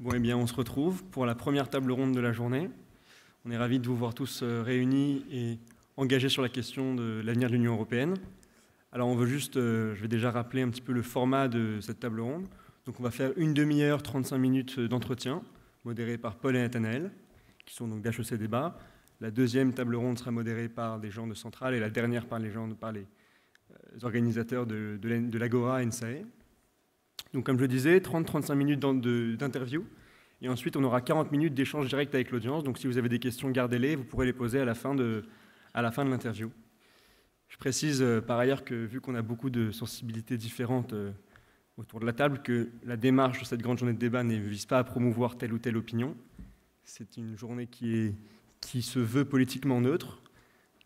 Bon, 0.00 0.10
eh 0.12 0.18
bien, 0.18 0.36
on 0.36 0.48
se 0.48 0.54
retrouve 0.54 1.04
pour 1.04 1.24
la 1.24 1.36
première 1.36 1.70
table 1.70 1.92
ronde 1.92 2.16
de 2.16 2.20
la 2.20 2.32
journée. 2.32 2.68
On 3.44 3.52
est 3.52 3.56
ravis 3.56 3.78
de 3.78 3.86
vous 3.86 3.96
voir 3.96 4.12
tous 4.12 4.40
euh, 4.42 4.60
réunis 4.60 5.24
et 5.30 5.60
engagés 5.96 6.28
sur 6.28 6.42
la 6.42 6.48
question 6.48 6.96
de 6.96 7.22
l'avenir 7.24 7.48
de 7.48 7.54
l'Union 7.54 7.74
européenne. 7.74 8.14
Alors, 8.90 9.06
on 9.06 9.14
veut 9.14 9.26
juste, 9.26 9.56
euh, 9.56 9.94
je 9.94 10.02
vais 10.02 10.08
déjà 10.08 10.32
rappeler 10.32 10.62
un 10.62 10.68
petit 10.68 10.80
peu 10.80 10.92
le 10.92 11.02
format 11.02 11.46
de 11.46 11.78
cette 11.80 12.00
table 12.00 12.20
ronde. 12.20 12.48
Donc, 12.86 12.98
on 12.98 13.04
va 13.04 13.12
faire 13.12 13.30
une 13.36 13.54
demi-heure, 13.54 14.02
35 14.02 14.36
minutes 14.36 14.80
d'entretien, 14.80 15.42
modéré 15.84 16.18
par 16.18 16.38
Paul 16.38 16.56
et 16.56 16.60
Nathanaël, 16.60 17.12
qui 17.64 17.72
sont 17.72 17.86
donc 17.86 18.02
d'HEC 18.02 18.34
Débat. 18.34 18.76
La 19.20 19.30
deuxième 19.30 19.72
table 19.72 19.94
ronde 19.94 20.18
sera 20.18 20.32
modérée 20.32 20.68
par 20.68 20.98
des 20.98 21.12
gens 21.12 21.28
de 21.28 21.34
Centrale 21.34 21.72
et 21.72 21.78
la 21.78 21.88
dernière 21.88 22.26
par 22.26 22.40
les 22.40 22.50
gens, 22.50 22.68
par 22.70 22.90
les 22.90 23.06
euh, 23.70 23.76
organisateurs 24.02 24.66
de, 24.66 24.98
de 25.00 25.38
l'Agora 25.38 25.84
NSAE. 25.84 26.24
Donc, 27.34 27.44
comme 27.44 27.58
je 27.58 27.64
disais, 27.66 27.98
30-35 27.98 28.54
minutes 28.54 28.80
d'interview. 28.80 29.84
Et 30.40 30.48
ensuite, 30.48 30.76
on 30.76 30.84
aura 30.84 31.00
40 31.00 31.32
minutes 31.32 31.54
d'échange 31.54 31.88
direct 31.88 32.14
avec 32.14 32.30
l'audience. 32.30 32.62
Donc, 32.62 32.78
si 32.78 32.86
vous 32.86 32.96
avez 32.96 33.08
des 33.08 33.18
questions, 33.18 33.50
gardez-les. 33.50 33.96
Vous 33.96 34.04
pourrez 34.04 34.26
les 34.26 34.32
poser 34.32 34.60
à 34.60 34.64
la 34.64 34.74
fin 34.74 34.94
de, 34.94 35.24
l'interview. 35.74 36.52
Je 37.48 37.56
précise 37.56 38.02
euh, 38.02 38.20
par 38.20 38.38
ailleurs 38.38 38.64
que, 38.64 38.74
vu 38.74 39.00
qu'on 39.00 39.14
a 39.14 39.22
beaucoup 39.22 39.50
de 39.50 39.70
sensibilités 39.70 40.36
différentes 40.36 40.92
euh, 40.92 41.12
autour 41.76 42.00
de 42.00 42.06
la 42.06 42.12
table, 42.12 42.42
que 42.42 42.70
la 42.84 42.96
démarche 42.96 43.40
de 43.40 43.44
cette 43.44 43.62
grande 43.62 43.78
journée 43.78 43.94
de 43.94 43.98
débat 43.98 44.22
ne 44.22 44.36
vise 44.36 44.66
pas 44.66 44.78
à 44.78 44.84
promouvoir 44.84 45.36
telle 45.36 45.52
ou 45.52 45.58
telle 45.58 45.76
opinion. 45.76 46.16
C'est 46.84 47.16
une 47.16 47.36
journée 47.36 47.66
qui 47.66 48.14
se 48.82 48.98
veut 48.98 49.24
politiquement 49.24 49.80
neutre 49.80 50.22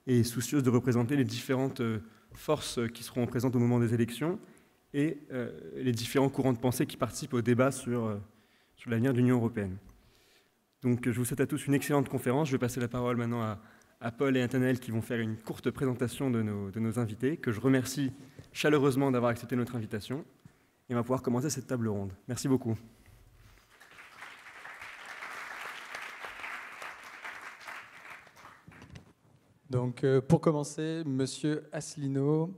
et 0.06 0.24
soucieuse 0.24 0.62
de 0.62 0.70
représenter 0.70 1.16
les 1.16 1.24
différentes 1.24 1.80
euh, 1.80 1.98
forces 2.32 2.80
qui 2.94 3.02
seront 3.02 3.26
présentes 3.26 3.54
au 3.56 3.58
moment 3.58 3.80
des 3.80 3.92
élections 3.92 4.38
et 4.94 5.18
euh, 5.32 5.50
les 5.76 5.92
différents 5.92 6.28
courants 6.28 6.52
de 6.52 6.58
pensée 6.58 6.86
qui 6.86 6.96
participent 6.96 7.34
au 7.34 7.42
débat 7.42 7.70
sur, 7.70 8.04
euh, 8.04 8.16
sur 8.76 8.90
l'avenir 8.90 9.12
de 9.12 9.18
l'Union 9.18 9.36
européenne. 9.36 9.76
Donc 10.82 11.08
je 11.08 11.18
vous 11.18 11.24
souhaite 11.24 11.40
à 11.40 11.46
tous 11.46 11.66
une 11.66 11.74
excellente 11.74 12.08
conférence. 12.08 12.48
Je 12.48 12.52
vais 12.52 12.58
passer 12.58 12.80
la 12.80 12.88
parole 12.88 13.16
maintenant 13.16 13.42
à, 13.42 14.10
Paul 14.12 14.36
et 14.36 14.40
Nathanaël 14.40 14.78
qui 14.78 14.92
vont 14.92 15.02
faire 15.02 15.18
une 15.18 15.36
courte 15.36 15.70
présentation 15.70 16.30
de 16.30 16.40
nos, 16.40 16.98
invités, 17.00 17.36
que 17.36 17.50
je 17.50 17.60
remercie 17.60 18.12
chaleureusement 18.52 19.10
d'avoir 19.10 19.30
accepté 19.32 19.56
notre 19.56 19.74
invitation. 19.74 20.24
Et 20.88 20.94
on 20.94 20.96
va 20.96 21.02
pouvoir 21.02 21.20
commencer 21.20 21.50
cette 21.50 21.66
table 21.66 21.88
ronde. 21.88 22.12
Merci 22.28 22.46
beaucoup. 22.46 22.78
Donc, 29.68 30.02
euh, 30.02 30.22
pour 30.22 30.40
commencer, 30.40 31.02
Monsieur 31.04 31.68
Asselineau, 31.72 32.54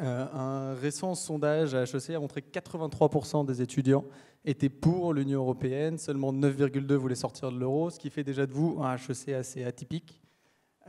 un 0.00 0.74
récent 0.74 1.14
sondage 1.14 1.74
à 1.74 1.82
HEC 1.82 2.10
a 2.10 2.20
montré 2.20 2.42
que 2.42 2.50
83% 2.50 3.44
des 3.46 3.62
étudiants 3.62 4.04
étaient 4.44 4.68
pour 4.68 5.12
l'Union 5.12 5.40
européenne, 5.40 5.98
seulement 5.98 6.32
9,2 6.32 6.94
voulaient 6.94 7.14
sortir 7.14 7.52
de 7.52 7.58
l'euro, 7.58 7.90
ce 7.90 7.98
qui 7.98 8.10
fait 8.10 8.24
déjà 8.24 8.46
de 8.46 8.52
vous 8.52 8.80
un 8.82 8.96
HEC 8.96 9.34
assez 9.34 9.64
atypique, 9.64 10.20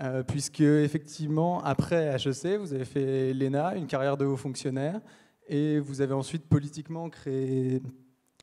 euh, 0.01 0.23
puisque 0.23 0.61
effectivement, 0.61 1.63
après 1.63 2.15
HEC, 2.15 2.57
vous 2.57 2.73
avez 2.73 2.85
fait 2.85 3.33
l'ENA, 3.33 3.75
une 3.75 3.87
carrière 3.87 4.17
de 4.17 4.25
haut 4.25 4.37
fonctionnaire, 4.37 5.01
et 5.47 5.79
vous 5.79 6.01
avez 6.01 6.13
ensuite 6.13 6.47
politiquement 6.47 7.09
créé 7.09 7.81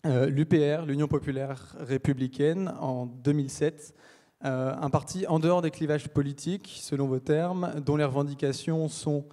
euh, 0.04 0.26
l'UPR, 0.26 0.84
l'Union 0.86 1.08
populaire 1.08 1.76
républicaine, 1.78 2.74
en 2.80 3.06
2007. 3.06 3.94
un 4.42 4.90
parti 4.90 5.26
en 5.26 5.38
dehors 5.38 5.62
des 5.62 5.70
clivages 5.70 6.08
politiques, 6.08 6.76
selon 6.80 7.06
vos 7.06 7.20
termes, 7.20 7.80
dont 7.84 7.96
les 7.96 8.04
revendications 8.04 8.88
sont 8.88 9.24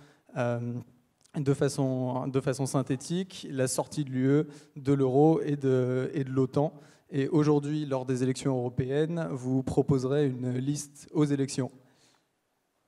de 1.36 1.54
façon, 1.54 2.66
synthétique 2.66 3.48
la 3.50 3.68
sortie 3.68 4.04
de 4.04 4.10
l'UE, 4.12 4.44
de 4.76 4.94
l'euro 4.94 5.42
et 5.42 5.56
de, 5.56 6.12
et 6.14 6.24
de 6.24 6.30
l'OTAN. 6.30 6.74
Et 7.10 7.28
aujourd'hui, 7.28 7.86
lors 7.86 8.06
des 8.06 8.24
élections 8.24 8.58
européennes, 8.58 9.28
vous 9.32 9.62
proposerez 9.64 10.28
une 10.28 10.58
liste 10.58 11.08
aux 11.14 11.26
élections. 11.26 11.72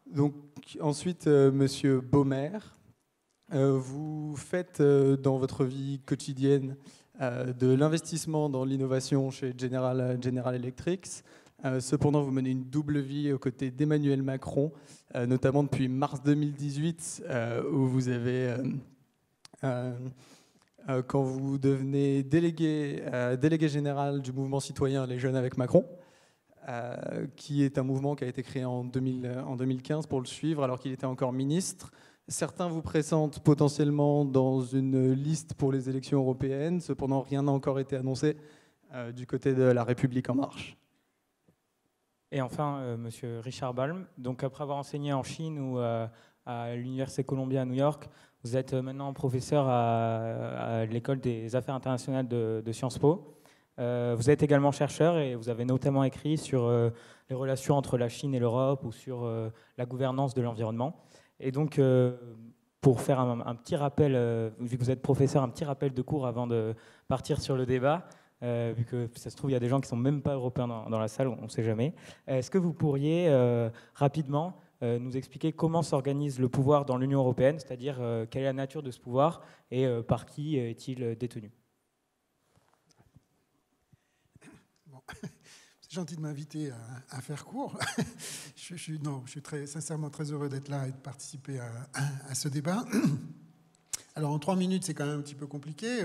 Donc, 0.07 0.33
ensuite, 0.81 1.27
euh, 1.27 1.51
Monsieur 1.51 1.99
Baumer, 1.99 2.57
euh, 3.53 3.77
vous 3.77 4.35
faites 4.35 4.79
euh, 4.81 5.17
dans 5.17 5.37
votre 5.37 5.63
vie 5.65 5.99
quotidienne 6.05 6.75
de 7.17 7.73
l'investissement 7.73 8.49
dans 8.49 8.65
l'innovation 8.65 9.31
chez 9.31 9.53
General, 9.57 10.17
General 10.21 10.53
Electric. 10.53 11.07
Cependant, 11.79 12.21
vous 12.21 12.31
menez 12.31 12.51
une 12.51 12.65
double 12.65 12.99
vie 12.99 13.31
aux 13.31 13.39
côtés 13.39 13.71
d'Emmanuel 13.71 14.21
Macron, 14.21 14.71
euh, 15.15 15.25
notamment 15.25 15.63
depuis 15.63 15.87
mars 15.87 16.21
2018, 16.23 17.23
euh, 17.27 17.63
où 17.71 17.87
vous 17.87 18.09
avez, 18.09 18.55
euh, 19.63 19.93
quand 21.07 21.23
vous 21.23 21.57
devenez 21.57 22.23
délégué, 22.23 23.03
général 23.67 24.21
du 24.21 24.31
mouvement 24.31 24.59
citoyen 24.59 25.07
Les 25.07 25.17
Jeunes 25.17 25.35
avec 25.35 25.57
Macron, 25.57 25.85
qui 27.35 27.63
est 27.63 27.77
un 27.77 27.83
mouvement 27.83 28.15
qui 28.15 28.23
a 28.23 28.27
été 28.27 28.43
créé 28.43 28.65
en, 28.65 28.83
2000, 28.83 29.43
en 29.47 29.55
2015 29.55 30.07
pour 30.07 30.19
le 30.19 30.25
suivre 30.25 30.63
alors 30.63 30.79
qu'il 30.79 30.91
était 30.91 31.05
encore 31.05 31.33
ministre. 31.33 31.91
Certains 32.27 32.67
vous 32.67 32.81
pressentent 32.81 33.39
potentiellement 33.39 34.25
dans 34.25 34.61
une 34.61 35.13
liste 35.13 35.53
pour 35.53 35.71
les 35.71 35.89
élections 35.89 36.19
européennes, 36.19 36.81
cependant 36.81 37.21
rien 37.21 37.43
n'a 37.43 37.51
encore 37.51 37.79
été 37.79 37.95
annoncé 37.95 38.37
du 39.15 39.27
côté 39.27 39.53
de 39.53 39.63
la 39.63 39.83
République 39.83 40.29
en 40.29 40.35
marche. 40.35 40.77
Et 42.31 42.41
enfin, 42.41 42.79
euh, 42.79 42.97
Monsieur 42.97 43.39
Richard 43.39 43.73
Balm. 43.73 44.05
Donc, 44.17 44.43
après 44.43 44.63
avoir 44.63 44.77
enseigné 44.77 45.13
en 45.13 45.23
Chine 45.23 45.59
ou 45.59 45.79
euh, 45.79 46.07
à 46.45 46.75
l'Université 46.75 47.23
Columbia 47.23 47.61
à 47.61 47.65
New 47.65 47.75
York, 47.75 48.09
vous 48.43 48.57
êtes 48.57 48.73
maintenant 48.73 49.11
professeur 49.13 49.67
à, 49.67 50.85
l'école 50.85 51.19
des 51.19 51.55
affaires 51.55 51.75
internationales 51.75 52.27
de, 52.27 52.71
Sciences 52.71 52.99
Po. 52.99 53.39
Euh, 53.79 54.15
vous 54.17 54.29
êtes 54.29 54.43
également 54.43 54.71
chercheur 54.71 55.17
et 55.17 55.35
vous 55.35 55.49
avez 55.49 55.65
notamment 55.65 56.03
écrit 56.03 56.37
sur 56.37 56.69
les 57.29 57.35
relations 57.35 57.75
entre 57.75 57.97
la 57.97 58.07
Chine 58.07 58.35
et 58.35 58.39
l'Europe 58.39 58.83
ou 58.83 58.91
sur 58.91 59.27
la 59.77 59.85
gouvernance 59.87 60.35
de 60.35 60.43
l'environnement. 60.43 60.95
Et 61.39 61.51
donc, 61.51 61.81
pour 62.81 63.01
faire 63.01 63.19
un, 63.19 63.41
un 63.41 63.55
petit 63.55 63.75
rappel, 63.75 64.13
vu 64.59 64.77
que 64.77 64.83
vous 64.83 64.91
êtes 64.91 65.01
professeur, 65.01 65.41
un 65.41 65.49
petit 65.49 65.65
rappel 65.65 65.95
de 65.95 66.01
cours 66.03 66.27
avant 66.27 66.45
de 66.45 66.75
partir 67.07 67.41
sur 67.41 67.55
le 67.55 67.65
débat. 67.65 68.05
Euh, 68.45 68.73
vu 68.77 68.85
que 68.85 69.09
ça 69.15 69.31
se 69.31 69.35
trouve, 69.35 69.49
il 69.49 69.53
y 69.53 69.57
a 69.57 69.59
des 69.59 69.69
gens 69.69 69.79
qui 69.79 69.87
ne 69.87 69.89
sont 69.89 69.95
même 69.95 70.21
pas 70.21 70.35
européens 70.35 70.67
dans, 70.67 70.99
la 70.99 71.07
salle, 71.07 71.27
on 71.27 71.41
ne 71.41 71.49
sait 71.49 71.63
jamais. 71.63 71.95
Est-ce 72.27 72.51
que 72.51 72.59
vous 72.59 72.73
pourriez 72.73 73.27
euh, 73.27 73.71
rapidement 73.95 74.59
euh, 74.83 74.99
nous 74.99 75.17
expliquer 75.17 75.51
comment 75.51 75.81
s'organise 75.81 76.39
le 76.39 76.47
pouvoir 76.47 76.85
dans 76.85 76.97
l'Union 76.97 77.19
européenne, 77.19 77.57
c'est-à-dire 77.57 77.95
quelle 78.29 78.43
est 78.43 78.45
la 78.45 78.53
nature 78.53 78.83
de 78.83 78.91
ce 78.91 78.99
pouvoir 78.99 79.41
et 79.71 79.87
par 80.07 80.27
qui 80.27 80.57
est-il 80.57 81.15
détenu? 81.15 81.51
C'est 85.81 85.93
gentil 85.93 86.15
de 86.15 86.21
m'inviter 86.21 86.71
à, 87.09 87.21
faire 87.21 87.45
court. 87.45 87.79
je, 88.55 88.93
non, 89.03 89.23
je 89.25 89.31
suis 89.31 89.41
très, 89.41 89.65
sincèrement 89.65 90.11
très 90.11 90.31
heureux 90.31 90.49
d'être 90.49 90.67
là 90.67 90.87
et 90.87 90.91
de 90.91 90.97
participer 90.97 91.59
à, 91.59 92.35
ce 92.35 92.47
débat. 92.47 92.83
Alors 94.15 94.31
en 94.31 94.39
trois 94.39 94.55
minutes, 94.55 94.83
c'est 94.83 94.93
quand 94.93 95.05
même 95.05 95.19
un 95.19 95.23
petit 95.23 95.35
peu 95.35 95.47
compliqué. 95.47 96.01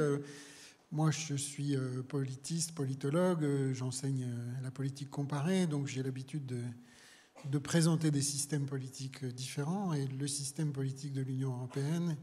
Moi, 0.92 1.12
je 1.12 1.36
suis 1.36 1.76
euh, 1.76 2.02
politiste, 2.02 2.74
politologue, 2.74 3.44
euh, 3.44 3.72
j'enseigne 3.72 4.24
euh, 4.24 4.52
la 4.60 4.72
politique 4.72 5.08
comparée, 5.08 5.68
donc 5.68 5.86
j'ai 5.86 6.02
l'habitude 6.02 6.46
de, 6.46 7.58
présenter 7.58 8.10
des 8.10 8.22
systèmes 8.22 8.66
politiques 8.66 9.24
différents. 9.24 9.92
Et 9.92 10.08
le 10.08 10.26
système 10.26 10.72
politique 10.72 11.12
de 11.12 11.22
l'Union 11.22 11.52
européenne 11.54 12.16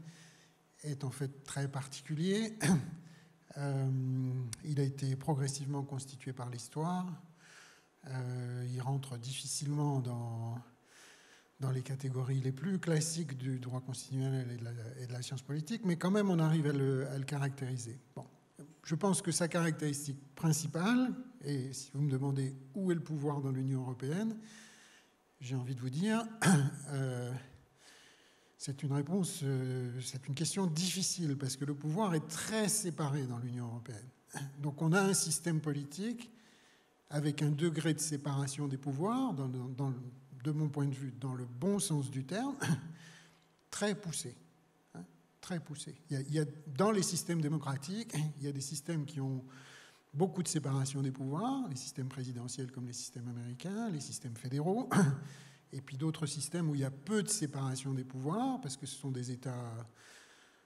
est 0.82 1.02
en 1.02 1.10
fait 1.10 1.44
très 1.44 1.66
particulier. 1.66 2.58
il 4.64 4.78
a 4.78 4.82
été 4.82 5.16
progressivement 5.16 5.82
constitué 5.82 6.32
par 6.32 6.48
l'histoire. 6.50 7.06
il 8.06 8.80
rentre 8.80 9.18
difficilement 9.18 9.98
dans, 9.98 10.56
les 11.72 11.82
catégories 11.82 12.40
les 12.40 12.52
plus 12.52 12.78
classiques 12.78 13.36
du 13.36 13.58
droit 13.58 13.80
constitutionnel 13.80 14.46
et 15.00 15.06
de 15.06 15.12
la, 15.12 15.22
science 15.22 15.42
politique, 15.42 15.84
mais 15.84 15.96
quand 15.96 16.12
même 16.12 16.30
on 16.30 16.38
arrive 16.38 16.66
à 16.68 16.72
le, 16.72 17.08
à 17.08 17.18
le 17.18 17.24
caractériser. 17.24 17.98
Bon. 18.14 18.24
Je 18.82 18.94
pense 18.94 19.22
que 19.22 19.30
sa 19.30 19.48
caractéristique 19.48 20.18
principale, 20.34 21.12
et 21.44 21.72
si 21.72 21.90
vous 21.92 22.00
me 22.00 22.10
demandez 22.10 22.56
où 22.74 22.90
est 22.90 22.94
le 22.94 23.02
pouvoir 23.02 23.40
dans 23.40 23.50
l'Union 23.50 23.82
européenne, 23.82 24.36
j'ai 25.40 25.54
envie 25.54 25.74
de 25.74 25.80
vous 25.80 25.90
dire, 25.90 26.24
euh, 26.92 27.32
c'est 28.56 28.82
une 28.82 28.92
réponse, 28.92 29.40
euh, 29.42 30.00
c'est 30.00 30.26
une 30.26 30.34
question 30.34 30.66
difficile 30.66 31.36
parce 31.36 31.56
que 31.56 31.64
le 31.64 31.74
pouvoir 31.74 32.14
est 32.14 32.26
très 32.28 32.68
séparé 32.68 33.26
dans 33.26 33.38
l'Union 33.38 33.66
européenne. 33.66 34.08
Donc 34.58 34.82
on 34.82 34.92
a 34.92 35.00
un 35.00 35.14
système 35.14 35.60
politique 35.60 36.30
avec 37.10 37.42
un 37.42 37.50
degré 37.50 37.94
de 37.94 38.00
séparation 38.00 38.68
des 38.68 38.78
pouvoirs, 38.78 39.34
de 39.34 40.50
mon 40.50 40.68
point 40.68 40.86
de 40.86 40.94
vue, 40.94 41.14
dans 41.20 41.34
le 41.34 41.44
bon 41.44 41.78
sens 41.78 42.10
du 42.10 42.24
terme, 42.24 42.56
très 43.70 43.94
poussé 43.94 44.34
très 45.48 45.60
poussé. 45.60 45.94
Il 46.10 46.34
y, 46.34 46.38
a, 46.38 46.44
dans 46.76 46.90
les 46.90 47.02
systèmes 47.02 47.40
démocratiques, 47.40 48.14
il 48.36 48.44
y 48.44 48.48
a 48.48 48.52
des 48.52 48.60
systèmes 48.60 49.06
qui 49.06 49.18
ont 49.18 49.42
beaucoup 50.12 50.42
de 50.42 50.48
séparation 50.48 51.00
des 51.00 51.10
pouvoirs, 51.10 51.66
les 51.70 51.76
systèmes 51.76 52.10
présidentiels 52.10 52.70
comme 52.70 52.86
les 52.86 52.92
systèmes 52.92 53.28
américains, 53.28 53.88
les 53.88 54.00
systèmes 54.00 54.36
fédéraux, 54.36 54.90
et 55.72 55.80
puis 55.80 55.96
d'autres 55.96 56.26
systèmes 56.26 56.68
où 56.68 56.74
il 56.74 56.82
y 56.82 56.84
a 56.84 56.90
peu 56.90 57.22
de 57.22 57.30
séparation 57.30 57.94
des 57.94 58.04
pouvoirs, 58.04 58.60
parce 58.60 58.76
que 58.76 58.84
ce 58.84 58.94
sont 58.94 59.10
des 59.10 59.30
États 59.30 59.88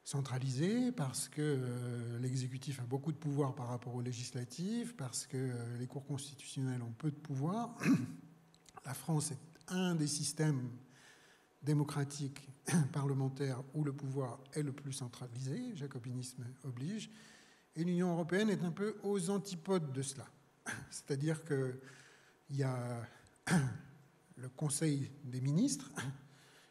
centralisé, 0.03 0.91
parce 0.91 1.29
que 1.29 1.41
euh, 1.41 2.19
l'exécutif 2.19 2.81
a 2.81 2.85
beaucoup 2.85 3.13
de 3.13 3.19
pouvoir 3.19 3.55
par 3.55 3.69
rapport 3.69 3.95
au 3.95 4.01
législatif, 4.01 4.97
parce 4.97 5.29
que 5.29 5.37
euh, 5.37 5.79
les 5.79 5.87
cours 5.87 6.05
constitutionnels 6.05 6.83
ont 6.83 6.95
peu 6.99 7.13
de 7.13 7.21
pouvoir. 7.21 7.77
La 8.85 8.95
France 8.95 9.31
est 9.31 9.73
un 9.73 9.95
des 9.95 10.09
systèmes 10.09 10.71
démocratiques 11.63 12.52
parlementaires 12.93 13.63
où 13.75 13.85
le 13.85 13.93
pouvoir 13.93 14.39
est 14.53 14.63
le 14.63 14.73
plus 14.73 14.93
centralisé, 14.93 15.75
jacobinisme 15.75 16.45
oblige, 16.65 17.11
et 17.75 17.85
l'Union 17.85 18.13
européenne 18.13 18.51
est 18.51 18.63
un 18.65 18.71
peu 18.71 18.97
aux 19.03 19.31
antipodes 19.31 19.93
de 19.93 20.03
cela. 20.03 20.27
C'est-à-dire 20.91 21.45
qu'il 21.45 21.77
y 22.51 22.63
a 22.63 23.03
le 24.37 24.49
Conseil 24.51 25.11
des 25.25 25.41
ministres, 25.41 25.91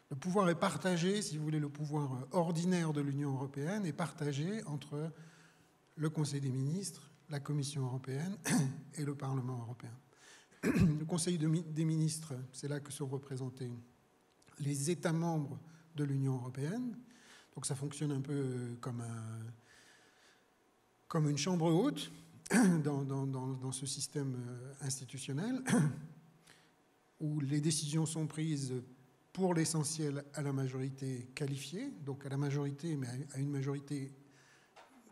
le 0.09 0.15
pouvoir 0.15 0.49
est 0.49 0.59
partagé, 0.59 1.21
si 1.21 1.37
vous 1.37 1.43
voulez, 1.43 1.59
le 1.59 1.69
pouvoir 1.69 2.27
ordinaire 2.31 2.91
de 2.91 3.01
l'Union 3.01 3.33
européenne 3.33 3.85
est 3.85 3.93
partagé 3.93 4.63
entre 4.65 5.11
le 5.95 6.09
Conseil 6.09 6.41
des 6.41 6.51
ministres, 6.51 7.09
la 7.29 7.39
Commission 7.39 7.85
européenne 7.85 8.37
et 8.95 9.05
le 9.05 9.15
Parlement 9.15 9.59
européen. 9.59 9.97
Le 10.63 11.05
Conseil 11.05 11.37
des 11.39 11.85
ministres, 11.85 12.33
c'est 12.51 12.67
là 12.67 12.79
que 12.79 12.91
sont 12.91 13.07
représentés 13.07 13.71
les 14.59 14.89
États 14.89 15.13
membres 15.13 15.59
de 15.95 16.03
l'Union 16.03 16.35
européenne. 16.35 16.97
Donc 17.55 17.65
ça 17.65 17.75
fonctionne 17.75 18.11
un 18.11 18.21
peu 18.21 18.77
comme, 18.79 19.01
un, 19.01 19.45
comme 21.07 21.29
une 21.29 21.37
chambre 21.37 21.71
haute 21.71 22.11
dans, 22.83 23.03
dans, 23.03 23.25
dans 23.25 23.71
ce 23.71 23.85
système 23.85 24.35
institutionnel, 24.81 25.61
où 27.19 27.39
les 27.39 27.61
décisions 27.61 28.05
sont 28.05 28.27
prises 28.27 28.73
pour 29.33 29.53
l'essentiel 29.53 30.23
à 30.33 30.41
la 30.41 30.51
majorité 30.51 31.29
qualifiée, 31.35 31.91
donc 32.05 32.25
à 32.25 32.29
la 32.29 32.37
majorité, 32.37 32.95
mais 32.97 33.07
à 33.33 33.39
une 33.39 33.49
majorité 33.49 34.11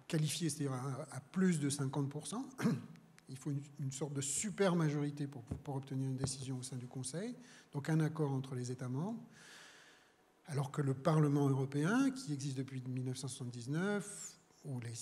qualifiée, 0.07 0.49
c'est-à-dire 0.49 0.73
à, 0.73 1.19
plus 1.31 1.59
de 1.59 1.69
50%. 1.69 2.43
Il 3.29 3.37
faut 3.37 3.51
une, 3.79 3.91
sorte 3.91 4.13
de 4.13 4.21
super 4.21 4.75
majorité 4.75 5.27
pour, 5.27 5.43
pour, 5.43 5.75
obtenir 5.75 6.09
une 6.09 6.17
décision 6.17 6.57
au 6.57 6.63
sein 6.63 6.77
du 6.77 6.87
Conseil, 6.87 7.35
donc 7.71 7.87
un 7.87 7.99
accord 7.99 8.31
entre 8.31 8.55
les 8.55 8.71
États 8.71 8.89
membres. 8.89 9.23
Alors 10.49 10.71
que 10.71 10.81
le 10.81 10.95
Parlement 10.95 11.47
européen, 11.47 12.09
qui 12.09 12.33
existe 12.33 12.57
depuis 12.57 12.81
1979, 12.81 14.35
où 14.65 14.79
les, 14.79 14.93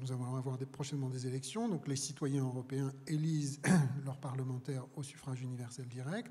nous 0.00 0.12
allons 0.12 0.36
avoir 0.36 0.58
prochainement 0.70 1.08
des 1.08 1.26
élections, 1.26 1.66
donc 1.66 1.88
les 1.88 1.96
citoyens 1.96 2.44
européens 2.44 2.92
élisent 3.06 3.62
leurs 4.04 4.18
parlementaires 4.20 4.84
au 4.94 5.02
suffrage 5.02 5.40
universel 5.40 5.88
direct, 5.88 6.30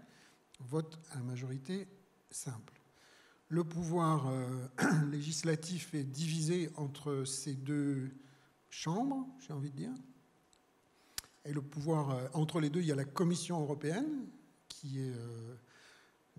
votent 0.59 0.99
à 1.11 1.15
la 1.15 1.23
majorité 1.23 1.87
simple. 2.29 2.79
Le 3.49 3.63
pouvoir 3.63 4.27
euh, 4.27 4.67
législatif 5.11 5.95
est 5.95 6.03
divisé 6.03 6.69
entre 6.75 7.23
ces 7.23 7.55
deux 7.55 8.11
chambres, 8.69 9.27
j'ai 9.39 9.53
envie 9.53 9.71
de 9.71 9.77
dire. 9.77 9.93
Et 11.45 11.53
le 11.53 11.63
pouvoir, 11.63 12.11
euh, 12.11 12.27
entre 12.33 12.59
les 12.59 12.69
deux, 12.69 12.81
il 12.81 12.87
y 12.87 12.91
a 12.91 12.95
la 12.95 13.05
Commission 13.05 13.59
européenne, 13.59 14.27
qui 14.67 15.01
est 15.01 15.13
euh, 15.13 15.55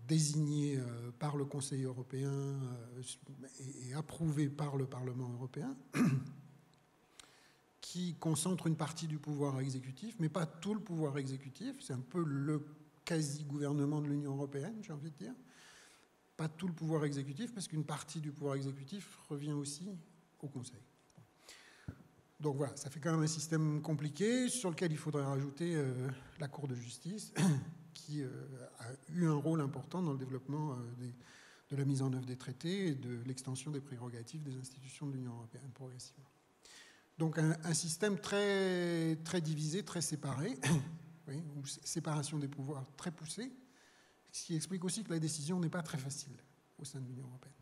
désignée 0.07 0.79
par 1.19 1.37
le 1.37 1.45
Conseil 1.45 1.85
européen 1.85 2.31
et, 2.99 3.91
et 3.91 3.95
approuvée 3.95 4.49
par 4.49 4.77
le 4.77 4.87
Parlement 4.87 5.29
européen, 5.31 5.77
qui 7.81 8.15
concentre 8.15 8.67
une 8.67 8.77
partie 8.77 9.07
du 9.07 9.19
pouvoir 9.19 9.61
exécutif, 9.61 10.17
mais 10.19 10.29
pas 10.29 10.47
tout 10.47 10.75
le 10.75 10.81
pouvoir 10.81 11.19
exécutif. 11.19 11.77
C'est 11.81 11.93
un 11.93 12.01
peu 12.01 12.23
le 12.25 12.65
quasi-gouvernement 13.05 14.01
de 14.01 14.09
l'Union 14.09 14.33
européenne, 14.33 14.75
j'ai 14.83 14.93
envie 14.93 15.11
de 15.11 15.17
dire 15.17 15.35
pas 16.37 16.49
tout 16.49 16.67
le 16.67 16.75
pouvoir 16.75 17.05
exécutif, 17.05 17.53
parce 17.55 17.67
qu'une 17.67 17.85
partie 17.85 18.21
du 18.21 18.31
pouvoir 18.31 18.57
exécutif 18.57 19.19
revient 19.29 19.53
aussi 19.53 19.89
au 20.41 20.49
Conseil. 20.49 20.83
Donc 22.39 22.57
voilà, 22.57 22.77
ça 22.77 22.91
fait 22.91 23.01
quand 23.01 23.13
même 23.13 23.23
un 23.23 23.27
système 23.27 23.81
compliqué 23.81 24.51
sur 24.51 24.71
lequel 24.71 24.93
il 24.93 24.99
faudrait 24.99 25.25
rajouter 25.25 25.75
euh, 25.75 26.09
la 26.39 26.49
Cour 26.49 26.69
de 26.69 26.75
justice, 26.75 27.33
qui 28.07 28.23
euh, 28.23 28.29
a 28.79 28.87
eu 29.13 29.27
un 29.27 29.35
rôle 29.35 29.61
important 29.61 30.01
dans 30.01 30.13
le 30.13 30.19
développement 30.19 30.73
euh, 30.73 31.09
de 31.71 31.77
la 31.77 31.85
mise 31.85 32.03
en 32.03 32.13
œuvre 32.13 32.25
des 32.25 32.37
traités 32.37 32.89
et 32.89 32.95
de 32.95 33.19
l'extension 33.27 33.71
des 33.71 33.81
prérogatives 33.81 34.43
des 34.43 34.57
institutions 34.57 35.07
de 35.07 35.13
l'Union 35.13 35.33
européenne 35.33 35.71
progressivement. 35.75 36.31
Donc 37.19 37.39
un, 37.39 37.57
un, 37.65 37.75
système 37.75 38.19
très, 38.19 39.17
très 39.25 39.41
divisé, 39.41 39.83
très 39.83 40.03
séparé, 40.03 40.57
oui, 41.29 41.43
ou 41.57 41.67
séparation 41.67 42.39
des 42.39 42.49
pouvoirs 42.49 42.85
très 42.97 43.11
poussée, 43.11 43.51
ce 44.31 44.45
qui 44.45 44.55
explique 44.55 44.85
aussi 44.85 45.03
que 45.03 45.11
la 45.11 45.19
décision 45.19 45.59
n'est 45.59 45.71
pas 45.71 45.83
très 45.83 45.99
facile 45.99 46.37
au 46.79 46.85
sein 46.85 47.01
de 47.01 47.07
l'Union 47.07 47.27
européenne. 47.27 47.53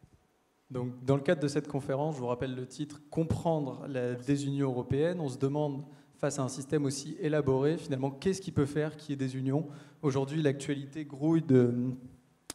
Donc, 0.70 1.04
dans 1.04 1.16
le 1.16 1.22
cadre 1.22 1.40
de 1.40 1.48
cette 1.48 1.68
conférence, 1.68 2.16
je 2.16 2.20
vous 2.20 2.26
rappelle 2.26 2.54
le 2.54 2.66
titre 2.66 3.00
Comprendre 3.10 3.86
la 3.86 4.14
désunion 4.14 4.70
européenne. 4.70 5.20
On 5.20 5.28
se 5.28 5.38
demande, 5.38 5.84
face 6.18 6.38
à 6.38 6.42
un 6.42 6.48
système 6.48 6.84
aussi 6.84 7.16
élaboré, 7.20 7.76
finalement, 7.76 8.10
qu'est-ce 8.10 8.40
qui 8.40 8.52
peut 8.52 8.66
faire 8.66 8.96
qu'il 8.96 9.10
y 9.10 9.12
ait 9.14 9.16
des 9.16 9.36
unions 9.36 9.68
Aujourd'hui, 10.02 10.42
l'actualité 10.42 11.04
grouille 11.04 11.42
de, 11.42 11.72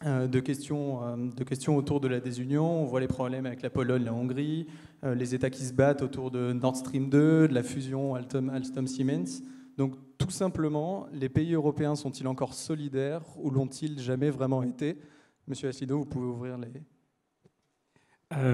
euh, 0.05 0.27
euh, 0.27 1.43
questions 1.43 1.77
autour 1.77 1.99
de 1.99 2.07
la 2.07 2.19
désunion. 2.19 2.83
On 2.83 2.85
voit 2.85 2.99
les 2.99 3.07
problèmes 3.07 3.45
avec 3.45 3.61
la 3.61 3.69
Pologne, 3.69 4.03
la 4.03 4.13
Hongrie, 4.13 4.67
euh, 5.03 5.15
les 5.15 5.35
États 5.35 5.49
qui 5.49 5.63
se 5.63 5.73
battent 5.73 6.01
autour 6.01 6.31
de 6.31 6.53
Nord 6.53 6.77
Stream 6.77 7.09
2, 7.09 7.47
de 7.47 7.53
la 7.53 7.63
fusion 7.63 8.15
Alstom-Siemens. 8.15 9.41
Donc 9.77 9.95
tout 10.17 10.29
simplement, 10.29 11.07
les 11.11 11.29
pays 11.29 11.53
européens 11.53 11.95
sont-ils 11.95 12.27
encore 12.27 12.53
solidaires 12.53 13.23
ou 13.37 13.49
l'ont-ils 13.49 13.99
jamais 13.99 14.29
vraiment 14.29 14.63
été 14.63 14.97
Monsieur 15.47 15.69
Asselineau, 15.69 15.99
vous 15.99 16.05
pouvez 16.05 16.27
ouvrir 16.27 16.57
les... 16.57 16.69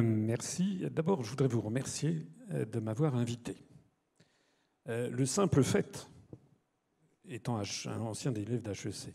Merci. 0.01 0.85
D'abord, 0.89 1.23
je 1.23 1.29
voudrais 1.29 1.49
vous 1.49 1.59
remercier 1.59 2.25
de 2.49 2.79
m'avoir 2.79 3.15
invité. 3.15 3.57
Euh, 4.87 5.09
le 5.09 5.25
simple 5.25 5.63
fait, 5.63 6.07
étant 7.27 7.57
un 7.57 7.99
ancien 8.01 8.33
élève 8.33 8.61
d'HEC, 8.61 9.13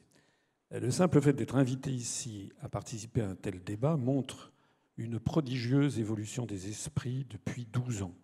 le 0.73 0.91
simple 0.91 1.21
fait 1.21 1.33
d'être 1.33 1.57
invité 1.57 1.91
ici 1.91 2.53
à 2.61 2.69
participer 2.69 3.23
à 3.23 3.31
un 3.31 3.35
tel 3.35 3.63
débat 3.63 3.97
montre 3.97 4.53
une 4.97 5.19
prodigieuse 5.19 5.99
évolution 5.99 6.47
des 6.47 6.69
esprits 6.69 7.27
depuis 7.29 7.67
12 7.67 8.03
ans. 8.03 8.15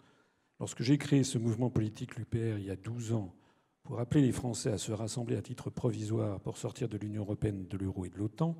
Lorsque 0.61 0.83
j'ai 0.83 0.99
créé 0.99 1.25
ce 1.25 1.39
mouvement 1.39 1.71
politique, 1.71 2.17
l'UPR, 2.17 2.59
il 2.59 2.65
y 2.65 2.71
a 2.71 2.77
12 2.77 3.13
ans, 3.15 3.35
pour 3.83 4.01
appeler 4.01 4.23
les 4.23 4.33
Français 4.33 4.71
à 4.71 4.79
se 4.79 4.93
rassembler 4.93 5.37
à 5.37 5.43
titre 5.43 5.71
provisoire 5.71 6.41
pour 6.41 6.57
sortir 6.57 6.89
de 6.89 6.99
l'Union 6.99 7.23
européenne, 7.23 7.67
de 7.67 7.77
l'euro 7.77 8.05
et 8.05 8.11
de 8.11 8.17
l'OTAN, 8.17 8.57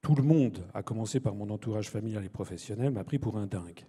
tout 0.00 0.14
le 0.14 0.22
monde, 0.22 0.64
à 0.74 0.82
commencer 0.82 1.20
par 1.20 1.34
mon 1.34 1.50
entourage 1.50 1.90
familial 1.90 2.24
et 2.24 2.28
professionnel, 2.28 2.90
m'a 2.92 3.04
pris 3.04 3.18
pour 3.18 3.36
un 3.36 3.46
dingue. 3.46 3.84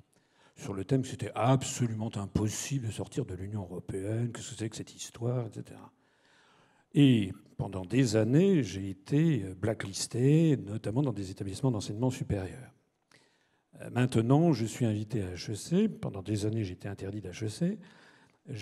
Sur 0.59 0.73
le 0.73 0.83
thème 0.83 1.03
que 1.03 1.07
c'était 1.07 1.31
absolument 1.35 2.11
impossible 2.15 2.87
de 2.87 2.91
sortir 2.91 3.25
de 3.25 3.33
l'Union 3.33 3.61
européenne, 3.61 4.31
que 4.33 4.41
ce 4.41 4.61
que 4.67 4.75
cette 4.75 4.93
histoire, 4.93 5.47
etc. 5.47 5.79
Et 6.93 7.31
pendant 7.57 7.85
des 7.85 8.17
années, 8.17 8.61
j'ai 8.61 8.89
été 8.89 9.45
blacklisté, 9.61 10.57
notamment 10.57 11.01
dans 11.01 11.13
des 11.13 11.31
établissements 11.31 11.71
d'enseignement 11.71 12.09
supérieur. 12.09 12.73
Euh, 13.79 13.89
maintenant, 13.91 14.51
je 14.51 14.65
suis 14.65 14.83
invité 14.83 15.23
à 15.23 15.31
HEC. 15.31 15.87
Pendant 16.01 16.21
des 16.21 16.45
années, 16.45 16.69
été 16.69 16.89
interdit 16.89 17.21
d'HEC. 17.21 17.79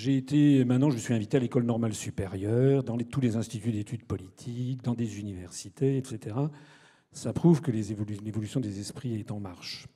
Été, 0.06 0.66
maintenant, 0.66 0.92
je 0.92 1.00
suis 1.00 1.16
invité 1.16 1.38
à 1.38 1.40
l'école 1.40 1.64
normale 1.64 1.96
supérieure, 1.96 2.84
dans 2.84 2.98
tous 2.98 3.22
les 3.22 3.38
instituts 3.38 3.72
d'études 3.72 4.06
politiques, 4.06 4.84
dans 4.84 4.94
des 4.94 5.20
universités, 5.20 5.98
etc. 5.98 6.36
Ça 7.12 7.34
prouve 7.34 7.62
que 7.62 7.72
l'évolution 7.72 8.60
des 8.60 8.80
esprits 8.80 9.16
est 9.16 9.32
en 9.32 9.40
marche. 9.40 9.88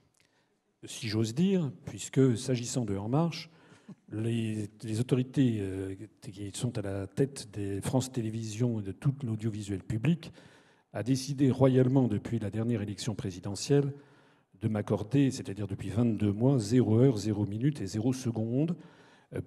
Si 0.85 1.07
j'ose 1.07 1.35
dire, 1.35 1.71
puisque 1.85 2.35
s'agissant 2.35 2.85
de 2.85 2.97
En 2.97 3.07
Marche, 3.07 3.51
les, 4.11 4.67
autorités 4.99 5.57
euh, 5.59 5.93
qui 6.21 6.49
sont 6.55 6.75
à 6.77 6.81
la 6.81 7.05
tête 7.05 7.49
des 7.53 7.81
France 7.81 8.11
Télévisions 8.11 8.79
et 8.79 8.83
de 8.83 8.91
tout 8.91 9.13
l'audiovisuel 9.23 9.83
public 9.83 10.31
a 10.93 11.03
décidé 11.03 11.51
royalement 11.51 12.07
depuis 12.07 12.39
la 12.39 12.49
dernière 12.49 12.81
élection 12.81 13.13
présidentielle 13.13 13.93
de 14.61 14.67
m'accorder, 14.67 15.29
c'est-à-dire 15.29 15.67
depuis 15.67 15.89
22 15.89 16.33
mois, 16.33 16.57
0 16.57 16.99
heure, 16.99 17.17
0 17.17 17.45
minute 17.45 17.79
et 17.81 17.85
0 17.85 18.13
seconde 18.13 18.75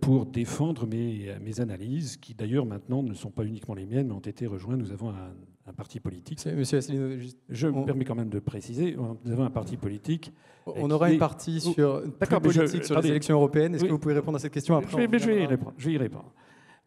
pour 0.00 0.26
défendre 0.26 0.86
mes, 0.86 1.34
mes 1.42 1.60
analyses, 1.60 2.16
qui 2.16 2.34
d'ailleurs 2.34 2.64
maintenant 2.64 3.02
ne 3.02 3.12
sont 3.12 3.30
pas 3.30 3.44
uniquement 3.44 3.74
les 3.74 3.84
miennes, 3.84 4.08
mais 4.08 4.14
ont 4.14 4.20
été 4.20 4.46
rejointes. 4.46 4.78
Nous 4.78 4.92
avons 4.92 5.10
un, 5.10 5.72
parti 5.76 5.98
politique. 6.00 6.44
Monsieur 6.46 6.78
Asselineau, 6.78 7.16
je 7.48 7.66
me 7.68 7.84
permets 7.84 8.04
quand 8.04 8.14
même 8.14 8.28
de 8.28 8.38
préciser, 8.38 8.96
nous 8.96 9.32
avons 9.32 9.44
un 9.44 9.50
parti 9.50 9.76
politique. 9.76 10.32
On 10.66 10.90
aura 10.90 11.10
une 11.10 11.18
partie 11.18 11.60
sur, 11.60 12.02
politique 12.40 12.84
sur 12.84 13.00
les 13.00 13.08
élections 13.08 13.36
européennes. 13.36 13.74
Est-ce 13.74 13.84
que 13.84 13.90
vous 13.90 13.98
pouvez 13.98 14.14
répondre 14.14 14.36
à 14.36 14.40
cette 14.40 14.52
question 14.52 14.76
après 14.76 15.02
je 15.02 15.08
vais, 15.08 15.18
je 15.18 15.26
vais, 15.26 15.42
y 15.42 15.46
répondre. 15.46 15.74
Je 15.76 15.86
vais 15.86 15.94
y 15.94 15.98
répondre. 15.98 16.32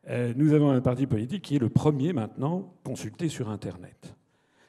Euh, 0.10 0.34
nous 0.36 0.54
avons 0.54 0.72
un 0.72 0.82
parti 0.82 1.06
politique 1.06 1.44
qui 1.44 1.56
est 1.58 1.60
le 1.60 1.70
premier 1.70 2.14
maintenant 2.14 2.74
consulté 2.84 3.30
sur 3.30 3.50
Internet. 3.50 4.16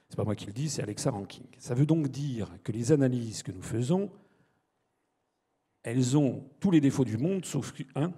C'est 0.08 0.16
pas 0.16 0.25
moi 0.25 0.35
qui 0.35 0.47
le 0.47 0.52
dis, 0.52 0.68
c'est 0.68 0.82
Alexa 0.82 1.11
Ranking. 1.11 1.47
Ça 1.58 1.75
veut 1.75 1.87
donc 1.87 2.08
dire 2.08 2.49
que 2.64 2.73
les 2.73 2.92
analyses 2.92 3.42
que 3.42 3.52
nous 3.52 3.62
faisons 3.62 4.11
elles 5.88 6.18
ont 6.18 6.45
tous 6.61 6.71
les 6.71 6.80
défauts 6.80 7.04
du 7.04 7.16
monde, 7.16 7.45
sauf 7.47 7.73
un, 7.95 8.12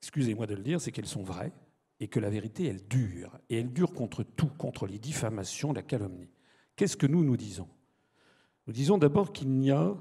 excusez-moi 0.00 0.46
de 0.46 0.54
le 0.54 0.62
dire, 0.62 0.80
c'est 0.80 0.92
qu'elles 0.92 1.06
sont 1.06 1.24
vraies 1.24 1.52
et 2.00 2.06
que 2.06 2.20
la 2.20 2.30
vérité, 2.30 2.66
elle 2.66 2.86
dure. 2.86 3.36
Et 3.50 3.58
elle 3.58 3.72
dure 3.72 3.92
contre 3.92 4.22
tout, 4.22 4.50
contre 4.56 4.86
les 4.86 5.00
diffamations, 5.00 5.72
la 5.72 5.82
calomnie. 5.82 6.30
Qu'est-ce 6.76 6.96
que 6.96 7.08
nous 7.08 7.24
nous 7.24 7.36
disons? 7.36 7.68
Nous 8.68 8.72
disons 8.72 8.98
d'abord 8.98 9.32
qu'il 9.32 9.50
n'y 9.50 9.72
a 9.72 9.96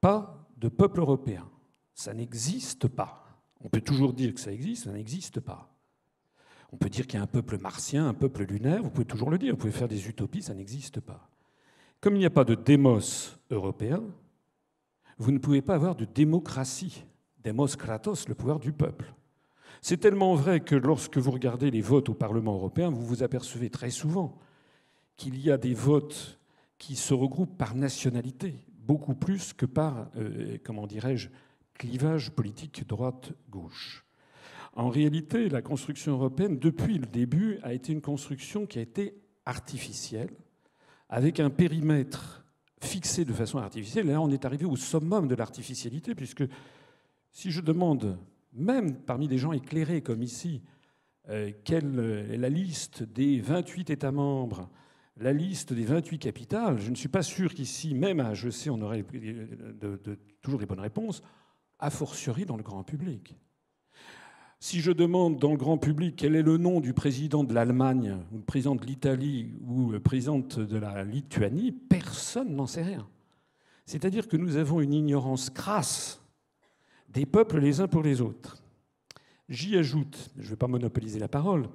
pas 0.00 0.44
de 0.56 0.68
peuple 0.68 0.98
européen. 1.00 1.48
Ça 1.94 2.14
n'existe 2.14 2.88
pas. 2.88 3.24
On 3.60 3.68
peut 3.68 3.80
toujours 3.80 4.14
dire 4.14 4.34
que 4.34 4.40
ça 4.40 4.52
existe, 4.52 4.84
ça 4.84 4.92
n'existe 4.92 5.38
pas. 5.38 5.72
On 6.72 6.76
peut 6.76 6.88
dire 6.88 7.06
qu'il 7.06 7.18
y 7.18 7.20
a 7.20 7.22
un 7.22 7.28
peuple 7.28 7.58
martien, 7.58 8.08
un 8.08 8.14
peuple 8.14 8.44
lunaire, 8.44 8.82
vous 8.82 8.90
pouvez 8.90 9.04
toujours 9.04 9.30
le 9.30 9.38
dire, 9.38 9.52
vous 9.52 9.58
pouvez 9.58 9.72
faire 9.72 9.88
des 9.88 10.08
utopies, 10.08 10.42
ça 10.42 10.54
n'existe 10.54 10.98
pas. 11.00 11.28
Comme 12.00 12.16
il 12.16 12.20
n'y 12.20 12.26
a 12.26 12.30
pas 12.30 12.44
de 12.44 12.56
démos 12.56 13.38
européen, 13.50 14.02
vous 15.18 15.32
ne 15.32 15.38
pouvez 15.38 15.62
pas 15.62 15.74
avoir 15.74 15.94
de 15.94 16.04
démocratie. 16.04 17.04
Demos 17.42 17.76
kratos, 17.76 18.28
le 18.28 18.34
pouvoir 18.34 18.60
du 18.60 18.72
peuple. 18.72 19.12
C'est 19.80 19.96
tellement 19.96 20.34
vrai 20.34 20.60
que 20.60 20.76
lorsque 20.76 21.18
vous 21.18 21.32
regardez 21.32 21.70
les 21.70 21.80
votes 21.80 22.08
au 22.08 22.14
Parlement 22.14 22.54
européen, 22.54 22.90
vous 22.90 23.04
vous 23.04 23.22
apercevez 23.22 23.68
très 23.68 23.90
souvent 23.90 24.38
qu'il 25.16 25.40
y 25.40 25.50
a 25.50 25.58
des 25.58 25.74
votes 25.74 26.38
qui 26.78 26.94
se 26.94 27.14
regroupent 27.14 27.58
par 27.58 27.74
nationalité, 27.74 28.54
beaucoup 28.78 29.14
plus 29.14 29.52
que 29.52 29.66
par, 29.66 30.08
euh, 30.16 30.58
comment 30.64 30.86
dirais-je, 30.86 31.28
clivage 31.74 32.30
politique 32.30 32.86
droite-gauche. 32.86 34.04
En 34.74 34.88
réalité, 34.88 35.48
la 35.48 35.62
construction 35.62 36.12
européenne, 36.12 36.58
depuis 36.58 36.98
le 36.98 37.06
début, 37.06 37.58
a 37.62 37.72
été 37.72 37.92
une 37.92 38.00
construction 38.00 38.66
qui 38.66 38.78
a 38.78 38.82
été 38.82 39.14
artificielle, 39.44 40.30
avec 41.08 41.40
un 41.40 41.50
périmètre 41.50 42.41
fixé 42.84 43.24
de 43.24 43.32
façon 43.32 43.58
artificielle. 43.58 44.08
Et 44.08 44.12
là, 44.12 44.20
on 44.20 44.30
est 44.30 44.44
arrivé 44.44 44.64
au 44.64 44.76
summum 44.76 45.28
de 45.28 45.34
l'artificialité, 45.34 46.14
puisque 46.14 46.44
si 47.30 47.50
je 47.50 47.60
demande, 47.60 48.18
même 48.52 48.96
parmi 48.96 49.28
des 49.28 49.38
gens 49.38 49.52
éclairés 49.52 50.02
comme 50.02 50.22
ici, 50.22 50.62
euh, 51.28 51.52
quelle 51.64 51.98
est 52.30 52.36
la 52.36 52.48
liste 52.48 53.02
des 53.02 53.40
28 53.40 53.90
États 53.90 54.12
membres, 54.12 54.68
la 55.16 55.32
liste 55.32 55.72
des 55.72 55.84
28 55.84 56.18
capitales, 56.18 56.78
je 56.78 56.90
ne 56.90 56.94
suis 56.94 57.08
pas 57.08 57.22
sûr 57.22 57.54
qu'ici, 57.54 57.94
même 57.94 58.20
à 58.20 58.32
HEC, 58.32 58.70
on 58.70 58.80
aurait 58.82 59.04
toujours 60.40 60.58
des 60.58 60.66
bonnes 60.66 60.80
réponses, 60.80 61.22
a 61.78 61.90
fortiori 61.90 62.44
dans 62.44 62.56
le 62.56 62.62
grand 62.62 62.82
public. 62.82 63.36
Si 64.62 64.80
je 64.80 64.92
demande 64.92 65.38
dans 65.38 65.50
le 65.50 65.56
grand 65.56 65.76
public 65.76 66.14
quel 66.16 66.36
est 66.36 66.42
le 66.42 66.56
nom 66.56 66.78
du 66.78 66.92
président 66.92 67.42
de 67.42 67.52
l'Allemagne, 67.52 68.16
ou 68.30 68.36
le 68.36 68.44
président 68.44 68.76
de 68.76 68.86
l'Italie, 68.86 69.56
ou 69.66 69.90
le 69.90 69.98
président 69.98 70.38
de 70.38 70.76
la 70.76 71.02
Lituanie, 71.02 71.72
personne 71.72 72.54
n'en 72.54 72.68
sait 72.68 72.84
rien. 72.84 73.08
C'est-à-dire 73.86 74.28
que 74.28 74.36
nous 74.36 74.54
avons 74.54 74.80
une 74.80 74.92
ignorance 74.92 75.50
crasse 75.50 76.22
des 77.08 77.26
peuples 77.26 77.58
les 77.58 77.80
uns 77.80 77.88
pour 77.88 78.04
les 78.04 78.20
autres. 78.20 78.62
J'y 79.48 79.76
ajoute, 79.76 80.30
je 80.36 80.44
ne 80.44 80.50
vais 80.50 80.56
pas 80.56 80.68
monopoliser 80.68 81.18
la 81.18 81.26
parole, 81.26 81.68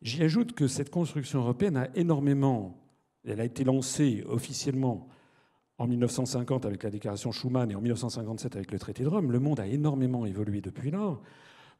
j'y 0.00 0.22
ajoute 0.22 0.52
que 0.52 0.68
cette 0.68 0.90
construction 0.90 1.40
européenne 1.40 1.78
a 1.78 1.88
énormément, 1.96 2.78
elle 3.24 3.40
a 3.40 3.44
été 3.44 3.64
lancée 3.64 4.22
officiellement 4.28 5.08
en 5.78 5.88
1950 5.88 6.64
avec 6.64 6.84
la 6.84 6.90
déclaration 6.90 7.32
Schuman 7.32 7.72
et 7.72 7.74
en 7.74 7.80
1957 7.80 8.54
avec 8.54 8.70
le 8.70 8.78
traité 8.78 9.02
de 9.02 9.08
Rome. 9.08 9.32
Le 9.32 9.40
monde 9.40 9.58
a 9.58 9.66
énormément 9.66 10.26
évolué 10.26 10.60
depuis 10.60 10.92
là 10.92 11.18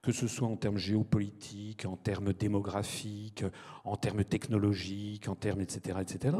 que 0.02 0.12
ce 0.12 0.26
soit 0.26 0.48
en 0.48 0.56
termes 0.56 0.78
géopolitiques, 0.78 1.84
en 1.84 1.96
termes 1.96 2.32
démographiques, 2.32 3.44
en 3.84 3.96
termes 3.96 4.24
technologiques, 4.24 5.28
en 5.28 5.34
termes 5.34 5.60
etc. 5.60 5.98
etc. 6.00 6.36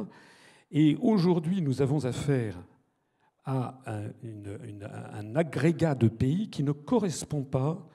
Et 0.70 0.96
aujourd'hui, 1.00 1.60
nous 1.60 1.82
avons 1.82 2.04
affaire 2.04 2.56
à 3.44 3.80
un, 3.86 5.36
agrégat 5.36 5.94
de 5.94 6.08
pays 6.08 6.50
qui 6.50 6.62
ne 6.62 6.72
correspond 6.72 7.42
pas 7.42 7.88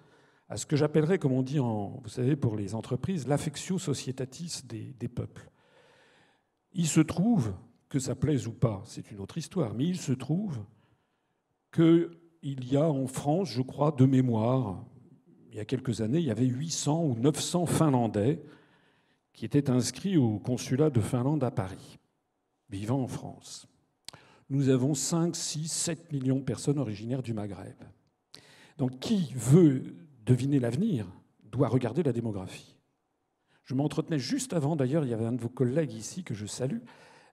à 0.49 0.57
ce 0.57 0.65
que 0.65 0.75
j'appellerais, 0.75 1.17
comme 1.17 1.31
on 1.31 1.41
dit, 1.41 1.57
vous 1.57 2.01
savez, 2.07 2.35
pour 2.35 2.55
les 2.55 2.75
entreprises, 2.75 3.27
l'affectio 3.27 3.79
societatis 3.79 4.61
des, 4.65 4.93
des 4.99 5.07
peuples. 5.07 5.49
Il 6.73 6.87
se 6.87 6.99
trouve, 6.99 7.53
que 7.95 7.99
ça 7.99 8.15
plaise 8.15 8.47
ou 8.47 8.51
pas, 8.51 8.81
c'est 8.85 9.11
une 9.11 9.19
autre 9.19 9.37
histoire, 9.37 9.73
mais 9.73 9.85
il 9.85 9.97
se 9.97 10.11
trouve 10.11 10.59
qu'il 11.71 12.09
y 12.43 12.77
a 12.77 12.89
en 12.89 13.07
France, 13.07 13.49
je 13.49 13.61
crois, 13.61 13.91
de 13.91 14.05
mémoire, 14.05 14.83
il 15.55 15.59
y 15.59 15.61
a 15.61 15.65
quelques 15.65 16.01
années, 16.01 16.19
il 16.19 16.25
y 16.25 16.31
avait 16.31 16.45
800 16.45 17.01
ou 17.05 17.15
900 17.15 17.65
Finlandais 17.65 18.41
qui 19.31 19.45
étaient 19.45 19.69
inscrits 19.69 20.17
au 20.17 20.37
consulat 20.37 20.89
de 20.89 20.99
Finlande 20.99 21.45
à 21.45 21.51
Paris, 21.51 21.97
vivant 22.69 23.01
en 23.01 23.07
France. 23.07 23.65
Nous 24.49 24.67
avons 24.67 24.93
5, 24.93 25.33
6, 25.33 25.71
7 25.71 26.11
millions 26.11 26.39
de 26.39 26.43
personnes 26.43 26.77
originaires 26.77 27.23
du 27.23 27.33
Maghreb. 27.33 27.77
Donc 28.77 28.99
qui 28.99 29.31
veut 29.33 29.95
deviner 30.25 30.59
l'avenir 30.59 31.07
doit 31.45 31.69
regarder 31.69 32.03
la 32.03 32.11
démographie. 32.11 32.75
Je 33.63 33.75
m'entretenais 33.75 34.19
juste 34.19 34.51
avant, 34.51 34.75
d'ailleurs, 34.75 35.05
il 35.05 35.09
y 35.09 35.13
avait 35.13 35.23
un 35.23 35.31
de 35.31 35.41
vos 35.41 35.47
collègues 35.47 35.93
ici 35.93 36.25
que 36.25 36.33
je 36.33 36.47
salue, 36.47 36.81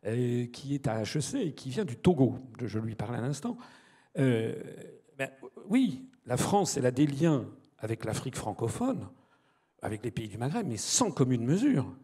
euh, 0.06 0.46
qui 0.46 0.76
est 0.76 0.86
à 0.86 1.02
HEC 1.02 1.34
et 1.34 1.54
qui 1.54 1.70
vient 1.70 1.84
du 1.84 1.96
Togo, 1.96 2.36
je 2.64 2.78
lui 2.78 2.94
parlais 2.94 3.18
à 3.18 3.22
l'instant. 3.22 3.58
Euh, 4.16 4.54
ben, 5.18 5.28
oui, 5.68 6.08
la 6.24 6.36
France, 6.36 6.76
elle 6.76 6.86
a 6.86 6.92
des 6.92 7.08
liens 7.08 7.48
avec 7.82 8.04
l'Afrique 8.04 8.36
francophone, 8.36 9.08
avec 9.82 10.04
les 10.04 10.10
pays 10.10 10.28
du 10.28 10.38
Maghreb, 10.38 10.66
mais 10.66 10.76
sans 10.76 11.10
commune 11.10 11.44
mesure 11.44 11.94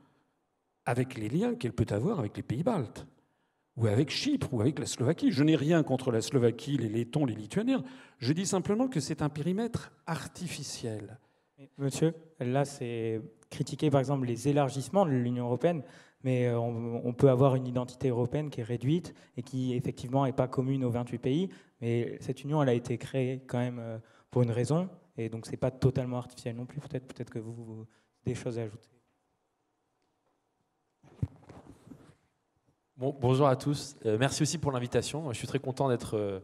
avec 0.85 1.17
les 1.17 1.29
liens 1.29 1.55
qu'elle 1.55 1.73
peut 1.73 1.87
avoir 1.91 2.19
avec 2.19 2.37
les 2.37 2.43
pays 2.43 2.63
baltes, 2.63 3.07
ou 3.77 3.87
avec 3.87 4.11
Chypre, 4.11 4.53
ou 4.53 4.61
avec 4.61 4.79
la 4.79 4.87
Slovaquie. 4.87 5.31
Je 5.31 5.45
n'ai 5.45 5.55
rien 5.55 5.83
contre 5.85 6.11
la 6.11 6.21
Slovaquie, 6.21 6.77
les 6.77 6.89
Lettons, 6.89 7.25
les 7.25 7.35
Lituaniens. 7.35 7.85
Je 8.19 8.33
dis 8.33 8.47
simplement 8.47 8.89
que 8.89 8.99
c'est 8.99 9.23
un 9.23 9.29
périmètre 9.29 9.93
artificiel. 10.07 11.19
Monsieur, 11.77 12.15
là, 12.41 12.65
c'est 12.65 13.21
critiquer 13.51 13.91
par 13.91 14.01
exemple 14.01 14.27
les 14.27 14.49
élargissements 14.49 15.07
de 15.07 15.11
l'Union 15.11 15.45
européenne, 15.45 15.83
mais 16.25 16.47
euh, 16.47 16.59
on, 16.59 17.13
peut 17.13 17.31
avoir 17.31 17.55
une 17.55 17.67
identité 17.67 18.09
européenne 18.09 18.51
qui 18.51 18.61
est 18.61 18.65
réduite 18.65 19.15
et 19.37 19.43
qui 19.43 19.75
effectivement 19.75 20.25
n'est 20.25 20.33
pas 20.33 20.49
commune 20.49 20.85
aux 20.85 20.91
28 20.91 21.19
pays. 21.19 21.49
Mais 21.81 22.17
cette 22.21 22.43
union, 22.43 22.63
elle 22.63 22.69
a 22.69 22.75
été 22.75 22.99
créée 22.99 23.43
quand 23.47 23.59
même 23.59 23.79
euh, 23.79 23.99
pour 24.31 24.43
une 24.43 24.51
raison, 24.51 24.89
et 25.19 25.29
donc, 25.29 25.47
ce 25.47 25.51
n'est 25.51 25.57
pas 25.57 25.71
totalement 25.71 26.19
artificiel 26.19 26.57
non 26.57 26.65
plus. 26.65 26.81
Peut-être 26.81 27.13
peut 27.13 27.25
que 27.25 27.39
vous, 27.39 27.53
vous, 27.53 27.87
des 28.25 28.35
choses 28.35 28.59
à 28.59 28.63
ajouter. 28.63 28.89
Bon, 32.97 33.17
bonjour 33.21 33.49
à 33.49 33.57
tous. 33.57 33.97
Euh, 34.07 34.17
merci 34.19 34.43
aussi 34.43 34.59
pour 34.59 34.73
l'invitation. 34.73 35.33
Je 35.33 35.39
suis 35.39 35.47
très 35.47 35.59
content 35.59 35.89
d'être 35.89 36.17
euh, 36.17 36.41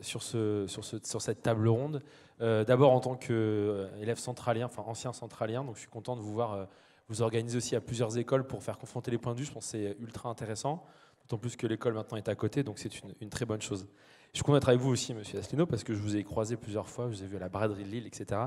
sur, 0.00 0.22
ce, 0.22 0.66
sur, 0.66 0.84
ce, 0.84 0.98
sur, 1.02 1.22
cette 1.22 1.42
table 1.42 1.68
ronde. 1.68 2.02
Euh, 2.40 2.64
d'abord 2.64 2.92
en 2.92 3.00
tant 3.00 3.16
qu'élève 3.16 4.18
centralien, 4.18 4.66
enfin 4.66 4.82
ancien 4.86 5.12
centralien, 5.12 5.64
donc 5.64 5.76
je 5.76 5.80
suis 5.80 5.88
content 5.88 6.16
de 6.16 6.20
vous 6.20 6.32
voir 6.32 6.68
vous 7.08 7.22
organiser 7.22 7.56
aussi 7.56 7.74
à 7.74 7.80
plusieurs 7.80 8.18
écoles 8.18 8.46
pour 8.46 8.62
faire 8.62 8.78
confronter 8.78 9.10
les 9.10 9.18
points 9.18 9.34
de 9.34 9.38
vue. 9.40 9.44
Je 9.44 9.52
pense 9.52 9.64
que 9.64 9.70
c'est 9.70 9.96
ultra 9.98 10.28
intéressant, 10.28 10.84
d'autant 11.22 11.38
plus 11.38 11.56
que 11.56 11.66
l'école 11.66 11.94
maintenant 11.94 12.16
est 12.16 12.28
à 12.28 12.36
côté, 12.36 12.62
donc 12.62 12.78
c'est 12.78 12.92
une, 13.20 13.28
très 13.28 13.44
bonne 13.44 13.60
chose. 13.60 13.88
Je 14.32 14.38
suis 14.38 14.44
content 14.44 14.58
d'être 14.58 14.68
avec 14.68 14.80
vous 14.80 14.90
aussi, 14.90 15.12
monsieur 15.12 15.40
Asselineau, 15.40 15.66
parce 15.66 15.82
que 15.82 15.92
je 15.92 15.98
vous 15.98 16.16
ai 16.16 16.22
croisé 16.22 16.56
plusieurs 16.56 16.88
fois, 16.88 17.10
je 17.10 17.16
vous 17.16 17.24
ai 17.24 17.26
vu 17.26 17.36
à 17.36 17.40
la 17.40 17.48
braderie 17.48 17.82
de 17.82 17.88
Lille, 17.88 18.06
etc. 18.06 18.42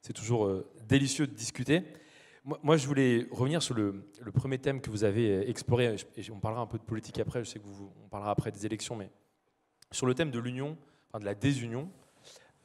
C'est 0.00 0.12
toujours 0.12 0.46
euh, 0.46 0.64
délicieux 0.86 1.26
de 1.26 1.32
discuter. 1.32 1.82
Moi, 2.44 2.76
je 2.76 2.86
voulais 2.86 3.26
revenir 3.32 3.60
sur 3.60 3.74
le, 3.74 4.04
premier 4.32 4.58
thème 4.58 4.80
que 4.80 4.90
vous 4.90 5.02
avez 5.02 5.30
euh, 5.30 5.48
exploré, 5.48 5.96
et 6.16 6.30
on 6.30 6.38
parlera 6.38 6.62
un 6.62 6.66
peu 6.66 6.78
de 6.78 6.84
politique 6.84 7.18
après, 7.18 7.42
je 7.42 7.50
sais 7.50 7.58
que 7.58 7.64
vous, 7.64 7.90
on 8.04 8.08
parlera 8.08 8.30
après 8.30 8.52
des 8.52 8.64
élections, 8.64 8.94
mais 8.94 9.10
sur 9.90 10.06
le 10.06 10.14
thème 10.14 10.30
de 10.30 10.38
l'union, 10.38 10.76
enfin 11.08 11.18
de 11.18 11.24
la 11.24 11.34
désunion. 11.34 11.90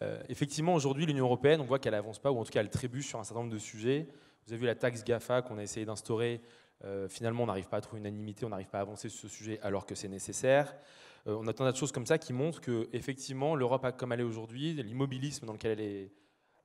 Euh, 0.04 0.22
effectivement, 0.30 0.76
aujourd'hui, 0.76 1.08
l'Union 1.08 1.26
européenne, 1.26 1.62
on 1.62 1.66
voit 1.66 1.80
qu'elle 1.80 1.94
n'avance 1.94 2.20
pas, 2.20 2.32
ou 2.32 2.38
en 2.38 2.44
tout 2.44 2.52
cas, 2.52 2.60
elle 2.60 2.70
trébuche 2.70 3.08
sur 3.08 3.20
un 3.20 3.24
certain 3.24 3.40
nombre 3.42 3.54
de 3.54 3.58
sujets. 3.58 4.08
Vous 4.46 4.54
avez 4.54 4.60
vu 4.60 4.68
la 4.68 4.76
taxe 4.76 5.04
GAFA 5.04 5.42
qu'on 5.42 5.58
a 5.58 5.64
essayé 5.64 5.88
d'instaurer. 5.88 6.40
finalement, 7.10 7.44
on 7.44 7.48
n'arrive 7.48 7.68
pas 7.68 7.78
à 7.78 7.82
trouver 7.82 8.00
une 8.00 8.06
unanimité, 8.06 8.46
on 8.46 8.50
n'arrive 8.50 8.70
pas 8.70 8.78
à 8.78 8.82
avancer 8.82 9.10
sur 9.10 9.22
ce 9.22 9.28
sujet 9.28 9.60
alors 9.64 9.86
que 9.86 9.96
c'est 9.96 10.08
nécessaire. 10.08 10.76
Euh, 11.28 11.38
on 11.40 11.48
a 11.48 11.54
tant 11.54 11.70
de 11.70 11.76
choses 11.76 11.92
comme 11.92 12.06
ça 12.06 12.18
qui 12.18 12.34
montrent 12.34 12.62
que 12.62 12.88
effectivement 12.94 13.56
l'Europe, 13.56 13.86
comme 13.98 14.12
elle 14.12 14.22
est 14.22 14.24
aujourd'hui, 14.24 14.74
l'immobilisme 14.74 15.46
dans 15.46 15.54
lequel 15.54 15.80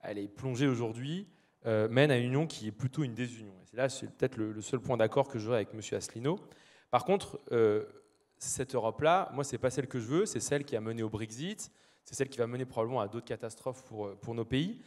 elle 0.03 0.19
est, 0.19 0.29
plongée 0.29 0.67
aujourd'hui, 0.67 1.27
euh, 1.67 1.89
mène 1.89 2.11
à 2.11 2.19
une 2.19 2.27
union 2.27 2.47
qui 2.47 2.69
est 2.69 2.73
plutôt 2.73 3.05
une 3.05 3.15
désunion. 3.15 3.55
Et 3.73 3.77
là, 3.77 3.89
c'est 3.89 4.07
peut-être 4.07 4.37
le, 4.37 4.61
seul 4.61 4.81
point 4.81 4.97
d'accord 4.97 5.29
que 5.29 5.39
j'aurai 5.39 5.57
avec 5.57 5.69
M. 5.73 5.81
Asselineau. 5.93 6.39
Par 6.91 7.05
contre, 7.05 7.41
euh, 7.53 7.85
cette 8.39 8.75
Europe-là, 8.75 9.31
moi, 9.33 9.45
c'est 9.45 9.59
pas 9.59 9.71
celle 9.71 9.87
que 9.87 9.99
je 9.99 10.07
veux, 10.07 10.27
c'est 10.27 10.41
celle 10.41 10.65
qui 10.65 10.77
a 10.77 10.81
mené 10.81 11.03
au 11.03 11.09
Brexit, 11.09 11.71
c'est 12.05 12.15
celle 12.15 12.29
qui 12.29 12.39
va 12.39 12.47
mener 12.47 12.67
probablement 12.67 13.01
à 13.01 13.09
d'autres 13.09 13.27
catastrophes 13.27 13.83
pour 13.83 14.35
nos 14.35 14.45
pays. 14.45 14.81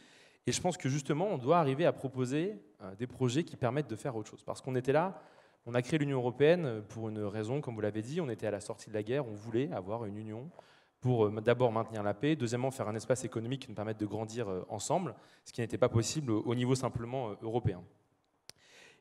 Et 0.46 0.52
je 0.52 0.60
pense 0.60 0.76
que 0.76 0.88
justement, 0.88 1.26
on 1.26 1.36
doit 1.36 1.58
arriver 1.58 1.84
à 1.84 1.92
proposer 1.92 2.54
des 2.96 3.08
projets 3.08 3.42
qui 3.42 3.56
permettent 3.56 3.90
de 3.90 3.96
faire 3.96 4.14
autre 4.14 4.30
chose. 4.30 4.44
Parce 4.44 4.62
qu'on 4.62 4.76
était 4.76 4.92
là, 4.92 5.20
on 5.68 5.74
a 5.74 5.82
créé 5.82 5.98
l'Union 5.98 6.16
européenne 6.16 6.82
pour 6.88 7.10
une 7.10 7.22
raison, 7.22 7.60
comme 7.60 7.74
vous 7.74 7.82
l'avez 7.82 8.00
dit, 8.00 8.22
on 8.22 8.30
était 8.30 8.46
à 8.46 8.50
la 8.50 8.60
sortie 8.60 8.88
de 8.88 8.94
la 8.94 9.02
guerre, 9.02 9.28
on 9.28 9.34
voulait 9.34 9.70
avoir 9.70 10.06
une 10.06 10.16
union 10.16 10.50
pour 11.02 11.26
euh, 11.26 11.40
d'abord 11.42 11.72
maintenir 11.72 12.02
la 12.02 12.14
paix, 12.14 12.36
deuxièmement 12.36 12.70
faire 12.70 12.88
un 12.88 12.94
espace 12.94 13.24
économique 13.24 13.62
qui 13.62 13.68
nous 13.68 13.74
permette 13.74 14.00
de 14.00 14.06
grandir 14.06 14.48
euh, 14.48 14.64
ensemble, 14.70 15.14
ce 15.44 15.52
qui 15.52 15.60
n'était 15.60 15.76
pas 15.76 15.90
possible 15.90 16.32
au 16.32 16.54
niveau 16.54 16.74
simplement 16.74 17.28
euh, 17.28 17.34
européen. 17.42 17.84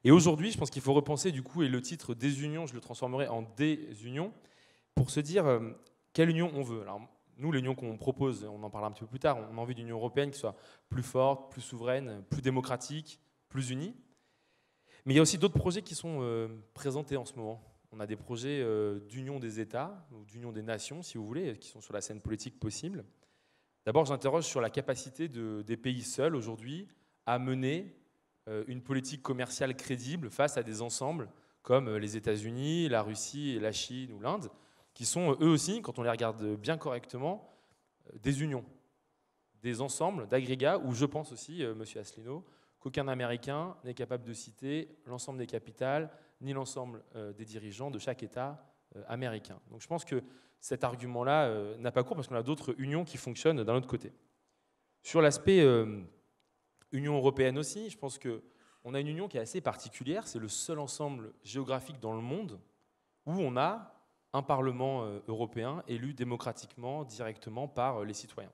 Et 0.04 0.12
aujourd'hui, 0.12 0.52
je 0.52 0.58
pense 0.58 0.70
qu'il 0.70 0.82
faut 0.82 0.94
repenser 0.94 1.32
du 1.32 1.42
coup, 1.42 1.64
et 1.64 1.70
le 1.70 1.82
titre 1.82 2.14
des 2.14 2.44
unions, 2.44 2.66
je 2.66 2.74
le 2.74 2.82
transformerai 2.82 3.30
en 3.30 3.44
désunion, 3.56 4.34
pour 4.94 5.10
se 5.10 5.22
dire 5.22 5.46
quelle 6.12 6.30
union 6.30 6.52
on 6.54 6.64
veut. 6.64 6.82
Alors, 6.82 7.00
nous, 7.38 7.52
l'union 7.54 7.76
qu'on 7.76 7.98
propose, 7.98 8.44
on 8.44 8.62
en 8.62 8.70
parlera 8.70 8.90
un 8.90 8.92
petit 8.92 9.02
peu 9.02 9.08
plus 9.08 9.20
tard, 9.20 9.38
on 9.52 9.58
a 9.58 9.62
envie 9.62 9.74
d'une 9.74 9.86
union 9.86 9.98
européenne 9.98 10.32
qui 10.32 10.40
soit 10.40 10.56
plus 10.90 11.04
forte, 11.04 11.50
plus 11.52 11.62
souveraine, 11.62 12.24
plus 12.30 12.42
démocratique, 12.42 13.22
plus 13.48 13.70
unie. 13.70 13.96
Mais 15.08 15.14
il 15.14 15.16
y 15.16 15.20
a 15.20 15.22
aussi 15.22 15.38
d'autres 15.38 15.58
projets 15.58 15.84
qui 15.84 15.96
sont 15.96 16.18
euh, 16.20 16.50
présentés 16.74 17.16
en 17.16 17.24
ce 17.24 17.34
moment. 17.36 17.64
on 17.94 18.02
a 18.02 18.06
des 18.06 18.18
projets 18.18 18.62
d'union 19.08 19.40
des 19.40 19.62
États, 19.62 20.06
ou 20.12 20.26
d'union 20.26 20.52
des 20.52 20.62
nations, 20.62 21.02
si 21.02 21.18
vous 21.18 21.26
voulez, 21.26 21.58
qui 21.58 21.70
sont 21.70 21.80
sur 21.80 21.94
la 21.94 22.02
scène 22.02 22.20
politique 22.20 22.60
possible. 22.60 23.06
D'abord, 23.86 24.04
j'interroge 24.04 24.44
sur 24.44 24.60
la 24.60 24.70
capacité 24.70 25.30
des 25.30 25.78
pays 25.78 26.02
seuls 26.02 26.36
aujourd'hui 26.36 26.90
à 27.26 27.40
mener 27.40 27.96
une 28.68 28.82
politique 28.82 29.22
commerciale 29.22 29.78
crédible 29.78 30.30
face 30.30 30.58
à 30.58 30.64
des 30.64 30.82
ensembles 30.82 31.30
comme 31.62 31.96
les 31.96 32.18
États-Unis, 32.18 32.90
la 32.90 33.02
Russie, 33.02 33.58
la 33.62 33.72
Chine 33.72 34.12
ou 34.12 34.20
l'Inde, 34.20 34.50
qui 34.94 35.06
sont 35.06 35.38
eux 35.40 35.48
aussi, 35.48 35.82
quand 35.82 36.00
on 36.00 36.04
les 36.04 36.10
regarde 36.10 36.58
bien 36.58 36.78
correctement, 36.78 37.50
des 38.22 38.44
unions, 38.44 38.66
des 39.62 39.80
ensembles 39.80 40.28
d'agrégats 40.28 40.80
où 40.80 40.94
je 40.94 41.06
pense 41.06 41.32
aussi, 41.32 41.64
Monsieur 41.78 42.02
Asselineau, 42.02 42.44
qu'aucun 42.88 43.10
Américain 43.10 43.76
n'est 43.84 43.94
capable 43.94 44.24
de 44.24 44.32
citer 44.32 44.88
l'ensemble 45.06 45.40
des 45.40 45.46
capitales 45.46 46.10
ni 46.40 46.54
l'ensemble 46.54 47.04
euh, 47.16 47.34
des 47.34 47.44
dirigeants 47.44 47.92
de 47.92 48.00
chaque 48.00 48.24
État 48.24 48.64
euh, 48.96 49.04
américain. 49.08 49.60
Donc 49.72 49.82
je 49.82 49.88
pense 49.88 50.06
que 50.06 50.24
cet 50.62 50.86
argument-là 50.86 51.48
euh, 51.48 51.78
n'a 51.80 51.92
pas 51.92 52.04
cours 52.04 52.16
parce 52.16 52.30
qu'on 52.30 52.36
a 52.36 52.44
d'autres 52.44 52.76
unions 52.78 53.04
qui 53.04 53.18
fonctionnent 53.18 53.62
d'un 53.62 53.76
autre 53.76 53.88
côté. 53.88 54.14
Sur 55.04 55.22
l'aspect 55.22 55.64
Union 56.92 57.16
européenne 57.16 57.58
aussi, 57.58 57.90
je 57.90 57.98
pense 57.98 58.20
qu'on 58.20 58.94
a 58.94 59.00
une 59.00 59.08
union 59.08 59.28
qui 59.28 59.38
est 59.38 59.42
assez 59.42 59.62
particulière. 59.62 60.28
C'est 60.28 60.40
le 60.40 60.50
seul 60.50 60.80
ensemble 60.80 61.34
géographique 61.44 62.00
dans 62.00 62.14
le 62.14 62.20
monde 62.20 62.60
où 63.26 63.32
on 63.32 63.56
a 63.56 63.94
un 64.34 64.42
Parlement 64.42 65.06
européen 65.30 65.82
élu 65.88 66.14
démocratiquement, 66.14 67.06
directement 67.06 67.70
par 67.70 68.04
les 68.04 68.14
citoyens. 68.14 68.52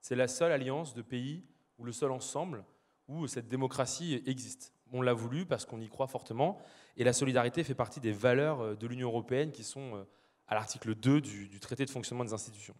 C'est 0.00 0.14
la 0.14 0.28
seule 0.28 0.52
alliance 0.52 0.94
de 0.94 1.02
pays 1.02 1.44
ou 1.78 1.84
le 1.84 1.92
seul 1.92 2.12
ensemble 2.12 2.64
où 3.08 3.26
cette 3.26 3.48
démocratie 3.48 4.22
existe. 4.26 4.72
On 4.92 5.02
l'a 5.02 5.12
voulu 5.14 5.46
parce 5.46 5.64
qu'on 5.64 5.80
y 5.80 5.88
croit 5.88 6.06
fortement, 6.06 6.58
et 6.96 7.04
la 7.04 7.12
solidarité 7.12 7.64
fait 7.64 7.74
partie 7.74 8.00
des 8.00 8.12
valeurs 8.12 8.60
euh, 8.60 8.74
de 8.74 8.86
l'Union 8.86 9.08
européenne 9.08 9.52
qui 9.52 9.64
sont 9.64 9.96
euh, 9.96 10.04
à 10.48 10.54
l'article 10.54 10.94
2 10.94 11.20
du, 11.20 11.60
traité 11.60 11.84
de 11.84 11.90
fonctionnement 11.90 12.24
des 12.24 12.32
institutions. 12.32 12.76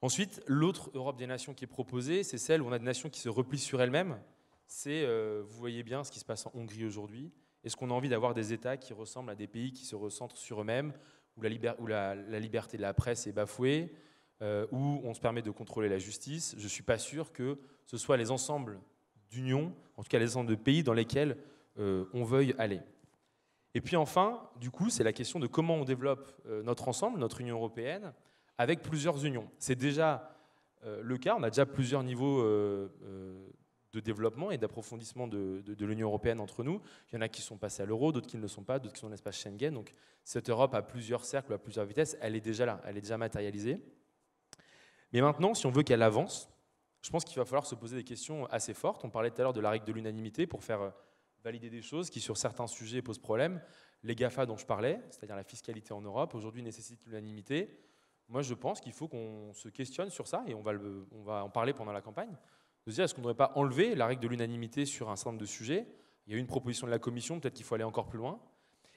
Ensuite, 0.00 0.42
l'autre 0.46 0.90
Europe 0.94 1.16
des 1.16 1.26
nations 1.26 1.54
qui 1.54 1.64
est 1.64 1.68
proposée, 1.68 2.22
c'est 2.22 2.38
celle 2.38 2.62
où 2.62 2.66
on 2.66 2.72
a 2.72 2.78
des 2.78 2.84
nations 2.84 3.08
qui 3.08 3.20
se 3.20 3.28
replient 3.28 3.58
sur 3.58 3.82
elles-mêmes. 3.82 4.20
C'est, 4.66 5.02
euh, 5.02 5.42
vous 5.44 5.58
voyez 5.58 5.82
bien 5.82 6.04
ce 6.04 6.12
qui 6.12 6.20
se 6.20 6.24
passe 6.24 6.46
en 6.46 6.52
Hongrie 6.54 6.84
aujourd'hui. 6.84 7.32
Est-ce 7.64 7.76
qu'on 7.76 7.90
a 7.90 7.94
envie 7.94 8.08
d'avoir 8.08 8.34
des 8.34 8.52
États 8.52 8.76
qui 8.76 8.92
ressemblent 8.92 9.30
à 9.30 9.34
des 9.34 9.48
pays 9.48 9.72
qui 9.72 9.86
se 9.86 9.96
recentrent 9.96 10.36
sur 10.36 10.60
eux-mêmes, 10.60 10.92
où, 11.36 11.86
la, 11.86 12.14
liberté 12.38 12.76
de 12.76 12.82
la 12.82 12.94
presse 12.94 13.26
est 13.26 13.32
bafouée, 13.32 13.92
où 14.40 15.00
on 15.04 15.14
se 15.14 15.20
permet 15.20 15.42
de 15.42 15.50
contrôler 15.50 15.88
la 15.88 15.98
justice? 15.98 16.54
Je 16.58 16.64
ne 16.64 16.68
suis 16.68 16.82
pas 16.82 16.98
sûr 16.98 17.32
que 17.32 17.58
ce 17.86 17.96
soit 17.96 18.16
les 18.16 18.30
ensembles 18.30 18.80
d'union, 19.30 19.72
en 19.96 20.02
tout 20.02 20.08
cas 20.08 20.18
les 20.18 20.28
ensembles 20.28 20.50
de 20.50 20.54
pays 20.54 20.82
dans 20.82 20.92
lesquels 20.92 21.36
euh, 21.78 22.04
on 22.12 22.24
veuille 22.24 22.54
aller. 22.58 22.80
Et 23.74 23.80
puis 23.80 23.96
enfin, 23.96 24.48
du 24.60 24.70
coup, 24.70 24.90
c'est 24.90 25.04
la 25.04 25.12
question 25.12 25.38
de 25.38 25.46
comment 25.46 25.76
on 25.76 25.84
développe 25.84 26.32
euh, 26.46 26.62
notre 26.62 26.88
ensemble, 26.88 27.18
notre 27.18 27.40
Union 27.40 27.56
européenne, 27.56 28.12
avec 28.56 28.82
plusieurs 28.82 29.24
unions. 29.24 29.48
C'est 29.58 29.76
déjà 29.76 30.34
euh, 30.84 31.00
le 31.02 31.18
cas, 31.18 31.36
on 31.38 31.42
a 31.42 31.50
déjà 31.50 31.66
plusieurs 31.66 32.02
niveaux 32.02 32.42
de 33.92 34.00
développement 34.00 34.50
et 34.50 34.58
d'approfondissement 34.58 35.26
de, 35.26 35.62
l'Union 35.80 36.08
européenne 36.08 36.40
entre 36.40 36.62
nous. 36.62 36.80
Il 37.10 37.16
y 37.16 37.18
en 37.18 37.22
a 37.22 37.28
qui 37.28 37.42
sont 37.42 37.56
passés 37.56 37.82
à 37.82 37.86
l'euro, 37.86 38.12
d'autres 38.12 38.26
qui 38.26 38.36
ne 38.36 38.42
le 38.42 38.48
sont 38.48 38.64
pas, 38.64 38.78
d'autres 38.78 38.94
qui 38.94 39.00
sont 39.00 39.06
dans 39.06 39.12
l'espace 39.12 39.38
Schengen. 39.38 39.72
Donc 39.72 39.94
cette 40.24 40.50
Europe 40.50 40.74
à 40.74 40.82
plusieurs 40.82 41.24
cercles, 41.24 41.52
à 41.52 41.58
plusieurs 41.58 41.86
vitesses, 41.86 42.16
elle 42.20 42.36
est 42.36 42.40
déjà 42.40 42.66
là, 42.66 42.80
elle 42.84 42.96
est 42.96 43.02
déjà 43.02 43.18
matérialisée. 43.18 43.80
Mais 45.12 45.20
maintenant, 45.20 45.54
si 45.54 45.66
on 45.66 45.70
veut 45.70 45.82
qu'elle 45.82 46.02
avance, 46.02 46.50
je 47.08 47.10
pense 47.10 47.24
qu'il 47.24 47.38
va 47.38 47.46
falloir 47.46 47.64
se 47.64 47.74
poser 47.74 47.96
des 47.96 48.04
questions 48.04 48.44
assez 48.50 48.74
fortes. 48.74 49.02
On 49.02 49.08
parlait 49.08 49.30
tout 49.30 49.40
à 49.40 49.44
l'heure 49.44 49.54
de 49.54 49.62
la 49.62 49.70
règle 49.70 49.86
de 49.86 49.92
l'unanimité 49.94 50.46
pour 50.46 50.62
faire 50.62 50.82
euh, 50.82 50.90
valider 51.42 51.70
des 51.70 51.80
choses 51.80 52.10
qui, 52.10 52.20
sur 52.20 52.36
certains 52.36 52.66
sujets, 52.66 53.00
posent 53.00 53.18
problème. 53.18 53.62
Les 54.02 54.14
GAFA 54.14 54.44
dont 54.44 54.58
je 54.58 54.66
parlais, 54.66 55.00
c'est-à-dire 55.08 55.34
la 55.34 55.42
fiscalité 55.42 55.94
en 55.94 56.02
Europe, 56.02 56.34
aujourd'hui 56.34 56.62
nécessitent 56.62 57.06
l'unanimité. 57.06 57.78
Moi, 58.28 58.42
je 58.42 58.52
pense 58.52 58.82
qu'il 58.82 58.92
faut 58.92 59.08
qu'on 59.08 59.54
se 59.54 59.70
questionne 59.70 60.10
sur 60.10 60.26
ça, 60.26 60.44
et 60.46 60.54
on 60.54 60.60
va, 60.60 60.72
on 61.12 61.22
va 61.22 61.44
en 61.44 61.48
parler 61.48 61.72
pendant 61.72 61.92
la 61.92 62.02
campagne, 62.02 62.36
de 62.84 62.90
se 62.90 62.96
dire 62.96 63.04
est-ce 63.04 63.14
qu'on 63.14 63.22
ne 63.22 63.28
devrait 63.28 63.36
pas 63.36 63.52
enlever 63.54 63.94
la 63.94 64.06
règle 64.06 64.20
de 64.20 64.28
l'unanimité 64.28 64.84
sur 64.84 65.08
un 65.08 65.16
certain 65.16 65.30
nombre 65.30 65.40
de 65.40 65.46
sujets? 65.46 65.86
Il 66.26 66.32
y 66.32 66.34
a 66.34 66.36
eu 66.36 66.40
une 66.40 66.46
proposition 66.46 66.86
de 66.86 66.92
la 66.92 66.98
Commission, 66.98 67.40
peut-être 67.40 67.54
qu'il 67.54 67.64
faut 67.64 67.74
aller 67.74 67.84
encore 67.84 68.08
plus 68.08 68.18
loin. 68.18 68.38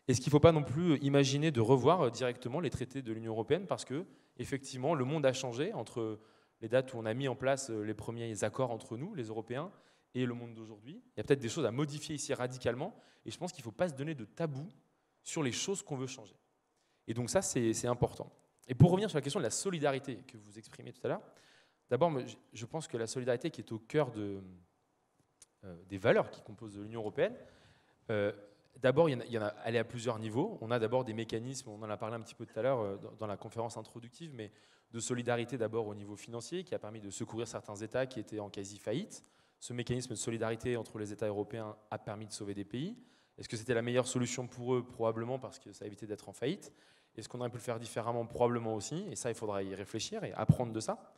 Est-ce 0.09 0.19
qu'il 0.19 0.31
ne 0.31 0.31
faut 0.31 0.41
pas 0.41 0.51
non 0.51 0.63
plus 0.63 0.97
imaginer 0.97 1.51
de 1.51 1.61
revoir 1.61 2.01
euh, 2.01 2.09
directement 2.09 2.59
les 2.59 2.71
traités 2.71 3.01
de 3.01 3.13
l'Union 3.13 3.31
européenne? 3.31 3.67
Parce 3.67 3.85
que, 3.85 4.05
effectivement, 4.35 4.95
le 4.95 5.05
monde 5.05 5.25
a 5.25 5.31
changé 5.31 5.71
entre 5.71 6.19
les 6.61 6.69
dates 6.69 6.93
où 6.93 6.97
on 6.97 7.05
a 7.05 7.13
mis 7.13 7.27
en 7.27 7.35
place 7.35 7.69
euh, 7.69 7.81
les 7.81 7.93
premiers 7.93 8.43
accords 8.43 8.71
entre 8.71 8.97
nous, 8.97 9.13
les 9.15 9.25
Européens, 9.25 9.71
et 10.13 10.25
le 10.25 10.33
monde 10.33 10.53
d'aujourd'hui. 10.53 11.01
Il 11.15 11.17
y 11.17 11.19
a 11.21 11.23
peut-être 11.23 11.39
des 11.39 11.49
choses 11.49 11.65
à 11.65 11.71
modifier 11.71 12.15
ici 12.15 12.33
radicalement, 12.33 12.95
et 13.25 13.31
je 13.31 13.37
pense 13.37 13.51
qu'il 13.51 13.61
ne 13.61 13.65
faut 13.65 13.71
pas 13.71 13.89
se 13.89 13.93
donner 13.93 14.15
de 14.15 14.25
tabou 14.25 14.67
sur 15.23 15.43
les 15.43 15.51
choses 15.51 15.81
qu'on 15.83 15.95
veut 15.95 16.07
changer. 16.07 16.35
Et 17.07 17.13
donc 17.13 17.29
ça, 17.29 17.41
c'est 17.41 17.87
important. 17.87 18.31
Et 18.67 18.75
pour 18.75 18.91
revenir 18.91 19.09
sur 19.09 19.17
la 19.17 19.21
question 19.21 19.39
de 19.39 19.45
la 19.45 19.51
solidarité 19.51 20.17
que 20.27 20.37
vous 20.37 20.57
exprimez 20.57 20.93
tout 20.93 21.01
à 21.03 21.09
l'heure, 21.09 21.21
d'abord, 21.89 22.11
je 22.53 22.65
pense 22.65 22.87
que 22.87 22.97
la 22.97 23.07
solidarité 23.07 23.49
qui 23.49 23.61
est 23.61 23.71
au 23.71 23.79
cœur 23.79 24.11
euh, 24.17 24.41
des 25.87 25.97
valeurs 25.97 26.29
qui 26.29 26.41
composent 26.41 26.77
l'Union 26.77 27.01
européenne, 27.01 27.35
euh, 28.09 28.31
d'abord, 28.81 29.09
il, 29.09 29.23
y 29.29 29.37
en 29.37 29.43
a, 29.43 29.53
elle 29.65 29.77
à 29.77 29.83
plusieurs 29.83 30.19
niveaux. 30.19 30.57
On 30.61 30.71
a 30.71 30.79
d'abord 30.79 31.05
des 31.05 31.13
mécanismes, 31.13 31.69
on 31.69 31.81
en 31.81 31.89
a 31.89 31.97
parlé 31.97 32.15
un 32.15 32.21
petit 32.21 32.35
peu 32.35 32.45
tout 32.45 32.57
à 32.59 32.61
l'heure 32.61 32.99
dans 33.17 33.27
la 33.27 33.37
conférence 33.37 33.77
introductive, 33.77 34.31
mais 34.33 34.51
de 34.91 34.99
solidarité 34.99 35.57
d'abord 35.57 35.87
au 35.87 35.95
niveau 35.95 36.15
financier, 36.15 36.63
qui 36.63 36.75
a 36.75 36.79
permis 36.79 36.99
de 36.99 37.09
secourir 37.09 37.47
certains 37.47 37.75
États 37.75 38.05
qui 38.05 38.19
étaient 38.19 38.39
en 38.39 38.49
quasi-faillite. 38.49 39.23
Ce 39.59 39.73
mécanisme 39.73 40.09
de 40.09 40.15
solidarité 40.15 40.75
entre 40.75 40.97
les 40.97 41.13
États 41.13 41.27
européens 41.27 41.75
a 41.91 41.97
permis 41.97 42.25
de 42.25 42.31
sauver 42.31 42.53
des 42.53 42.65
pays. 42.65 42.97
Est-ce 43.37 43.47
que 43.47 43.57
c'était 43.57 43.73
la 43.73 43.81
meilleure 43.81 44.07
solution 44.07 44.47
pour 44.47 44.75
eux? 44.75 44.83
Probablement 44.83 45.39
parce 45.39 45.59
que 45.59 45.71
ça 45.71 45.85
a 45.85 45.87
évité 45.87 46.05
d'être 46.07 46.27
en 46.27 46.33
faillite. 46.33 46.73
Est-ce 47.15 47.29
qu'on 47.29 47.39
aurait 47.39 47.49
pu 47.49 47.57
le 47.57 47.63
faire 47.63 47.79
différemment? 47.79 48.25
Probablement 48.25 48.75
aussi. 48.75 49.05
Et 49.09 49.15
ça, 49.15 49.29
il 49.29 49.35
faudra 49.35 49.63
y 49.63 49.73
réfléchir 49.75 50.23
et 50.23 50.33
apprendre 50.33 50.73
de 50.73 50.79
ça. 50.79 51.13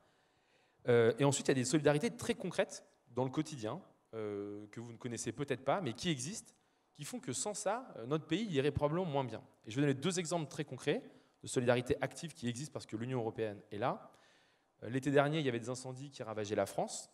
Euh, 0.87 1.13
et 1.19 1.23
ensuite, 1.23 1.47
il 1.47 1.51
y 1.51 1.53
a 1.53 1.55
des 1.55 1.65
solidarités 1.65 2.11
très 2.11 2.33
concrètes 2.33 2.85
dans 3.11 3.23
le 3.23 3.29
quotidien, 3.29 3.81
euh, 4.13 4.65
que 4.71 4.79
vous 4.79 4.91
ne 4.91 4.97
connaissez 4.97 5.31
peut-être 5.31 5.63
pas, 5.63 5.81
mais 5.81 5.93
qui 5.93 6.09
existent, 6.09 6.53
qui 6.93 7.05
font 7.05 7.19
que 7.19 7.33
sans 7.33 7.53
ça, 7.53 7.93
euh, 7.97 8.05
notre 8.05 8.25
pays 8.25 8.45
irait 8.45 8.71
probablement 8.71 9.05
moins 9.05 9.23
bien. 9.23 9.41
Et 9.65 9.71
je 9.71 9.75
vais 9.75 9.81
donner 9.81 9.93
deux 9.93 10.19
exemples 10.19 10.49
très 10.49 10.63
concrets 10.63 11.03
de 11.41 11.47
solidarité 11.47 11.97
active 12.01 12.33
qui 12.33 12.47
existe 12.47 12.71
parce 12.71 12.85
que 12.85 12.95
l'Union 12.95 13.19
européenne 13.19 13.61
est 13.71 13.77
là. 13.77 14.11
Euh, 14.83 14.89
l'été 14.89 15.11
dernier, 15.11 15.39
il 15.39 15.45
y 15.45 15.49
avait 15.49 15.59
des 15.59 15.69
incendies 15.69 16.09
qui 16.09 16.23
ravageaient 16.23 16.55
la 16.55 16.65
France. 16.65 17.09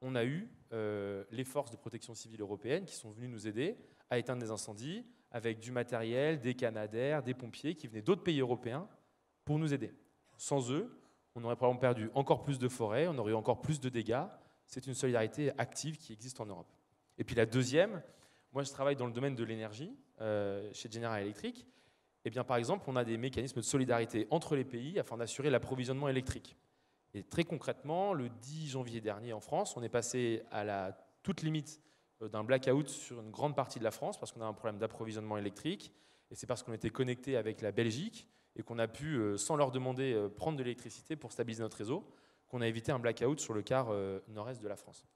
On 0.00 0.14
a 0.14 0.24
eu 0.24 0.48
euh, 0.72 1.24
les 1.30 1.44
forces 1.44 1.70
de 1.70 1.76
protection 1.76 2.14
civile 2.14 2.40
européennes 2.40 2.84
qui 2.84 2.94
sont 2.94 3.10
venues 3.10 3.28
nous 3.28 3.46
aider 3.46 3.76
à 4.10 4.18
éteindre 4.18 4.42
des 4.42 4.50
incendies 4.50 5.04
avec 5.30 5.58
du 5.58 5.72
matériel, 5.72 6.40
des 6.40 6.54
canadaires, 6.54 7.22
des 7.22 7.34
pompiers 7.34 7.74
qui 7.74 7.86
venaient 7.86 8.02
d'autres 8.02 8.22
pays 8.22 8.40
européens 8.40 8.88
pour 9.44 9.58
nous 9.58 9.74
aider. 9.74 9.92
Sans 10.36 10.70
eux, 10.72 10.98
on 11.34 11.44
aurait 11.44 11.56
probablement 11.56 11.80
perdu 11.80 12.10
encore 12.14 12.42
plus 12.42 12.58
de 12.58 12.68
forêts, 12.68 13.06
on 13.08 13.18
aurait 13.18 13.32
eu 13.32 13.34
encore 13.34 13.60
plus 13.60 13.80
de 13.80 13.88
dégâts. 13.88 14.24
C'est 14.66 14.86
une 14.86 14.94
solidarité 14.94 15.52
active 15.58 15.98
qui 15.98 16.12
existe 16.12 16.40
en 16.40 16.46
Europe. 16.46 16.72
Et 17.18 17.24
puis 17.24 17.34
la 17.34 17.46
deuxième, 17.46 18.02
moi 18.52 18.62
je 18.62 18.70
travaille 18.70 18.96
dans 18.96 19.06
le 19.06 19.12
domaine 19.12 19.34
de 19.34 19.44
l'énergie 19.44 19.94
euh, 20.20 20.68
chez 20.72 20.90
General 20.90 21.22
Electric. 21.22 21.66
Eh 22.24 22.30
bien, 22.30 22.42
par 22.42 22.56
exemple, 22.56 22.84
on 22.88 22.96
a 22.96 23.04
des 23.04 23.16
mécanismes 23.16 23.60
de 23.60 23.64
solidarité 23.64 24.26
entre 24.30 24.56
les 24.56 24.64
pays 24.64 24.98
afin 24.98 25.16
d'assurer 25.16 25.50
l'approvisionnement 25.50 26.08
électrique. 26.08 26.56
Et 27.14 27.22
très 27.22 27.44
concrètement, 27.44 28.12
le 28.12 28.28
10 28.28 28.70
janvier 28.70 29.00
dernier 29.00 29.32
en 29.32 29.40
France, 29.40 29.76
on 29.76 29.82
est 29.82 29.88
passé 29.88 30.42
à 30.50 30.64
la 30.64 30.98
toute 31.22 31.42
limite 31.42 31.80
euh, 32.22 32.28
d'un 32.28 32.42
blackout 32.42 32.88
sur 32.88 33.20
une 33.20 33.30
grande 33.30 33.54
partie 33.54 33.78
de 33.78 33.84
la 33.84 33.92
France 33.92 34.18
parce 34.18 34.32
qu'on 34.32 34.40
a 34.40 34.46
un 34.46 34.52
problème 34.52 34.78
d'approvisionnement 34.78 35.38
électrique. 35.38 35.92
Et 36.30 36.34
c'est 36.34 36.46
parce 36.46 36.62
qu'on 36.62 36.72
était 36.72 36.90
connecté 36.90 37.36
avec 37.36 37.62
la 37.62 37.70
Belgique 37.70 38.26
et 38.56 38.62
qu'on 38.62 38.78
a 38.78 38.88
pu, 38.88 39.14
euh, 39.14 39.36
sans 39.36 39.56
leur 39.56 39.70
demander, 39.70 40.28
prendre 40.36 40.58
de 40.58 40.64
l'électricité 40.64 41.14
pour 41.14 41.32
stabiliser 41.32 41.62
notre 41.62 41.76
réseau, 41.76 42.04
qu'on 42.48 42.60
a 42.60 42.66
évité 42.66 42.90
un 42.90 42.98
blackout 42.98 43.38
sur 43.38 43.54
le 43.54 43.62
quart 43.62 43.92
nord-est 44.28 44.60
de 44.60 44.68
la 44.68 44.76
France. 44.76 45.06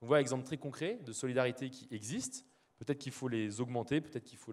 On 0.00 0.06
voit 0.06 0.18
un 0.18 0.20
exemple 0.20 0.44
très 0.44 0.56
concret 0.56 0.98
de 1.04 1.12
solidarité 1.12 1.68
qui 1.68 1.88
existe. 1.90 2.46
Peut-être 2.78 2.98
qu'il 2.98 3.12
faut 3.12 3.28
les 3.28 3.60
augmenter, 3.60 4.00
peut-être 4.00 4.24
qu'il 4.24 4.38
faut 4.38 4.52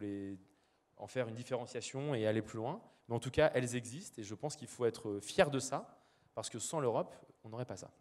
en 0.98 1.08
faire 1.08 1.28
une 1.28 1.36
différenciation 1.36 2.16
et 2.16 2.26
aller 2.26 2.42
plus 2.42 2.58
loin. 2.58 2.82
Mais 3.08 3.16
en 3.16 3.20
tout 3.20 3.32
cas, 3.32 3.52
elles 3.54 3.76
existent 3.76 4.22
et 4.22 4.24
je 4.24 4.36
pense 4.36 4.56
qu'il 4.56 4.68
faut 4.68 4.86
être 4.86 5.20
fier 5.22 5.50
de 5.50 5.60
ça, 5.60 6.00
parce 6.36 6.50
que 6.50 6.60
sans 6.60 6.80
l'Europe, 6.80 7.16
on 7.44 7.50
n'aurait 7.50 7.66
pas 7.66 7.76
ça. 7.76 7.92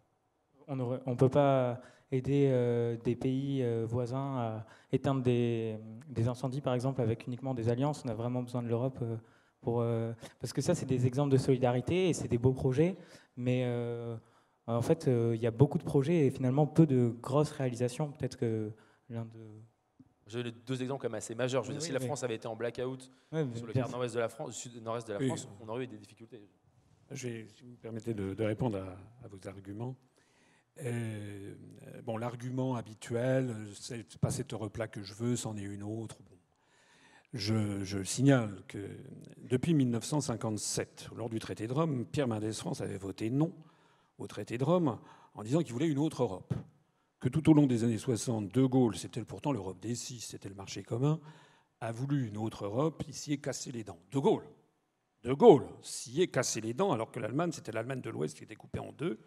On 0.67 0.75
ne 0.75 1.15
peut 1.15 1.29
pas 1.29 1.81
aider 2.11 2.47
euh, 2.51 2.95
des 3.03 3.15
pays 3.15 3.61
euh, 3.63 3.85
voisins 3.85 4.37
à 4.37 4.65
éteindre 4.91 5.21
des, 5.23 5.77
incendies, 6.27 6.61
par 6.61 6.73
exemple, 6.73 7.01
avec 7.01 7.27
uniquement 7.27 7.53
des 7.53 7.69
alliances. 7.69 8.03
On 8.05 8.09
a 8.09 8.13
vraiment 8.13 8.43
besoin 8.43 8.61
de 8.61 8.67
l'Europe 8.67 8.99
euh, 9.01 9.17
pour... 9.61 9.83
parce 10.39 10.53
que 10.53 10.61
ça, 10.61 10.75
c'est 10.75 10.85
des 10.85 11.07
exemples 11.07 11.31
de 11.31 11.37
solidarité 11.37 12.09
et 12.09 12.13
c'est 12.13 12.27
des 12.27 12.37
beaux 12.37 12.53
projets, 12.53 12.97
mais 13.37 13.65
en 14.67 14.81
fait, 14.81 15.07
il 15.07 15.41
y 15.41 15.47
a 15.47 15.51
beaucoup 15.51 15.77
de 15.77 15.83
projets 15.83 16.25
et 16.25 16.31
finalement 16.31 16.67
peu 16.67 16.85
de 16.85 17.15
grosses 17.21 17.51
réalisations. 17.51 18.11
Peut-être 18.11 18.37
que 18.37 18.71
l'un 19.09 19.23
de 19.23 19.61
j'ai 20.27 20.51
deux 20.51 20.81
exemples 20.81 21.01
quand 21.01 21.09
même 21.09 21.17
assez 21.17 21.35
majeurs. 21.35 21.63
Je 21.63 21.69
veux 21.69 21.73
dire, 21.73 21.81
si 21.81 21.91
la 21.91 21.99
France 21.99 22.23
avait 22.23 22.35
été 22.35 22.47
en 22.47 22.55
blackout 22.55 23.11
sur 23.55 23.65
le 23.65 23.73
quart 23.73 23.89
nord-ouest 23.89 24.15
de 24.15 24.19
la 24.19 24.29
France, 24.29 24.55
sud 24.55 24.81
nord-est 24.81 25.07
de 25.07 25.13
la 25.13 25.19
France, 25.19 25.47
on 25.61 25.67
aurait 25.69 25.83
eu 25.83 25.87
des 25.87 25.97
difficultés. 25.97 26.47
si 27.13 27.43
vous 27.63 27.71
me 27.71 27.75
permettez 27.75 28.13
de, 28.13 28.43
répondre 28.43 28.77
à, 28.77 29.27
vos 29.27 29.47
arguments. 29.47 29.95
Euh, 30.81 31.53
bon, 32.03 32.17
l'argument 32.17 32.75
habituel, 32.75 33.53
c'est 33.75 34.17
pas 34.17 34.31
cette 34.31 34.53
Europe-là 34.53 34.87
que 34.87 35.03
je 35.03 35.13
veux, 35.13 35.35
c'en 35.35 35.55
est 35.55 35.61
une 35.61 35.83
autre. 35.83 36.17
Bon. 36.23 36.33
Je, 37.33 38.03
signale 38.03 38.63
que 38.67 38.77
depuis 39.39 39.73
1957, 39.73 41.09
lors 41.15 41.29
du 41.29 41.39
traité 41.39 41.67
de 41.67 41.73
Rome, 41.73 42.05
Pierre 42.05 42.27
Mendès 42.27 42.53
France 42.53 42.81
avait 42.81 42.97
voté 42.97 43.31
non 43.31 43.51
au 44.19 44.27
traité 44.27 44.59
de 44.59 44.63
Rome 44.63 44.99
en 45.33 45.43
disant 45.43 45.61
qu'il 45.61 45.73
voulait 45.73 45.89
une 45.89 45.97
autre 45.97 46.21
Europe. 46.21 46.53
Que 47.23 47.29
tout 47.29 47.49
au 47.49 47.53
long 47.53 47.67
des 47.67 47.85
années 47.85 47.97
60, 47.97 48.49
De 48.49 48.65
Gaulle, 48.65 48.97
c'était 48.97 49.23
pourtant 49.23 49.53
l'Europe 49.53 49.79
des 49.79 49.95
six, 49.95 50.19
c'était 50.19 50.49
le 50.49 50.55
marché 50.55 50.83
commun, 50.83 51.21
a 51.79 51.93
voulu 51.93 52.27
une 52.27 52.35
autre 52.35 52.65
Europe, 52.65 53.01
il 53.07 53.13
s'y 53.13 53.31
est 53.31 53.37
cassé 53.37 53.71
les 53.71 53.85
dents. 53.85 53.99
De 54.11 54.19
Gaulle, 54.19 54.43
De 55.23 55.31
Gaulle 55.31 55.65
s'y 55.81 56.21
est 56.21 56.27
cassé 56.27 56.59
les 56.59 56.73
dents, 56.73 56.91
alors 56.91 57.11
que 57.11 57.21
l'Allemagne, 57.21 57.53
c'était 57.53 57.71
l'Allemagne 57.71 58.01
de 58.01 58.09
l'Ouest 58.09 58.35
qui 58.35 58.43
était 58.43 58.57
coupée 58.57 58.79
en 58.79 58.91
deux 58.91 59.19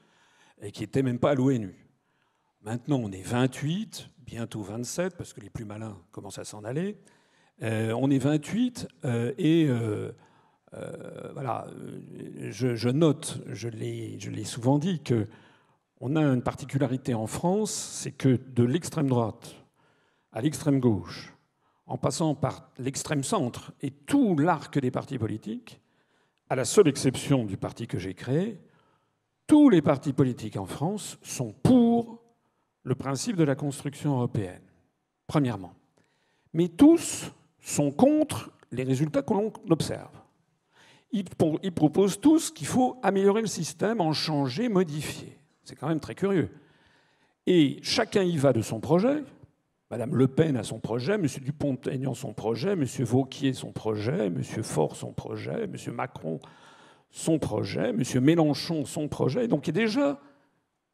et 0.61 0.73
qui 0.73 0.83
n'était 0.83 1.03
même 1.03 1.19
pas 1.19 1.31
à 1.31 1.35
l'ONU. 1.35 1.89
Maintenant, 2.61 3.01
on 3.03 3.11
est 3.13 3.23
28, 3.23 4.11
bientôt 4.19 4.61
27, 4.61 5.17
parce 5.17 5.33
que 5.33 5.41
les 5.41 5.49
plus 5.49 5.65
malins 5.65 5.97
commencent 6.13 6.39
à 6.39 6.45
s'en 6.45 6.65
aller. 6.65 6.99
Euh, 7.63 7.93
on 7.93 8.11
est 8.11 8.19
28 8.19 8.89
euh, 9.07 9.33
et 9.39 9.69
euh, 9.71 10.13
voilà, 11.33 11.67
je, 12.51 12.91
note, 12.91 13.41
je 13.47 13.71
l'ai 13.71 14.45
souvent 14.45 14.79
dit, 14.79 15.03
que 15.03 15.27
on 16.01 16.17
a 16.17 16.23
une 16.23 16.43
particularité 16.43 17.15
en 17.15 17.27
France, 17.27 17.73
c'est 17.73 18.13
que 18.13 18.41
de 18.49 18.65
l'extrême 18.65 19.09
droite 19.09 19.57
à 20.33 20.43
l'extrême 20.43 20.81
gauche, 20.81 21.35
en 21.87 21.97
passant 21.97 22.35
par 22.35 22.71
l'extrême 22.79 23.25
centre 23.25 23.73
et 23.81 23.91
tout 23.91 24.37
l'arc 24.37 24.79
des 24.79 24.91
partis 24.91 25.19
politiques, 25.19 25.81
à 26.51 26.57
la 26.57 26.65
seule 26.65 26.89
exception 26.89 27.45
du 27.45 27.57
parti 27.57 27.87
que 27.87 27.99
j'ai 27.99 28.15
créé, 28.15 28.61
tous 29.47 29.71
les 29.71 29.81
partis 29.81 30.13
politiques 30.13 30.57
en 30.57 30.67
France 30.67 31.19
sont 31.23 31.53
pour 31.53 32.23
le 32.83 32.95
principe 32.95 33.37
de 33.37 33.45
la 33.45 33.55
construction 33.55 34.17
européenne, 34.17 34.63
premièrement. 35.27 35.75
Mais 36.53 36.69
tous 36.69 37.33
sont 37.61 37.91
contre 37.91 38.51
les 38.71 38.85
résultats 38.85 39.23
que 39.23 39.33
l'on 39.33 39.53
observe. 39.71 40.13
Ils, 41.13 41.25
proposent 41.73 42.21
tous 42.21 42.51
qu'il 42.51 42.67
faut 42.67 42.99
améliorer 43.03 43.41
le 43.41 43.47
système, 43.47 44.01
en 44.01 44.13
changer, 44.13 44.69
modifier. 44.69 45.39
C'est 45.67 45.75
quand 45.75 45.89
même 45.89 46.01
très 46.01 46.15
curieux. 46.15 46.49
Et 47.47 47.81
chacun 47.83 48.23
y 48.23 48.37
va 48.37 48.53
de 48.53 48.63
son 48.63 48.79
projet. 48.79 49.25
Madame 49.91 50.15
Le 50.15 50.29
Pen 50.29 50.57
a 50.57 50.63
son 50.63 50.79
projet, 50.79 51.15
M. 51.15 51.27
Dupont-Aignan 51.27 52.15
son 52.15 52.33
projet, 52.33 52.73
M. 52.73 52.85
Vauquier 52.85 53.53
son 53.53 53.73
projet, 53.73 54.27
M. 54.27 54.43
Faure 54.43 54.95
son 54.95 55.13
projet, 55.13 55.65
M. 55.65 55.77
Macron 55.93 56.39
son 57.11 57.41
projet, 57.41 57.91
M. 57.91 58.03
Mélenchon 58.21 58.85
son 58.85 59.09
projet. 59.09 59.47
Et 59.47 59.49
donc 59.49 59.69
déjà, 59.71 60.21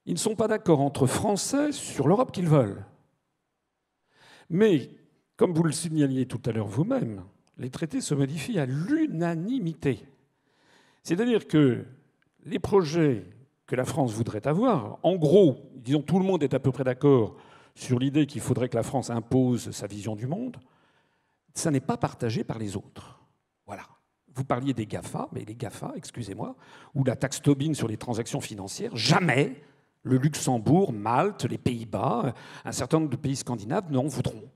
ils 0.06 0.14
ne 0.14 0.18
sont 0.18 0.36
pas 0.36 0.48
d'accord 0.48 0.80
entre 0.80 1.06
Français 1.06 1.72
sur 1.72 2.08
l'Europe 2.08 2.32
qu'ils 2.32 2.48
veulent. 2.48 2.86
Mais 4.48 4.88
comme 5.36 5.52
vous 5.52 5.64
le 5.64 5.72
signaliez 5.72 6.24
tout 6.24 6.40
à 6.46 6.52
l'heure 6.52 6.66
vous-même, 6.66 7.24
les 7.58 7.68
traités 7.68 8.00
se 8.00 8.14
modifient 8.14 8.58
à 8.58 8.66
l'unanimité. 8.66 10.06
C'est-à-dire 11.02 11.46
que 11.46 11.84
les 12.44 12.58
projets 12.58 13.24
que 13.72 13.76
la 13.76 13.86
France 13.86 14.12
voudrait 14.12 14.46
avoir, 14.46 14.98
en 15.02 15.16
gros, 15.16 15.56
disons 15.76 16.02
tout 16.02 16.18
le 16.18 16.26
monde 16.26 16.42
est 16.42 16.52
à 16.52 16.60
peu 16.60 16.70
près 16.70 16.84
d'accord 16.84 17.36
sur 17.74 17.98
l'idée 17.98 18.26
qu'il 18.26 18.42
faudrait 18.42 18.68
que 18.68 18.76
la 18.76 18.82
France 18.82 19.08
impose 19.08 19.70
sa 19.70 19.86
vision 19.86 20.14
du 20.14 20.26
monde, 20.26 20.58
ça 21.54 21.70
n'est 21.70 21.80
pas 21.80 21.96
partagé 21.96 22.44
par 22.44 22.58
les 22.58 22.76
autres. 22.76 23.18
Voilà. 23.64 23.84
Vous 24.34 24.44
parliez 24.44 24.74
des 24.74 24.84
GAFA, 24.84 25.26
mais 25.32 25.46
les 25.46 25.54
GAFA, 25.54 25.92
excusez-moi, 25.96 26.54
ou 26.94 27.02
la 27.02 27.16
taxe 27.16 27.40
Tobin 27.40 27.72
sur 27.72 27.88
les 27.88 27.96
transactions 27.96 28.42
financières, 28.42 28.94
jamais 28.94 29.62
le 30.02 30.18
Luxembourg, 30.18 30.92
Malte, 30.92 31.44
les 31.44 31.56
Pays-Bas, 31.56 32.34
un 32.66 32.72
certain 32.72 32.98
nombre 32.98 33.10
de 33.10 33.16
pays 33.16 33.36
scandinaves 33.36 33.90
n'en 33.90 34.06
voudront. 34.06 34.50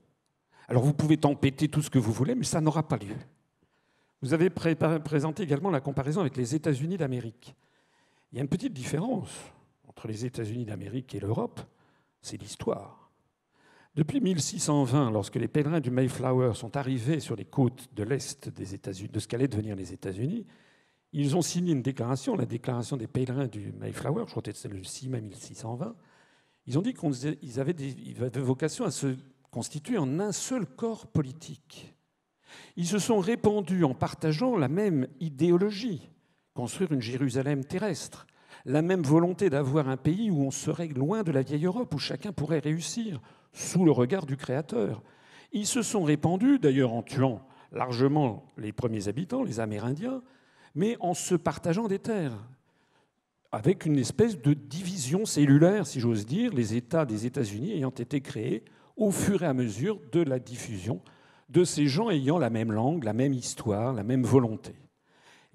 Alors 0.67 0.83
vous 0.83 0.93
pouvez 0.93 1.17
tempêter 1.17 1.69
tout 1.69 1.81
ce 1.81 1.89
que 1.89 1.97
vous 1.97 2.11
voulez, 2.11 2.35
mais 2.35 2.43
ça 2.43 2.61
n'aura 2.61 2.87
pas 2.87 2.97
lieu. 2.97 3.17
Vous 4.21 4.35
avez 4.35 4.51
présenté 4.51 5.41
également 5.41 5.71
la 5.71 5.81
comparaison 5.81 6.21
avec 6.21 6.37
les 6.37 6.53
États-Unis 6.53 6.97
d'Amérique. 6.97 7.55
Il 8.31 8.37
y 8.37 8.39
a 8.39 8.41
une 8.41 8.49
petite 8.49 8.73
différence 8.73 9.29
entre 9.87 10.07
les 10.07 10.25
États-Unis 10.25 10.65
d'Amérique 10.65 11.15
et 11.15 11.19
l'Europe, 11.19 11.61
c'est 12.21 12.37
l'histoire. 12.37 13.09
Depuis 13.95 14.21
1620, 14.21 15.11
lorsque 15.11 15.37
les 15.37 15.47
pèlerins 15.47 15.79
du 15.79 15.89
Mayflower 15.89 16.53
sont 16.53 16.77
arrivés 16.77 17.19
sur 17.19 17.35
les 17.35 17.45
côtes 17.45 17.89
de 17.95 18.03
l'Est 18.03 18.49
des 18.49 18.75
États-Unis, 18.75 19.09
de 19.09 19.19
ce 19.19 19.27
qu'allaient 19.27 19.47
devenir 19.47 19.75
les 19.75 19.91
États-Unis, 19.91 20.45
ils 21.13 21.35
ont 21.35 21.41
signé 21.41 21.71
une 21.71 21.81
déclaration, 21.81 22.35
la 22.35 22.45
déclaration 22.45 22.97
des 22.97 23.07
pèlerins 23.07 23.47
du 23.47 23.71
Mayflower, 23.71 24.25
je 24.27 24.31
crois 24.31 24.43
que 24.43 24.53
c'était 24.53 24.75
le 24.75 24.83
6 24.83 25.09
mai 25.09 25.21
1620. 25.21 25.95
Ils 26.67 26.77
ont 26.77 26.81
dit 26.81 26.93
qu'ils 26.93 27.59
avaient, 27.59 27.75
avaient 28.19 28.39
vocation 28.41 28.85
à 28.85 28.91
se 28.91 29.15
constitués 29.49 29.97
en 29.97 30.19
un 30.19 30.31
seul 30.31 30.67
corps 30.67 31.07
politique. 31.07 31.95
Ils 32.75 32.87
se 32.87 32.99
sont 32.99 33.19
répandus 33.19 33.83
en 33.83 33.95
partageant 33.95 34.57
la 34.57 34.67
même 34.67 35.07
idéologie, 35.19 36.09
construire 36.57 36.91
une 36.91 37.03
Jérusalem 37.03 37.63
terrestre, 37.63 38.25
la 38.65 38.81
même 38.81 39.03
volonté 39.03 39.51
d'avoir 39.51 39.89
un 39.89 39.95
pays 39.95 40.31
où 40.31 40.41
on 40.41 40.49
serait 40.49 40.87
loin 40.87 41.21
de 41.21 41.31
la 41.31 41.43
vieille 41.43 41.67
Europe, 41.67 41.93
où 41.93 41.99
chacun 41.99 42.31
pourrait 42.31 42.57
réussir 42.57 43.21
sous 43.53 43.85
le 43.85 43.91
regard 43.91 44.25
du 44.25 44.37
Créateur. 44.37 45.03
Ils 45.51 45.67
se 45.67 45.83
sont 45.83 46.01
répandus, 46.01 46.57
d'ailleurs 46.57 46.93
en 46.93 47.03
tuant 47.03 47.43
largement 47.71 48.43
les 48.57 48.71
premiers 48.71 49.07
habitants, 49.07 49.43
les 49.43 49.59
Amérindiens, 49.59 50.23
mais 50.73 50.97
en 50.99 51.13
se 51.13 51.35
partageant 51.35 51.87
des 51.87 51.99
terres, 51.99 52.43
avec 53.51 53.85
une 53.85 53.99
espèce 53.99 54.41
de 54.41 54.55
division 54.55 55.27
cellulaire, 55.27 55.85
si 55.85 55.99
j'ose 55.99 56.25
dire, 56.25 56.51
les 56.55 56.75
États 56.75 57.05
des 57.05 57.27
États-Unis 57.27 57.73
ayant 57.73 57.91
été 57.91 58.19
créés 58.19 58.65
au 58.95 59.11
fur 59.11 59.43
et 59.43 59.47
à 59.47 59.53
mesure 59.53 59.99
de 60.11 60.23
la 60.23 60.39
diffusion 60.39 61.01
de 61.49 61.63
ces 61.63 61.85
gens 61.85 62.09
ayant 62.09 62.39
la 62.39 62.49
même 62.49 62.71
langue, 62.71 63.03
la 63.03 63.13
même 63.13 63.33
histoire, 63.33 63.93
la 63.93 64.03
même 64.03 64.23
volonté. 64.23 64.73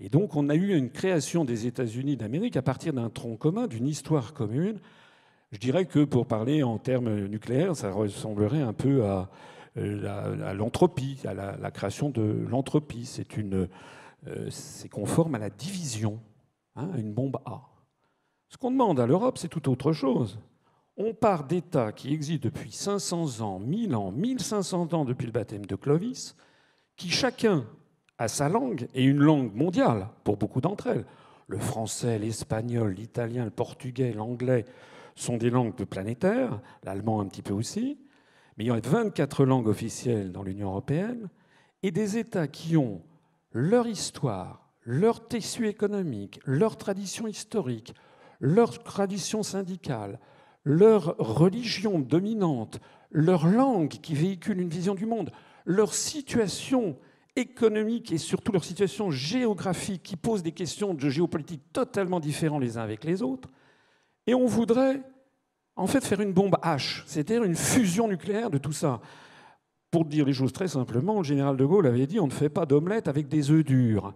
Et 0.05 0.09
donc 0.09 0.35
on 0.35 0.49
a 0.49 0.57
eu 0.57 0.77
une 0.77 0.91
création 0.91 1.45
des 1.45 1.69
États-Unis 1.69 2.17
d'Amérique 2.17 2.57
à 2.57 2.63
partir 2.63 2.93
d'un 2.93 3.09
tronc 3.09 3.37
commun, 3.37 3.69
d'une 3.69 3.87
histoire 3.87 4.35
commune. 4.35 4.81
Je 5.53 5.59
dirais 5.59 5.87
que 5.87 6.03
pour 6.03 6.27
parler 6.27 6.65
en 6.65 6.77
termes 6.79 7.27
nucléaires, 7.27 7.77
ça 7.77 7.93
ressemblerait 7.93 8.63
un 8.63 8.73
peu 8.73 9.05
à, 9.05 9.31
euh, 9.77 10.55
l'entropie, 10.55 11.21
à 11.25 11.35
la, 11.35 11.71
création 11.71 12.11
de 12.11 12.45
l'entropie. 12.51 13.09
Euh, 14.27 14.51
c'est 14.51 14.89
conforme 14.89 15.37
à 15.37 15.39
la 15.39 15.51
division, 15.51 16.19
hein, 16.75 16.89
une 16.97 17.13
bombe 17.13 17.39
A. 17.45 17.63
Ce 18.49 18.57
qu'on 18.57 18.73
demande 18.73 18.99
à 18.99 19.07
l'Europe, 19.07 19.39
c'est 19.39 19.49
tout 19.49 19.71
autre 19.71 19.93
chose. 19.93 20.41
On 20.97 21.15
part 21.15 21.45
d'États 21.45 21.93
qui 21.93 22.13
existent 22.13 22.49
depuis 22.49 22.73
500 22.73 23.41
ans, 23.41 23.61
1000 23.61 23.95
ans, 23.95 24.11
1500 24.11 24.95
ans 24.95 25.05
depuis 25.05 25.27
le 25.27 25.33
baptême 25.33 25.65
de 25.65 25.77
Clovis, 25.77 26.35
qui 26.97 27.09
chacun 27.09 27.65
sa 28.29 28.49
langue, 28.49 28.89
et 28.95 29.05
une 29.05 29.21
langue 29.21 29.55
mondiale 29.55 30.09
pour 30.25 30.37
beaucoup 30.37 30.61
d'entre 30.61 30.89
elles. 30.89 31.05
Le 31.49 31.59
français, 31.59 32.19
l'espagnol, 32.19 32.93
l'italien, 32.93 33.45
le 33.45 33.51
portugais, 33.51 34.13
l'anglais 34.13 34.65
sont 35.15 35.37
des 35.37 35.51
langues 35.51 35.85
planétaires, 35.85 36.61
l'allemand 36.85 37.21
un 37.21 37.27
petit 37.27 37.43
peu 37.43 37.53
aussi, 37.53 37.99
mais 38.57 38.65
il 38.65 38.69
y 38.69 38.71
a 38.71 38.81
24 38.81 39.45
langues 39.45 39.69
officielles 39.69 40.33
dans 40.33 40.43
l'Union 40.43 40.69
européenne, 40.69 41.29
et 41.83 41.91
des 41.91 42.17
États 42.17 42.49
qui 42.49 42.77
ont 42.77 43.03
leur 43.53 43.87
histoire, 43.87 44.71
leur 44.85 45.29
tissu 45.29 45.69
économique, 45.69 46.41
leur 46.45 46.77
tradition 46.77 47.27
historique, 47.27 47.95
leur 48.41 48.83
tradition 48.83 49.43
syndicale, 49.43 50.19
leur 50.65 51.17
religion 51.19 51.99
dominante, 51.99 52.81
leur 53.11 53.47
langue 53.47 53.89
qui 53.89 54.15
véhicule 54.15 54.61
une 54.61 54.69
vision 54.69 54.95
du 54.95 55.07
monde, 55.07 55.31
leur 55.65 55.95
situation 55.95 56.97
économique 57.37 58.13
et 58.13 58.19
surtout 58.19 58.53
leur 58.53 58.65
situation 58.65 59.11
géographique 59.11 60.03
qui 60.03 60.17
pose 60.17 60.43
des 60.43 60.53
questions 60.53 60.95
de 60.95 61.09
géopolitique 61.09 61.63
totalement 61.73 62.21
différentes 62.21 62.63
les 62.63 62.77
uns 62.79 62.83
avec 62.83 63.05
les 63.05 63.23
autres. 63.23 63.49
Et 64.27 64.35
on 64.35 64.47
voudrait 64.47 65.03
en 65.77 65.87
fait 65.87 66.05
faire 66.05 66.21
une 66.21 66.33
bombe 66.33 66.57
H, 66.63 67.03
c'est-à-dire 67.07 67.45
une 67.45 67.57
fusion 67.57 68.09
nucléaire 68.09 68.51
de 68.51 68.59
tout 68.59 68.73
ça. 68.73 69.01
Pour 69.91 70.05
dire 70.05 70.25
les 70.25 70.33
choses 70.33 70.53
très 70.53 70.69
simplement, 70.69 71.19
le 71.19 71.25
général 71.25 71.57
de 71.57 71.65
Gaulle 71.65 71.87
avait 71.87 72.07
dit 72.07 72.21
on 72.21 72.27
ne 72.27 72.33
fait 72.33 72.49
pas 72.49 72.67
d'omelette 72.67 73.09
avec 73.09 73.29
des 73.29 73.51
œufs 73.51 73.65
durs. 73.65 74.15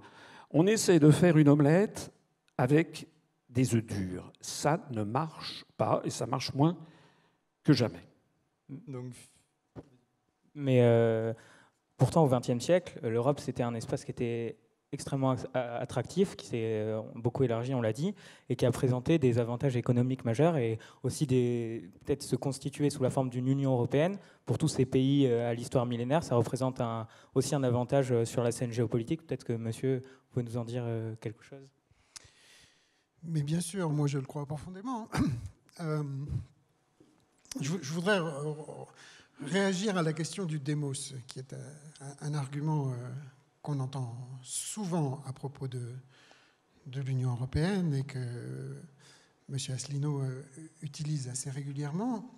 On 0.50 0.66
essaie 0.66 0.98
de 0.98 1.10
faire 1.10 1.36
une 1.36 1.48
omelette 1.48 2.12
avec 2.56 3.08
des 3.48 3.74
œufs 3.74 3.84
durs. 3.84 4.32
Ça 4.40 4.86
ne 4.90 5.02
marche 5.02 5.64
pas 5.76 6.00
et 6.04 6.10
ça 6.10 6.26
marche 6.26 6.54
moins 6.54 6.76
que 7.64 7.72
jamais. 7.72 8.06
Donc, 8.68 9.12
mais 10.54 10.80
euh, 10.82 11.34
pourtant, 11.96 12.24
au 12.24 12.28
XXe 12.28 12.62
siècle, 12.62 12.98
l'Europe, 13.02 13.40
c'était 13.40 13.62
un 13.62 13.74
espace 13.74 14.04
qui 14.04 14.10
était 14.10 14.56
extrêmement 14.92 15.34
attractif, 15.52 16.36
qui 16.36 16.46
s'est 16.46 16.62
euh, 16.62 17.02
beaucoup 17.16 17.42
élargi, 17.42 17.74
on 17.74 17.82
l'a 17.82 17.92
dit, 17.92 18.14
et 18.48 18.56
qui 18.56 18.64
a 18.64 18.70
présenté 18.70 19.18
des 19.18 19.38
avantages 19.38 19.76
économiques 19.76 20.24
majeurs 20.24 20.56
et 20.56 20.78
aussi 21.02 21.26
peut-être 21.26 22.22
se 22.22 22.36
constituer 22.36 22.88
sous 22.88 23.02
la 23.02 23.10
forme 23.10 23.28
d'une 23.28 23.48
Union 23.48 23.72
européenne. 23.72 24.18
Pour 24.46 24.58
tous 24.58 24.68
ces 24.68 24.86
pays 24.86 25.26
euh, 25.26 25.50
à 25.50 25.54
l'histoire 25.54 25.86
millénaire, 25.86 26.22
ça 26.22 26.36
représente 26.36 26.80
aussi 27.34 27.54
un 27.54 27.64
avantage 27.64 28.24
sur 28.24 28.42
la 28.42 28.52
scène 28.52 28.72
géopolitique. 28.72 29.26
Peut-être 29.26 29.44
que 29.44 29.52
monsieur, 29.54 30.02
pouvez 30.30 30.44
nous 30.44 30.56
en 30.56 30.64
dire 30.64 30.84
quelque 31.20 31.42
chose? 31.42 31.68
Mais 33.22 33.42
bien 33.42 33.60
sûr, 33.60 33.90
moi 33.90 34.06
je 34.06 34.18
le 34.18 34.24
crois 34.26 34.46
profondément. 34.46 35.08
Euh, 35.82 36.02
je, 37.60 37.92
voudrais 37.92 38.18
réagir 39.44 39.96
à 39.96 40.02
la 40.02 40.12
question 40.12 40.44
du 40.44 40.58
démos, 40.58 41.14
qui 41.26 41.38
est 41.38 41.54
un, 42.20 42.34
argument 42.34 42.92
qu'on 43.62 43.80
entend 43.80 44.16
souvent 44.42 45.22
à 45.26 45.32
propos 45.32 45.68
de, 45.68 45.92
de 46.86 47.00
l'Union 47.00 47.32
européenne 47.32 47.94
et 47.94 48.04
que 48.04 48.18
M. 49.48 49.56
Asselineau 49.68 50.22
utilise 50.82 51.28
assez 51.28 51.50
régulièrement. 51.50 52.30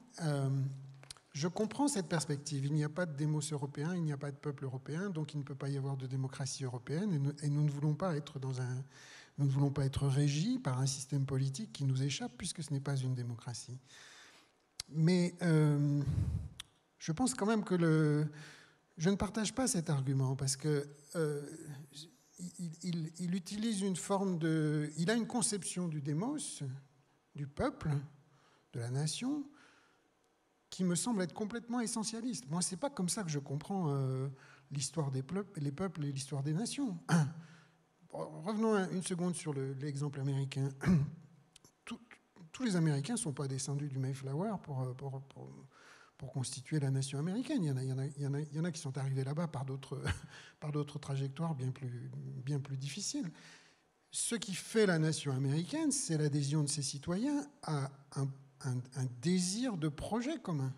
Je 1.39 1.47
comprends 1.47 1.87
cette 1.87 2.09
perspective. 2.09 2.65
Il 2.65 2.73
n'y 2.73 2.83
a 2.83 2.89
pas 2.89 3.07
de 3.07 3.17
démos 3.17 3.53
européen, 3.53 3.95
il 3.95 4.03
n'y 4.03 4.13
a 4.13 4.17
pas 4.17 4.33
de 4.33 4.37
peuple 4.37 4.65
européen, 4.65 5.09
donc 5.09 5.35
il 5.35 5.39
ne 5.39 5.45
peut 5.45 5.55
pas 5.55 5.69
y 5.69 5.77
avoir 5.77 5.97
de 5.97 6.07
démocratie 6.09 6.65
européenne. 6.65 7.33
Et 7.43 7.49
nous, 7.49 7.63
ne 7.63 7.71
voulons 7.71 7.95
pas 7.95 8.17
être 8.17 8.41
dans 8.41 8.61
un, 8.61 8.85
nous 9.39 9.47
ne 9.47 9.51
voulons 9.51 9.71
pas 9.71 9.85
être 9.85 10.09
régis 10.09 10.59
par 10.59 10.81
un 10.81 10.87
système 10.87 11.27
politique 11.27 11.73
qui 11.73 11.85
nous 11.85 12.03
échappe, 12.03 12.33
puisque 12.37 12.63
ce 12.65 12.73
n'est 12.73 12.81
pas 12.81 12.97
une 12.97 13.15
démocratie. 13.15 13.79
Mais 14.89 15.37
euh, 15.43 16.03
je 16.99 17.13
pense 17.13 17.35
quand 17.35 17.47
même 17.47 17.65
que 17.65 17.75
le, 17.75 18.27
je 18.97 19.11
ne 19.11 19.15
partage 19.17 19.55
pas 19.55 19.67
cet 19.67 19.91
argument 19.91 20.37
parce 20.37 20.57
que 20.57 20.89
euh, 21.17 21.43
il, 22.83 23.13
il, 23.19 23.35
utilise 23.35 23.81
une 23.81 23.97
forme 23.97 24.39
de, 24.39 24.91
il 24.97 25.11
a 25.11 25.15
une 25.15 25.27
conception 25.27 25.89
du 25.89 26.01
démos, 26.01 26.63
du 27.35 27.47
peuple, 27.47 27.91
de 28.73 28.81
la 28.81 28.91
nation, 28.91 29.45
qui 30.71 30.85
me 30.85 30.95
semble 30.95 31.23
être 31.23 31.33
complètement 31.33 31.81
essentialiste. 31.81 32.49
Moi, 32.51 32.63
c'est 32.63 32.77
pas 32.77 32.91
comme 32.91 33.09
ça 33.09 33.23
que 33.23 33.31
je 33.31 33.39
comprends 33.39 33.89
euh, 33.89 34.29
l'histoire 34.71 35.11
des 35.11 35.23
peuples, 35.23 35.61
les 35.61 35.73
peuples 35.73 36.05
et 36.05 36.13
l'histoire 36.13 36.43
des 36.43 36.53
nations. 36.53 36.99
Revenons 38.11 38.89
une 38.91 39.03
seconde 39.03 39.35
sur 39.35 39.55
l'exemple 39.55 40.21
américain. 40.21 40.69
tous 42.53 42.65
les 42.65 42.75
Américains 42.75 43.13
ne 43.13 43.19
sont 43.19 43.33
pas 43.33 43.47
descendus 43.47 43.87
du 43.87 43.99
Mayflower 43.99 44.55
pour, 44.65 44.83
euh, 44.83 44.95
pour, 46.19 46.33
constituer 46.33 46.81
la 46.81 46.91
nation 46.91 47.19
américaine. 47.19 47.63
Il 47.63 48.23
y 48.53 48.59
en 48.59 48.65
a, 48.65 48.73
qui 48.73 48.81
sont 48.81 48.99
arrivés 48.99 49.25
là-bas 49.25 49.49
par 49.49 49.65
d'autres 49.65 50.99
trajectoires 50.99 51.55
bien 51.55 51.71
plus, 51.71 52.11
bien 52.45 52.61
plus 52.61 52.77
difficiles. 52.77 53.31
Ce 54.11 54.35
qui 54.35 54.55
fait 54.55 54.87
la 54.87 54.99
nation 54.99 55.33
américaine, 55.33 55.93
c'est 55.93 56.19
l'adhésion 56.19 56.63
de 56.63 56.69
ses 56.69 56.83
citoyens 56.83 57.47
à 57.63 57.91
un 58.17 59.07
désir 59.21 59.77
de 59.77 59.89
projet 59.89 60.39
commun. 60.39 60.73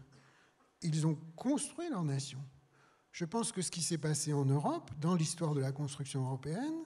Ils 0.82 1.06
ont 1.06 1.18
construit 1.36 1.88
leur 1.90 2.04
nation. 2.04 2.38
Je 3.12 3.24
pense 3.24 3.52
que 3.52 3.62
ce 3.62 3.70
qui 3.70 3.82
s'est 3.82 3.98
passé 3.98 4.32
en 4.32 4.44
Europe, 4.44 4.90
dans 5.00 5.14
l'histoire 5.14 5.54
de 5.54 5.60
la 5.60 5.72
construction 5.72 6.24
européenne, 6.24 6.84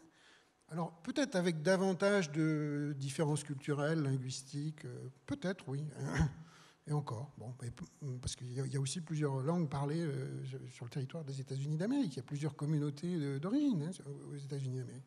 alors 0.69 0.93
peut-être 1.03 1.37
avec 1.37 1.63
davantage 1.63 2.33
de 2.33 2.95
différences 2.99 3.45
culturelles, 3.45 4.03
linguistiques, 4.03 4.85
euh, 4.87 5.09
peut-être 5.27 5.69
oui, 5.69 5.85
et 6.87 6.93
encore, 6.93 7.33
bon, 7.39 7.55
parce 8.21 8.37
qu'il 8.37 8.53
y, 8.53 8.77
a 8.77 8.81
aussi 8.81 9.01
plusieurs 9.01 9.41
langues 9.41 9.71
parlées 9.71 10.03
euh, 10.03 10.45
sur 10.71 10.85
le 10.85 10.91
territoire 10.91 11.25
des 11.25 11.41
États-Unis 11.41 11.79
d'Amérique, 11.79 12.13
il 12.13 12.17
y 12.17 12.21
a 12.21 12.25
plusieurs 12.25 12.55
communautés 12.55 13.39
d'origine 13.41 13.85
hein, 13.85 14.05
aux 14.31 14.37
États-Unis 14.37 14.79
d'Amérique. 14.79 15.07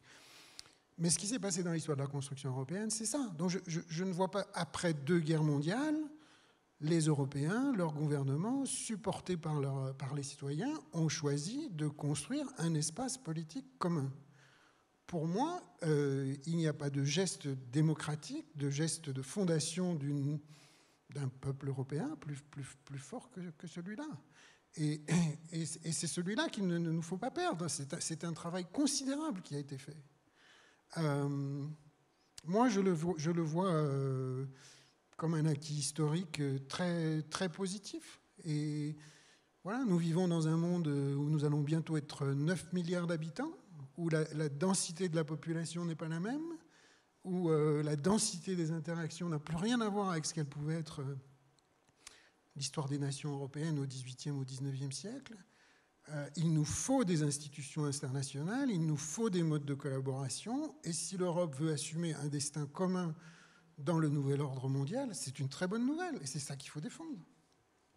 Mais 0.97 1.11
ce 1.11 1.19
qui 1.19 1.27
s'est 1.27 1.39
passé 1.39 1.61
dans 1.61 1.71
l'histoire 1.71 1.95
de 1.95 2.01
la 2.01 2.07
construction 2.07 2.49
européenne, 2.49 2.89
c'est 2.89 3.05
ça. 3.05 3.31
Donc 3.37 3.51
je, 3.67 4.03
ne 4.03 4.11
vois 4.11 4.31
pas, 4.31 4.47
après 4.53 4.93
deux 4.93 5.19
guerres 5.19 5.43
mondiales, 5.43 5.97
les 6.81 7.01
Européens, 7.01 7.73
leur 7.75 7.93
gouvernement, 7.93 8.65
supportés 8.65 9.37
par, 9.37 9.61
les 10.15 10.23
citoyens, 10.23 10.73
ont 10.93 11.09
choisi 11.09 11.69
de 11.71 11.87
construire 11.87 12.47
un 12.57 12.73
espace 12.73 13.17
politique 13.17 13.65
commun. 13.77 14.11
Pour 15.05 15.27
moi, 15.27 15.61
euh, 15.83 16.35
il 16.45 16.57
n'y 16.57 16.67
a 16.67 16.73
pas 16.73 16.89
de 16.89 17.03
geste 17.03 17.47
démocratique, 17.71 18.45
de 18.55 18.69
geste 18.69 19.09
de 19.09 19.21
fondation 19.21 19.95
d'un 21.13 21.28
peuple 21.28 21.70
européen 21.70 22.15
plus, 22.20 22.41
plus, 22.52 22.67
plus 22.86 23.00
fort 23.00 23.30
que, 23.32 23.41
que 23.58 23.67
celui-là. 23.67 24.08
Et, 24.76 25.02
et, 25.52 25.65
c'est 25.65 26.08
celui-là 26.08 26.50
qu'il 26.50 26.67
ne, 26.67 26.78
nous 26.78 27.02
faut 27.02 27.17
pas 27.17 27.32
perdre. 27.32 27.67
C'est 27.67 28.24
un 28.24 28.34
travail 28.34 28.65
considérable 28.72 29.41
qui 29.41 29.56
a 29.56 29.60
été 29.60 29.78
fait. 29.78 29.98
Euh, 30.98 31.65
moi, 32.46 32.70
je 32.70 32.80
le, 32.80 32.96
je 33.17 33.32
le 33.32 33.41
vois 33.41 33.72
euh, 33.72 34.46
comme 35.15 35.34
un 35.34 35.46
acquis 35.46 35.74
historique 35.74 36.41
très, 36.67 37.24
très 37.24 37.50
positif. 37.50 38.22
Et 38.46 38.96
voilà, 39.63 39.84
nous 39.84 39.98
vivons 39.98 40.28
dans 40.28 40.48
un 40.48 40.58
monde 40.58 40.88
où 40.88 41.30
nous 41.30 41.43
allons 41.43 41.62
bientôt 41.62 41.98
être 41.98 42.28
9 42.28 42.74
milliards 42.74 43.08
d'habitants, 43.08 43.52
où 43.98 44.10
la, 44.10 44.24
densité 44.50 45.10
de 45.10 45.15
la 45.15 45.24
population 45.24 45.84
n'est 45.86 45.96
pas 45.96 46.08
la 46.08 46.20
même, 46.20 46.57
où 47.27 47.49
euh, 47.49 47.83
la 47.83 47.95
densité 47.95 48.55
des 48.55 48.71
interactions 48.71 49.29
n'a 49.29 49.39
plus 49.39 49.57
rien 49.57 49.81
à 49.81 49.89
voir 49.89 50.11
avec 50.11 50.25
ce 50.25 50.33
qu'elle 50.33 50.47
pouvait 50.47 50.75
être 50.75 51.03
l'histoire 52.55 52.87
des 52.87 52.97
nations 52.97 53.31
européennes 53.33 53.77
au 53.79 53.85
XVIIIe, 53.85 54.31
au 54.31 54.43
XIXe 54.43 54.95
siècle. 54.95 55.35
Euh, 56.09 56.27
il 56.37 56.53
nous 56.53 56.65
faut 56.65 57.03
des 57.03 57.23
institutions 57.23 57.85
internationales, 57.85 58.69
il 58.71 58.85
nous 58.85 58.97
faut 58.97 59.29
des 59.29 59.43
modes 59.43 59.65
de 59.65 59.73
collaboration, 59.73 60.73
et 60.83 60.93
si 60.93 61.17
l'Europe 61.17 61.55
veut 61.55 61.73
assumer 61.73 62.13
un 62.15 62.27
destin 62.27 62.65
commun 62.65 63.13
dans 63.77 63.99
le 63.99 64.07
nouvel 64.07 64.41
ordre 64.41 64.69
mondial, 64.69 65.09
c'est 65.13 65.39
une 65.39 65.49
très 65.49 65.67
bonne 65.67 65.85
nouvelle, 65.85 66.15
et 66.21 66.25
c'est 66.25 66.39
ça 66.39 66.55
qu'il 66.55 66.69
faut 66.69 66.79
défendre. 66.79 67.19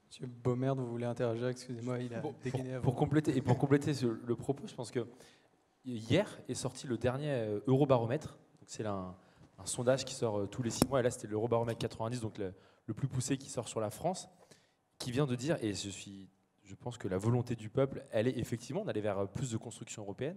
Monsieur 0.09 0.27
Baumerd, 0.27 0.77
vous 0.77 0.89
voulez 0.89 1.07
interagir 1.07 1.47
Excusez-moi, 1.47 2.01
il 2.01 2.13
a 2.13 2.23
dégainé 2.43 2.75
pour, 2.75 2.83
pour, 2.83 2.97
compléter 2.97 3.37
Et 3.37 3.41
pour 3.41 3.57
compléter 3.57 3.93
le 4.03 4.35
propos, 4.35 4.67
je 4.67 4.75
pense 4.75 4.91
que 4.91 5.07
hier 5.85 6.41
est 6.49 6.55
sorti 6.55 6.89
le 6.89 6.99
dernier 6.99 7.31
euh, 7.31 7.61
Eurobaromètre. 7.69 8.37
C'est 8.71 8.87
un, 8.87 9.17
sondage 9.65 10.05
qui 10.05 10.15
sort 10.15 10.39
euh, 10.39 10.47
tous 10.47 10.63
les 10.63 10.71
six 10.71 10.87
mois, 10.87 11.01
et 11.01 11.03
là 11.03 11.11
c'était 11.11 11.27
l'Eurobaromètre 11.27 11.81
90, 11.81 12.21
donc 12.21 12.39
le, 12.39 12.55
plus 12.95 13.09
poussé 13.09 13.37
qui 13.37 13.51
sort 13.51 13.67
sur 13.67 13.81
la 13.81 13.91
France, 13.91 14.29
qui 14.97 15.11
vient 15.11 15.27
de 15.27 15.35
dire, 15.35 15.57
et 15.61 15.75
je 15.75 15.89
suis 15.89 16.31
je 16.63 16.77
pense 16.77 16.97
que 16.97 17.09
la 17.09 17.19
volonté 17.19 17.57
du 17.57 17.69
peuple, 17.69 18.05
elle 18.13 18.29
est 18.29 18.39
effectivement 18.39 18.85
d'aller 18.85 19.01
vers 19.01 19.27
plus 19.27 19.51
de 19.51 19.57
construction 19.57 20.03
européenne. 20.03 20.37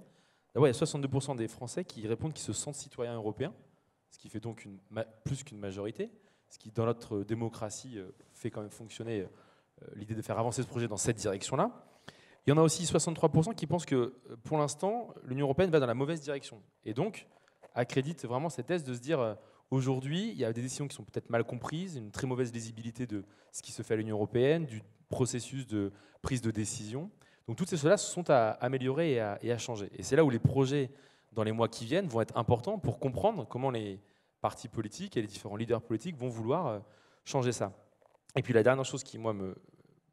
D'abord, 0.55 0.67
il 0.67 0.73
y 0.73 0.75
a 0.75 0.79
62% 0.83 1.35
des 1.35 1.47
Français 1.47 1.85
qui 1.85 2.07
répondent 2.07 2.33
qu'ils 2.33 2.43
se 2.43 2.53
sentent 2.53 2.73
citoyens 2.73 3.13
européens, 3.13 3.53
ce 4.09 4.17
qui 4.17 4.29
fait 4.29 4.39
donc 4.39 4.67
plus 5.23 5.43
qu'une 5.43 5.59
majorité, 5.59 6.09
ce 6.49 6.57
qui, 6.57 6.71
dans 6.71 6.85
notre 6.85 7.19
démocratie, 7.19 7.99
euh, 7.99 8.09
fait 8.31 8.49
quand 8.49 8.61
même 8.61 8.71
fonctionner 8.71 9.21
euh, 9.21 9.85
l'idée 9.93 10.15
de 10.15 10.23
faire 10.23 10.39
avancer 10.39 10.63
ce 10.63 10.67
projet 10.67 10.87
dans 10.87 10.97
cette 10.97 11.17
direction-là. 11.17 11.85
Il 12.47 12.49
y 12.49 12.53
en 12.53 12.57
a 12.57 12.61
aussi 12.61 12.83
63% 12.83 13.53
qui 13.53 13.67
pensent 13.67 13.85
que, 13.85 13.95
euh, 13.95 14.37
pour 14.43 14.57
l'instant, 14.57 15.13
l'Union 15.23 15.45
européenne 15.45 15.69
va 15.69 15.79
dans 15.79 15.85
la 15.85 15.93
mauvaise 15.93 16.19
direction. 16.19 16.63
Et 16.83 16.95
donc, 16.95 17.27
accrédite 17.73 18.25
vraiment 18.25 18.49
cette 18.49 18.67
thèse 18.67 18.83
de 18.83 18.93
se 18.93 18.99
dire, 18.99 19.37
aujourd'hui, 19.71 20.29
il 20.29 20.37
y 20.37 20.45
a 20.45 20.53
des 20.53 20.61
décisions 20.61 20.87
qui 20.87 20.95
sont 20.95 21.03
peut-être 21.03 21.29
mal 21.29 21.43
comprises, 21.43 21.95
une 21.95 22.11
très 22.11 22.27
mauvaise 22.27 22.53
lisibilité 22.53 23.07
de 23.07 23.25
ce 23.51 23.61
qui 23.61 23.71
se 23.71 23.81
fait 23.81 23.95
à 23.95 23.97
l'Union 23.97 24.15
européenne, 24.15 24.65
du 24.65 24.81
processus 25.09 25.67
de 25.67 25.91
prise 26.21 26.41
de 26.41 26.51
décision. 26.51 27.09
Donc 27.47 27.57
toutes 27.57 27.69
ces 27.69 27.77
choses-là 27.77 27.97
sont 27.97 28.29
à 28.29 28.51
améliorer 28.51 29.13
et 29.13 29.51
à, 29.51 29.57
changer. 29.57 29.89
Et 29.97 30.03
c'est 30.03 30.15
là 30.15 30.23
où 30.23 30.29
les 30.29 30.39
projets 30.39 30.89
dans 31.33 31.43
les 31.43 31.51
mois 31.51 31.67
qui 31.67 31.85
viennent 31.85 32.07
vont 32.07 32.21
être 32.21 32.37
importants 32.37 32.79
pour 32.79 32.99
comprendre 32.99 33.45
comment 33.47 33.69
les 33.69 33.99
partis 34.41 34.67
politiques 34.67 35.17
et 35.17 35.21
les 35.21 35.27
différents 35.27 35.55
leaders 35.55 35.81
politiques 35.81 36.15
vont 36.15 36.29
vouloir 36.29 36.67
euh, 36.67 36.79
changer 37.25 37.51
ça. 37.51 37.71
Et 38.35 38.41
puis 38.41 38.53
la 38.53 38.63
dernière 38.63 38.85
chose 38.85 39.03
qui, 39.03 39.17
moi, 39.17 39.33
me, 39.33 39.55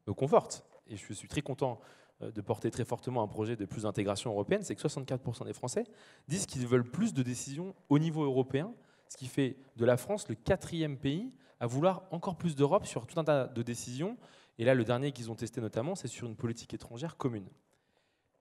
me 0.07 0.13
conforte, 0.13 0.65
et 0.87 0.95
je 0.95 1.13
suis 1.13 1.27
très 1.27 1.41
content 1.41 1.79
euh, 1.81 1.85
de 2.21 2.41
porter 2.41 2.71
très 2.71 2.85
fortement 2.85 3.23
un 3.23 3.27
projet 3.27 3.55
de 3.55 3.65
plus 3.65 3.83
d'intégration 3.83 4.31
européenne, 4.31 4.63
c'est 4.63 4.75
que 4.75 4.81
64% 4.81 5.45
des 5.45 5.53
Français 5.53 5.85
disent 6.27 6.45
qu'ils 6.45 6.67
veulent 6.67 6.89
plus 6.89 7.13
de 7.13 7.23
décisions 7.23 7.73
au 7.89 7.99
niveau 7.99 8.23
européen, 8.23 8.73
ce 9.07 9.17
qui 9.17 9.27
fait 9.27 9.57
de 9.77 9.85
la 9.85 9.97
France 9.97 10.27
le 10.29 10.35
quatrième 10.35 10.97
pays 10.97 11.31
à 11.59 11.67
vouloir 11.67 12.03
encore 12.11 12.37
plus 12.37 12.55
d'Europe 12.55 12.85
sur 12.85 13.05
tout 13.05 13.19
un 13.19 13.23
tas 13.23 13.47
de 13.47 13.61
décisions 13.61 14.17
et 14.61 14.63
là, 14.63 14.75
le 14.75 14.83
dernier 14.83 15.11
qu'ils 15.11 15.31
ont 15.31 15.35
testé 15.35 15.59
notamment, 15.59 15.95
c'est 15.95 16.07
sur 16.07 16.27
une 16.27 16.35
politique 16.35 16.73
étrangère 16.73 17.17
commune. 17.17 17.47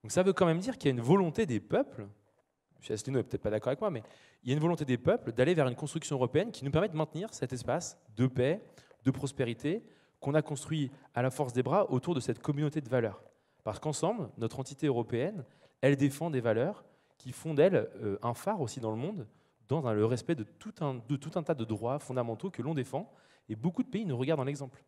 Donc 0.03 0.13
ça 0.13 0.23
veut 0.23 0.35
quand 0.35 0.45
même 0.45 0.59
dire 0.59 0.77
qu'il 0.77 0.91
y 0.91 0.93
a 0.93 0.95
une 0.95 1.03
volonté 1.03 1.47
des 1.47 1.61
peuples, 1.61 2.03
M. 2.03 2.93
Asselineau 2.93 3.21
n'est 3.21 3.25
peut-être 3.25 3.43
pas 3.43 3.49
d'accord 3.49 3.69
avec 3.69 3.81
moi, 3.81 3.91
mais 3.91 4.03
il 4.43 4.51
y 4.51 4.53
a 4.53 4.55
une 4.55 4.61
volonté 4.61 4.85
des 4.85 4.99
peuples 4.99 5.33
d'aller 5.33 5.55
vers 5.55 5.67
une 5.67 5.75
construction 5.75 6.17
européenne 6.17 6.51
qui 6.51 6.63
nous 6.63 6.71
permet 6.71 6.89
de 6.89 6.97
maintenir 6.97 7.33
cet 7.33 7.55
espace 7.55 7.99
de 8.17 8.27
paix, 8.27 8.63
de 9.05 9.11
prospérité, 9.11 9.83
qu'on 10.21 10.35
a 10.35 10.43
construit 10.43 10.91
à 11.15 11.23
la 11.23 11.31
force 11.31 11.55
des 11.55 11.63
bras 11.63 11.91
autour 11.91 12.15
de 12.15 12.21
cette 12.21 12.41
communauté 12.41 12.83
de 12.83 12.89
valeurs. 12.91 13.23
Parce 13.65 13.79
qu'ensemble, 13.79 14.31
notre 14.39 14.61
entité 14.61 14.87
européenne, 14.87 15.45
elle 15.81 15.97
défend 15.97 16.31
des 16.31 16.41
valeurs 16.41 16.85
qui 17.19 17.33
font 17.33 17.55
d'elle 17.55 17.91
euh, 18.03 18.19
un 18.23 18.35
phare 18.35 18.61
aussi 18.61 18.81
dans 18.81 18.91
le 18.91 18.97
monde, 18.97 19.27
dans 19.69 19.93
le 19.93 20.07
respect 20.07 20.35
de 20.35 20.43
tout, 20.43 20.73
un, 20.81 21.43
tas 21.43 21.55
de 21.55 21.65
droits 21.65 21.99
fondamentaux 21.99 22.51
que 22.51 22.63
l'on 22.63 22.75
défend. 22.75 23.13
Et 23.49 23.57
beaucoup 23.57 23.83
de 23.83 23.89
pays 23.89 24.05
nous 24.05 24.17
regardent 24.17 24.41
en 24.41 24.47
exemple. 24.47 24.83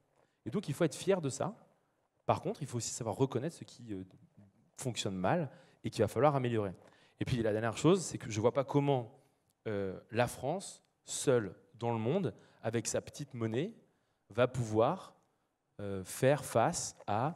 Et 0.45 0.51
donc 0.51 0.69
il 0.69 0.75
faut 0.75 0.85
être 0.85 0.95
fier 0.95 1.21
de 1.21 1.29
ça. 1.29 1.55
Par 2.27 2.41
contre, 2.41 2.63
il 2.63 2.69
faut 2.69 2.79
aussi 2.79 2.91
savoir 2.91 3.17
reconnaître 3.17 3.57
ce 3.57 3.65
qui 3.65 3.93
euh, 3.93 4.03
fonctionne 4.77 5.17
mal 5.17 5.51
et 5.85 5.91
qu'il 5.91 6.03
va 6.03 6.09
falloir 6.09 6.35
améliorer. 6.35 6.73
Et 7.21 7.25
puis 7.25 7.43
la 7.43 7.53
dernière 7.53 7.77
chose, 7.77 8.03
c'est 8.03 8.19
que 8.19 8.31
je 8.31 8.37
ne 8.37 8.41
vois 8.41 8.53
pas 8.53 8.65
comment 8.65 9.21
euh, 9.69 9.99
la 10.11 10.27
France, 10.27 10.83
seule 11.05 11.55
dans 11.75 11.93
le 11.93 11.99
monde, 11.99 12.35
avec 12.63 12.87
sa 12.87 13.01
petite 13.01 13.35
monnaie, 13.35 13.73
va 14.31 14.49
pouvoir 14.49 15.15
faire 16.05 16.45
face 16.45 16.97
à, 17.09 17.35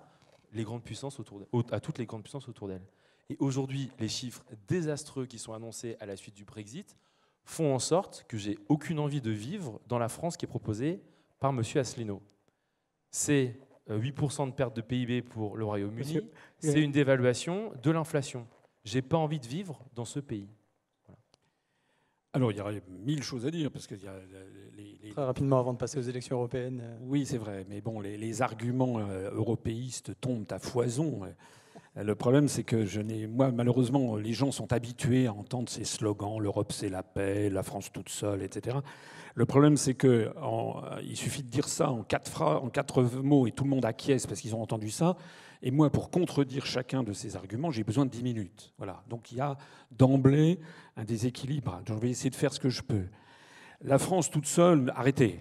les 0.57 0.65
grandes 0.65 0.83
puissances 0.83 1.21
autour 1.21 1.43
à 1.71 1.81
toutes 1.81 1.99
les 1.99 2.07
grandes 2.07 2.23
puissances 2.23 2.49
autour 2.49 2.69
d'elle. 2.69 2.87
Et 3.29 3.37
aujourd'hui, 3.41 3.91
les 3.99 4.09
chiffres 4.09 4.45
désastreux 4.69 5.27
qui 5.27 5.39
sont 5.39 5.53
annoncés 5.53 5.97
à 6.01 6.07
la 6.07 6.17
suite 6.17 6.35
du 6.35 6.45
Brexit 6.45 6.97
font 7.45 7.75
en 7.75 7.79
sorte 7.79 8.25
que 8.29 8.37
j'ai 8.37 8.59
aucune 8.69 8.99
envie 8.99 9.21
de 9.21 9.31
vivre 9.31 9.81
dans 9.89 9.99
la 9.99 10.09
France 10.09 10.37
qui 10.37 10.45
est 10.45 10.49
proposée 10.49 11.01
par 11.39 11.51
M. 11.51 11.63
Asselineau 11.77 12.23
c'est 13.17 13.59
8% 13.89 14.49
de 14.49 14.53
perte 14.53 14.77
de 14.77 14.83
PIB 14.83 15.23
pour 15.23 15.57
le 15.57 15.65
Royaume-Uni, 15.65 16.21
c'est 16.59 16.83
une 16.83 16.93
dévaluation 16.93 17.73
de 17.83 17.91
l'inflation. 17.91 18.47
J'ai 18.85 19.01
pas 19.01 19.17
envie 19.17 19.41
de 19.41 19.47
vivre 19.47 19.81
dans 19.95 20.05
ce 20.05 20.21
pays. 20.21 20.49
Alors, 22.37 22.53
il 22.53 22.59
y 22.59 22.61
aurait 22.61 22.83
mille 23.07 23.23
choses 23.23 23.47
à 23.47 23.51
dire, 23.51 23.71
parce 23.71 23.87
qu'il 23.87 24.03
y 24.03 24.07
a 24.07 24.13
les, 24.77 25.11
Très 25.11 25.25
rapidement, 25.25 25.59
avant 25.59 25.73
de 25.73 25.79
passer 25.79 25.99
aux 25.99 26.03
élections 26.03 26.37
européennes. 26.37 26.83
Euh. 26.83 26.99
Oui, 27.01 27.25
c'est 27.25 27.39
vrai, 27.39 27.65
mais 27.71 27.81
bon, 27.81 27.99
les, 27.99 28.43
arguments 28.43 28.99
euh, 28.99 29.31
européistes 29.33 30.13
tombent 30.21 30.45
à 30.51 30.59
foison. 30.59 31.23
Le 31.95 32.15
problème, 32.15 32.47
c'est 32.47 32.63
que 32.63 32.85
je 32.85 33.01
n'ai, 33.01 33.27
moi, 33.27 33.51
malheureusement, 33.53 34.17
les 34.17 34.35
gens 34.35 34.53
sont 34.53 34.71
habitués 34.75 35.27
à 35.27 35.33
entendre 35.33 35.71
ces 35.71 35.85
slogans 35.85 36.39
l'Europe, 36.39 36.73
c'est 36.73 36.91
la 36.91 37.03
paix, 37.03 37.49
la 37.49 37.63
France 37.63 37.91
toute 37.91 38.11
seule, 38.11 38.43
etc. 38.43 38.77
Le 39.35 39.47
problème, 39.47 39.79
c'est 39.79 39.95
que 39.95 40.31
il 41.03 41.17
suffit 41.17 41.43
de 41.43 41.49
dire 41.49 41.69
ça 41.69 41.91
en 41.91 42.03
quatre, 42.03 42.31
phrases, 42.31 42.59
en 42.63 42.69
quatre 42.69 43.03
mots 43.03 43.47
et 43.47 43.53
tout 43.53 43.65
le 43.65 43.71
monde 43.71 43.87
acquiesce 43.87 44.27
parce 44.27 44.43
qu'ils 44.43 44.55
ont 44.55 44.61
entendu 44.61 44.91
ça. 44.91 45.17
Et 45.63 45.71
moi, 45.71 45.91
pour 45.91 46.11
contredire 46.11 46.67
chacun 46.67 47.03
de 47.03 47.13
ces 47.13 47.37
arguments, 47.37 47.71
j'ai 47.71 47.85
besoin 47.85 48.05
de 48.07 48.11
10 48.11 48.23
minutes. 48.23 48.73
Voilà. 48.79 49.03
Donc 49.09 49.33
il 49.33 49.39
y 49.39 49.41
a 49.41 49.57
d'emblée 49.91 50.59
un 50.97 51.05
déséquilibre. 51.05 51.81
je 51.87 51.95
vais 51.95 52.11
essayer 52.11 52.31
de 52.31 52.37
faire 52.37 52.53
ce 52.53 52.61
que 52.61 52.69
je 52.69 52.83
peux. 52.83 53.05
La 53.83 53.99
France 53.99 54.31
toute 54.31 54.47
seule, 54.47 54.93
arrêtez. 54.95 55.41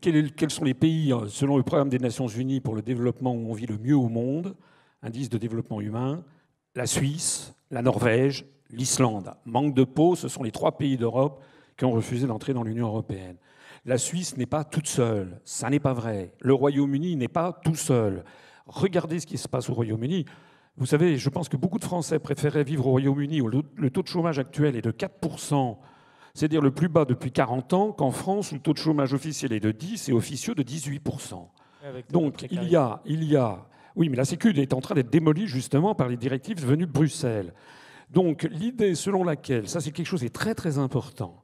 quels 0.00 0.50
sont 0.50 0.64
les 0.64 0.74
pays, 0.74 1.12
euh, 1.12 1.28
selon 1.28 1.56
le 1.56 1.62
programme 1.62 1.88
des 1.88 1.98
Nations 1.98 2.26
Unies 2.26 2.60
pour 2.60 2.74
le 2.74 2.82
développement 2.82 3.32
où 3.32 3.50
on 3.50 3.54
vit 3.54 3.66
le 3.66 3.78
mieux 3.78 3.96
au 3.96 4.08
monde, 4.08 4.56
indice 5.02 5.28
de 5.28 5.38
développement 5.38 5.80
humain 5.80 6.24
La 6.74 6.86
Suisse, 6.86 7.54
la 7.70 7.82
Norvège, 7.82 8.44
l'Islande. 8.70 9.34
Manque 9.44 9.74
de 9.74 9.84
peau, 9.84 10.16
ce 10.16 10.28
sont 10.28 10.42
les 10.42 10.50
trois 10.50 10.78
pays 10.78 10.96
d'Europe 10.96 11.42
qui 11.76 11.84
ont 11.84 11.92
refusé 11.92 12.26
d'entrer 12.26 12.52
dans 12.52 12.62
l'Union 12.62 12.88
européenne. 12.88 13.36
La 13.84 13.96
Suisse 13.96 14.36
n'est 14.36 14.46
pas 14.46 14.64
toute 14.64 14.86
seule, 14.86 15.40
ça 15.44 15.70
n'est 15.70 15.80
pas 15.80 15.94
vrai. 15.94 16.32
Le 16.40 16.52
Royaume-Uni 16.52 17.16
n'est 17.16 17.28
pas 17.28 17.58
tout 17.64 17.76
seul. 17.76 18.24
Regardez 18.70 19.20
ce 19.20 19.26
qui 19.26 19.36
se 19.36 19.48
passe 19.48 19.68
au 19.68 19.74
Royaume-Uni. 19.74 20.24
Vous 20.76 20.86
savez, 20.86 21.16
je 21.16 21.28
pense 21.28 21.48
que 21.48 21.56
beaucoup 21.56 21.78
de 21.78 21.84
Français 21.84 22.18
préféraient 22.18 22.64
vivre 22.64 22.86
au 22.86 22.90
Royaume-Uni 22.90 23.40
où 23.40 23.48
le 23.48 23.90
taux 23.90 24.02
de 24.02 24.08
chômage 24.08 24.38
actuel 24.38 24.76
est 24.76 24.82
de 24.82 24.92
4%, 24.92 25.76
c'est-à-dire 26.32 26.62
le 26.62 26.70
plus 26.70 26.88
bas 26.88 27.04
depuis 27.04 27.32
40 27.32 27.72
ans, 27.72 27.92
qu'en 27.92 28.12
France 28.12 28.52
où 28.52 28.54
le 28.54 28.60
taux 28.60 28.72
de 28.72 28.78
chômage 28.78 29.12
officiel 29.12 29.52
est 29.52 29.60
de 29.60 29.72
10 29.72 30.08
et 30.08 30.12
officieux 30.12 30.54
de 30.54 30.62
18%. 30.62 31.48
Donc 32.10 32.46
il 32.50 32.64
y, 32.64 32.76
a, 32.76 33.00
il 33.04 33.24
y 33.24 33.36
a... 33.36 33.66
Oui, 33.96 34.08
mais 34.08 34.16
la 34.16 34.24
Sécu 34.24 34.50
est 34.58 34.72
en 34.72 34.80
train 34.80 34.94
d'être 34.94 35.10
démolie 35.10 35.48
justement 35.48 35.94
par 35.94 36.08
les 36.08 36.16
directives 36.16 36.64
venues 36.64 36.86
de 36.86 36.92
Bruxelles. 36.92 37.52
Donc 38.10 38.48
l'idée 38.50 38.94
selon 38.94 39.24
laquelle, 39.24 39.68
ça 39.68 39.80
c'est 39.80 39.90
quelque 39.90 40.06
chose 40.06 40.22
de 40.22 40.28
très 40.28 40.54
très 40.54 40.78
important, 40.78 41.42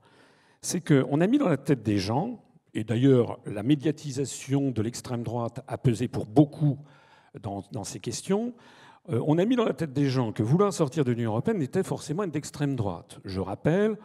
c'est 0.61 0.81
qu'on 0.81 1.21
a 1.21 1.27
mis 1.27 1.39
dans 1.39 1.49
la 1.49 1.57
tête 1.57 1.83
des 1.83 1.99
gens, 1.99 2.43
et 2.75 2.85
d'ailleurs 2.85 3.39
la 3.47 3.62
médiatisation 3.62 4.71
de 4.71 4.83
l'extrême 4.83 5.23
droite 5.23 5.62
a 5.67 5.79
pesé 5.79 6.09
pour 6.09 6.27
beaucoup 6.27 6.79
dans, 7.42 7.85
ces 7.85 8.01
questions, 8.01 8.55
euh, 9.11 9.20
on 9.27 9.38
a 9.38 9.44
mis 9.44 9.57
dans 9.57 9.64
la 9.64 9.75
tête 9.75 9.92
des 9.92 10.09
gens 10.09 10.33
que 10.33 10.42
vouloir 10.42 10.72
sortir 10.72 11.05
de 11.05 11.12
l'Union 11.12 11.33
européenne 11.33 11.59
n'était 11.59 11.83
forcément 11.83 12.25
une 12.25 12.31
d'extrême 12.31 12.77
droite. 12.77 13.18
Je 13.25 13.40
rappelle 13.40 13.96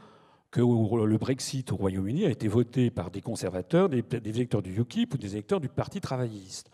que 0.51 0.59
le 0.59 1.17
Brexit 1.17 1.71
au 1.71 1.77
Royaume-Uni 1.77 2.25
a 2.25 2.29
été 2.29 2.49
voté 2.49 2.91
par 2.91 3.09
des 3.09 3.21
conservateurs, 3.21 3.87
des, 3.87 4.03
électeurs 4.25 4.61
du 4.61 4.77
UKIP 4.77 5.13
ou 5.13 5.17
des 5.17 5.31
électeurs 5.31 5.61
du 5.61 5.69
Parti 5.69 6.01
travailliste. 6.01 6.69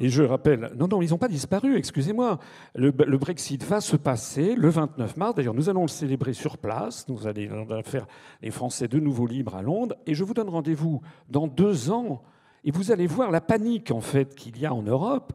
Et 0.00 0.08
je 0.08 0.24
rappelle, 0.24 0.72
non, 0.76 0.88
non, 0.88 1.02
ils 1.02 1.10
n'ont 1.10 1.18
pas 1.18 1.28
disparu, 1.28 1.76
excusez-moi. 1.76 2.40
Le, 2.74 2.90
Brexit 2.90 3.62
va 3.62 3.80
se 3.80 3.94
passer 3.94 4.56
le 4.56 4.68
29 4.68 5.16
mars. 5.16 5.34
D'ailleurs, 5.36 5.54
nous 5.54 5.68
allons 5.68 5.82
le 5.82 5.88
célébrer 5.88 6.32
sur 6.32 6.58
place. 6.58 7.06
Nous 7.08 7.26
allons 7.26 7.82
faire 7.84 8.06
les 8.42 8.50
Français 8.50 8.88
de 8.88 8.98
nouveau 8.98 9.26
libres 9.26 9.54
à 9.54 9.62
Londres. 9.62 9.94
Et 10.06 10.14
je 10.14 10.24
vous 10.24 10.34
donne 10.34 10.48
rendez-vous 10.48 11.00
dans 11.28 11.46
deux 11.46 11.90
ans. 11.90 12.22
Et 12.64 12.72
vous 12.72 12.90
allez 12.90 13.06
voir 13.06 13.30
la 13.30 13.40
panique, 13.40 13.92
en 13.92 14.00
fait, 14.00 14.34
qu'il 14.34 14.58
y 14.58 14.66
a 14.66 14.74
en 14.74 14.82
Europe 14.82 15.32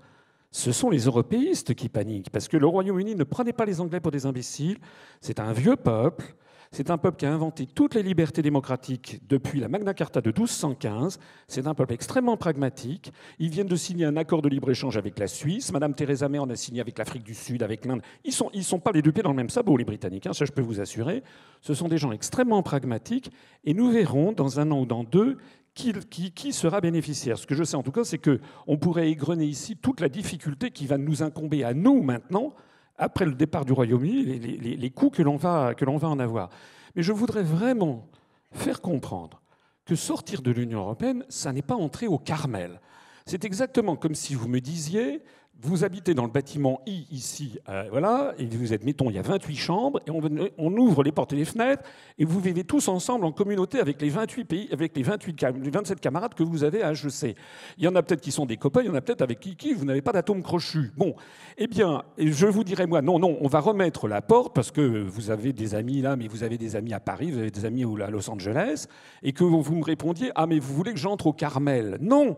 ce 0.58 0.72
sont 0.72 0.90
les 0.90 1.02
européistes 1.06 1.76
qui 1.76 1.88
paniquent, 1.88 2.32
parce 2.32 2.48
que 2.48 2.58
le 2.58 2.66
Royaume-Uni 2.66 3.14
ne 3.14 3.24
prenait 3.24 3.54
pas 3.54 3.66
les 3.66 3.80
Anglais 3.80 4.00
pour 4.00 4.12
des 4.12 4.26
imbéciles, 4.26 4.80
c'est 5.22 5.40
un 5.40 5.54
vieux 5.54 5.76
peuple, 5.76 6.34
c'est 6.72 6.90
un 6.90 6.98
peuple 6.98 7.18
qui 7.18 7.28
a 7.28 7.32
inventé 7.32 7.68
toutes 7.68 7.94
les 7.94 8.02
libertés 8.02 8.42
démocratiques 8.42 9.22
depuis 9.30 9.60
la 9.60 9.70
Magna 9.70 9.94
Carta 9.94 10.20
de 10.20 10.30
1215. 10.30 11.20
C'est 11.48 11.66
un 11.68 11.74
peuple 11.74 11.94
extrêmement 11.94 12.36
pragmatique. 12.36 13.14
Ils 13.40 13.50
viennent 13.50 13.68
de 13.68 13.76
signer 13.76 14.06
un 14.06 14.18
accord 14.18 14.42
de 14.42 14.50
libre-échange 14.50 14.98
avec 14.98 15.18
la 15.18 15.28
Suisse. 15.28 15.72
Madame 15.72 15.94
Theresa 15.94 16.28
May 16.28 16.40
en 16.40 16.50
a 16.50 16.56
signé 16.56 16.82
avec 16.82 16.98
l'Afrique 16.98 17.24
du 17.24 17.36
Sud, 17.36 17.64
avec 17.64 17.86
l'Inde. 17.86 18.02
Ils 18.26 18.34
ne 18.54 18.62
sont, 18.64 18.80
pas 18.80 18.92
les 18.92 19.02
deux 19.02 19.14
pieds 19.14 19.24
dans 19.24 19.30
le 19.30 19.36
même 19.36 19.50
sabot, 19.50 19.78
les 19.78 19.86
Britanniques. 19.86 20.28
Hein, 20.28 20.34
ça, 20.34 20.44
je 20.44 20.52
peux 20.52 20.62
vous 20.62 20.82
assurer. 20.82 21.24
Ce 21.62 21.74
sont 21.74 21.88
des 21.88 21.98
gens 21.98 22.12
extrêmement 22.12 22.64
pragmatiques. 22.64 23.32
Et 23.64 23.74
nous 23.74 23.90
verrons 23.90 24.34
dans 24.34 24.60
un 24.60 24.70
an 24.72 24.82
ou 24.82 24.86
dans 24.86 25.04
deux 25.06 25.38
qui, 25.78 26.54
sera 26.54 26.82
bénéficiaire. 26.82 27.38
Ce 27.38 27.46
que 27.46 27.56
je 27.56 27.64
sais 27.64 27.76
en 27.76 27.84
tout 27.84 27.92
cas, 27.92 28.04
c'est 28.04 28.18
qu'on 28.18 28.78
pourrait 28.78 29.10
égrener 29.10 29.46
ici 29.46 29.78
toute 29.78 30.02
la 30.02 30.10
difficulté 30.10 30.72
qui 30.72 30.88
va 30.88 30.98
nous 30.98 31.24
incomber 31.24 31.64
à 31.64 31.74
nous 31.74 32.02
maintenant, 32.02 32.54
après 32.98 33.26
le 33.26 33.36
départ 33.36 33.64
du 33.64 33.74
Royaume-Uni, 33.74 34.24
les, 34.24 34.76
les, 34.76 34.90
coûts 34.90 35.12
que 35.12 35.22
l'on 35.22 35.38
va, 35.38 35.74
va 35.80 36.08
en 36.08 36.20
avoir. 36.20 36.50
Mais 36.96 37.04
je 37.04 37.14
voudrais 37.14 37.44
vraiment 37.44 38.08
faire 38.52 38.82
comprendre 38.82 39.42
que 39.86 39.96
sortir 39.96 40.42
de 40.42 40.52
l'Union 40.52 40.80
européenne, 40.80 41.24
ça 41.30 41.54
n'est 41.54 41.62
pas 41.62 41.76
entrer 41.76 42.08
au 42.08 42.18
Carmel. 42.18 42.82
C'est 43.26 43.46
exactement 43.46 43.96
comme 43.96 44.16
si 44.16 44.34
vous 44.34 44.48
me 44.48 44.60
disiez, 44.60 45.22
vous 45.62 45.84
habitez 45.84 46.14
dans 46.14 46.24
le 46.24 46.32
bâtiment 46.32 46.82
I 46.86 47.08
ici, 47.12 47.60
euh, 47.70 47.86
voilà, 47.90 48.34
et 48.38 48.46
vous 48.46 48.74
êtes, 48.74 48.84
mettons, 48.84 49.10
il 49.10 49.16
y 49.16 49.20
a 49.20 49.24
28 49.24 49.56
chambres, 49.56 50.00
et 50.06 50.12
on, 50.58 50.78
ouvre 50.78 51.04
les 51.04 51.12
portes 51.12 51.34
et 51.34 51.36
les 51.36 51.46
fenêtres, 51.46 51.84
et 52.18 52.26
vous 52.26 52.40
vivez 52.40 52.64
tous 52.64 52.88
ensemble 52.88 53.26
en 53.26 53.32
communauté 53.32 53.80
avec 53.80 54.02
les 54.02 54.10
28 54.10 54.46
pays, 54.46 54.70
avec 54.72 54.96
les, 54.96 55.04
28, 55.04 55.46
les 55.62 55.70
27 55.70 56.00
camarades 56.00 56.34
que 56.34 56.44
vous 56.44 56.64
avez 56.64 56.84
à 56.84 56.92
HEC. 56.92 57.36
Il 57.78 57.84
y 57.84 57.88
en 57.88 57.96
a 57.96 58.04
peut-être 58.04 58.22
qui 58.22 58.32
sont 58.32 58.46
des 58.46 58.58
copains, 58.58 58.82
il 58.82 58.88
y 58.88 58.90
en 58.90 58.96
a 58.96 59.02
peut-être 59.02 59.22
avec 59.22 59.40
qui, 59.40 59.56
qui 59.56 59.74
vous 59.74 59.86
n'avez 59.86 60.02
pas 60.02 60.12
d'atome 60.12 60.44
crochu. 60.44 60.92
Bon, 60.96 61.16
eh 61.58 61.68
bien, 61.68 62.04
je 62.18 62.46
vous 62.46 62.64
dirais, 62.64 62.86
moi, 62.86 63.02
non, 63.02 63.18
non, 63.18 63.38
on 63.42 63.48
va 63.48 63.60
remettre 63.60 64.08
la 64.08 64.22
porte, 64.22 64.54
parce 64.54 64.72
que 64.72 64.82
vous 64.82 65.32
avez 65.32 65.54
des 65.54 65.74
amis 65.74 66.02
là, 66.02 66.16
mais 66.16 66.28
vous 66.28 66.44
avez 66.44 66.58
des 66.58 66.76
amis 66.76 66.94
à 66.94 67.00
Paris, 67.00 67.32
vous 67.32 67.40
avez 67.40 67.52
des 67.52 67.66
amis 67.66 67.84
à 68.04 68.10
Los 68.10 68.30
Angeles, 68.30 68.86
et 69.24 69.34
que 69.34 69.44
vous 69.44 69.76
me 69.76 69.84
répondiez, 69.84 70.32
ah, 70.36 70.46
mais 70.46 70.60
vous 70.60 70.74
voulez 70.74 70.94
que 70.94 71.00
j'entre 71.00 71.28
au 71.28 71.34
Carmel? 71.34 71.98
Non 72.00 72.38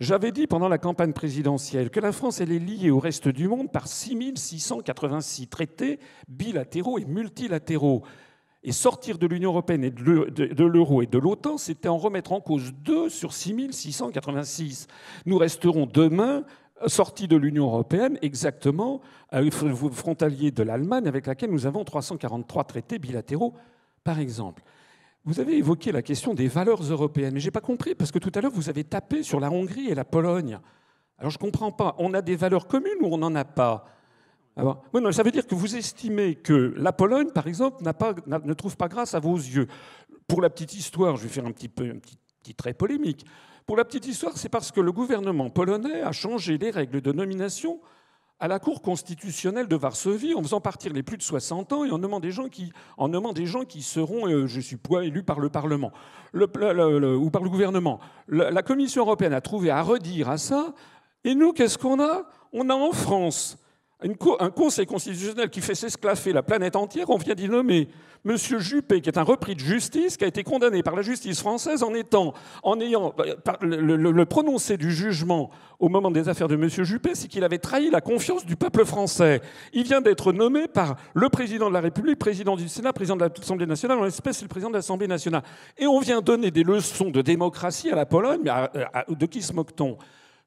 j'avais 0.00 0.32
dit 0.32 0.46
pendant 0.46 0.68
la 0.68 0.78
campagne 0.78 1.12
présidentielle 1.12 1.90
que 1.90 2.00
la 2.00 2.12
France 2.12 2.40
elle 2.40 2.52
est 2.52 2.58
liée 2.58 2.90
au 2.90 2.98
reste 2.98 3.28
du 3.28 3.46
monde 3.46 3.70
par 3.70 3.86
6686 3.86 5.48
traités 5.48 6.00
bilatéraux 6.28 6.98
et 6.98 7.04
multilatéraux. 7.04 8.02
Et 8.62 8.72
sortir 8.72 9.16
de 9.16 9.26
l'Union 9.26 9.52
européenne 9.52 9.84
et 9.84 9.90
de 9.90 10.64
l'euro 10.64 11.00
et 11.00 11.06
de 11.06 11.16
l'OTAN, 11.16 11.56
c'était 11.56 11.88
en 11.88 11.96
remettre 11.96 12.32
en 12.32 12.42
cause 12.42 12.74
deux 12.74 13.08
sur 13.08 13.32
6686. 13.32 14.86
Nous 15.24 15.38
resterons 15.38 15.86
demain 15.86 16.44
sortis 16.86 17.28
de 17.28 17.36
l'Union 17.36 17.66
européenne 17.66 18.18
exactement 18.20 19.00
frontaliers 19.92 20.50
de 20.50 20.62
l'Allemagne 20.62 21.06
avec 21.06 21.26
laquelle 21.26 21.50
nous 21.50 21.66
avons 21.66 21.84
343 21.84 22.64
traités 22.64 22.98
bilatéraux, 22.98 23.54
par 24.04 24.18
exemple. 24.18 24.62
Vous 25.24 25.38
avez 25.38 25.56
évoqué 25.58 25.92
la 25.92 26.02
question 26.02 26.32
des 26.32 26.48
valeurs 26.48 26.82
européennes, 26.82 27.34
mais 27.34 27.40
je 27.40 27.46
n'ai 27.46 27.50
pas 27.50 27.60
compris, 27.60 27.94
parce 27.94 28.10
que 28.10 28.18
tout 28.18 28.32
à 28.34 28.40
l'heure, 28.40 28.52
vous 28.52 28.68
avez 28.70 28.84
tapé 28.84 29.22
sur 29.22 29.38
la 29.38 29.50
Hongrie 29.50 29.88
et 29.88 29.94
la 29.94 30.04
Pologne. 30.04 30.58
Alors 31.18 31.30
je 31.30 31.36
ne 31.36 31.40
comprends 31.40 31.72
pas. 31.72 31.94
On 31.98 32.14
a 32.14 32.22
des 32.22 32.36
valeurs 32.36 32.66
communes 32.66 32.98
ou 33.02 33.12
on 33.12 33.18
n'en 33.18 33.34
a 33.34 33.44
pas? 33.44 33.86
Alors, 34.56 34.82
Ça 35.12 35.22
veut 35.22 35.30
dire 35.30 35.46
que 35.46 35.54
vous 35.54 35.76
estimez 35.76 36.34
que 36.34 36.74
la 36.76 36.92
Pologne, 36.92 37.30
par 37.30 37.46
exemple, 37.46 37.82
pas, 37.92 38.14
ne 38.26 38.54
trouve 38.54 38.76
pas 38.76 38.88
grâce 38.88 39.14
à 39.14 39.20
vos 39.20 39.36
yeux. 39.36 39.68
Pour 40.26 40.40
la 40.40 40.50
petite 40.50 40.74
histoire, 40.74 41.16
je 41.16 41.24
vais 41.24 41.28
faire 41.28 41.46
un 41.46 41.52
petit, 41.52 41.68
peu, 41.68 41.84
un 41.84 41.98
petit 41.98 42.54
trait 42.54 42.74
polémique. 42.74 43.26
Pour 43.66 43.76
la 43.76 43.84
petite 43.84 44.06
histoire, 44.06 44.36
c'est 44.36 44.48
parce 44.48 44.72
que 44.72 44.80
le 44.80 44.92
gouvernement 44.92 45.50
polonais 45.50 46.02
a 46.02 46.12
changé 46.12 46.58
les 46.58 46.70
règles 46.70 47.00
de 47.00 47.12
nomination 47.12 47.80
à 48.40 48.48
la 48.48 48.58
Cour 48.58 48.80
constitutionnelle 48.80 49.68
de 49.68 49.76
Varsovie 49.76 50.34
en 50.34 50.42
faisant 50.42 50.60
partir 50.60 50.92
les 50.92 51.02
plus 51.02 51.18
de 51.18 51.22
60 51.22 51.72
ans 51.72 51.84
et 51.84 51.90
en 51.90 51.98
nommant 51.98 52.20
des 52.20 52.30
gens 52.30 52.48
qui, 52.48 52.72
en 52.96 53.08
nommant 53.08 53.32
des 53.32 53.46
gens 53.46 53.64
qui 53.64 53.82
seront, 53.82 54.26
euh, 54.26 54.46
je 54.46 54.60
suppose, 54.60 55.04
élus 55.04 55.22
par 55.22 55.40
le 55.40 55.50
Parlement 55.50 55.92
ou 56.32 56.46
par 56.46 57.42
le 57.42 57.48
gouvernement. 57.48 58.00
la 58.28 58.62
Commission 58.62 59.02
européenne 59.02 59.32
a 59.32 59.40
trouvé 59.40 59.70
à 59.70 59.82
redire 59.82 60.30
à 60.30 60.38
ça. 60.38 60.74
Et 61.24 61.34
nous, 61.34 61.52
qu'est-ce 61.52 61.76
qu'on 61.76 62.00
a? 62.00 62.22
On 62.52 62.70
a 62.70 62.74
en 62.74 62.92
France 62.92 63.58
un 64.02 64.50
conseil 64.50 64.86
constitutionnel 64.86 65.50
qui 65.50 65.60
fait 65.60 65.74
s'esclaffer 65.74 66.32
la 66.32 66.42
planète 66.42 66.76
entière, 66.76 67.10
on 67.10 67.16
vient 67.16 67.34
d'y 67.34 67.48
nommer 67.48 67.88
M. 68.26 68.36
Juppé, 68.36 69.00
qui 69.00 69.08
est 69.08 69.18
un 69.18 69.22
repris 69.22 69.54
de 69.54 69.60
justice, 69.60 70.16
qui 70.16 70.24
a 70.24 70.26
été 70.26 70.42
condamné 70.42 70.82
par 70.82 70.94
la 70.94 71.02
justice 71.02 71.40
française 71.40 71.82
en, 71.82 71.94
étant, 71.94 72.34
en 72.62 72.78
ayant 72.80 73.14
bah, 73.16 73.24
le, 73.62 74.24
prononcé 74.24 74.76
du 74.76 74.92
jugement 74.92 75.50
au 75.78 75.88
moment 75.88 76.10
des 76.10 76.28
affaires 76.28 76.48
de 76.48 76.54
M. 76.54 76.68
Juppé, 76.68 77.14
c'est 77.14 77.28
qu'il 77.28 77.44
avait 77.44 77.58
trahi 77.58 77.90
la 77.90 78.02
confiance 78.02 78.44
du 78.44 78.56
peuple 78.56 78.84
français. 78.84 79.40
Il 79.72 79.84
vient 79.84 80.02
d'être 80.02 80.32
nommé 80.32 80.68
par 80.68 80.96
le 81.14 81.30
président 81.30 81.68
de 81.68 81.74
la 81.74 81.80
République, 81.80 82.18
président 82.18 82.56
du 82.56 82.68
Sénat, 82.68 82.92
président 82.92 83.16
de 83.16 83.24
l'Assemblée 83.24 83.66
nationale, 83.66 83.98
en 83.98 84.04
l'espèce, 84.04 84.42
le 84.42 84.48
président 84.48 84.70
de 84.70 84.76
l'Assemblée 84.76 85.08
nationale. 85.08 85.42
Et 85.78 85.86
on 85.86 86.00
vient 86.00 86.20
donner 86.20 86.50
des 86.50 86.62
leçons 86.62 87.10
de 87.10 87.22
démocratie 87.22 87.90
à 87.90 87.96
la 87.96 88.04
Pologne, 88.04 88.40
mais 88.44 88.50
de 89.14 89.26
qui 89.26 89.40
se 89.40 89.54
moque-t-on? 89.54 89.96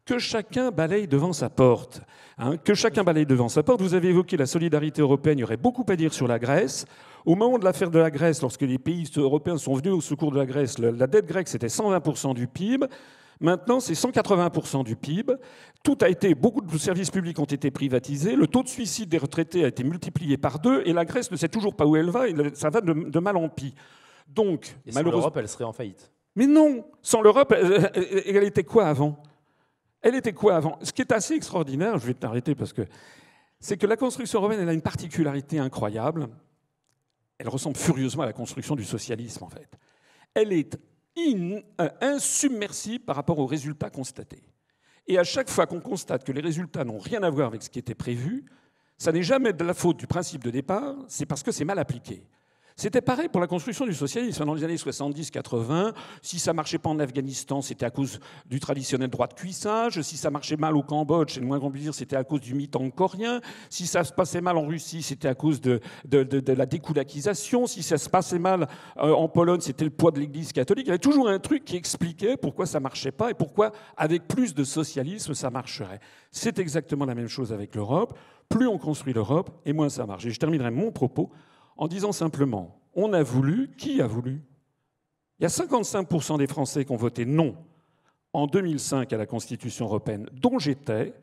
Que 0.05 0.19
chacun 0.19 0.71
balaye 0.71 1.07
devant 1.07 1.33
sa 1.33 1.49
porte. 1.49 2.01
Hein, 2.37 2.57
que 2.57 2.73
chacun 2.73 3.03
balaye 3.03 3.25
devant 3.25 3.49
sa 3.49 3.63
porte. 3.63 3.81
Vous 3.81 3.93
avez 3.93 4.09
évoqué 4.09 4.37
la 4.37 4.45
solidarité 4.45 5.01
européenne, 5.01 5.37
il 5.39 5.41
y 5.41 5.43
aurait 5.43 5.57
beaucoup 5.57 5.85
à 5.87 5.95
dire 5.95 6.13
sur 6.13 6.27
la 6.27 6.39
Grèce. 6.39 6.85
Au 7.25 7.35
moment 7.35 7.57
de 7.57 7.63
l'affaire 7.63 7.89
de 7.89 7.99
la 7.99 8.11
Grèce, 8.11 8.41
lorsque 8.41 8.61
les 8.61 8.77
pays 8.77 9.09
européens 9.15 9.57
sont 9.57 9.75
venus 9.75 9.93
au 9.93 10.01
secours 10.01 10.31
de 10.31 10.37
la 10.37 10.45
Grèce, 10.45 10.77
la 10.77 11.07
dette 11.07 11.25
grecque, 11.25 11.47
c'était 11.47 11.67
120% 11.67 12.33
du 12.33 12.47
PIB. 12.47 12.85
Maintenant, 13.39 13.79
c'est 13.79 13.93
180% 13.93 14.83
du 14.83 14.95
PIB. 14.95 15.33
Tout 15.83 15.97
a 16.01 16.09
été, 16.09 16.35
beaucoup 16.35 16.61
de 16.61 16.77
services 16.77 17.11
publics 17.11 17.39
ont 17.39 17.45
été 17.45 17.71
privatisés. 17.71 18.35
Le 18.35 18.47
taux 18.47 18.63
de 18.63 18.69
suicide 18.69 19.09
des 19.09 19.17
retraités 19.17 19.63
a 19.63 19.67
été 19.67 19.83
multiplié 19.83 20.37
par 20.37 20.59
deux. 20.59 20.81
Et 20.85 20.93
la 20.93 21.05
Grèce 21.05 21.31
ne 21.31 21.37
sait 21.37 21.49
toujours 21.49 21.75
pas 21.75 21.85
où 21.85 21.95
elle 21.95 22.09
va. 22.09 22.27
Et 22.27 22.35
ça 22.53 22.69
va 22.69 22.81
de, 22.81 23.19
mal 23.19 23.37
en 23.37 23.49
pis. 23.49 23.73
Donc, 24.27 24.75
et 24.85 24.91
sans 24.91 25.01
l'Europe, 25.01 25.35
elle 25.37 25.49
serait 25.49 25.65
en 25.65 25.73
faillite. 25.73 26.11
Mais 26.35 26.47
non, 26.47 26.85
sans 27.01 27.21
l'Europe, 27.21 27.53
elle 27.53 28.43
était 28.43 28.63
quoi 28.63 28.87
avant? 28.87 29.21
Elle 30.03 30.15
était 30.15 30.33
quoi 30.33 30.57
avant? 30.57 30.77
Ce 30.83 30.91
qui 30.91 31.01
est 31.01 31.13
assez 31.13 31.33
extraordinaire, 31.33 31.97
je 31.97 32.05
vais 32.05 32.13
t'arrêter 32.13 32.53
parce 32.53 32.73
que 32.73 32.83
c'est 33.59 33.77
que 33.77 33.87
la 33.87 33.95
construction 33.95 34.39
européenne, 34.39 34.59
elle 34.61 34.69
a 34.69 34.73
une 34.73 34.81
particularité 34.81 35.57
incroyable. 35.57 36.27
Elle 37.37 37.47
ressemble 37.47 37.77
furieusement 37.77 38.23
à 38.23 38.25
la 38.25 38.33
construction 38.33 38.75
du 38.75 38.83
socialisme, 38.83 39.45
en 39.45 39.49
fait. 39.49 39.69
Elle 40.33 40.51
est 40.51 40.77
in, 41.17 41.61
euh, 41.79 41.89
insubmersible 42.01 43.05
par 43.05 43.15
rapport 43.15 43.39
aux 43.39 43.45
résultats 43.45 43.89
constatés. 43.89 44.43
Et 45.07 45.17
à 45.17 45.23
chaque 45.23 45.49
fois 45.49 45.67
qu'on 45.67 45.79
constate 45.79 46.25
que 46.25 46.33
les 46.33 46.41
résultats 46.41 46.83
n'ont 46.83 46.99
rien 46.99 47.23
à 47.23 47.29
voir 47.29 47.47
avec 47.47 47.63
ce 47.63 47.69
qui 47.69 47.79
était 47.79 47.95
prévu, 47.95 48.45
ça 48.97 49.13
n'est 49.13 49.23
jamais 49.23 49.53
de 49.53 49.63
la 49.63 49.73
faute 49.73 49.97
du 49.97 50.07
principe 50.07 50.43
de 50.43 50.51
départ, 50.51 50.95
c'est 51.07 51.25
parce 51.25 51.43
que 51.43 51.53
c'est 51.53 51.65
mal 51.65 51.79
appliqué. 51.79 52.27
C'était 52.75 53.01
pareil 53.01 53.29
pour 53.29 53.39
la 53.39 53.47
construction 53.47 53.85
du 53.85 53.93
socialisme 53.93 54.45
dans 54.45 54.53
les 54.55 54.63
années 54.63 54.75
70-80. 54.75 55.93
Si 56.21 56.39
ça 56.39 56.53
marchait 56.53 56.79
pas 56.79 56.89
en 56.89 56.99
Afghanistan, 56.99 57.61
c'était 57.61 57.85
à 57.85 57.91
cause 57.91 58.19
du 58.47 58.59
traditionnel 58.59 59.09
droit 59.09 59.27
de 59.27 59.33
cuissage. 59.33 60.01
Si 60.01 60.17
ça 60.17 60.31
marchait 60.31 60.57
mal 60.57 60.75
au 60.75 60.81
Cambodge, 60.81 61.35
c'est 61.35 61.41
moins 61.41 61.59
qu'on 61.59 61.71
puisse 61.71 61.83
c'était 61.91 62.15
à 62.15 62.23
cause 62.23 62.41
du 62.41 62.55
mi-temps 62.55 62.89
coréen. 62.89 63.41
Si 63.69 63.85
ça 63.85 64.03
se 64.03 64.11
passait 64.11 64.41
mal 64.41 64.57
en 64.57 64.65
Russie, 64.65 65.03
c'était 65.03 65.27
à 65.27 65.35
cause 65.35 65.61
de, 65.61 65.81
la 66.09 66.65
découlakisation. 66.65 67.67
Si 67.67 67.83
ça 67.83 67.97
se 67.97 68.09
passait 68.09 68.39
mal 68.39 68.67
euh, 68.97 69.11
en 69.13 69.27
Pologne, 69.27 69.61
c'était 69.61 69.85
le 69.85 69.91
poids 69.91 70.11
de 70.11 70.19
l'Église 70.19 70.51
catholique. 70.51 70.85
Il 70.85 70.89
y 70.89 70.91
avait 70.91 70.99
toujours 70.99 71.29
un 71.29 71.39
truc 71.39 71.65
qui 71.65 71.75
expliquait 71.75 72.37
pourquoi 72.37 72.65
ça 72.65 72.79
marchait 72.79 73.11
pas 73.11 73.29
et 73.29 73.33
pourquoi, 73.33 73.71
avec 73.97 74.27
plus 74.27 74.53
de 74.53 74.63
socialisme, 74.63 75.33
ça 75.33 75.49
marcherait. 75.49 75.99
C'est 76.31 76.57
exactement 76.59 77.05
la 77.05 77.15
même 77.15 77.27
chose 77.27 77.51
avec 77.53 77.75
l'Europe. 77.75 78.17
Plus 78.49 78.67
on 78.67 78.77
construit 78.77 79.13
l'Europe, 79.13 79.51
et 79.65 79.73
moins 79.73 79.89
ça 79.89 80.05
marche. 80.05 80.25
Et 80.25 80.31
je 80.31 80.39
terminerai 80.39 80.71
mon 80.71 80.91
propos 80.91 81.31
en 81.77 81.87
disant 81.87 82.11
simplement 82.11 82.79
on 82.95 83.13
a 83.13 83.23
voulu, 83.23 83.71
qui 83.77 84.01
a 84.01 84.07
voulu? 84.07 84.41
Il 85.39 85.43
y 85.43 85.45
a 85.45 85.49
55% 85.49 86.37
des 86.37 86.47
Français 86.47 86.85
qui 86.85 86.91
ont 86.91 86.97
voté 86.97 87.25
non 87.25 87.55
en 88.33 88.47
2005 88.47 89.11
à 89.13 89.17
la 89.17 89.25
Constitution 89.25 89.85
européenne, 89.85 90.29
dont 90.31 90.59
j'étais. 90.59 91.13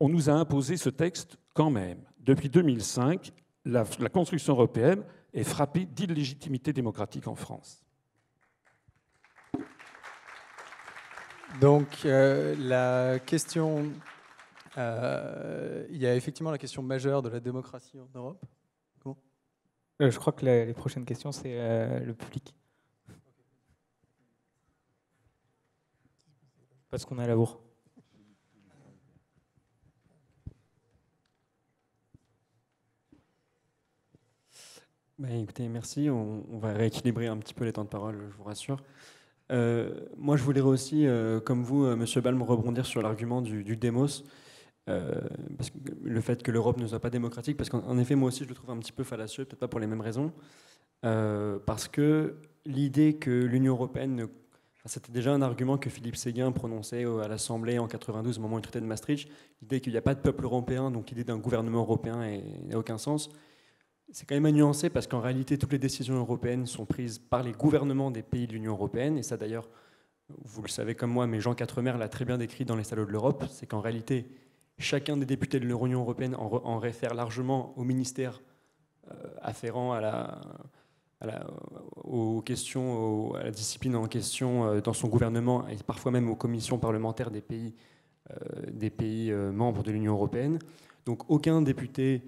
On 0.00 0.08
nous 0.08 0.30
a 0.30 0.32
imposé 0.32 0.76
ce 0.76 0.90
texte 0.90 1.36
quand 1.54 1.70
même. 1.70 1.98
Depuis 2.20 2.48
2005, 2.48 3.32
la, 3.64 3.84
construction 3.84 4.54
européenne 4.54 5.02
est 5.34 5.44
frappée 5.44 5.86
d'illégitimité 5.86 6.72
démocratique 6.72 7.26
en 7.26 7.34
France. 7.34 7.84
Donc 11.60 12.04
euh, 12.04 12.54
la 12.58 13.18
question, 13.18 13.92
euh, 14.76 15.86
il 15.90 15.98
y 15.98 16.06
a 16.06 16.14
effectivement 16.14 16.50
la 16.50 16.58
question 16.58 16.82
majeure 16.82 17.22
de 17.22 17.28
la 17.28 17.40
démocratie 17.40 17.98
en 17.98 18.08
Europe. 18.14 18.44
Euh, 20.00 20.10
je 20.10 20.18
crois 20.18 20.32
que 20.32 20.44
les 20.46 20.72
prochaines 20.74 21.04
questions, 21.04 21.32
c'est 21.32 21.58
euh, 21.58 22.00
le 22.00 22.14
public. 22.14 22.54
Parce 26.90 27.04
qu'on 27.04 27.18
à 27.18 27.26
la 27.26 27.34
bourre. 27.34 27.60
Bah, 35.18 35.28
écoutez, 35.32 35.68
merci. 35.68 36.08
On, 36.10 36.58
va 36.58 36.72
rééquilibrer 36.72 37.26
un 37.26 37.36
petit 37.38 37.52
peu 37.54 37.64
les 37.64 37.72
temps 37.72 37.84
de 37.84 37.88
parole, 37.88 38.28
je 38.30 38.36
vous 38.36 38.44
rassure. 38.44 38.82
Euh, 39.50 40.06
moi, 40.16 40.36
je 40.36 40.44
voulais 40.44 40.60
aussi, 40.60 41.06
comme 41.44 41.64
vous, 41.64 41.84
Monsieur 41.96 42.20
Balm, 42.20 42.40
rebondir 42.42 42.86
sur 42.86 43.02
l'argument 43.02 43.42
du, 43.42 43.64
du, 43.64 43.76
démos. 43.76 44.24
Euh, 44.88 45.20
parce 45.56 45.70
que 45.70 45.76
le 46.02 46.20
fait 46.20 46.42
que 46.42 46.50
l'Europe 46.50 46.78
ne 46.78 46.86
soit 46.86 47.00
pas 47.00 47.10
démocratique, 47.10 47.56
parce 47.56 47.68
qu'en 47.68 47.98
effet, 47.98 48.14
moi 48.14 48.28
aussi, 48.28 48.44
je 48.44 48.48
le 48.48 48.54
trouve 48.54 48.70
un 48.70 48.78
petit 48.78 48.92
peu 48.92 49.04
fallacieux, 49.04 49.44
peut-être 49.44 49.60
pas 49.60 49.68
pour 49.68 49.80
les 49.80 49.86
mêmes 49.86 50.00
raisons, 50.00 50.32
euh, 51.04 51.58
parce 51.64 51.88
que 51.88 52.36
l'idée 52.64 53.16
que 53.16 53.30
l'Union 53.30 53.74
européenne, 53.74 54.28
c'était 54.86 55.12
déjà 55.12 55.32
un 55.32 55.42
argument 55.42 55.76
que 55.76 55.90
Philippe 55.90 56.16
Séguin 56.16 56.52
prononçait 56.52 57.04
à 57.04 57.28
l'Assemblée 57.28 57.78
en 57.78 57.86
92, 57.86 58.38
au 58.38 58.40
moment 58.40 58.56
du 58.56 58.62
traité 58.62 58.80
de 58.80 58.86
Maastricht, 58.86 59.28
l'idée 59.60 59.80
qu'il 59.80 59.92
n'y 59.92 59.98
a 59.98 60.02
pas 60.02 60.14
de 60.14 60.20
peuple 60.20 60.44
européen, 60.44 60.90
donc 60.90 61.10
l'idée 61.10 61.24
d'un 61.24 61.38
gouvernement 61.38 61.80
européen 61.80 62.40
n'a 62.64 62.78
aucun 62.78 62.96
sens. 62.96 63.28
C'est 64.10 64.26
quand 64.26 64.34
même 64.34 64.46
à 64.46 64.52
nuancer 64.52 64.88
parce 64.88 65.06
qu'en 65.06 65.20
réalité, 65.20 65.58
toutes 65.58 65.72
les 65.72 65.78
décisions 65.78 66.14
européennes 66.14 66.64
sont 66.64 66.86
prises 66.86 67.18
par 67.18 67.42
les 67.42 67.52
gouvernements 67.52 68.10
des 68.10 68.22
pays 68.22 68.46
de 68.46 68.54
l'Union 68.54 68.72
européenne, 68.72 69.18
et 69.18 69.22
ça 69.22 69.36
d'ailleurs, 69.36 69.68
vous 70.44 70.62
le 70.62 70.68
savez 70.68 70.94
comme 70.94 71.10
moi, 71.10 71.26
mais 71.26 71.40
Jean 71.40 71.54
Quatremer 71.54 71.94
l'a 71.98 72.08
très 72.08 72.24
bien 72.24 72.38
décrit 72.38 72.64
dans 72.64 72.76
Les 72.76 72.84
Salauds 72.84 73.04
de 73.04 73.12
l'Europe, 73.12 73.44
c'est 73.50 73.66
qu'en 73.66 73.80
réalité, 73.80 74.26
Chacun 74.78 75.16
des 75.16 75.26
députés 75.26 75.58
de 75.58 75.66
l'Union 75.66 76.00
européenne 76.00 76.34
en, 76.36 76.78
réfère 76.78 77.14
largement 77.14 77.74
au 77.76 77.84
ministère 77.84 78.40
euh, 79.10 79.14
afférent 79.42 79.92
à 79.92 80.00
la, 80.00 80.40
aux 82.04 82.42
questions, 82.42 83.34
à 83.34 83.42
la 83.44 83.50
discipline 83.50 83.96
en 83.96 84.06
question 84.06 84.66
euh, 84.66 84.80
dans 84.80 84.92
son 84.92 85.08
gouvernement 85.08 85.66
et 85.68 85.76
parfois 85.84 86.12
même 86.12 86.30
aux 86.30 86.36
commissions 86.36 86.78
parlementaires 86.78 87.30
des 87.30 87.40
pays, 87.40 87.74
euh, 88.30 88.34
des 88.70 88.90
pays 88.90 89.32
membres 89.32 89.82
de 89.82 89.90
l'Union 89.90 90.12
européenne. 90.12 90.58
Donc 91.06 91.28
aucun 91.30 91.62
député, 91.62 92.22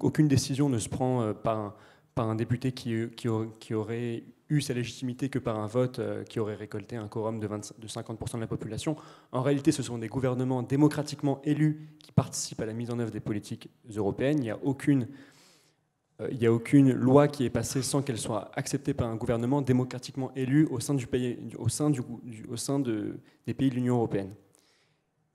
aucune 0.00 0.28
décision 0.28 0.68
ne 0.68 0.78
se 0.78 0.88
prend 0.88 1.32
par 1.32 1.74
par 2.14 2.28
un 2.28 2.34
député 2.34 2.72
qui, 2.72 3.08
qui, 3.16 3.74
aurait 3.74 4.22
eu 4.54 4.60
sa 4.60 4.74
légitimité 4.74 5.28
que 5.28 5.38
par 5.38 5.58
un 5.58 5.66
vote 5.66 5.98
euh, 5.98 6.24
qui 6.24 6.40
aurait 6.40 6.54
récolté 6.54 6.96
un 6.96 7.08
quorum 7.08 7.40
de, 7.40 7.46
de 7.46 7.88
50% 7.88 8.36
de 8.36 8.40
la 8.40 8.46
population. 8.46 8.96
En 9.32 9.42
réalité, 9.42 9.72
ce 9.72 9.82
sont 9.82 9.98
des 9.98 10.08
gouvernements 10.08 10.62
démocratiquement 10.62 11.40
élus 11.44 11.88
qui 11.98 12.12
participent 12.12 12.60
à 12.60 12.66
la 12.66 12.72
mise 12.72 12.90
en 12.90 12.98
œuvre 12.98 13.10
des 13.10 13.20
politiques 13.20 13.70
européennes. 13.94 14.38
Il 14.38 14.44
n'y 14.44 14.50
a 14.50 14.58
aucune, 14.62 15.08
euh, 16.20 16.28
a 16.42 16.48
aucune 16.50 16.92
loi 16.92 17.28
qui 17.28 17.44
est 17.44 17.50
passée 17.50 17.82
sans 17.82 18.02
qu'elle 18.02 18.18
soit 18.18 18.50
acceptée 18.54 18.94
par 18.94 19.08
un 19.08 19.16
gouvernement 19.16 19.62
démocratiquement 19.62 20.32
élu 20.34 20.66
au 20.70 20.80
sein, 20.80 20.94
du 20.94 21.06
pays, 21.06 21.38
au 21.58 21.68
sein, 21.68 21.90
des 22.80 23.54
pays 23.54 23.70
de 23.70 23.74
l'Union 23.74 23.96
européenne. 23.96 24.34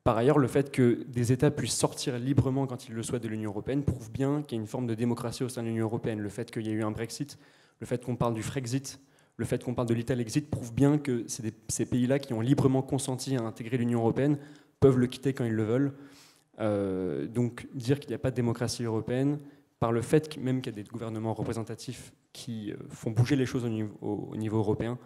Par 0.03 0.17
ailleurs, 0.17 0.39
le 0.39 0.47
fait 0.47 0.71
que 0.71 1.03
des 1.07 1.31
États 1.31 1.51
puissent 1.51 1.75
sortir 1.75 2.17
librement 2.17 2.65
quand 2.65 2.87
ils 2.87 2.95
le 2.95 3.03
souhaitent 3.03 3.21
de 3.23 3.27
l'Union 3.27 3.51
européenne 3.51 3.83
prouve 3.83 4.09
bien 4.11 4.41
qu'il 4.41 4.57
y 4.57 4.59
a 4.59 4.61
une 4.61 4.67
forme 4.67 4.87
de 4.87 4.95
démocratie 4.95 5.43
au 5.43 5.49
sein 5.49 5.61
de 5.61 5.67
l'Union 5.67 5.85
européenne. 5.85 6.19
Le 6.19 6.29
fait 6.29 6.49
qu'il 6.49 6.65
y 6.65 6.69
ait 6.69 6.73
eu 6.73 6.83
un 6.83 6.91
Brexit, 6.91 7.37
le 7.79 7.85
fait 7.85 8.03
qu'on 8.03 8.15
parle 8.15 8.33
du 8.33 8.41
Frexit, 8.41 8.99
le 9.39 9.45
fait 9.45 9.63
qu'on 9.63 9.73
parle 9.73 9.87
de 9.87 9.93
l'Italexit 9.93 10.49
prouve 10.49 10.73
bien 10.73 10.97
que 10.97 11.25
ces 11.69 11.85
pays-là 11.85 12.19
qui 12.19 12.33
ont 12.33 12.41
librement 12.41 12.81
consenti 12.81 13.37
à 13.37 13.41
intégrer 13.41 13.77
l'Union 13.77 13.99
européenne 13.99 14.37
peuvent 14.81 14.97
le 14.97 15.07
quitter 15.07 15.31
quand 15.31 15.45
ils 15.45 15.53
le 15.53 15.63
veulent. 15.63 15.93
Euh, 16.59 17.25
donc 17.25 17.65
dire 17.73 18.01
qu'il 18.01 18.09
n'y 18.09 18.15
a 18.15 18.19
pas 18.19 18.31
de 18.31 18.35
démocratie 18.35 18.83
européenne, 18.83 19.39
par 19.79 19.93
le 19.93 20.01
fait 20.01 20.35
même 20.35 20.61
qu'il 20.61 20.75
y 20.75 20.77
a 20.77 20.83
des 20.83 20.89
gouvernements 20.89 21.33
représentatifs 21.33 22.11
qui 22.33 22.73
euh, 22.73 22.75
font 22.89 23.11
bouger 23.11 23.37
les 23.37 23.45
choses 23.45 23.63
au 23.63 23.69
niveau, 24.35 24.57
européen, 24.57 24.99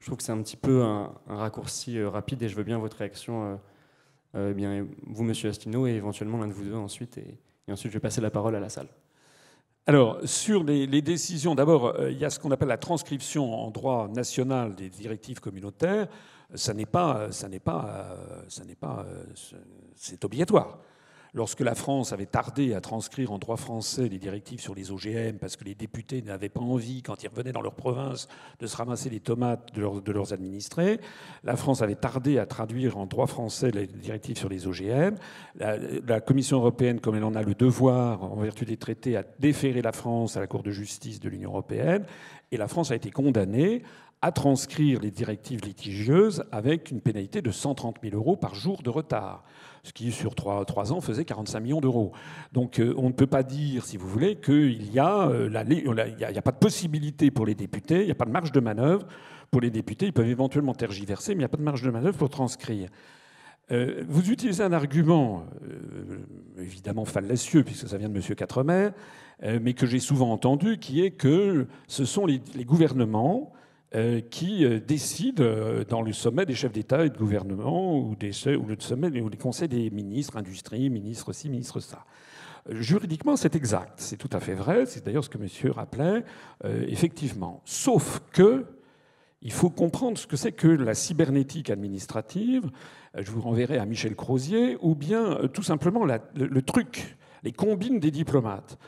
je 0.00 0.06
trouve 0.06 0.16
que 0.16 0.24
c'est 0.24 0.32
un 0.32 0.42
petit 0.42 0.56
peu 0.56 0.82
un, 0.82 1.12
raccourci 1.26 1.98
euh, 1.98 2.08
rapide 2.08 2.42
et 2.42 2.48
je 2.48 2.56
veux 2.56 2.64
bien 2.64 2.78
votre 2.78 2.96
réaction 2.96 3.60
eh 4.34 4.54
bien, 4.54 4.86
vous, 5.02 5.24
Monsieur 5.24 5.50
Astino, 5.50 5.86
et 5.86 5.92
éventuellement 5.92 6.38
l'un 6.38 6.48
de 6.48 6.54
vous 6.54 6.64
deux 6.64 6.74
ensuite. 6.74 7.18
Et, 7.18 7.38
ensuite, 7.70 7.92
je 7.92 7.96
vais 7.98 8.00
passer 8.00 8.22
la 8.22 8.30
parole 8.30 8.56
à 8.56 8.60
la 8.60 8.70
salle. 8.70 8.88
Alors, 9.86 10.18
sur 10.24 10.64
les, 10.64 11.02
décisions, 11.02 11.54
d'abord, 11.54 11.86
euh, 11.86 12.10
il 12.10 12.18
y 12.18 12.24
a 12.24 12.30
ce 12.30 12.38
qu'on 12.38 12.50
appelle 12.50 12.68
la 12.68 12.78
transcription 12.78 13.52
en 13.52 13.70
droit 13.70 14.08
national 14.08 14.74
des 14.74 14.88
directives 14.88 15.40
communautaires. 15.40 16.08
Ça 16.54 16.72
n'est 16.72 16.86
pas, 16.86 17.30
ça 17.30 17.48
n'est 17.48 17.60
pas, 17.60 18.16
ça 18.48 18.64
n'est 18.64 18.74
pas, 18.74 19.04
c'est 19.94 20.24
obligatoire. 20.24 20.78
Lorsque 21.36 21.62
la 21.62 21.74
France 21.74 22.12
avait 22.12 22.26
tardé 22.26 22.74
à 22.74 22.80
transcrire 22.80 23.32
en 23.32 23.38
droit 23.38 23.56
français 23.56 24.08
les 24.08 24.20
directives 24.20 24.60
sur 24.60 24.72
les 24.72 24.92
OGM, 24.92 25.38
parce 25.40 25.56
que 25.56 25.64
les 25.64 25.74
députés 25.74 26.22
n'avaient 26.22 26.48
pas 26.48 26.60
envie, 26.60 27.02
quand 27.02 27.24
ils 27.24 27.28
revenaient 27.28 27.50
dans 27.50 27.60
leur 27.60 27.74
province, 27.74 28.28
de 28.60 28.68
se 28.68 28.76
ramasser 28.76 29.10
les 29.10 29.18
tomates 29.18 29.74
de, 29.74 30.12
leurs 30.12 30.32
administrés, 30.32 31.00
la 31.42 31.56
France 31.56 31.82
avait 31.82 31.96
tardé 31.96 32.38
à 32.38 32.46
traduire 32.46 32.98
en 32.98 33.06
droit 33.06 33.26
français 33.26 33.72
les 33.72 33.88
directives 33.88 34.38
sur 34.38 34.48
les 34.48 34.68
OGM. 34.68 35.16
La, 35.56 36.20
Commission 36.20 36.58
européenne, 36.58 37.00
comme 37.00 37.16
elle 37.16 37.24
en 37.24 37.34
a 37.34 37.42
le 37.42 37.54
devoir, 37.54 38.22
en 38.22 38.36
vertu 38.36 38.64
des 38.64 38.76
traités, 38.76 39.16
a 39.16 39.24
déféré 39.40 39.82
la 39.82 39.90
France 39.92 40.36
à 40.36 40.40
la 40.40 40.46
Cour 40.46 40.62
de 40.62 40.70
justice 40.70 41.18
de 41.18 41.28
l'Union 41.28 41.50
européenne, 41.50 42.06
et 42.52 42.56
la 42.56 42.68
France 42.68 42.92
a 42.92 42.94
été 42.94 43.10
condamnée 43.10 43.82
à 44.22 44.30
transcrire 44.30 45.00
les 45.00 45.10
directives 45.10 45.62
litigieuses 45.62 46.44
avec 46.52 46.92
une 46.92 47.00
pénalité 47.00 47.42
de 47.42 47.50
130 47.50 47.96
000 48.02 48.14
euros 48.14 48.36
par 48.36 48.54
jour 48.54 48.82
de 48.82 48.88
retard 48.88 49.42
ce 49.84 49.92
qui 49.92 50.10
sur 50.10 50.34
trois, 50.34 50.92
ans 50.92 51.00
faisait 51.00 51.24
45 51.24 51.60
millions 51.60 51.80
d'euros. 51.80 52.12
Donc 52.52 52.80
euh, 52.80 52.94
on 52.96 53.08
ne 53.08 53.12
peut 53.12 53.26
pas 53.26 53.42
dire, 53.42 53.84
si 53.84 53.98
vous 53.98 54.08
voulez, 54.08 54.36
qu'il 54.36 54.90
y, 54.92 54.98
a, 54.98 55.28
euh, 55.28 55.54
a 55.54 56.42
pas 56.42 56.52
de 56.52 56.58
possibilité 56.58 57.30
pour 57.30 57.46
les 57.46 57.54
députés, 57.54 58.00
il 58.00 58.06
n'y 58.06 58.10
a 58.10 58.16
pas 58.16 58.24
de 58.24 58.30
marge 58.30 58.50
de 58.50 58.60
manœuvre 58.60 59.06
pour 59.50 59.60
les 59.60 59.70
députés. 59.70 60.06
Ils 60.06 60.12
peuvent 60.12 60.26
éventuellement 60.26 60.74
tergiverser, 60.74 61.34
mais 61.34 61.36
il 61.36 61.38
n'y 61.40 61.44
a 61.44 61.48
pas 61.48 61.58
de 61.58 61.62
marge 61.62 61.82
de 61.82 61.90
manœuvre 61.90 62.16
pour 62.16 62.30
transcrire. 62.30 62.88
Euh, 63.70 64.02
vous 64.08 64.30
utilisez 64.30 64.62
un 64.62 64.72
argument 64.72 65.44
évidemment 66.58 67.04
fallacieux, 67.04 67.62
puisque 67.62 67.86
ça 67.86 67.98
vient 67.98 68.08
de 68.08 68.16
M. 68.16 68.34
Quatremer, 68.34 68.90
mais 69.42 69.74
que 69.74 69.86
j'ai 69.86 70.00
souvent 70.00 70.32
entendu, 70.32 70.78
qui 70.78 71.04
est 71.04 71.10
que 71.10 71.66
ce 71.88 72.04
sont 72.06 72.24
les, 72.24 72.40
gouvernements 72.64 73.52
qui 74.30 74.64
euh, 74.64 74.80
décide 74.80 75.40
euh, 75.40 75.84
dans 75.84 76.02
le 76.02 76.12
sommet 76.12 76.46
des 76.46 76.54
chefs 76.54 76.72
d'État 76.72 77.04
et 77.04 77.10
de 77.10 77.16
gouvernement 77.16 77.96
ou, 77.98 78.16
le 78.20 78.76
sommet 78.80 79.20
ou 79.20 79.28
les 79.28 79.36
conseils 79.36 79.68
des 79.68 79.90
ministres, 79.90 80.36
industrie, 80.36 80.90
ministre 80.90 81.32
ci, 81.32 81.48
ministre 81.48 81.80
ça. 81.80 82.04
Juridiquement, 82.70 83.36
c'est 83.36 83.54
exact, 83.56 83.92
c'est 83.96 84.16
tout 84.16 84.30
à 84.32 84.40
fait 84.40 84.54
vrai, 84.54 84.86
c'est 84.86 85.04
d'ailleurs 85.04 85.24
ce 85.24 85.28
que 85.28 85.36
monsieur 85.36 85.70
rappelait, 85.70 86.24
effectivement. 86.88 87.60
Sauf 87.66 88.22
que 88.32 88.64
il 89.42 89.52
faut 89.52 89.68
comprendre 89.68 90.16
ce 90.16 90.26
que 90.26 90.36
c'est 90.36 90.52
que 90.52 90.68
la 90.68 90.94
cybernétique 90.94 91.68
administrative. 91.68 92.70
Je 93.14 93.30
vous 93.30 93.42
renverrai 93.42 93.76
à 93.76 93.84
Michel 93.84 94.16
Crozier, 94.16 94.78
ou 94.80 94.94
bien 94.94 95.40
tout 95.52 95.62
simplement 95.62 96.06
le, 96.06 96.62
truc, 96.62 97.18
les 97.42 97.52
combines 97.52 98.00
des 98.00 98.10
diplomates. 98.10 98.78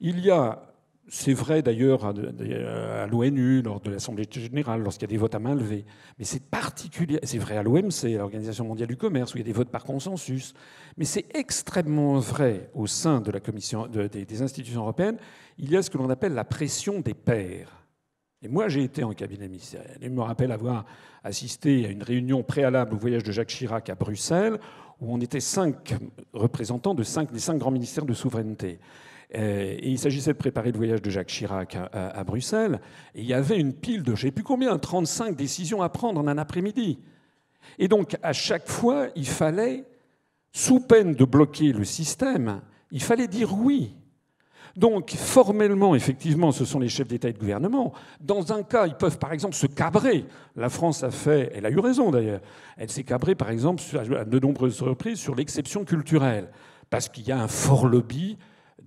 Il 0.00 0.18
y 0.18 0.30
a 0.32 0.69
c'est 1.12 1.32
vrai 1.32 1.60
d'ailleurs 1.60 2.04
à 2.04 3.06
l'ONU, 3.06 3.62
lors 3.62 3.80
de 3.80 3.90
l'Assemblée 3.90 4.28
générale, 4.30 4.80
lorsqu'il 4.80 5.02
y 5.02 5.10
a 5.10 5.14
des 5.14 5.16
votes 5.16 5.34
à 5.34 5.40
main 5.40 5.56
levée. 5.56 5.84
Mais 6.18 6.24
c'est 6.24 6.42
particulier. 6.42 7.18
C'est 7.24 7.38
vrai 7.38 7.56
à 7.56 7.64
l'OMC, 7.64 8.16
l'Organisation 8.16 8.64
mondiale 8.64 8.86
du 8.86 8.96
commerce, 8.96 9.34
où 9.34 9.38
il 9.38 9.40
y 9.40 9.42
a 9.42 9.46
des 9.46 9.52
votes 9.52 9.70
par 9.70 9.82
consensus. 9.82 10.54
Mais 10.96 11.04
c'est 11.04 11.26
extrêmement 11.34 12.20
vrai 12.20 12.70
au 12.74 12.86
sein 12.86 13.20
des, 13.20 14.42
institutions 14.42 14.82
européennes. 14.82 15.18
Il 15.58 15.72
y 15.72 15.76
a 15.76 15.82
ce 15.82 15.90
que 15.90 15.98
l'on 15.98 16.08
appelle 16.10 16.32
la 16.32 16.44
pression 16.44 17.00
des 17.00 17.14
pairs. 17.14 17.84
Et 18.40 18.48
moi, 18.48 18.68
j'ai 18.68 18.84
été 18.84 19.02
en 19.02 19.12
cabinet 19.12 19.48
ministériel. 19.48 19.98
Et 20.00 20.04
je 20.04 20.10
me 20.10 20.22
rappelle 20.22 20.52
avoir 20.52 20.86
assisté 21.24 21.86
à 21.86 21.88
une 21.90 22.04
réunion 22.04 22.44
préalable 22.44 22.94
au 22.94 22.98
voyage 22.98 23.24
de 23.24 23.32
Jacques 23.32 23.48
Chirac 23.48 23.90
à 23.90 23.96
Bruxelles, 23.96 24.60
où 25.00 25.12
on 25.12 25.20
était 25.20 25.40
cinq 25.40 25.96
représentants 26.32 26.94
de 26.94 27.02
cinq, 27.02 27.32
des 27.32 27.40
cinq 27.40 27.58
grands 27.58 27.72
ministères 27.72 28.06
de 28.06 28.14
souveraineté. 28.14 28.78
Euh, 29.34 29.76
et 29.78 29.88
il 29.88 29.98
s'agissait 29.98 30.32
de 30.32 30.38
préparer 30.38 30.72
le 30.72 30.76
voyage 30.76 31.02
de 31.02 31.10
Jacques 31.10 31.28
Chirac 31.28 31.76
à, 31.92 32.24
Bruxelles. 32.24 32.80
Et 33.14 33.20
il 33.20 33.26
y 33.26 33.34
avait 33.34 33.58
une 33.58 33.72
pile 33.72 34.02
de, 34.02 34.14
je 34.14 34.26
ne 34.26 34.28
sais 34.28 34.32
plus 34.32 34.44
combien, 34.44 34.76
35 34.78 35.36
décisions 35.36 35.82
à 35.82 35.88
prendre 35.88 36.20
en 36.20 36.26
un 36.26 36.38
après-midi. 36.38 36.98
Et 37.78 37.88
donc, 37.88 38.16
à 38.22 38.32
chaque 38.32 38.68
fois, 38.68 39.08
il 39.14 39.26
fallait, 39.26 39.84
sous 40.52 40.80
peine 40.80 41.14
de 41.14 41.24
bloquer 41.24 41.72
le 41.72 41.84
système, 41.84 42.60
il 42.90 43.02
fallait 43.02 43.28
dire 43.28 43.56
oui. 43.56 43.94
Donc, 44.76 45.10
formellement, 45.10 45.94
effectivement, 45.94 46.52
ce 46.52 46.64
sont 46.64 46.78
les 46.78 46.88
chefs 46.88 47.08
d'État 47.08 47.28
et 47.28 47.32
de 47.32 47.38
gouvernement. 47.38 47.92
Dans 48.20 48.52
un 48.52 48.62
cas, 48.62 48.86
ils 48.86 48.94
peuvent, 48.94 49.18
par 49.18 49.32
exemple, 49.32 49.54
se 49.54 49.66
cabrer. 49.66 50.24
La 50.56 50.68
France 50.68 51.02
a 51.02 51.10
fait, 51.10 51.52
elle 51.54 51.66
a 51.66 51.70
eu 51.70 51.78
raison 51.78 52.10
d'ailleurs, 52.10 52.40
elle 52.76 52.90
s'est 52.90 53.04
cabrée, 53.04 53.34
par 53.34 53.50
exemple, 53.50 53.82
à 53.98 54.24
de 54.24 54.38
nombreuses 54.38 54.80
reprises 54.82 55.18
sur 55.18 55.34
l'exception 55.34 55.84
culturelle, 55.84 56.50
parce 56.88 57.08
qu'il 57.08 57.26
y 57.26 57.32
a 57.32 57.40
un 57.40 57.48
fort 57.48 57.86
lobby 57.86 58.38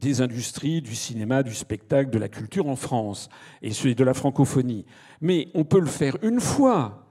des 0.04 0.22
industries 0.22 0.82
du 0.82 0.96
cinéma, 0.96 1.44
du 1.44 1.54
spectacle, 1.54 2.10
de 2.10 2.20
la 2.20 2.28
culture 2.28 2.68
en 2.68 2.76
France 2.76 3.30
et 3.62 3.70
de 3.72 4.04
la 4.04 4.14
francophonie. 4.14 4.86
Mais 5.22 5.48
on 5.54 5.64
peut 5.64 5.80
le 5.80 5.88
faire 5.88 6.18
une 6.22 6.42
fois, 6.42 7.06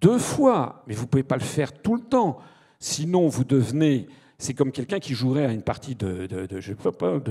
deux 0.00 0.18
fois, 0.18 0.84
mais 0.86 0.94
vous 0.94 1.04
ne 1.04 1.08
pouvez 1.08 1.22
pas 1.22 1.36
le 1.36 1.42
faire 1.42 1.72
tout 1.72 1.94
le 1.94 2.02
temps. 2.02 2.38
Sinon, 2.78 3.28
vous 3.28 3.44
devenez. 3.44 4.06
C'est 4.36 4.52
comme 4.52 4.72
quelqu'un 4.72 4.98
qui 4.98 5.14
jouerait 5.14 5.46
à 5.46 5.52
une 5.52 5.62
partie 5.62 5.94
de, 5.94 6.26
de, 6.26 6.46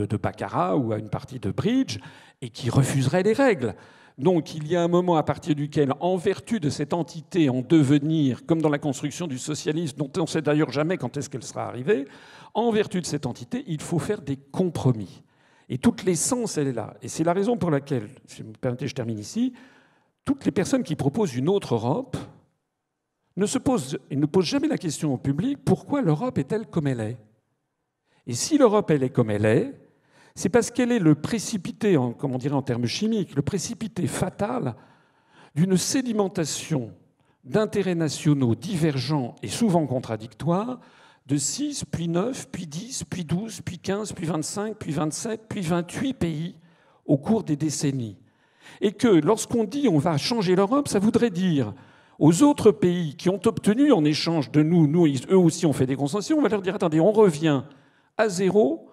de, 0.06 0.18
baccarat 0.18 0.78
ou 0.78 0.94
à 0.94 0.98
une 0.98 1.10
partie 1.10 1.40
de 1.40 1.52
bridge 1.52 2.00
et 2.42 2.50
qui 2.50 2.70
refuserait 2.70 3.24
les 3.24 3.34
règles. 3.34 3.76
Donc 4.18 4.56
il 4.56 4.68
y 4.68 4.76
a 4.76 4.82
un 4.82 4.88
moment 4.88 5.18
à 5.18 5.24
partir 5.24 5.54
duquel, 5.56 5.94
en 6.00 6.18
vertu 6.18 6.60
de 6.60 6.70
cette 6.70 6.94
entité 6.94 7.50
en 7.50 7.62
devenir, 7.62 8.46
comme 8.46 8.62
dans 8.62 8.70
la 8.70 8.78
construction 8.78 9.28
du 9.28 9.38
socialisme, 9.38 9.98
dont 9.98 10.12
on 10.18 10.22
ne 10.22 10.28
sait 10.28 10.42
d'ailleurs 10.42 10.72
jamais 10.72 10.98
quand 10.98 11.18
est-ce 11.18 11.30
qu'elle 11.30 11.44
sera 11.44 11.66
arrivée, 11.66 12.06
en 12.54 12.72
vertu 12.72 13.02
de 13.02 13.06
cette 13.06 13.26
entité, 13.26 13.64
il 13.68 13.82
faut 13.82 14.00
faire 14.00 14.22
des 14.22 14.38
compromis. 14.38 15.24
Et 15.70 15.78
toute 15.78 16.04
l'essence, 16.04 16.58
elle 16.58 16.68
est 16.68 16.74
là. 16.74 16.96
Et 17.02 17.08
c'est 17.08 17.24
la 17.24 17.34
raison 17.34 17.58
pour 17.58 17.72
laquelle, 17.72 18.10
si 18.28 18.42
vous 18.42 18.50
me 18.50 18.54
permettez, 18.54 18.88
je 18.88 18.96
termine 18.96 19.20
ici, 19.20 19.54
toutes 20.26 20.46
les 20.46 20.52
personnes 20.52 20.84
qui 20.84 20.96
proposent 20.96 21.36
une 21.36 21.50
autre 21.50 21.76
Europe 21.76 22.18
ne 23.36 23.46
se 23.46 23.58
posent, 23.58 23.98
ne 24.12 24.26
posent 24.26 24.46
jamais 24.46 24.68
la 24.68 24.78
question 24.78 25.14
au 25.14 25.18
public 25.18 25.58
pourquoi 25.64 26.02
l'Europe 26.02 26.38
est-elle 26.38 26.68
comme 26.68 26.88
elle 26.88 27.00
est? 27.00 27.18
Et 28.28 28.34
si 28.34 28.58
l'Europe, 28.58 28.92
elle 28.92 29.04
est 29.04 29.10
comme 29.10 29.32
elle 29.32 29.46
est, 29.46 29.74
c'est 30.36 30.50
parce 30.50 30.72
qu'elle 30.72 30.92
est 30.92 31.00
le 31.00 31.16
précipité, 31.16 31.98
comme 32.18 32.34
on 32.34 32.38
dirait 32.38 32.56
en 32.56 32.62
termes 32.62 32.86
chimiques, 32.86 33.36
le 33.36 33.42
précipité 33.42 34.08
fatal 34.08 34.76
d'une 35.56 35.78
sédimentation 35.78 36.92
d'intérêts 37.44 37.96
nationaux 37.96 38.56
divergents 38.56 39.36
et 39.44 39.48
souvent 39.48 39.86
contradictoires 39.86 40.80
de 41.28 41.38
6, 41.38 41.86
puis 41.86 42.08
9, 42.08 42.50
puis 42.52 42.68
10, 42.68 43.06
puis 43.10 43.24
12, 43.24 43.62
puis 43.62 43.80
15, 43.80 44.14
puis 44.14 44.26
25, 44.26 44.76
puis 44.78 44.92
27, 44.92 45.42
puis 45.48 45.62
28 45.62 46.14
pays 46.14 46.56
au 47.06 47.18
cours 47.18 47.44
des 47.44 47.56
décennies. 47.56 48.18
Et 48.82 48.92
que 48.92 49.08
lorsqu'on 49.08 49.64
dit 49.64 49.88
on 49.88 49.98
va 49.98 50.18
changer 50.18 50.56
l'Europe, 50.56 50.88
ça 50.88 51.00
voudrait 51.00 51.30
dire 51.30 51.74
aux 52.20 52.44
autres 52.44 52.72
pays 52.72 53.16
qui 53.16 53.30
ont 53.30 53.40
obtenu 53.46 53.92
en 53.92 54.06
échange 54.06 54.52
de 54.52 54.62
nous, 54.62 54.88
nous, 54.88 55.08
eux 55.08 55.38
aussi 55.38 55.66
ont 55.66 55.74
fait 55.74 55.86
des 55.86 55.96
concessions, 55.96 56.38
on 56.38 56.42
va 56.42 56.50
leur 56.50 56.62
dire 56.62 56.76
attendez, 56.76 57.00
on 57.00 57.12
revient 57.12 57.64
à 58.18 58.30
zéro 58.30 58.90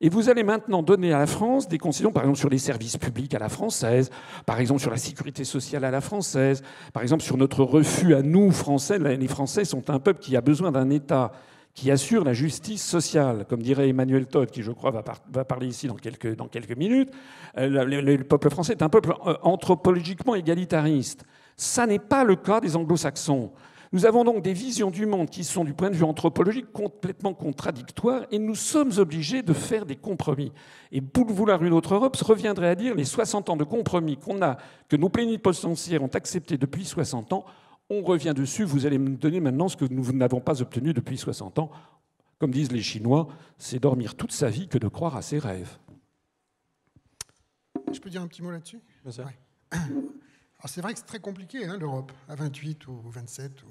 et 0.00 0.10
vous 0.10 0.28
allez 0.28 0.42
maintenant 0.42 0.82
donner 0.82 1.12
à 1.12 1.18
la 1.20 1.26
France 1.26 1.68
des 1.68 1.78
concessions, 1.78 2.12
par 2.12 2.24
exemple 2.24 2.38
sur 2.38 2.50
les 2.50 2.58
services 2.58 2.98
publics 2.98 3.34
à 3.34 3.38
la 3.38 3.48
française, 3.48 4.10
par 4.44 4.60
exemple 4.60 4.80
sur 4.80 4.90
la 4.90 4.98
sécurité 4.98 5.44
sociale 5.44 5.84
à 5.84 5.90
la 5.90 6.02
française, 6.02 6.62
par 6.92 7.02
exemple 7.02 7.22
sur 7.22 7.38
notre 7.38 7.62
refus 7.62 8.14
à 8.14 8.20
nous, 8.20 8.50
Français. 8.50 8.98
Les 8.98 9.28
Français 9.28 9.64
sont 9.64 9.88
un 9.88 9.98
peuple 9.98 10.20
qui 10.20 10.36
a 10.36 10.42
besoin 10.42 10.70
d'un 10.70 10.90
État 10.90 11.32
qui 11.76 11.90
assure 11.90 12.24
la 12.24 12.32
justice 12.32 12.82
sociale, 12.82 13.44
comme 13.46 13.62
dirait 13.62 13.90
Emmanuel 13.90 14.26
Todd, 14.26 14.50
qui 14.50 14.62
je 14.62 14.72
crois 14.72 14.90
va, 14.90 15.44
parler 15.44 15.66
ici 15.66 15.86
dans 15.86 15.94
quelques, 15.94 16.76
minutes. 16.76 17.10
Euh, 17.58 17.84
le, 17.84 18.24
peuple 18.24 18.48
français 18.48 18.72
est 18.72 18.82
un 18.82 18.88
peuple 18.88 19.12
euh, 19.26 19.34
anthropologiquement 19.42 20.34
égalitariste. 20.34 21.26
Ça 21.54 21.86
n'est 21.86 21.98
pas 21.98 22.24
le 22.24 22.34
cas 22.34 22.60
des 22.60 22.76
anglo-saxons. 22.76 23.52
Nous 23.92 24.06
avons 24.06 24.24
donc 24.24 24.42
des 24.42 24.54
visions 24.54 24.90
du 24.90 25.04
monde 25.04 25.28
qui 25.28 25.44
sont, 25.44 25.64
du 25.64 25.74
point 25.74 25.90
de 25.90 25.96
vue 25.96 26.04
anthropologique, 26.04 26.72
complètement 26.72 27.34
contradictoires 27.34 28.22
et 28.30 28.38
nous 28.38 28.54
sommes 28.54 28.92
obligés 28.96 29.42
de 29.42 29.52
faire 29.52 29.84
des 29.84 29.96
compromis. 29.96 30.52
Et 30.92 31.02
pour 31.02 31.26
vouloir 31.26 31.62
une 31.62 31.74
autre 31.74 31.94
Europe, 31.94 32.16
reviendrait 32.16 32.68
à 32.68 32.74
dire 32.74 32.94
les 32.94 33.04
60 33.04 33.50
ans 33.50 33.56
de 33.56 33.64
compromis 33.64 34.16
qu'on 34.16 34.40
a, 34.40 34.56
que 34.88 34.96
nos 34.96 35.10
plénipotentiaires 35.10 36.02
ont 36.02 36.14
acceptés 36.14 36.56
depuis 36.56 36.86
60 36.86 37.34
ans, 37.34 37.44
on 37.90 38.02
revient 38.02 38.34
dessus, 38.34 38.64
vous 38.64 38.86
allez 38.86 38.98
me 38.98 39.16
donner 39.16 39.40
maintenant 39.40 39.68
ce 39.68 39.76
que 39.76 39.84
nous 39.84 40.12
n'avons 40.12 40.40
pas 40.40 40.62
obtenu 40.62 40.92
depuis 40.92 41.18
60 41.18 41.58
ans. 41.58 41.70
Comme 42.38 42.50
disent 42.50 42.72
les 42.72 42.82
Chinois, 42.82 43.28
c'est 43.58 43.78
dormir 43.78 44.14
toute 44.14 44.32
sa 44.32 44.50
vie 44.50 44.68
que 44.68 44.78
de 44.78 44.88
croire 44.88 45.16
à 45.16 45.22
ses 45.22 45.38
rêves. 45.38 45.78
Je 47.92 48.00
peux 48.00 48.10
dire 48.10 48.22
un 48.22 48.26
petit 48.26 48.42
mot 48.42 48.50
là-dessus? 48.50 48.80
C'est 50.64 50.80
vrai 50.80 50.94
que 50.94 50.98
c'est 50.98 51.06
très 51.06 51.20
compliqué, 51.20 51.64
hein, 51.64 51.76
l'Europe, 51.78 52.10
à 52.28 52.34
28 52.34 52.88
ou 52.88 53.00
27. 53.10 53.62
Ou... 53.62 53.66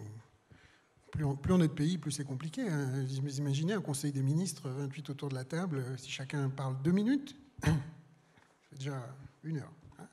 Plus, 1.12 1.26
on, 1.26 1.36
plus 1.36 1.52
on 1.52 1.60
est 1.60 1.68
de 1.68 1.74
pays, 1.74 1.98
plus 1.98 2.12
c'est 2.12 2.24
compliqué. 2.24 2.62
Hein. 2.70 3.04
Vous 3.22 3.38
imaginez 3.38 3.74
un 3.74 3.82
conseil 3.82 4.14
des 4.14 4.24
ministres, 4.24 4.70
28 4.70 5.10
autour 5.10 5.28
de 5.28 5.36
la 5.36 5.44
table, 5.44 5.84
si 5.98 6.10
chacun 6.10 6.50
parle 6.50 6.82
deux 6.84 6.94
minutes, 6.94 7.36
c'est 7.64 8.78
déjà 8.78 9.04
une 9.44 9.58
heure. 9.58 9.74
Hein, 10.00 10.08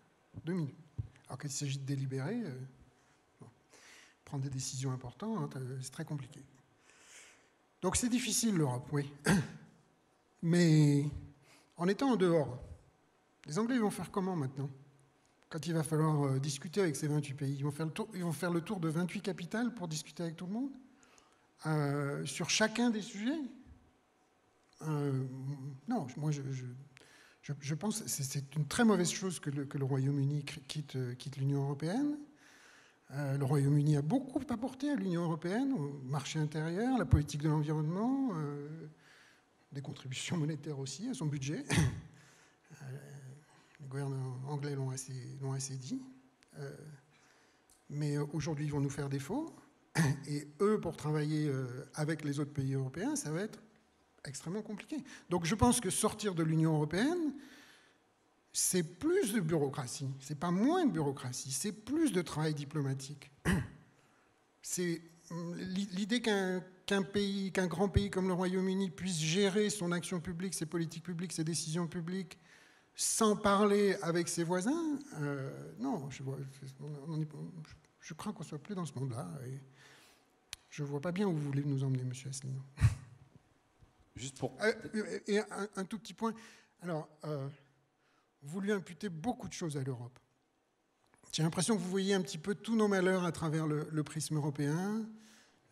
deux 0.44 0.54
minutes. 0.54 0.76
Alors 1.28 1.38
qu'il 1.38 1.50
s'agit 1.50 1.78
de 1.78 1.84
délibérer, 1.84 2.42
euh, 2.42 2.50
des 4.38 4.50
décisions 4.50 4.92
importantes, 4.92 5.56
euh, 5.56 5.78
c'est 5.80 5.90
très 5.90 6.04
compliqué. 6.04 6.40
Donc 7.80 7.96
c'est 7.96 8.08
difficile 8.08 8.56
l'Europe, 8.56 8.88
oui. 8.92 9.10
Mais 10.42 11.04
en 11.76 11.88
étant 11.88 12.12
en 12.12 12.16
dehors, 12.16 12.62
les 13.46 13.58
Anglais 13.58 13.78
vont 13.78 13.90
faire 13.90 14.10
comment 14.10 14.36
maintenant? 14.36 14.70
Quand 15.48 15.66
il 15.66 15.74
va 15.74 15.82
falloir 15.82 16.22
euh, 16.24 16.38
discuter 16.38 16.80
avec 16.80 16.96
ces 16.96 17.08
28 17.08 17.34
pays, 17.34 17.54
ils 17.54 17.64
vont 17.64 17.70
faire 17.70 17.86
le 17.86 17.92
tour, 17.92 18.08
ils 18.14 18.24
vont 18.24 18.32
faire 18.32 18.50
le 18.50 18.60
tour 18.60 18.80
de 18.80 18.88
28 18.88 19.20
capitales 19.20 19.74
pour 19.74 19.88
discuter 19.88 20.22
avec 20.22 20.36
tout 20.36 20.46
le 20.46 20.52
monde? 20.52 20.70
Euh, 21.66 22.24
Sur 22.24 22.50
chacun 22.50 22.90
des 22.90 23.02
sujets? 23.02 23.40
Non, 25.86 26.08
moi 26.16 26.32
je, 26.32 26.42
je, 27.40 27.74
pense 27.76 28.00
que 28.00 28.08
c'est 28.08 28.56
une 28.56 28.66
très 28.66 28.84
mauvaise 28.84 29.12
chose 29.12 29.38
que 29.38 29.48
le, 29.48 29.64
que 29.64 29.78
le 29.78 29.84
Royaume-Uni 29.84 30.44
quitte, 30.66 30.98
quitte 31.18 31.36
l'Union 31.36 31.62
européenne. 31.62 32.18
Euh, 33.14 33.36
le 33.36 33.44
Royaume-Uni 33.44 33.96
a 33.96 34.02
beaucoup 34.02 34.40
apporté 34.48 34.90
à 34.90 34.94
l'Union 34.94 35.24
européenne, 35.24 35.72
au 35.74 36.00
marché 36.04 36.38
intérieur, 36.38 36.96
la 36.96 37.04
politique 37.04 37.42
de 37.42 37.48
l'environnement, 37.48 38.30
euh, 38.34 38.88
des 39.72 39.82
contributions 39.82 40.38
monétaires 40.38 40.78
aussi 40.78 41.08
à 41.08 41.14
son 41.14 41.26
budget. 41.26 41.64
Euh, 42.80 42.86
les 43.80 43.86
gouvernements 43.86 44.40
anglais 44.48 44.74
l'ont 44.74 44.90
assez, 44.90 45.12
assez, 45.54 45.76
dit. 45.76 46.00
mais 47.90 48.16
aujourd'hui, 48.16 48.64
ils 48.64 48.72
vont 48.72 48.80
nous 48.80 48.90
faire 48.90 49.10
défaut. 49.10 49.54
Et 50.26 50.48
eux, 50.60 50.80
pour 50.80 50.96
travailler 50.96 51.52
avec 51.94 52.24
les 52.24 52.40
autres 52.40 52.52
pays 52.52 52.72
européens, 52.72 53.14
ça 53.14 53.30
va 53.30 53.42
être 53.42 53.62
extrêmement 54.24 54.62
compliqué. 54.62 54.96
Donc 55.28 55.44
je 55.44 55.54
pense 55.54 55.80
que 55.80 55.90
sortir 55.90 56.34
de 56.34 56.42
l'Union 56.42 56.74
européenne, 56.74 57.34
c'est 58.52 58.82
plus 58.82 59.32
de 59.32 59.40
bureaucratie, 59.40 60.08
c'est 60.20 60.38
pas 60.38 60.50
moins 60.50 60.84
de 60.84 60.92
bureaucratie, 60.92 61.50
c'est 61.50 61.72
plus 61.72 62.12
de 62.12 62.22
travail 62.22 62.54
diplomatique. 62.54 63.30
C'est 64.64 65.02
l'idée 65.56 66.22
qu'un 66.22 67.02
pays, 67.02 67.50
qu'un 67.50 67.66
grand 67.66 67.88
pays 67.88 68.10
comme 68.10 68.28
le 68.28 68.34
Royaume-Uni 68.34 68.90
puisse 68.90 69.18
gérer 69.18 69.70
son 69.70 69.90
action 69.90 70.20
publique, 70.20 70.54
ses 70.54 70.66
politiques 70.66 71.02
publiques, 71.02 71.32
ses 71.32 71.42
décisions 71.42 71.88
publiques 71.88 72.38
sans 72.94 73.34
parler 73.34 73.96
avec 74.02 74.28
ses 74.28 74.44
voisins, 74.44 74.98
non, 75.78 76.08
je, 76.10 76.22
je 78.00 78.14
crains 78.14 78.32
qu'on 78.32 78.44
soit 78.44 78.58
plus 78.58 78.74
dans 78.74 78.84
ce 78.84 78.94
monde-là. 78.98 79.28
Je 80.70 80.82
ne 80.82 80.88
vois 80.88 81.00
pas 81.00 81.12
bien 81.12 81.26
où 81.26 81.32
vous 81.32 81.40
voulez 81.40 81.64
nous 81.64 81.84
emmener, 81.84 82.04
Monsieur 82.04 82.30
Asselineau. 82.30 82.62
Juste 84.16 84.38
pour. 84.38 84.56
et 85.26 85.40
un, 85.76 85.84
tout 85.84 85.98
petit 85.98 86.14
point. 86.14 86.34
Alors, 86.82 87.08
vous 87.22 87.50
lui 88.60 88.72
imputez 88.72 89.08
beaucoup 89.08 89.48
de 89.48 89.52
choses 89.52 89.76
à 89.76 89.82
l'Europe. 89.82 90.18
J'ai 91.32 91.42
l'impression 91.42 91.76
que 91.76 91.80
vous 91.80 91.90
voyez 91.90 92.14
un 92.14 92.20
petit 92.20 92.38
peu 92.38 92.54
tous 92.54 92.76
nos 92.76 92.88
malheurs 92.88 93.24
à 93.24 93.32
travers 93.32 93.66
le, 93.66 94.02
prisme 94.02 94.36
européen, 94.36 95.06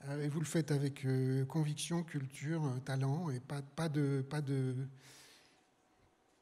euh, 0.07 0.25
et 0.25 0.29
vous 0.29 0.41
le 0.41 0.47
faites 0.47 0.71
avec 0.71 1.05
euh, 1.05 1.45
conviction, 1.45 2.03
culture, 2.03 2.65
euh, 2.65 2.79
talent, 2.81 3.29
et 3.29 3.41
pas, 3.41 3.61
pas, 3.61 3.91
de, 3.91 4.25
pas, 4.29 4.41
de, 4.41 4.75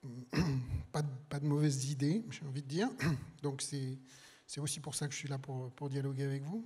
pas, 0.93 1.03
de, 1.03 1.09
pas 1.29 1.41
de 1.41 1.47
mauvaises 1.47 1.91
idées, 1.91 2.25
j'ai 2.31 2.47
envie 2.47 2.63
de 2.63 2.69
dire. 2.69 2.89
Donc 3.43 3.61
c'est 3.63 4.61
aussi 4.61 4.79
pour 4.79 4.95
ça 4.95 5.09
que 5.09 5.15
je 5.15 5.19
suis 5.19 5.29
là 5.29 5.39
pour, 5.39 5.73
pour 5.73 5.89
dialoguer 5.89 6.23
avec 6.23 6.45
vous. 6.45 6.65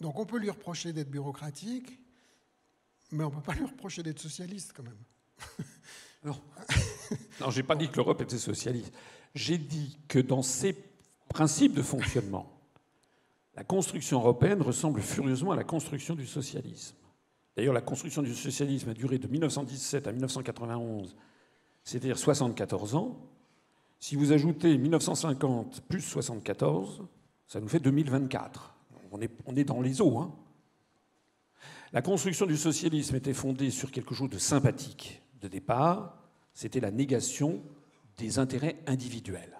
Donc 0.00 0.18
on 0.18 0.26
peut 0.26 0.38
lui 0.38 0.50
reprocher 0.50 0.92
d'être 0.92 1.10
bureaucratique, 1.10 1.98
mais 3.10 3.24
on 3.24 3.30
ne 3.30 3.34
peut 3.34 3.42
pas 3.42 3.54
lui 3.54 3.64
reprocher 3.64 4.04
d'être 4.04 4.20
socialiste 4.20 4.72
quand 4.74 4.84
même. 4.84 5.02
Non, 6.22 6.40
non 7.40 7.50
je 7.50 7.58
n'ai 7.58 7.62
pas 7.62 7.76
dit 7.76 7.88
que 7.88 7.96
l'Europe 7.96 8.20
était 8.22 8.38
socialiste 8.38 8.92
j'ai 9.34 9.58
dit 9.58 9.98
que 10.08 10.18
dans 10.18 10.42
ses 10.42 10.76
principes 11.28 11.74
de 11.74 11.82
fonctionnement, 11.82 12.50
la 13.54 13.64
construction 13.64 14.18
européenne 14.18 14.62
ressemble 14.62 15.00
furieusement 15.00 15.52
à 15.52 15.56
la 15.56 15.64
construction 15.64 16.14
du 16.14 16.26
socialisme. 16.26 16.96
D'ailleurs, 17.56 17.74
la 17.74 17.80
construction 17.80 18.22
du 18.22 18.34
socialisme 18.34 18.90
a 18.90 18.94
duré 18.94 19.18
de 19.18 19.28
1917 19.28 20.06
à 20.06 20.12
1991, 20.12 21.16
c'est-à-dire 21.84 22.18
74 22.18 22.94
ans. 22.94 23.18
Si 23.98 24.16
vous 24.16 24.32
ajoutez 24.32 24.78
1950 24.78 25.82
plus 25.82 26.00
74, 26.00 27.02
ça 27.46 27.60
nous 27.60 27.68
fait 27.68 27.80
2024. 27.80 28.74
On 29.12 29.20
est, 29.20 29.30
on 29.46 29.56
est 29.56 29.64
dans 29.64 29.80
les 29.80 30.00
eaux. 30.00 30.18
Hein. 30.18 30.32
La 31.92 32.00
construction 32.00 32.46
du 32.46 32.56
socialisme 32.56 33.16
était 33.16 33.34
fondée 33.34 33.70
sur 33.70 33.90
quelque 33.90 34.14
chose 34.14 34.30
de 34.30 34.38
sympathique 34.38 35.20
de 35.42 35.48
départ, 35.48 36.19
c'était 36.60 36.80
la 36.80 36.90
négation 36.90 37.62
des 38.18 38.38
intérêts 38.38 38.76
individuels. 38.86 39.58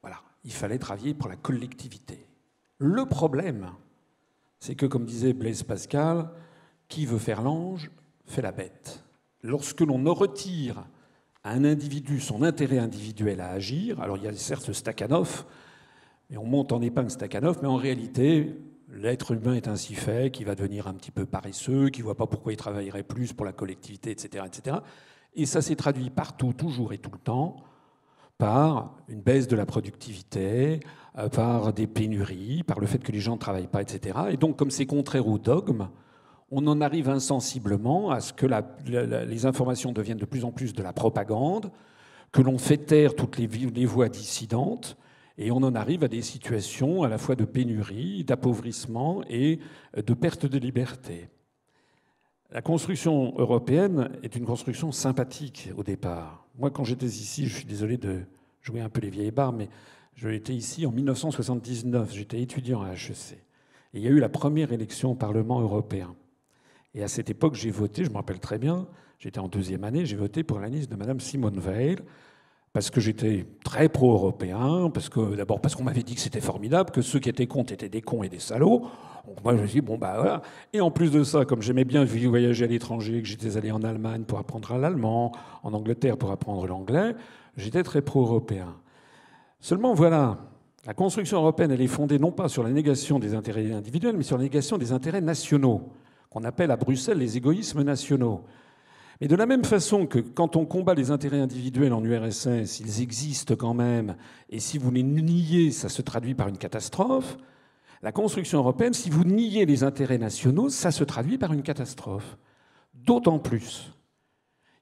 Voilà, 0.00 0.22
il 0.42 0.52
fallait 0.52 0.78
travailler 0.78 1.12
pour 1.12 1.28
la 1.28 1.36
collectivité. 1.36 2.26
Le 2.78 3.04
problème, 3.04 3.72
c'est 4.58 4.74
que, 4.74 4.86
comme 4.86 5.04
disait 5.04 5.34
Blaise 5.34 5.64
Pascal, 5.64 6.30
qui 6.88 7.04
veut 7.04 7.18
faire 7.18 7.42
l'ange 7.42 7.90
fait 8.24 8.40
la 8.40 8.52
bête. 8.52 9.04
Lorsque 9.42 9.82
l'on 9.82 10.02
retire 10.14 10.86
à 11.44 11.52
un 11.52 11.64
individu 11.64 12.20
son 12.20 12.42
intérêt 12.42 12.78
individuel 12.78 13.42
à 13.42 13.50
agir, 13.50 14.00
alors 14.00 14.16
il 14.16 14.24
y 14.24 14.28
a 14.28 14.32
certes 14.32 14.72
Stakhanov, 14.72 15.44
et 16.30 16.38
on 16.38 16.46
monte 16.46 16.72
en 16.72 16.80
épingle 16.80 17.10
Stakhanov, 17.10 17.58
mais 17.60 17.68
en 17.68 17.76
réalité, 17.76 18.56
l'être 18.88 19.32
humain 19.32 19.56
est 19.56 19.68
ainsi 19.68 19.94
fait 19.94 20.32
qu'il 20.32 20.46
va 20.46 20.54
devenir 20.54 20.86
un 20.86 20.94
petit 20.94 21.10
peu 21.10 21.26
paresseux, 21.26 21.90
qu'il 21.90 22.00
ne 22.00 22.06
voit 22.06 22.16
pas 22.16 22.26
pourquoi 22.26 22.54
il 22.54 22.56
travaillerait 22.56 23.02
plus 23.02 23.34
pour 23.34 23.44
la 23.44 23.52
collectivité, 23.52 24.10
etc. 24.10 24.46
etc. 24.46 24.78
Et 25.34 25.46
ça 25.46 25.62
s'est 25.62 25.76
traduit 25.76 26.10
partout, 26.10 26.52
toujours 26.52 26.92
et 26.92 26.98
tout 26.98 27.10
le 27.12 27.18
temps, 27.18 27.56
par 28.38 28.94
une 29.08 29.20
baisse 29.20 29.48
de 29.48 29.56
la 29.56 29.66
productivité, 29.66 30.80
euh, 31.18 31.28
par 31.28 31.72
des 31.72 31.86
pénuries, 31.86 32.62
par 32.62 32.78
le 32.78 32.86
fait 32.86 32.98
que 32.98 33.12
les 33.12 33.20
gens 33.20 33.34
ne 33.34 33.38
travaillent 33.38 33.66
pas, 33.66 33.82
etc. 33.82 34.18
Et 34.30 34.36
donc, 34.36 34.56
comme 34.56 34.70
c'est 34.70 34.86
contraire 34.86 35.26
au 35.26 35.38
dogme, 35.38 35.88
on 36.50 36.66
en 36.66 36.80
arrive 36.80 37.08
insensiblement 37.08 38.10
à 38.10 38.20
ce 38.20 38.32
que 38.32 38.46
les 38.86 39.46
informations 39.46 39.92
deviennent 39.92 40.18
de 40.18 40.24
plus 40.24 40.44
en 40.44 40.52
plus 40.52 40.72
de 40.72 40.82
la 40.82 40.92
propagande, 40.92 41.70
que 42.32 42.40
l'on 42.40 42.58
fait 42.58 42.78
taire 42.78 43.14
toutes 43.14 43.38
les, 43.38 43.46
les 43.46 43.86
voix 43.86 44.08
dissidentes, 44.08 44.96
et 45.36 45.50
on 45.50 45.58
en 45.58 45.74
arrive 45.74 46.04
à 46.04 46.08
des 46.08 46.22
situations 46.22 47.02
à 47.02 47.08
la 47.08 47.18
fois 47.18 47.36
de 47.36 47.44
pénurie, 47.44 48.24
d'appauvrissement 48.24 49.22
et 49.28 49.60
de 49.96 50.14
perte 50.14 50.46
de 50.46 50.58
liberté. 50.58 51.28
La 52.50 52.62
construction 52.62 53.34
européenne 53.36 54.08
est 54.22 54.34
une 54.34 54.46
construction 54.46 54.90
sympathique 54.90 55.68
au 55.76 55.82
départ. 55.82 56.46
Moi, 56.58 56.70
quand 56.70 56.82
j'étais 56.82 57.04
ici, 57.04 57.46
je 57.46 57.54
suis 57.54 57.66
désolé 57.66 57.98
de 57.98 58.22
jouer 58.62 58.80
un 58.80 58.88
peu 58.88 59.02
les 59.02 59.10
vieilles 59.10 59.30
barres, 59.30 59.52
mais 59.52 59.68
j'étais 60.16 60.54
ici 60.54 60.86
en 60.86 60.90
1979, 60.90 62.10
j'étais 62.14 62.40
étudiant 62.40 62.80
à 62.80 62.94
HEC. 62.94 63.34
Et 63.92 63.98
il 63.98 64.00
y 64.00 64.06
a 64.06 64.10
eu 64.10 64.18
la 64.18 64.30
première 64.30 64.72
élection 64.72 65.10
au 65.10 65.14
Parlement 65.14 65.60
européen. 65.60 66.14
Et 66.94 67.02
à 67.02 67.08
cette 67.08 67.28
époque, 67.28 67.54
j'ai 67.54 67.70
voté, 67.70 68.02
je 68.02 68.08
me 68.08 68.14
rappelle 68.14 68.40
très 68.40 68.58
bien, 68.58 68.88
j'étais 69.18 69.40
en 69.40 69.48
deuxième 69.48 69.84
année, 69.84 70.06
j'ai 70.06 70.16
voté 70.16 70.42
pour 70.42 70.58
la 70.58 70.68
liste 70.68 70.90
de 70.90 70.96
Mme 70.96 71.20
Simone 71.20 71.60
Veil, 71.60 71.96
parce 72.72 72.88
que 72.88 73.02
j'étais 73.02 73.44
très 73.62 73.90
pro-européen, 73.90 74.88
parce 74.88 75.10
que 75.10 75.36
d'abord 75.36 75.60
parce 75.60 75.74
qu'on 75.74 75.84
m'avait 75.84 76.02
dit 76.02 76.14
que 76.14 76.20
c'était 76.22 76.40
formidable, 76.40 76.92
que 76.92 77.02
ceux 77.02 77.18
qui 77.18 77.28
étaient 77.28 77.46
contre 77.46 77.74
étaient 77.74 77.90
des 77.90 78.00
cons 78.00 78.22
et 78.22 78.30
des 78.30 78.38
salauds. 78.38 78.86
Moi 79.44 79.56
je 79.56 79.62
me 79.62 79.66
suis 79.66 79.80
dit 79.80 79.86
bon 79.86 79.98
bah 79.98 80.14
voilà. 80.16 80.42
Et 80.72 80.80
en 80.80 80.90
plus 80.90 81.10
de 81.10 81.24
ça, 81.24 81.44
comme 81.44 81.62
j'aimais 81.62 81.84
bien 81.84 82.04
voyager 82.04 82.64
à 82.64 82.68
l'étranger, 82.68 83.22
que 83.22 83.28
j'étais 83.28 83.56
allé 83.56 83.70
en 83.70 83.82
Allemagne 83.82 84.22
pour 84.22 84.38
apprendre 84.38 84.76
l'allemand, 84.76 85.32
en 85.62 85.72
Angleterre 85.72 86.16
pour 86.16 86.30
apprendre 86.30 86.66
l'anglais, 86.66 87.14
j'étais 87.56 87.82
très 87.82 88.02
pro-européen. 88.02 88.74
Seulement 89.60 89.94
voilà, 89.94 90.38
la 90.86 90.94
construction 90.94 91.38
européenne 91.38 91.70
elle 91.70 91.80
est 91.80 91.86
fondée 91.86 92.18
non 92.18 92.32
pas 92.32 92.48
sur 92.48 92.62
la 92.62 92.70
négation 92.70 93.18
des 93.18 93.34
intérêts 93.34 93.72
individuels, 93.72 94.16
mais 94.16 94.22
sur 94.22 94.36
la 94.36 94.44
négation 94.44 94.78
des 94.78 94.92
intérêts 94.92 95.20
nationaux, 95.20 95.92
qu'on 96.30 96.44
appelle 96.44 96.70
à 96.70 96.76
Bruxelles 96.76 97.18
les 97.18 97.36
égoïsmes 97.36 97.82
nationaux. 97.82 98.44
Mais 99.20 99.26
de 99.26 99.34
la 99.34 99.46
même 99.46 99.64
façon 99.64 100.06
que 100.06 100.20
quand 100.20 100.54
on 100.54 100.64
combat 100.64 100.94
les 100.94 101.10
intérêts 101.10 101.40
individuels 101.40 101.92
en 101.92 102.04
URSS, 102.04 102.78
ils 102.78 103.02
existent 103.02 103.56
quand 103.56 103.74
même, 103.74 104.14
et 104.48 104.60
si 104.60 104.78
vous 104.78 104.92
les 104.92 105.02
niez, 105.02 105.72
ça 105.72 105.88
se 105.88 106.02
traduit 106.02 106.34
par 106.34 106.46
une 106.46 106.58
catastrophe, 106.58 107.36
la 108.02 108.12
construction 108.12 108.58
européenne, 108.58 108.94
si 108.94 109.10
vous 109.10 109.24
niez 109.24 109.66
les 109.66 109.82
intérêts 109.82 110.18
nationaux, 110.18 110.68
ça 110.68 110.90
se 110.90 111.04
traduit 111.04 111.38
par 111.38 111.52
une 111.52 111.62
catastrophe. 111.62 112.38
D'autant 112.94 113.38
plus 113.38 113.92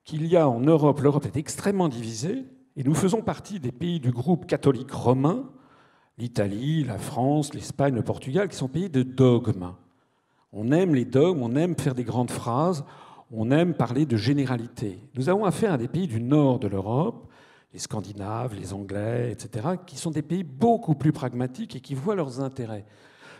qu'il 0.04 0.26
y 0.26 0.36
a 0.36 0.48
en 0.48 0.60
Europe, 0.60 1.00
l'Europe 1.00 1.26
est 1.26 1.36
extrêmement 1.36 1.88
divisée, 1.88 2.44
et 2.76 2.84
nous 2.84 2.94
faisons 2.94 3.22
partie 3.22 3.58
des 3.58 3.72
pays 3.72 4.00
du 4.00 4.10
groupe 4.10 4.46
catholique 4.46 4.92
romain, 4.92 5.50
l'Italie, 6.18 6.84
la 6.84 6.98
France, 6.98 7.54
l'Espagne, 7.54 7.94
le 7.94 8.02
Portugal, 8.02 8.48
qui 8.48 8.56
sont 8.56 8.68
pays 8.68 8.90
de 8.90 9.02
dogmes. 9.02 9.72
On 10.52 10.70
aime 10.70 10.94
les 10.94 11.04
dogmes, 11.04 11.42
on 11.42 11.56
aime 11.56 11.76
faire 11.76 11.94
des 11.94 12.04
grandes 12.04 12.30
phrases, 12.30 12.84
on 13.30 13.50
aime 13.50 13.74
parler 13.74 14.06
de 14.06 14.16
généralité. 14.16 15.00
Nous 15.14 15.28
avons 15.28 15.44
affaire 15.44 15.72
à 15.72 15.78
des 15.78 15.88
pays 15.88 16.06
du 16.06 16.20
nord 16.20 16.58
de 16.58 16.68
l'Europe, 16.68 17.28
les 17.72 17.78
Scandinaves, 17.78 18.54
les 18.54 18.72
Anglais, 18.72 19.32
etc., 19.32 19.68
qui 19.86 19.96
sont 19.96 20.10
des 20.10 20.22
pays 20.22 20.44
beaucoup 20.44 20.94
plus 20.94 21.12
pragmatiques 21.12 21.76
et 21.76 21.80
qui 21.80 21.94
voient 21.94 22.14
leurs 22.14 22.40
intérêts. 22.40 22.86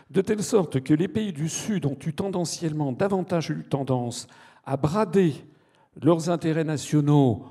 De 0.09 0.21
telle 0.21 0.43
sorte 0.43 0.81
que 0.81 0.93
les 0.93 1.07
pays 1.07 1.33
du 1.33 1.49
Sud 1.49 1.85
ont 1.85 1.97
eu 2.05 2.13
tendanciellement 2.13 2.91
davantage 2.91 3.49
eu 3.49 3.65
tendance 3.69 4.27
à 4.65 4.77
brader 4.77 5.33
leurs 6.01 6.29
intérêts 6.29 6.63
nationaux 6.63 7.45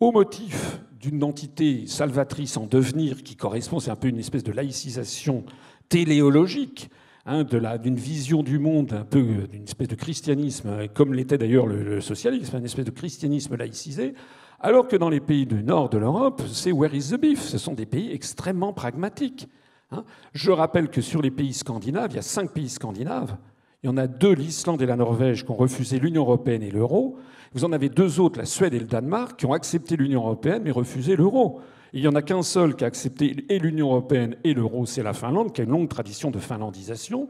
au 0.00 0.12
motif 0.12 0.80
d'une 1.00 1.24
entité 1.24 1.86
salvatrice 1.86 2.56
en 2.56 2.66
devenir 2.66 3.22
qui 3.22 3.36
correspond, 3.36 3.80
c'est 3.80 3.90
un 3.90 3.96
peu 3.96 4.08
une 4.08 4.18
espèce 4.18 4.44
de 4.44 4.52
laïcisation 4.52 5.44
téléologique, 5.88 6.90
Hein, 7.26 7.44
d'une 7.82 7.96
vision 7.96 8.42
du 8.42 8.58
monde, 8.58 8.92
un 8.92 9.04
peu 9.06 9.22
d'une 9.50 9.62
espèce 9.62 9.88
de 9.88 9.94
christianisme, 9.94 10.88
comme 10.92 11.14
l'était 11.14 11.38
d'ailleurs 11.38 11.66
le, 11.66 12.02
socialisme, 12.02 12.58
une 12.58 12.66
espèce 12.66 12.84
de 12.84 12.90
christianisme 12.90 13.56
laïcisé, 13.56 14.12
alors 14.60 14.88
que 14.88 14.96
dans 14.96 15.08
les 15.08 15.20
pays 15.20 15.46
du 15.46 15.62
nord 15.62 15.88
de 15.88 15.96
l'Europe, 15.96 16.42
c'est 16.52 16.70
where 16.70 16.94
is 16.94 17.12
the 17.12 17.18
beef? 17.18 17.40
Ce 17.40 17.56
sont 17.56 17.72
des 17.72 17.86
pays 17.86 18.12
extrêmement 18.12 18.74
pragmatiques. 18.74 19.48
Hein. 19.94 20.04
Je 20.32 20.50
rappelle 20.50 20.88
que 20.88 21.00
sur 21.00 21.22
les 21.22 21.30
pays 21.30 21.52
scandinaves, 21.52 22.10
il 22.12 22.16
y 22.16 22.18
a 22.18 22.22
cinq 22.22 22.52
pays 22.52 22.68
scandinaves. 22.68 23.36
Il 23.82 23.86
y 23.88 23.90
en 23.90 23.96
a 23.96 24.06
deux, 24.06 24.32
l'Islande 24.32 24.80
et 24.82 24.86
la 24.86 24.96
Norvège, 24.96 25.44
qui 25.44 25.50
ont 25.50 25.56
refusé 25.56 25.98
l'Union 25.98 26.22
européenne 26.22 26.62
et 26.62 26.70
l'euro. 26.70 27.18
Vous 27.52 27.64
en 27.64 27.72
avez 27.72 27.88
deux 27.88 28.18
autres, 28.18 28.38
la 28.38 28.46
Suède 28.46 28.74
et 28.74 28.78
le 28.78 28.86
Danemark, 28.86 29.38
qui 29.38 29.46
ont 29.46 29.52
accepté 29.52 29.96
l'Union 29.96 30.22
européenne 30.22 30.62
mais 30.64 30.70
refusé 30.70 31.16
l'euro. 31.16 31.60
Il 31.92 32.00
n'y 32.00 32.08
en 32.08 32.14
a 32.14 32.22
qu'un 32.22 32.42
seul 32.42 32.74
qui 32.74 32.84
a 32.84 32.86
accepté 32.86 33.44
et 33.48 33.58
l'Union 33.58 33.88
européenne 33.88 34.36
et 34.42 34.54
l'euro, 34.54 34.86
c'est 34.86 35.02
la 35.02 35.12
Finlande, 35.12 35.52
qui 35.52 35.60
a 35.60 35.64
une 35.64 35.70
longue 35.70 35.88
tradition 35.88 36.30
de 36.30 36.38
finlandisation, 36.38 37.28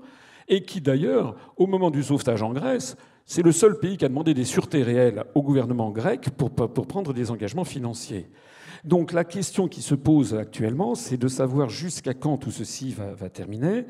et 0.49 0.63
qui 0.63 0.81
d'ailleurs, 0.81 1.35
au 1.57 1.67
moment 1.67 1.91
du 1.91 2.03
sauvetage 2.03 2.43
en 2.43 2.53
Grèce, 2.53 2.97
c'est 3.27 3.43
le 3.43 3.53
seul 3.53 3.79
pays 3.79 3.97
qui 3.97 4.05
a 4.05 4.09
demandé 4.09 4.33
des 4.33 4.45
sûretés 4.45 4.83
réelles 4.83 5.25
au 5.35 5.43
gouvernement 5.43 5.91
grec 5.91 6.31
pour, 6.37 6.51
pour 6.51 6.87
prendre 6.87 7.13
des 7.13 7.31
engagements 7.31 7.65
financiers. 7.65 8.29
Donc 8.85 9.13
la 9.13 9.25
question 9.25 9.67
qui 9.67 9.81
se 9.81 9.95
pose 9.95 10.35
actuellement, 10.35 10.95
c'est 10.95 11.17
de 11.17 11.29
savoir 11.29 11.71
jusqu'à 11.71 12.13
quand 12.13 12.37
tout 12.37 12.51
ceci 12.51 12.93
va, 12.93 13.31
terminer. 13.31 13.87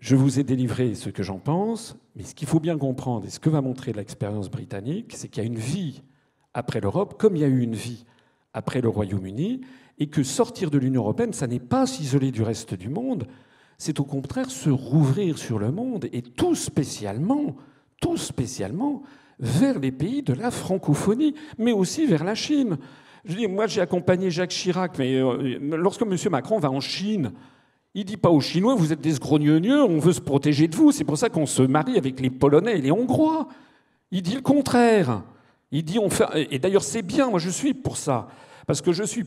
Je 0.00 0.16
vous 0.16 0.40
ai 0.40 0.44
délivré 0.44 0.96
ce 0.96 1.08
que 1.08 1.22
j'en 1.22 1.38
pense, 1.38 1.96
mais 2.16 2.24
ce 2.24 2.34
qu'il 2.34 2.48
faut 2.48 2.58
bien 2.58 2.76
comprendre, 2.76 3.26
et 3.26 3.30
ce 3.30 3.38
que 3.38 3.48
va 3.48 3.60
montrer 3.60 3.92
l'expérience 3.92 4.50
britannique, 4.50 5.12
c'est 5.14 5.28
qu'il 5.28 5.44
y 5.44 5.46
a 5.46 5.48
une 5.48 5.58
vie 5.58 6.02
après 6.52 6.80
l'Europe, 6.80 7.14
comme 7.16 7.36
il 7.36 7.42
y 7.42 7.44
a 7.44 7.48
eu 7.48 7.60
une 7.60 7.76
vie 7.76 8.06
après 8.54 8.80
le 8.80 8.88
Royaume-Uni, 8.88 9.60
et 9.98 10.08
que 10.08 10.24
sortir 10.24 10.70
de 10.70 10.78
l'Union 10.78 11.02
européenne, 11.02 11.32
ça 11.32 11.46
n'est 11.46 11.60
pas 11.60 11.86
s'isoler 11.86 12.32
du 12.32 12.42
reste 12.42 12.74
du 12.74 12.88
monde, 12.88 13.28
c'est 13.78 14.00
au 14.00 14.04
contraire 14.04 14.50
se 14.50 14.70
rouvrir 14.70 15.38
sur 15.38 15.60
le 15.60 15.70
monde, 15.70 16.08
et 16.12 16.22
tout 16.22 16.56
spécialement, 16.56 17.54
tout 18.00 18.16
spécialement 18.16 19.02
vers 19.38 19.78
les 19.78 19.92
pays 19.92 20.22
de 20.22 20.32
la 20.32 20.50
francophonie, 20.50 21.34
mais 21.56 21.72
aussi 21.72 22.06
vers 22.06 22.24
la 22.24 22.34
Chine. 22.34 22.78
Je 23.24 23.36
dis, 23.36 23.46
moi, 23.46 23.66
j'ai 23.66 23.80
accompagné 23.80 24.30
Jacques 24.30 24.50
Chirac, 24.50 24.98
mais 24.98 25.16
euh, 25.16 25.58
lorsque 25.60 26.02
M. 26.02 26.16
Macron 26.30 26.58
va 26.58 26.70
en 26.70 26.80
Chine, 26.80 27.32
il 27.94 28.04
dit 28.04 28.16
pas 28.16 28.30
aux 28.30 28.40
Chinois, 28.40 28.74
vous 28.74 28.92
êtes 28.92 29.00
des 29.00 29.14
scrogneux, 29.14 29.82
on 29.82 29.98
veut 29.98 30.12
se 30.12 30.20
protéger 30.20 30.68
de 30.68 30.76
vous. 30.76 30.92
C'est 30.92 31.04
pour 31.04 31.18
ça 31.18 31.28
qu'on 31.28 31.46
se 31.46 31.62
marie 31.62 31.98
avec 31.98 32.20
les 32.20 32.30
Polonais 32.30 32.78
et 32.78 32.80
les 32.80 32.92
Hongrois. 32.92 33.48
Il 34.10 34.22
dit 34.22 34.34
le 34.34 34.40
contraire. 34.40 35.22
Il 35.72 35.84
dit, 35.84 35.98
et 36.50 36.58
d'ailleurs, 36.58 36.82
c'est 36.82 37.02
bien, 37.02 37.30
moi, 37.30 37.38
je 37.38 37.50
suis 37.50 37.74
pour 37.74 37.96
ça. 37.96 38.28
Parce 38.66 38.80
que 38.80 38.92
je 38.92 39.02
suis, 39.02 39.24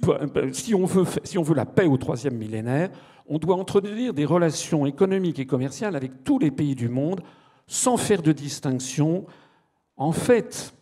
si 0.54 0.74
on, 0.74 0.86
veut, 0.86 1.06
si 1.24 1.38
on 1.38 1.44
veut 1.44 1.56
la 1.56 1.66
paix 1.66 1.86
au 1.86 1.98
troisième 1.98 2.36
millénaire, 2.36 2.90
on 3.28 3.38
doit 3.38 3.56
entretenir 3.56 4.14
des 4.14 4.26
relations 4.26 4.86
économiques 4.86 5.40
et 5.40 5.46
commerciales 5.46 5.96
avec 5.96 6.24
tous 6.24 6.40
les 6.40 6.52
pays 6.52 6.76
du 6.76 6.90
monde 6.90 7.22
sans 7.68 7.98
faire 7.98 8.22
de 8.22 8.32
distinction. 8.32 9.26
En 9.96 10.12
fait, 10.12 10.74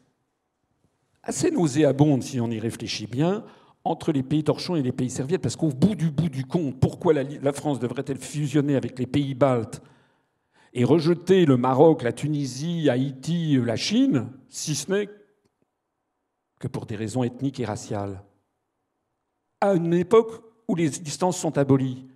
assez 1.23 1.51
nauséabonde 1.51 2.23
si 2.23 2.39
on 2.39 2.49
y 2.49 2.59
réfléchit 2.59 3.07
bien, 3.07 3.43
entre 3.83 4.11
les 4.11 4.23
pays 4.23 4.43
torchons 4.43 4.75
et 4.75 4.83
les 4.83 4.91
pays 4.91 5.09
serviettes, 5.09 5.41
parce 5.41 5.55
qu'au 5.55 5.69
bout 5.69 5.95
du 5.95 6.11
bout 6.11 6.29
du 6.29 6.45
compte, 6.45 6.79
pourquoi 6.79 7.13
la, 7.13 7.53
France 7.53 7.79
devrait-elle 7.79 8.17
fusionner 8.17 8.75
avec 8.75 8.99
les 8.99 9.07
pays 9.07 9.33
baltes 9.33 9.81
et 10.73 10.83
rejeter 10.83 11.45
le 11.45 11.57
Maroc, 11.57 12.03
la 12.03 12.13
Tunisie, 12.13 12.89
Haïti, 12.89 13.57
la 13.57 13.75
Chine, 13.75 14.29
si 14.49 14.75
ce 14.75 14.91
n'est 14.91 15.09
que 16.59 16.67
pour 16.67 16.85
des 16.85 16.95
raisons 16.95 17.23
ethniques 17.23 17.59
et 17.59 17.65
raciales? 17.65 18.23
À 19.59 19.73
une 19.73 19.93
époque 19.93 20.43
où 20.67 20.75
les 20.75 20.89
distances 20.89 21.37
sont 21.37 21.57
abolies. 21.57 22.07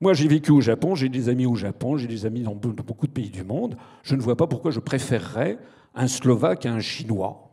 Moi, 0.00 0.14
j'ai 0.14 0.28
vécu 0.28 0.50
au 0.50 0.60
Japon, 0.60 0.94
j'ai 0.94 1.08
des 1.08 1.28
amis 1.28 1.46
au 1.46 1.54
Japon, 1.54 1.96
j'ai 1.96 2.08
des 2.08 2.26
amis 2.26 2.42
dans 2.42 2.54
beaucoup 2.54 3.06
de 3.06 3.12
pays 3.12 3.30
du 3.30 3.44
monde. 3.44 3.76
Je 4.02 4.14
ne 4.16 4.22
vois 4.22 4.36
pas 4.36 4.46
pourquoi 4.46 4.70
je 4.70 4.80
préférerais 4.80 5.58
un 5.94 6.08
Slovaque 6.08 6.66
à 6.66 6.72
un 6.72 6.80
Chinois. 6.80 7.43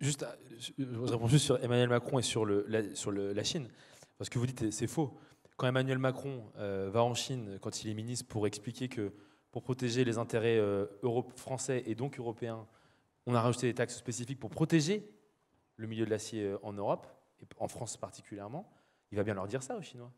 Juste, 0.00 0.24
je 0.78 1.12
réponds 1.12 1.28
juste 1.28 1.44
sur 1.44 1.62
Emmanuel 1.62 1.90
Macron 1.90 2.18
et 2.18 2.22
sur, 2.22 2.46
la 2.46 3.44
Chine. 3.44 3.68
Parce 4.16 4.30
que 4.30 4.38
vous 4.38 4.46
dites, 4.46 4.70
c'est 4.70 4.86
faux. 4.86 5.18
Quand 5.56 5.66
Emmanuel 5.66 5.98
Macron 5.98 6.50
euh, 6.56 6.90
va 6.90 7.04
en 7.04 7.14
Chine, 7.14 7.58
quand 7.60 7.84
il 7.84 7.90
est 7.90 7.94
ministre, 7.94 8.26
pour 8.26 8.46
expliquer 8.46 8.88
que 8.88 9.12
pour 9.52 9.62
protéger 9.62 10.04
les 10.04 10.18
intérêts 10.18 10.58
euh, 10.58 10.86
français 11.36 11.82
et 11.86 11.94
donc 11.94 12.18
européens, 12.18 12.66
on 13.26 13.34
a 13.34 13.40
rajouté 13.40 13.66
des 13.66 13.74
taxes 13.74 13.96
spécifiques 13.96 14.40
pour 14.40 14.50
protéger 14.50 15.08
le 15.76 15.86
milieu 15.86 16.06
de 16.06 16.10
l'acier 16.10 16.44
euh, 16.44 16.58
en 16.62 16.72
Europe, 16.72 17.06
et 17.40 17.46
en 17.58 17.68
France 17.68 17.96
particulièrement, 17.96 18.72
il 19.12 19.16
va 19.16 19.22
bien 19.22 19.34
leur 19.34 19.46
dire 19.46 19.62
ça 19.62 19.76
aux 19.76 19.82
Chinois. 19.82 20.10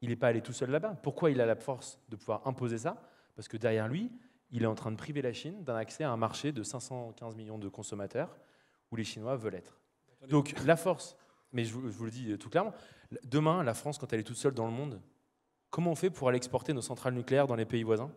Il 0.00 0.08
n'est 0.08 0.16
pas 0.16 0.28
allé 0.28 0.42
tout 0.42 0.52
seul 0.52 0.70
là-bas. 0.70 0.98
Pourquoi 1.02 1.30
il 1.30 1.40
a 1.40 1.46
la 1.46 1.54
force 1.54 2.00
de 2.08 2.16
pouvoir 2.16 2.46
imposer 2.46 2.76
ça? 2.76 3.00
Parce 3.36 3.48
que 3.48 3.56
derrière 3.56 3.88
lui, 3.88 4.10
il 4.50 4.64
est 4.64 4.66
en 4.66 4.74
train 4.74 4.90
de 4.90 4.96
priver 4.96 5.22
la 5.22 5.32
Chine 5.32 5.62
d'un 5.64 5.76
accès 5.76 6.02
à 6.04 6.10
un 6.10 6.16
marché 6.16 6.50
de 6.50 6.62
515 6.62 7.36
millions 7.36 7.58
de 7.58 7.68
consommateurs 7.68 8.36
où 8.92 8.96
les 8.96 9.04
Chinois 9.04 9.34
veulent 9.34 9.56
être. 9.56 9.80
Donc 10.28 10.54
la 10.64 10.76
force, 10.76 11.16
mais 11.52 11.64
je 11.64 11.74
vous, 11.74 12.04
le 12.04 12.10
dis 12.10 12.38
tout 12.38 12.48
clairement, 12.48 12.72
demain, 13.24 13.64
la 13.64 13.74
France, 13.74 13.98
quand 13.98 14.12
elle 14.12 14.20
est 14.20 14.24
toute 14.24 14.36
seule 14.36 14.54
dans 14.54 14.66
le 14.66 14.72
monde, 14.72 15.00
comment 15.70 15.90
on 15.90 15.96
fait 15.96 16.10
pour 16.10 16.28
aller 16.28 16.36
exporter 16.36 16.72
nos 16.72 16.82
centrales 16.82 17.14
nucléaires 17.14 17.48
dans 17.48 17.56
les 17.56 17.64
pays 17.64 17.82
voisins 17.82 18.12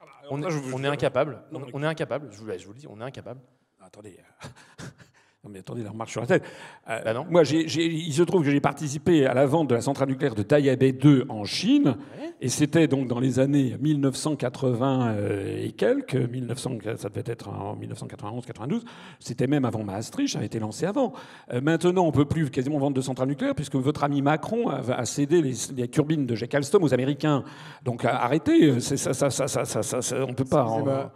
ah 0.00 0.04
bah, 0.04 0.28
on, 0.30 0.42
est 0.84 0.88
incapable. 0.88 1.42
On, 1.72 1.82
est 1.82 1.86
incapable. 1.86 2.28
Je 2.30 2.38
vous, 2.38 2.58
je 2.58 2.66
vous 2.66 2.72
le 2.74 2.78
dis, 2.78 2.86
on 2.86 3.00
est 3.00 3.04
incapable. 3.04 3.40
Attendez. 3.80 4.18
Non 5.46 5.52
mais 5.52 5.60
attendez, 5.60 5.84
la 5.84 5.90
remarque 5.90 6.10
sur 6.10 6.20
la 6.20 6.26
tête. 6.26 6.42
Euh, 6.90 6.98
bah 7.04 7.14
non. 7.14 7.24
Moi, 7.30 7.44
il 7.44 8.12
se 8.12 8.22
trouve 8.24 8.42
que 8.42 8.50
j'ai 8.50 8.60
participé 8.60 9.26
à 9.26 9.34
la 9.34 9.46
vente 9.46 9.68
de 9.68 9.76
la 9.76 9.80
centrale 9.80 10.08
nucléaire 10.08 10.34
de 10.34 10.42
Taiyabé 10.42 10.90
2 10.90 11.26
en 11.28 11.44
Chine. 11.44 11.94
Et 12.40 12.48
c'était 12.48 12.88
donc 12.88 13.06
dans 13.06 13.20
les 13.20 13.38
années 13.38 13.76
1980 13.80 15.14
euh, 15.14 15.64
et 15.64 15.70
quelques, 15.70 16.16
1900, 16.16 16.78
ça 16.96 17.08
devait 17.08 17.22
être 17.26 17.48
en 17.48 17.76
1991-92, 17.76 18.82
c'était 19.20 19.46
même 19.46 19.64
avant 19.64 19.84
Maastricht, 19.84 20.32
ça 20.32 20.38
avait 20.38 20.46
été 20.46 20.58
lancé 20.58 20.84
avant. 20.84 21.12
Euh, 21.52 21.60
maintenant, 21.62 22.02
on 22.02 22.08
ne 22.08 22.12
peut 22.12 22.24
plus 22.24 22.50
quasiment 22.50 22.78
vendre 22.78 22.96
de 22.96 23.00
centrales 23.00 23.28
nucléaires 23.28 23.54
puisque 23.54 23.76
votre 23.76 24.02
ami 24.02 24.20
Macron 24.20 24.68
a, 24.68 25.04
cédé 25.06 25.40
les, 25.40 25.88
turbines 25.88 26.26
de 26.26 26.34
Jack 26.34 26.54
Alstom 26.56 26.82
aux 26.82 26.92
Américains. 26.92 27.44
Donc 27.84 28.04
arrêtez, 28.04 28.80
ça, 28.80 29.14
ça, 29.14 29.30
ça, 29.30 29.46
ça, 29.46 30.16
on 30.24 30.28
ne 30.28 30.34
peut 30.34 30.44
pas... 30.44 31.12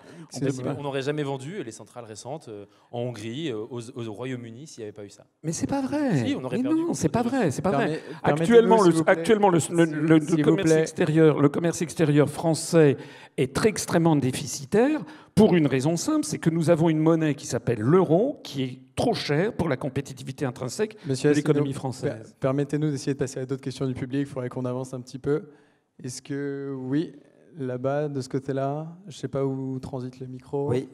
On 0.78 0.82
n'aurait 0.82 1.02
jamais 1.02 1.22
vendu 1.22 1.62
les 1.62 1.72
centrales 1.72 2.04
récentes 2.04 2.48
en 2.90 3.00
Hongrie, 3.00 3.52
aux, 3.52 3.90
aux 3.90 4.12
Royaume-Uni 4.12 4.66
s'il 4.66 4.80
n'y 4.80 4.84
avait 4.84 4.92
pas 4.92 5.04
eu 5.04 5.10
ça. 5.10 5.26
Mais 5.42 5.52
c'est 5.52 5.66
pas 5.66 5.80
vrai. 5.80 6.26
Si, 6.26 6.34
on 6.34 6.44
aurait 6.44 6.62
perdu. 6.62 6.80
Non, 6.80 6.94
c'est 6.94 7.08
pas 7.08 7.22
vrai. 7.22 7.50
C'est 7.50 7.62
pas 7.62 7.72
vrai. 7.72 8.00
Actuellement, 8.22 8.82
le, 8.82 8.92
actuellement 9.06 9.48
le, 9.48 9.58
le, 9.70 10.42
commerce 10.42 10.70
extérieur, 10.70 11.40
le 11.40 11.48
commerce 11.48 11.82
extérieur 11.82 12.28
français 12.28 12.96
est 13.36 13.54
très 13.54 13.68
extrêmement 13.68 14.16
déficitaire 14.16 15.02
pour 15.34 15.54
une 15.54 15.66
raison 15.66 15.96
simple, 15.96 16.24
c'est 16.24 16.38
que 16.38 16.50
nous 16.50 16.70
avons 16.70 16.90
une 16.90 16.98
monnaie 16.98 17.34
qui 17.34 17.46
s'appelle 17.46 17.80
l'euro, 17.80 18.40
qui 18.44 18.62
est 18.62 18.78
trop 18.94 19.14
chère 19.14 19.54
pour 19.54 19.68
la 19.68 19.76
compétitivité 19.76 20.44
intrinsèque 20.44 20.96
de 21.06 21.28
l'économie 21.30 21.72
française. 21.72 22.36
Permettez-nous 22.40 22.90
d'essayer 22.90 23.14
de 23.14 23.18
passer 23.18 23.40
à 23.40 23.46
d'autres 23.46 23.62
questions 23.62 23.86
du 23.86 23.94
public. 23.94 24.20
Il 24.20 24.26
faudrait 24.26 24.48
qu'on 24.48 24.64
avance 24.64 24.92
un 24.92 25.00
petit 25.00 25.18
peu. 25.18 25.48
Est-ce 26.02 26.22
que 26.22 26.74
oui, 26.76 27.12
là-bas, 27.56 28.08
de 28.08 28.20
ce 28.20 28.28
côté-là, 28.28 28.96
je 29.06 29.16
ne 29.16 29.20
sais 29.20 29.28
pas 29.28 29.44
où 29.44 29.78
transite 29.80 30.20
le 30.20 30.26
micro. 30.26 30.68
Oui, 30.68 30.88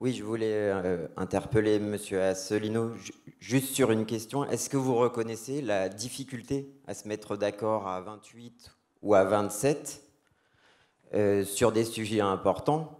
oui, 0.00 0.12
je 0.12 0.22
voulais 0.22 0.52
euh, 0.52 1.06
interpeller 1.16 1.76
M. 1.76 1.96
Asselineau 2.20 2.90
juste 3.40 3.74
sur 3.74 3.90
une 3.90 4.04
question. 4.04 4.44
Est-ce 4.44 4.68
que 4.68 4.76
vous 4.76 4.96
reconnaissez 4.96 5.62
la 5.62 5.88
difficulté 5.88 6.68
à 6.86 6.94
se 6.94 7.08
mettre 7.08 7.36
d'accord 7.36 7.88
à 7.88 8.00
28 8.00 8.76
ou 9.02 9.14
à 9.14 9.24
27 9.24 10.02
euh, 11.14 11.44
sur 11.44 11.72
des 11.72 11.84
sujets 11.84 12.20
importants? 12.20 12.98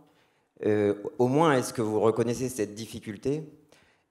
Euh, 0.64 0.94
Au 1.18 1.28
moins, 1.28 1.52
est-ce 1.55 1.74
que 1.74 1.82
vous 1.82 2.00
reconnaissez 2.00 2.48
cette 2.48 2.74
difficulté? 2.74 3.50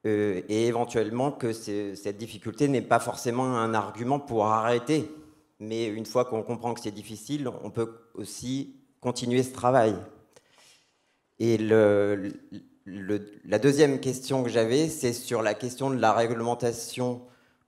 Et 0.05 0.67
éventuellement 0.67 1.31
que 1.31 1.53
cette 1.53 2.17
difficulté 2.17 2.67
n'est 2.67 2.81
pas 2.81 2.99
forcément 2.99 3.57
un 3.57 3.73
argument 3.73 4.19
pour 4.19 4.47
arrêter 4.47 5.09
Mais 5.63 5.85
une 5.85 6.05
fois 6.05 6.25
qu'on 6.25 6.43
comprend 6.43 6.73
que 6.73 6.81
c'est 6.81 6.91
difficile, 6.91 7.49
on 7.63 7.71
peut 7.71 8.09
aussi 8.15 8.75
continuer 8.99 9.43
ce 9.43 9.53
travail. 9.53 9.95
Et 11.39 11.57
la 11.57 12.17
deuxième 13.59 14.01
question 14.01 14.43
que 14.43 14.49
j'avais, 14.49 14.89
c'est 14.89 15.13
sur 15.13 15.41
la 15.41 15.53
question 15.53 15.89
de 15.89 15.95
la 15.95 16.11
réglementation 16.11 17.21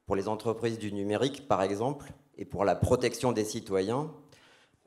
pour 0.06 0.18
les 0.18 0.28
entreprises 0.28 0.78
du 0.78 0.92
numérique, 0.92 1.48
par 1.48 1.64
exemple, 1.64 2.12
et 2.38 2.44
pour 2.44 2.66
la 2.66 2.76
protection 2.76 3.32
des 3.32 3.46
citoyens. 3.46 4.12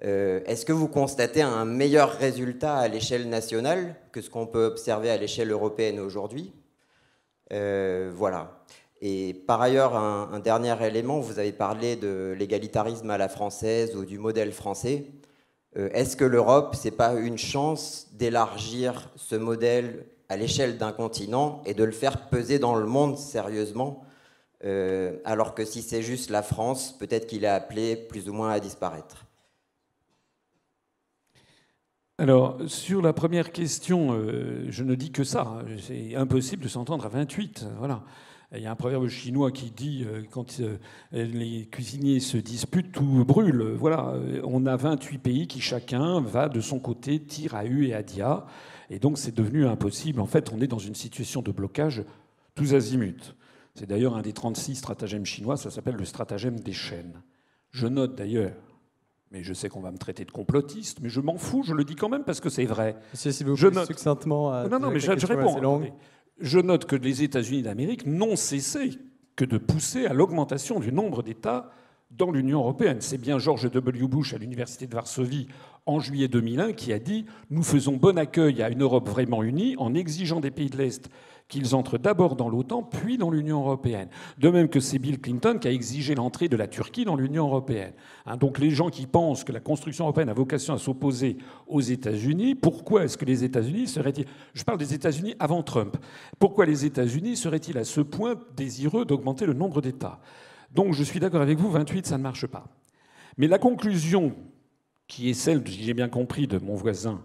Euh, 0.05 0.43
est-ce 0.45 0.67
que 0.67 0.73
vous 0.73 0.87
constatez 0.87 1.43
un 1.43 1.65
meilleur 1.65 2.13
résultat 2.13 2.77
à 2.77 2.89
l'échelle 2.89 3.31
nationale 3.31 3.97
que 4.13 4.21
ce 4.21 4.29
qu'on 4.29 4.47
peut 4.47 4.67
observer 4.67 5.11
à 5.11 5.17
l'échelle 5.17 5.51
européenne 5.51 5.99
aujourd'hui? 5.99 6.53
Euh, 7.53 8.13
Voilà. 8.15 8.65
Et 9.01 9.35
par 9.47 9.61
ailleurs, 9.61 9.95
un, 9.95 10.41
dernier 10.41 10.75
élément, 10.85 11.21
vous 11.21 11.39
avez 11.39 11.53
parlé 11.53 11.97
de 11.97 12.35
l'égalitarisme 12.37 13.11
à 13.11 13.19
la 13.19 13.29
française 13.29 13.95
ou 13.95 14.05
du 14.05 14.19
modèle 14.19 14.53
français. 14.53 15.07
Euh, 15.77 15.89
est-ce 15.93 16.17
que 16.17 16.25
l'Europe, 16.25 16.75
c'est 16.75 16.91
pas 16.91 17.15
une 17.15 17.39
chance 17.39 18.09
d'élargir 18.13 19.11
ce 19.15 19.37
modèle 19.37 20.07
à 20.29 20.37
l'échelle 20.37 20.79
d'un 20.79 20.93
continent 20.93 21.63
et 21.65 21.75
de 21.75 21.85
le 21.85 21.93
faire 21.93 22.29
peser 22.29 22.59
dans 22.59 22.75
le 22.75 22.87
monde 22.87 23.17
sérieusement, 23.17 24.03
euh, 24.65 25.17
alors 25.25 25.55
que 25.55 25.65
si 25.65 25.83
c'est 25.83 26.03
juste 26.03 26.31
la 26.31 26.43
France, 26.43 26.97
peut-être 26.99 27.27
qu'il 27.27 27.45
est 27.45 27.49
appelé 27.49 27.97
plus 27.97 28.29
ou 28.29 28.33
moins 28.33 28.51
à 28.51 28.61
disparaître? 28.61 29.25
Alors, 32.21 32.59
sur 32.67 33.01
la 33.01 33.13
première 33.13 33.53
question, 33.53 34.09
euh, 34.13 34.67
je 34.71 34.83
ne 34.83 34.97
dis 34.97 35.13
que 35.13 35.23
ça. 35.23 35.63
C'est 35.81 36.17
impossible 36.17 36.65
de 36.65 36.69
s'entendre 36.69 37.07
à 37.07 37.09
28. 37.09 37.65
Voilà. 37.79 38.03
Il 38.55 38.63
y 38.63 38.67
a 38.67 38.71
un 38.71 38.77
proverbe 38.77 39.09
chinois 39.09 39.51
qui 39.53 39.71
dit 39.71 40.07
euh, 40.07 40.23
quand 40.31 40.63
les 41.13 41.67
cuisiniers 41.67 42.21
se 42.21 42.39
disputent, 42.39 42.93
tout 42.93 43.25
brûle. 43.27 43.75
Voilà, 43.77 44.15
on 44.45 44.65
a 44.65 44.75
28 44.75 45.19
pays 45.19 45.47
qui 45.47 45.61
chacun 45.61 46.21
va 46.21 46.49
de 46.49 46.61
son 46.61 46.81
côté, 46.81 47.21
tire 47.21 47.55
à 47.55 47.67
U 47.67 47.87
et 47.87 47.95
à 47.95 48.03
Dia. 48.03 48.47
Et 48.89 48.99
donc 48.99 49.19
c'est 49.19 49.35
devenu 49.35 49.67
impossible. 49.67 50.21
En 50.21 50.27
fait, 50.27 50.51
on 50.53 50.61
est 50.61 50.67
dans 50.67 50.79
une 50.79 50.95
situation 50.95 51.43
de 51.43 51.53
blocage 51.53 52.05
tous 52.55 52.75
azimuts. 52.75 53.35
C'est 53.75 53.87
d'ailleurs 53.87 54.17
un 54.17 54.23
des 54.23 54.33
36 54.33 54.77
stratagèmes 54.77 55.25
chinois, 55.25 55.57
ça 55.57 55.71
s'appelle 55.71 55.95
le 55.95 56.05
stratagème 56.05 56.59
des 56.59 56.73
chaînes. 56.73 57.23
Je 57.71 57.87
note 57.87 58.17
d'ailleurs, 58.17 58.53
mais 59.31 59.45
je 59.45 59.53
sais 59.53 59.69
qu'on 59.69 59.81
va 59.81 59.93
me 59.93 59.99
traiter 59.99 60.25
de 60.25 60.33
complotiste, 60.33 60.99
mais 61.01 61.09
je 61.09 61.21
m'en 61.21 61.37
fous, 61.37 61.63
je 61.63 61.75
le 61.75 61.85
dis 61.85 61.95
quand 61.95 62.09
même 62.09 62.25
parce 62.25 62.41
que 62.41 62.49
c'est 62.49 62.65
vrai. 62.65 62.97
je 63.15 63.69
note... 63.69 63.87
succinctement 63.87 64.67
Non, 64.69 64.81
non, 64.81 64.91
mais 64.91 65.01
je, 65.01 65.11
réponds. 65.27 65.61
Je 66.41 66.61
note 66.61 66.85
que 66.85 66.95
les 66.95 67.25
États-Unis 67.25 67.63
d'Amérique 67.63 68.07
n'ont 68.07 68.37
cessé 68.37 68.93
que 69.35 69.45
de 69.45 69.59
pousser 69.59 70.07
à 70.07 70.15
l'augmentation 70.15 70.79
du 70.79 70.93
nombre 70.93 71.23
d'États 71.23 71.71
dans 72.13 72.31
l'Union 72.31 72.61
européenne. 72.61 72.99
C'est 73.01 73.19
bien 73.19 73.39
George 73.39 73.71
W. 73.71 74.07
Bush 74.07 74.35
à 74.35 74.39
l'Université 74.39 74.87
de 74.87 74.95
Varsovie 74.95 75.49
en 75.85 75.99
juillet 75.99 76.29
2001 76.29 76.73
qui 76.75 76.93
a 76.93 77.01
dit 77.01 77.27
Nous 77.51 77.65
faisons 77.65 77.97
bon 77.97 78.19
accueil 78.19 78.63
à 78.63 78.71
une 78.71 78.83
Europe 78.83 79.09
vraiment 79.09 79.43
unie 79.43 79.75
en 79.79 79.95
exigeant 79.95 80.41
des 80.41 80.53
pays 80.53 80.71
de 80.71 80.79
l'Est 80.79 81.11
qu'ils 81.49 81.75
entrent 81.75 81.99
d'abord 81.99 82.37
dans 82.37 82.49
l'OTAN, 82.49 82.83
puis 82.83 83.17
dans 83.17 83.31
l'Union 83.31 83.61
européenne. 83.61 84.09
De 84.39 84.51
même 84.51 84.69
que 84.69 84.81
c'est 84.81 84.99
Bill 84.99 85.19
Clinton 85.19 85.59
qui 85.59 85.69
a 85.69 85.73
exigé 85.73 86.15
l'entrée 86.15 86.49
de 86.49 86.57
la 86.57 86.69
Turquie 86.69 87.05
dans 87.05 87.17
l'Union 87.17 87.47
européenne. 87.47 87.93
Hein, 88.27 88.37
donc 88.37 88.59
les 88.59 88.71
gens 88.71 88.91
qui 88.91 89.07
pensent 89.07 89.45
que 89.45 89.53
la 89.53 89.61
construction 89.61 90.05
européenne 90.05 90.29
a 90.29 90.35
vocation 90.35 90.75
à 90.75 90.79
s'opposer 90.79 91.39
aux 91.67 91.81
États-Unis, 91.81 92.55
pourquoi 92.55 93.05
est-ce 93.05 93.17
que 93.17 93.25
les 93.25 93.45
États-Unis 93.45 93.89
seraient-ils... 93.89 94.27
Je 94.53 94.63
parle 94.63 94.79
des 94.79 94.93
États-Unis 94.93 95.35
avant 95.39 95.63
Trump. 95.63 95.97
Pourquoi 96.39 96.67
les 96.67 96.85
États-Unis 96.85 97.37
seraient-ils 97.37 97.79
à 97.79 97.85
ce 97.85 98.03
point 98.03 98.35
désireux 98.57 99.07
d'augmenter 99.07 99.47
le 99.47 99.55
nombre 99.55 99.81
d'États? 99.81 100.21
Donc 100.75 100.93
je 100.93 101.03
suis 101.03 101.19
d'accord 101.19 101.41
avec 101.41 101.59
vous, 101.59 101.71
28, 101.71 102.07
ça 102.07 102.19
ne 102.19 102.23
marche 102.23 102.47
pas. 102.47 102.67
Mais 103.39 103.47
la 103.47 103.59
conclusion 103.59 104.35
qui 105.07 105.31
est 105.31 105.35
celle, 105.35 105.67
si 105.67 105.83
j'ai 105.83 105.95
bien 105.95 106.09
compris, 106.09 106.47
de 106.47 106.59
mon 106.59 106.75
voisin, 106.75 107.23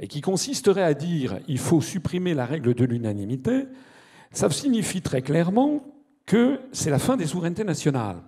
et 0.00 0.08
qui 0.08 0.20
consisterait 0.20 0.82
à 0.82 0.94
dire 0.94 1.38
il 1.48 1.58
faut 1.58 1.80
supprimer 1.80 2.34
la 2.34 2.46
règle 2.46 2.74
de 2.74 2.84
l'unanimité, 2.84 3.64
ça 4.32 4.50
signifie 4.50 5.02
très 5.02 5.22
clairement 5.22 5.84
que 6.26 6.60
c'est 6.72 6.90
la 6.90 6.98
fin 6.98 7.16
des 7.16 7.26
souverainetés 7.26 7.64
nationales. 7.64 8.18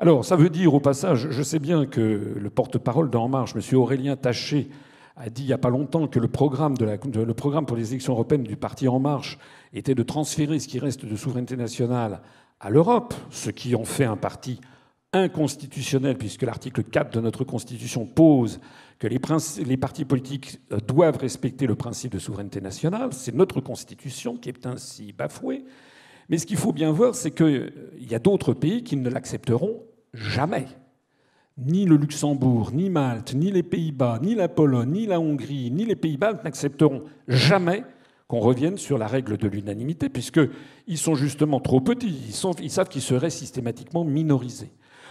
Alors, 0.00 0.24
ça 0.24 0.36
veut 0.36 0.50
dire 0.50 0.74
au 0.74 0.80
passage, 0.80 1.28
je 1.30 1.42
sais 1.42 1.60
bien 1.60 1.86
que 1.86 2.34
le 2.36 2.50
porte-parole 2.50 3.08
d'En 3.08 3.28
Marche, 3.28 3.54
M. 3.54 3.78
Aurélien 3.78 4.16
Taché, 4.16 4.68
a 5.16 5.30
dit 5.30 5.42
il 5.42 5.46
n'y 5.46 5.52
a 5.52 5.58
pas 5.58 5.70
longtemps 5.70 6.08
que 6.08 6.18
le 6.18 6.28
programme, 6.28 6.74
le 6.80 7.34
programme 7.34 7.66
pour 7.66 7.76
les 7.76 7.90
élections 7.90 8.14
européennes 8.14 8.44
du 8.44 8.56
parti 8.56 8.88
En 8.88 8.98
Marche 8.98 9.38
était 9.72 9.94
de 9.94 10.02
transférer 10.02 10.58
ce 10.58 10.68
qui 10.68 10.78
reste 10.78 11.04
de 11.04 11.16
souveraineté 11.16 11.56
nationale 11.56 12.22
à 12.60 12.70
l'Europe, 12.70 13.14
ce 13.30 13.50
qui 13.50 13.74
en 13.74 13.84
fait 13.84 14.04
un 14.04 14.16
parti 14.16 14.60
inconstitutionnel, 15.12 16.16
puisque 16.16 16.42
l'article 16.42 16.82
4 16.82 17.12
de 17.14 17.20
notre 17.20 17.44
Constitution 17.44 18.06
pose 18.06 18.60
que 19.02 19.08
les, 19.08 19.76
partis 19.76 20.04
politiques 20.04 20.60
euh, 20.70 20.78
doivent 20.78 21.16
respecter 21.16 21.66
le 21.66 21.74
principe 21.74 22.12
de 22.12 22.20
souveraineté 22.20 22.60
nationale. 22.60 23.08
C'est 23.12 23.34
notre 23.34 23.60
Constitution 23.60 24.36
qui 24.36 24.48
est 24.48 24.64
ainsi 24.64 25.12
bafouée. 25.12 25.64
Mais 26.28 26.38
ce 26.38 26.46
qu'il 26.46 26.56
faut 26.56 26.72
bien 26.72 26.92
voir, 26.92 27.16
c'est 27.16 27.32
qu'il 27.32 27.46
euh, 27.46 27.70
y 27.98 28.14
a 28.14 28.20
d'autres 28.20 28.52
pays 28.52 28.84
qui 28.84 28.96
ne 28.96 29.10
l'accepteront 29.10 29.82
jamais. 30.14 30.68
Ni 31.58 31.84
le 31.84 31.96
Luxembourg, 31.96 32.70
ni 32.72 32.90
Malte, 32.90 33.34
ni 33.34 33.50
les 33.50 33.64
Pays-Bas, 33.64 34.20
ni 34.22 34.36
la 34.36 34.46
Pologne, 34.46 34.92
ni 34.92 35.06
la 35.06 35.18
Hongrie, 35.18 35.72
ni 35.72 35.84
les 35.84 35.96
Pays-Baltes 35.96 36.44
n'accepteront 36.44 37.02
jamais 37.26 37.82
qu'on 38.28 38.38
revienne 38.38 38.78
sur 38.78 38.98
la 38.98 39.08
règle 39.08 39.36
de 39.36 39.48
l'unanimité, 39.48 40.10
puisqu'ils 40.10 40.98
sont 40.98 41.16
justement 41.16 41.58
trop 41.58 41.80
petits. 41.80 42.20
Ils 42.60 42.70
savent 42.70 42.88
qu'ils 42.88 43.02
seraient 43.02 43.30
systématiquement 43.30 44.04
minorisés. 44.04 44.70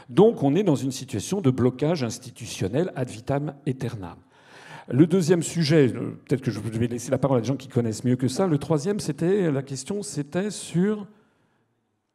Donc 0.09 0.43
on 0.43 0.55
est 0.55 0.63
dans 0.63 0.75
une 0.75 0.91
situation 0.91 1.41
de 1.41 1.51
blocage 1.51 2.03
institutionnel 2.03 2.91
ad 2.95 3.09
vitam 3.09 3.53
aeternam. 3.65 4.17
Le 4.89 5.07
deuxième 5.07 5.43
sujet, 5.43 5.93
euh, 5.93 6.17
peut-être 6.25 6.41
que 6.41 6.51
je 6.51 6.59
vais 6.59 6.87
laisser 6.87 7.11
la 7.11 7.17
parole 7.17 7.37
à 7.37 7.41
des 7.41 7.47
gens 7.47 7.55
qui 7.55 7.67
connaissent 7.67 8.03
mieux 8.03 8.15
que 8.15 8.27
ça. 8.27 8.47
Le 8.47 8.57
troisième, 8.57 8.99
c'était 8.99 9.51
la 9.51 9.61
question, 9.61 10.01
sur 10.03 11.07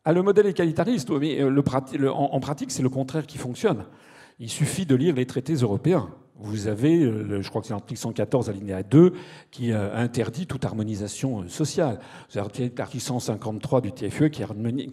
ah, 0.05 0.12
le 0.12 0.22
modèle 0.22 0.47
égalitariste. 0.47 1.11
Mais 1.11 1.41
euh, 1.41 2.11
en, 2.12 2.41
pratique, 2.41 2.70
c'est 2.70 2.82
le 2.82 2.89
contraire 2.89 3.26
qui 3.26 3.39
fonctionne. 3.39 3.87
Il 4.39 4.51
suffit 4.51 4.84
de 4.84 4.95
lire 4.95 5.14
les 5.14 5.26
traités 5.26 5.55
européens. 5.55 6.11
Vous 6.39 6.66
avez, 6.66 7.03
euh, 7.03 7.41
je 7.41 7.49
crois 7.49 7.62
que 7.62 7.66
c'est 7.66 7.72
l'article 7.72 7.99
114 7.99 8.51
alinéa 8.51 8.82
2 8.82 9.12
qui 9.51 9.72
interdit 9.72 10.47
toute 10.47 10.64
harmonisation 10.64 11.49
sociale. 11.49 11.99
C'est 12.28 12.39
l'article 12.39 13.01
153 13.01 13.80
du 13.80 13.93
TFE 13.93 14.28
qui 14.28 14.43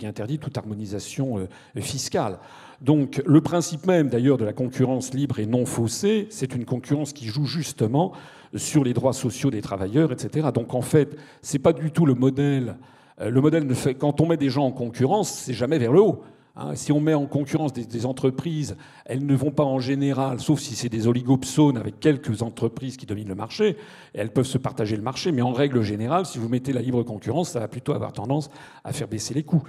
interdit 0.06 0.40
toute 0.40 0.58
harmonisation 0.58 1.48
fiscale. 1.76 2.40
Donc 2.82 3.22
le 3.26 3.42
principe 3.42 3.86
même 3.88 4.10
d'ailleurs 4.10 4.38
de 4.38 4.46
la 4.46 4.54
concurrence 4.54 5.14
libre 5.14 5.40
et 5.40 5.46
non 5.46 5.66
faussée, 5.66 6.28
c'est 6.30 6.54
une 6.56 6.66
concurrence 6.66 7.14
qui 7.14 7.28
joue 7.28 7.46
justement 7.46 8.14
sur 8.56 8.84
les 8.84 8.94
droits 8.94 9.14
sociaux 9.14 9.52
des 9.52 9.62
travailleurs, 9.62 10.12
etc. 10.12 10.50
Donc 10.54 10.74
en 10.74 10.82
fait, 10.82 11.16
c'est 11.42 11.60
pas 11.60 11.74
du 11.74 11.92
tout 11.92 12.06
le 12.06 12.14
modèle. 12.14 12.76
Euh, 13.22 13.30
le 13.30 13.42
modèle 13.42 13.66
ne 13.66 13.74
fait 13.74 13.96
quand 13.96 14.22
on 14.22 14.28
met 14.28 14.38
des 14.38 14.50
gens 14.50 14.66
en 14.66 14.72
concurrence, 14.72 15.32
c'est 15.32 15.54
jamais 15.54 15.78
vers 15.78 15.92
le 15.92 16.02
haut. 16.02 16.24
Hein. 16.56 16.76
si 16.76 16.92
on 16.92 17.00
met 17.00 17.14
en 17.14 17.26
concurrence 17.26 17.74
des, 17.74 18.06
entreprises, 18.06 18.78
elles 19.06 19.26
ne 19.26 19.36
vont 19.36 19.52
pas 19.52 19.64
en 19.64 19.80
général, 19.80 20.40
sauf 20.40 20.60
si 20.60 20.76
c'est 20.76 20.90
des 20.90 21.08
oligopsones 21.08 21.78
avec 21.78 22.00
quelques 22.00 22.42
entreprises 22.42 22.98
qui 22.98 23.06
dominent 23.06 23.30
le 23.30 23.36
marché, 23.36 23.78
elles 24.14 24.32
peuvent 24.32 24.46
se 24.46 24.58
partager 24.58 24.96
le 24.96 25.02
marché, 25.02 25.32
mais 25.32 25.42
en 25.42 25.52
règle 25.52 25.82
générale, 25.82 26.26
si 26.26 26.38
vous 26.38 26.50
mettez 26.50 26.74
la 26.74 26.82
libre 26.82 27.04
concurrence, 27.04 27.50
ça 27.50 27.60
va 27.60 27.68
plutôt 27.68 27.94
avoir 27.94 28.14
tendance 28.14 28.50
à 28.84 28.94
faire 28.94 29.08
baisser 29.08 29.34
les 29.34 29.44
coûts. 29.44 29.64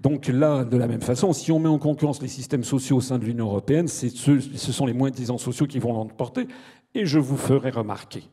Donc 0.00 0.26
là, 0.28 0.64
de 0.64 0.76
la 0.76 0.88
même 0.88 1.02
façon, 1.02 1.32
si 1.32 1.52
on 1.52 1.58
met 1.58 1.68
en 1.68 1.78
concurrence 1.78 2.22
les 2.22 2.28
systèmes 2.28 2.64
sociaux 2.64 2.96
au 2.96 3.00
sein 3.00 3.18
de 3.18 3.24
l'Union 3.24 3.46
européenne, 3.46 3.86
ce, 3.88 4.08
ce 4.08 4.72
sont 4.72 4.86
les 4.86 4.94
moins 4.94 5.10
disants 5.10 5.38
sociaux 5.38 5.66
qui 5.66 5.78
vont 5.78 5.92
l'emporter. 5.92 6.48
Et 6.94 7.06
je 7.06 7.18
vous 7.18 7.36
ferai 7.36 7.70
remarquer 7.70 8.24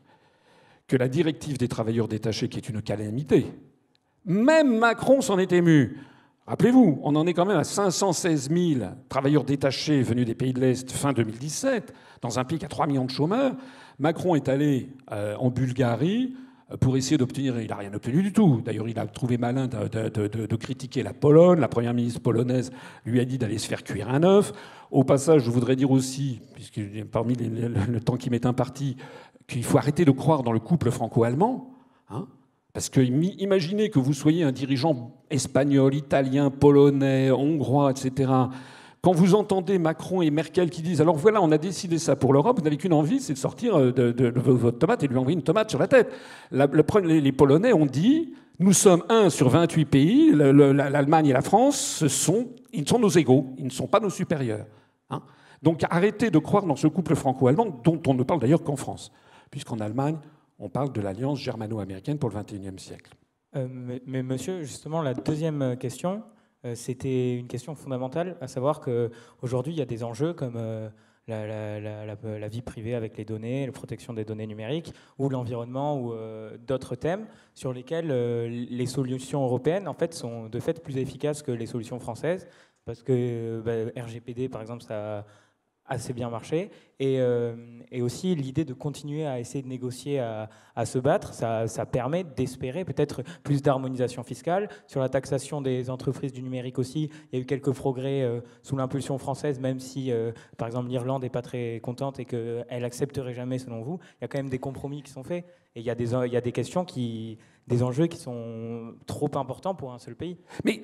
que 0.88 0.96
la 0.96 1.08
directive 1.08 1.58
des 1.58 1.68
travailleurs 1.68 2.08
détachés, 2.08 2.48
qui 2.48 2.58
est 2.58 2.68
une 2.68 2.82
calamité, 2.82 3.46
même 4.24 4.78
Macron 4.78 5.20
s'en 5.20 5.38
est 5.38 5.52
ému. 5.52 5.98
Rappelez-vous, 6.50 6.98
on 7.04 7.14
en 7.14 7.28
est 7.28 7.32
quand 7.32 7.46
même 7.46 7.58
à 7.58 7.62
516 7.62 8.50
000 8.50 8.80
travailleurs 9.08 9.44
détachés 9.44 10.02
venus 10.02 10.26
des 10.26 10.34
pays 10.34 10.52
de 10.52 10.58
l'Est 10.58 10.90
fin 10.90 11.12
2017, 11.12 11.94
dans 12.22 12.40
un 12.40 12.44
qui 12.44 12.64
a 12.64 12.68
3 12.68 12.88
millions 12.88 13.04
de 13.04 13.10
chômeurs. 13.10 13.54
Macron 14.00 14.34
est 14.34 14.48
allé 14.48 14.90
euh, 15.12 15.36
en 15.36 15.50
Bulgarie, 15.50 16.34
pour 16.80 16.96
essayer 16.96 17.16
d'obtenir. 17.18 17.60
Il 17.60 17.68
n'a 17.68 17.76
rien 17.76 17.94
obtenu 17.94 18.20
du 18.24 18.32
tout. 18.32 18.62
D'ailleurs, 18.64 18.88
il 18.88 18.98
a 18.98 19.06
trouvé 19.06 19.38
malin 19.38 19.68
de, 19.68 20.56
critiquer 20.56 21.04
la 21.04 21.12
Pologne. 21.12 21.60
La 21.60 21.68
première 21.68 21.94
ministre 21.94 22.20
polonaise 22.20 22.72
lui 23.04 23.20
a 23.20 23.24
dit 23.24 23.38
d'aller 23.38 23.58
se 23.58 23.68
faire 23.68 23.84
cuire 23.84 24.08
un 24.08 24.24
œuf. 24.24 24.52
Au 24.90 25.04
passage, 25.04 25.42
je 25.42 25.50
voudrais 25.50 25.76
dire 25.76 25.92
aussi, 25.92 26.40
puisque 26.54 26.80
parmi 27.12 27.36
le 27.36 28.00
temps 28.00 28.16
qui 28.16 28.28
m'est 28.28 28.44
imparti, 28.44 28.96
qu'il 29.46 29.62
faut 29.62 29.78
arrêter 29.78 30.04
de 30.04 30.10
croire 30.10 30.42
dans 30.42 30.52
le 30.52 30.58
couple 30.58 30.90
franco-allemand. 30.90 31.76
Hein. 32.08 32.26
Parce 32.72 32.88
que 32.88 33.00
imaginez 33.00 33.90
que 33.90 33.98
vous 33.98 34.12
soyez 34.12 34.44
un 34.44 34.52
dirigeant 34.52 35.12
espagnol, 35.30 35.94
italien, 35.94 36.50
polonais, 36.50 37.30
hongrois, 37.30 37.90
etc 37.90 38.28
quand 39.02 39.12
vous 39.12 39.34
entendez 39.34 39.78
Macron 39.78 40.20
et 40.20 40.30
Merkel 40.30 40.70
qui 40.70 40.82
disent 40.82 41.00
alors 41.00 41.16
voilà, 41.16 41.40
on 41.40 41.50
a 41.52 41.58
décidé 41.58 41.98
ça 41.98 42.16
pour 42.16 42.32
l'Europe, 42.32 42.58
vous 42.58 42.64
n'avez 42.64 42.76
qu'une 42.76 42.92
envie, 42.92 43.20
c'est 43.20 43.32
de 43.32 43.38
sortir 43.38 43.78
euh, 43.78 43.92
de, 43.92 44.32
votre 44.36 44.78
tomate 44.78 45.02
et 45.02 45.06
de 45.06 45.12
lui 45.12 45.18
envoyer 45.18 45.36
une 45.36 45.42
tomate 45.42 45.70
sur 45.70 45.78
la 45.78 45.88
tête. 45.88 46.12
les 46.52 47.32
Polonais 47.32 47.72
ont 47.72 47.86
dit 47.86 48.34
nous 48.58 48.74
sommes 48.74 49.02
un 49.08 49.30
sur 49.30 49.48
28 49.48 49.84
pays, 49.86 50.32
l'Allemagne 50.34 51.28
et 51.28 51.32
la 51.32 51.40
France, 51.40 52.06
sont, 52.08 52.48
ils 52.74 52.86
sont 52.86 52.98
nos 52.98 53.08
égaux, 53.08 53.54
ils 53.56 53.64
ne 53.64 53.70
sont 53.70 53.86
pas 53.86 54.00
nos 54.00 54.10
supérieurs. 54.10 54.66
Hein. 55.08 55.22
Donc 55.62 55.82
arrêtez 55.88 56.30
de 56.30 56.38
croire 56.38 56.66
dans 56.66 56.76
ce 56.76 56.86
couple 56.86 57.14
franco-allemand 57.14 57.80
dont 57.82 58.02
on 58.06 58.12
ne 58.12 58.22
parle 58.22 58.40
d'ailleurs 58.40 58.62
qu'en 58.62 58.76
France, 58.76 59.12
puisqu'en 59.50 59.78
Allemagne, 59.78 60.18
on 60.60 60.68
parle 60.68 60.92
de 60.92 61.00
l'alliance 61.00 61.40
germano-américaine 61.40 62.18
pour 62.18 62.30
le 62.30 62.40
XXIe 62.40 62.78
siècle. 62.78 63.14
Euh, 63.56 63.66
mais, 64.06 64.22
monsieur, 64.22 64.62
justement, 64.62 65.02
la 65.02 65.14
deuxième 65.14 65.76
question, 65.76 66.22
euh, 66.64 66.74
c'était 66.74 67.36
une 67.36 67.48
question 67.48 67.74
fondamentale, 67.74 68.36
à 68.40 68.46
savoir 68.46 68.80
qu'aujourd'hui, 68.80 69.72
il 69.72 69.78
y 69.78 69.82
a 69.82 69.86
des 69.86 70.04
enjeux 70.04 70.34
comme 70.34 70.54
euh, 70.56 70.88
la, 71.26 72.48
vie 72.48 72.62
privée 72.62 72.94
avec 72.94 73.16
les 73.16 73.24
données, 73.24 73.66
la 73.66 73.72
protection 73.72 74.12
des 74.12 74.24
données 74.24 74.46
numériques, 74.46 74.92
ou 75.18 75.28
l'environnement, 75.30 76.00
ou 76.00 76.12
d'autres 76.66 76.94
thèmes 76.94 77.26
sur 77.54 77.72
lesquels 77.72 78.08
les 78.48 78.86
solutions 78.86 79.42
européennes, 79.42 79.88
en 79.88 79.94
fait, 79.94 80.12
sont 80.14 80.48
de 80.48 80.60
fait 80.60 80.82
plus 80.82 80.98
efficaces 80.98 81.42
que 81.42 81.52
les 81.52 81.66
solutions 81.66 81.98
françaises, 81.98 82.46
parce 82.84 83.02
que 83.02 83.62
bah, 83.64 84.02
RGPD, 84.02 84.48
par 84.48 84.60
exemple, 84.60 84.82
ça 84.82 85.24
assez 85.90 86.12
bien 86.12 86.30
marché. 86.30 86.70
Euh, 87.02 87.54
et, 87.90 88.00
aussi 88.00 88.34
l'idée 88.34 88.64
de 88.64 88.72
continuer 88.72 89.26
à 89.26 89.40
essayer 89.40 89.62
de 89.62 89.68
négocier, 89.68 90.20
à, 90.20 90.48
se 90.86 90.98
battre, 90.98 91.34
ça, 91.34 91.86
permet 91.86 92.24
d'espérer 92.24 92.84
peut-être 92.84 93.22
plus 93.42 93.60
d'harmonisation 93.60 94.22
fiscale. 94.22 94.68
Sur 94.86 95.00
la 95.00 95.08
taxation 95.08 95.60
des 95.60 95.90
entreprises 95.90 96.32
du 96.32 96.42
numérique 96.42 96.78
aussi, 96.78 97.10
il 97.32 97.36
y 97.36 97.38
a 97.38 97.42
eu 97.42 97.46
quelques 97.46 97.72
progrès 97.72 98.22
euh, 98.22 98.40
sous 98.62 98.76
l'impulsion 98.76 99.18
française, 99.18 99.60
même 99.60 99.80
si, 99.80 100.10
euh, 100.10 100.32
par 100.56 100.68
exemple, 100.68 100.88
l'Irlande 100.88 101.22
n'est 101.22 101.28
pas 101.28 101.42
très 101.42 101.80
contente 101.80 102.18
et 102.20 102.24
qu'elle 102.24 102.84
accepterait 102.84 103.34
jamais, 103.34 103.58
selon 103.58 103.82
vous. 103.82 103.98
Il 104.20 104.22
y 104.22 104.24
a 104.24 104.28
quand 104.28 104.38
même 104.38 104.48
des 104.48 104.58
compromis 104.58 105.02
qui 105.02 105.10
sont 105.10 105.24
faits. 105.24 105.44
Et 105.74 105.80
il 105.80 105.86
y 105.86 105.90
a 105.90 105.94
des, 105.94 106.14
il 106.14 106.32
y 106.32 106.36
a 106.36 106.40
des 106.40 106.52
questions 106.52 106.84
qui 106.84 107.38
des 107.66 107.84
enjeux 107.84 108.08
qui 108.08 108.18
sont 108.18 108.94
trop 109.06 109.30
importants 109.34 109.76
pour 109.76 109.92
un 109.92 109.98
seul 109.98 110.16
pays. 110.16 110.36
Mais 110.64 110.82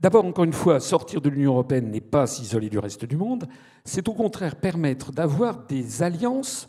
D'abord, 0.00 0.24
encore 0.24 0.44
une 0.44 0.54
fois, 0.54 0.80
sortir 0.80 1.20
de 1.20 1.28
l'Union 1.28 1.52
européenne 1.52 1.90
n'est 1.90 2.00
pas 2.00 2.26
s'isoler 2.26 2.70
du 2.70 2.78
reste 2.78 3.04
du 3.04 3.16
monde, 3.16 3.46
c'est 3.84 4.08
au 4.08 4.14
contraire 4.14 4.56
permettre 4.56 5.12
d'avoir 5.12 5.66
des 5.66 6.02
alliances 6.02 6.68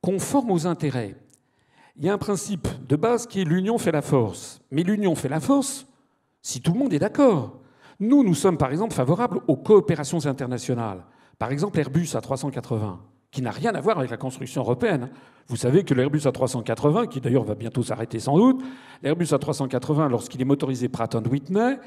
conformes 0.00 0.50
aux 0.50 0.66
intérêts. 0.66 1.14
Il 1.96 2.06
y 2.06 2.08
a 2.08 2.14
un 2.14 2.18
principe 2.18 2.68
de 2.88 2.96
base 2.96 3.26
qui 3.26 3.42
est 3.42 3.44
l'union 3.44 3.76
fait 3.76 3.92
la 3.92 4.00
force. 4.00 4.62
Mais 4.70 4.82
l'union 4.82 5.14
fait 5.14 5.28
la 5.28 5.40
force 5.40 5.86
si 6.40 6.62
tout 6.62 6.72
le 6.72 6.78
monde 6.78 6.94
est 6.94 6.98
d'accord. 6.98 7.58
Nous, 7.98 8.24
nous 8.24 8.34
sommes 8.34 8.56
par 8.56 8.70
exemple 8.70 8.94
favorables 8.94 9.40
aux 9.46 9.56
coopérations 9.56 10.24
internationales. 10.24 11.04
Par 11.38 11.52
exemple, 11.52 11.78
Airbus 11.78 12.14
A380, 12.14 12.96
qui 13.30 13.42
n'a 13.42 13.50
rien 13.50 13.74
à 13.74 13.80
voir 13.82 13.98
avec 13.98 14.10
la 14.10 14.16
construction 14.16 14.62
européenne. 14.62 15.10
Vous 15.48 15.56
savez 15.56 15.84
que 15.84 15.92
l'Airbus 15.92 16.20
A380, 16.20 17.08
qui 17.08 17.20
d'ailleurs 17.20 17.44
va 17.44 17.54
bientôt 17.54 17.82
s'arrêter 17.82 18.20
sans 18.20 18.38
doute, 18.38 18.62
l'Airbus 19.02 19.26
A380, 19.26 20.08
lorsqu'il 20.08 20.40
est 20.40 20.46
motorisé 20.46 20.88
Pratt 20.88 21.14
Whitney, 21.30 21.78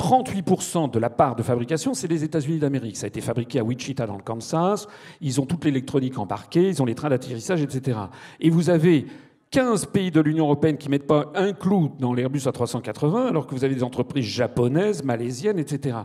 38% 0.00 0.90
de 0.90 0.98
la 0.98 1.10
part 1.10 1.36
de 1.36 1.42
fabrication, 1.42 1.92
c'est 1.92 2.08
les 2.08 2.24
États-Unis 2.24 2.58
d'Amérique. 2.58 2.96
Ça 2.96 3.04
a 3.04 3.08
été 3.08 3.20
fabriqué 3.20 3.58
à 3.58 3.64
Wichita 3.64 4.06
dans 4.06 4.16
le 4.16 4.22
Kansas. 4.22 4.88
Ils 5.20 5.40
ont 5.42 5.46
toute 5.46 5.64
l'électronique 5.66 6.18
embarquée, 6.18 6.68
ils 6.68 6.80
ont 6.80 6.86
les 6.86 6.94
trains 6.94 7.10
d'atterrissage, 7.10 7.60
etc. 7.60 7.98
Et 8.40 8.48
vous 8.48 8.70
avez 8.70 9.06
15 9.50 9.86
pays 9.86 10.10
de 10.10 10.20
l'Union 10.20 10.46
européenne 10.46 10.78
qui 10.78 10.88
ne 10.88 10.92
mettent 10.92 11.06
pas 11.06 11.30
un 11.34 11.52
clou 11.52 11.92
dans 11.98 12.14
l'Airbus 12.14 12.38
A380, 12.40 13.28
alors 13.28 13.46
que 13.46 13.54
vous 13.54 13.62
avez 13.62 13.74
des 13.74 13.82
entreprises 13.82 14.24
japonaises, 14.24 15.04
malaisiennes, 15.04 15.58
etc. 15.58 15.98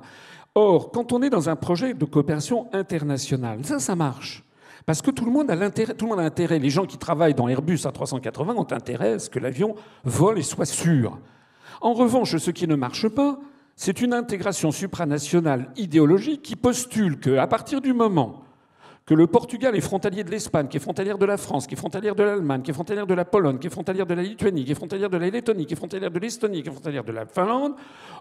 Or, 0.56 0.92
quand 0.92 1.14
on 1.14 1.22
est 1.22 1.30
dans 1.30 1.48
un 1.48 1.56
projet 1.56 1.94
de 1.94 2.06
coopération 2.06 2.68
internationale, 2.74 3.60
ça, 3.64 3.80
ça 3.80 3.96
marche. 3.96 4.44
Parce 4.86 5.02
que 5.02 5.10
tout 5.10 5.24
le 5.24 5.32
monde 5.32 5.50
a 5.50 5.56
l'intérêt, 5.56 5.94
tout 5.94 6.06
le 6.06 6.12
monde 6.12 6.20
a 6.20 6.24
intérêt. 6.24 6.60
Les 6.60 6.70
gens 6.70 6.86
qui 6.86 6.98
travaillent 6.98 7.34
dans 7.34 7.48
Airbus 7.48 7.78
A380 7.78 8.56
ont 8.56 8.72
intérêt 8.72 9.14
à 9.14 9.20
ce 9.20 9.30
que 9.30 9.40
l'avion 9.40 9.76
vole 10.04 10.38
et 10.38 10.44
soit 10.44 10.66
sûr. 10.66 11.18
En 11.80 11.94
revanche, 11.94 12.36
ce 12.36 12.52
qui 12.52 12.68
ne 12.68 12.76
marche 12.76 13.08
pas, 13.08 13.40
c'est 13.76 14.02
une 14.02 14.14
intégration 14.14 14.72
supranationale 14.72 15.72
idéologique 15.76 16.42
qui 16.42 16.56
postule 16.56 17.20
qu'à 17.20 17.48
partir 17.48 17.82
du 17.82 17.94
moment 17.94 18.46
que 19.06 19.14
le 19.14 19.28
Portugal 19.28 19.76
est 19.76 19.82
frontalier 19.82 20.24
de 20.24 20.32
l'Espagne, 20.32 20.68
qui 20.68 20.78
est 20.78 20.80
frontalière 20.80 21.20
de 21.20 21.26
la 21.26 21.38
France, 21.38 21.68
qui 21.68 21.76
est 21.76 21.78
frontalière 21.78 22.16
de 22.16 22.24
l'Allemagne, 22.24 22.64
qui 22.64 22.72
est 22.72 22.74
frontalière 22.74 23.06
de 23.06 23.14
la 23.14 23.24
Pologne, 23.24 23.60
qui 23.60 23.68
est 23.68 23.70
frontalière 23.70 24.08
de 24.08 24.16
la 24.16 24.24
Lituanie, 24.24 24.66
qui 24.66 24.72
est 24.72 24.76
frontalière 24.76 25.12
de 25.12 25.18
la 25.18 25.30
Lettonie, 25.30 25.68
qui 25.68 25.74
est 25.74 25.78
frontalière 25.78 26.10
de 26.10 26.20
l'Estonie, 26.20 26.64
qui 26.64 26.70
est 26.70 26.72
frontalière 26.72 27.04
de 27.04 27.12
la 27.12 27.26
Finlande, 27.28 27.74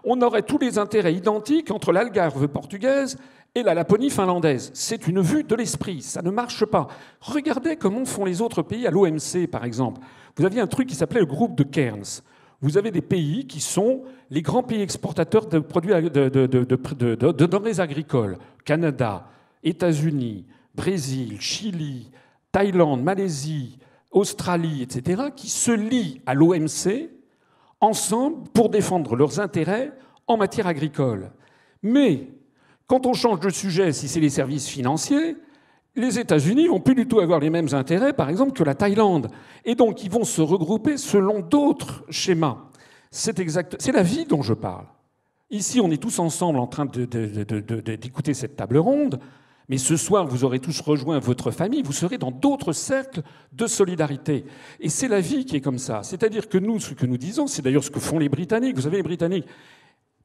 on 0.03 0.21
aurait 0.21 0.43
tous 0.43 0.59
les 0.59 0.77
intérêts 0.77 1.15
identiques 1.15 1.71
entre 1.71 1.91
l'Algarve 1.91 2.47
portugaise 2.47 3.17
et 3.55 3.63
la 3.63 3.73
Laponie 3.73 4.11
finlandaise. 4.11 4.69
C'est 4.75 5.07
une 5.07 5.21
vue 5.21 5.43
de 5.43 5.55
l'esprit, 5.55 6.03
ça 6.03 6.21
ne 6.21 6.29
marche 6.29 6.65
pas. 6.65 6.87
Regardez 7.21 7.77
comment 7.77 8.05
font 8.05 8.25
les 8.25 8.41
autres 8.41 8.61
pays 8.61 8.85
à 8.85 8.91
l'OMC, 8.91 9.47
par 9.49 9.65
exemple. 9.65 10.01
Vous 10.37 10.45
aviez 10.45 10.61
un 10.61 10.67
truc 10.67 10.87
qui 10.87 10.95
s'appelait 10.95 11.21
le 11.21 11.25
groupe 11.25 11.55
de 11.55 11.63
Cairns. 11.63 12.21
Vous 12.65 12.79
avez 12.79 12.89
des 12.89 13.03
pays 13.03 13.45
qui 13.45 13.61
sont 13.61 14.01
les 14.31 14.41
grands 14.41 14.63
pays 14.63 14.81
exportateurs 14.81 15.45
de 15.45 15.59
produits 15.59 15.91
de, 16.09 16.29
de 16.29 17.45
denrées 17.45 17.79
agricoles. 17.79 18.39
Canada, 18.65 19.29
États-Unis, 19.63 20.47
Brésil, 20.73 21.39
Chili, 21.39 22.09
Thaïlande, 22.51 23.03
Malaisie, 23.03 23.77
Australie, 24.09 24.81
etc., 24.81 25.25
qui 25.35 25.47
se 25.47 25.69
lient 25.69 26.21
à 26.25 26.33
l'OMC 26.33 27.11
ensemble 27.81 28.49
pour 28.51 28.69
défendre 28.69 29.15
leurs 29.15 29.39
intérêts 29.39 29.91
en 30.25 30.35
matière 30.35 30.65
agricole. 30.65 31.29
Mais 31.83 32.29
quand 32.87 33.05
on 33.05 33.13
change 33.13 33.41
de 33.41 33.51
sujet, 33.51 33.91
si 33.91 34.07
c'est 34.07 34.19
les 34.19 34.31
services 34.31 34.67
financiers, 34.67 35.37
les 35.95 36.19
États-Unis 36.19 36.67
vont 36.67 36.79
plus 36.79 36.95
du 36.95 37.07
tout 37.07 37.19
avoir 37.19 37.39
les 37.39 37.49
mêmes 37.49 37.73
intérêts, 37.73 38.13
par 38.13 38.29
exemple, 38.29 38.53
que 38.53 38.63
la 38.63 38.75
Thaïlande. 38.75 39.29
Et 39.63 39.75
donc, 39.75 40.03
ils 40.03 40.11
vont 40.11 40.23
se 40.23 40.41
regrouper 40.41 40.97
selon 40.97 41.39
d'autres 41.39 42.03
schémas. 42.09 42.57
C'est 43.11 43.39
exact, 43.39 43.77
c'est 43.79 43.93
la 43.93 44.03
vie 44.03 44.25
dont 44.25 44.41
je 44.41 44.53
parle. 44.53 44.85
Ici, 45.49 45.79
on 45.79 45.91
est 45.91 46.01
tous 46.01 46.19
ensemble 46.19 46.59
en 46.59 46.67
train 46.67 46.85
d'écouter 46.85 48.33
cette 48.33 48.55
table 48.55 48.77
ronde. 48.77 49.19
Mais 49.67 49.77
ce 49.77 49.97
soir, 49.97 50.27
vous 50.27 50.43
aurez 50.43 50.59
tous 50.59 50.79
rejoint 50.81 51.17
votre 51.19 51.49
famille, 51.49 51.81
vous 51.81 51.91
serez 51.91 52.17
dans 52.17 52.29
d'autres 52.29 52.71
cercles 52.71 53.21
de 53.51 53.65
solidarité. 53.65 54.45
Et 54.79 54.89
c'est 54.89 55.07
la 55.07 55.21
vie 55.21 55.45
qui 55.45 55.55
est 55.55 55.61
comme 55.61 55.79
ça. 55.79 56.03
C'est-à-dire 56.03 56.49
que 56.49 56.59
nous, 56.59 56.79
ce 56.79 56.93
que 56.93 57.05
nous 57.05 57.17
disons, 57.17 57.47
c'est 57.47 57.63
d'ailleurs 57.63 57.83
ce 57.83 57.89
que 57.89 57.99
font 57.99 58.19
les 58.19 58.29
Britanniques. 58.29 58.75
Vous 58.75 58.83
savez, 58.83 58.97
les 58.97 59.03
Britanniques, 59.03 59.47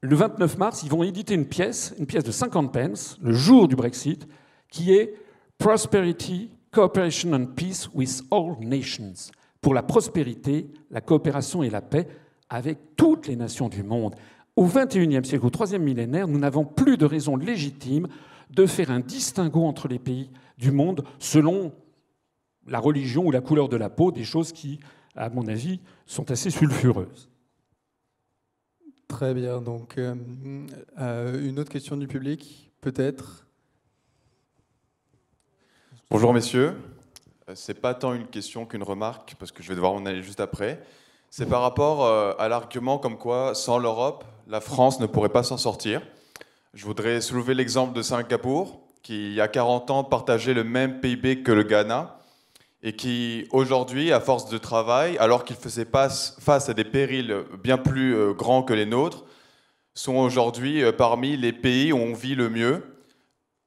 le 0.01 0.15
29 0.15 0.57
mars, 0.57 0.83
ils 0.83 0.89
vont 0.89 1.01
éditer 1.01 1.33
une 1.33 1.47
pièce, 1.47 1.95
une 1.97 2.05
pièce 2.05 2.23
de 2.23 2.31
50 2.31 2.71
pence, 2.71 3.17
le 3.21 3.33
jour 3.33 3.67
du 3.67 3.75
Brexit, 3.75 4.27
qui 4.69 4.93
est 4.93 5.15
Prosperity, 5.61 6.49
Cooperation 6.71 7.33
and 7.33 7.53
Peace 7.55 7.87
with 7.93 8.23
All 8.31 8.55
Nations. 8.61 9.29
Pour 9.61 9.75
la 9.75 9.83
prospérité, 9.83 10.71
la 10.89 11.01
coopération 11.01 11.61
et 11.61 11.69
la 11.69 11.81
paix 11.81 12.07
avec 12.49 12.95
toutes 12.95 13.27
les 13.27 13.35
nations 13.35 13.69
du 13.69 13.83
monde. 13.83 14.15
Au 14.55 14.65
XXIe 14.65 15.23
siècle, 15.23 15.45
au 15.45 15.51
troisième 15.51 15.83
millénaire, 15.83 16.27
nous 16.27 16.39
n'avons 16.39 16.65
plus 16.65 16.97
de 16.97 17.05
raison 17.05 17.35
légitime 17.35 18.07
de 18.49 18.65
faire 18.65 18.89
un 18.89 19.01
distinguo 19.01 19.63
entre 19.65 19.87
les 19.87 19.99
pays 19.99 20.31
du 20.57 20.71
monde 20.71 21.03
selon 21.19 21.71
la 22.65 22.79
religion 22.79 23.27
ou 23.27 23.29
la 23.29 23.41
couleur 23.41 23.69
de 23.69 23.77
la 23.77 23.91
peau, 23.91 24.11
des 24.11 24.23
choses 24.23 24.53
qui, 24.53 24.79
à 25.15 25.29
mon 25.29 25.47
avis, 25.47 25.79
sont 26.07 26.31
assez 26.31 26.49
sulfureuses. 26.49 27.29
Très 29.07 29.35
bien. 29.35 29.61
Donc, 29.61 29.99
euh, 29.99 30.15
euh, 30.99 31.47
une 31.47 31.59
autre 31.59 31.71
question 31.71 31.97
du 31.97 32.07
public, 32.07 32.71
peut-être? 32.81 33.45
Bonjour, 36.11 36.33
messieurs. 36.33 36.75
Euh, 37.47 37.53
c'est 37.55 37.79
pas 37.79 37.93
tant 37.93 38.13
une 38.13 38.27
question 38.27 38.65
qu'une 38.65 38.83
remarque, 38.83 39.33
parce 39.39 39.53
que 39.53 39.63
je 39.63 39.69
vais 39.69 39.75
devoir 39.75 39.93
en 39.93 40.05
aller 40.05 40.21
juste 40.21 40.41
après. 40.41 40.83
C'est 41.29 41.45
par 41.45 41.61
rapport 41.61 42.05
à 42.05 42.49
l'argument 42.49 42.97
comme 42.97 43.17
quoi, 43.17 43.55
sans 43.55 43.77
l'Europe, 43.77 44.25
la 44.45 44.59
France 44.59 44.99
ne 44.99 45.05
pourrait 45.05 45.29
pas 45.29 45.43
s'en 45.43 45.55
sortir. 45.55 46.01
Je 46.73 46.83
voudrais 46.83 47.21
soulever 47.21 47.53
l'exemple 47.53 47.93
de 47.93 48.01
Singapour, 48.01 48.81
qui 49.03 49.27
il 49.27 49.33
y 49.35 49.39
a 49.39 49.47
40 49.47 49.89
ans 49.89 50.03
partageait 50.03 50.53
le 50.53 50.65
même 50.65 50.99
PIB 50.99 51.43
que 51.43 51.53
le 51.53 51.63
Ghana, 51.63 52.19
et 52.83 52.93
qui 52.93 53.47
aujourd'hui, 53.51 54.11
à 54.11 54.19
force 54.19 54.49
de 54.49 54.57
travail, 54.57 55.17
alors 55.17 55.45
qu'il 55.45 55.55
faisait 55.55 55.87
face 55.89 56.67
à 56.67 56.73
des 56.73 56.83
périls 56.83 57.45
bien 57.63 57.77
plus 57.77 58.17
euh, 58.17 58.33
grands 58.33 58.63
que 58.63 58.73
les 58.73 58.85
nôtres, 58.85 59.23
sont 59.93 60.17
aujourd'hui 60.17 60.83
euh, 60.83 60.91
parmi 60.91 61.37
les 61.37 61.53
pays 61.53 61.93
où 61.93 61.97
on 61.97 62.13
vit 62.13 62.35
le 62.35 62.49
mieux. 62.49 62.83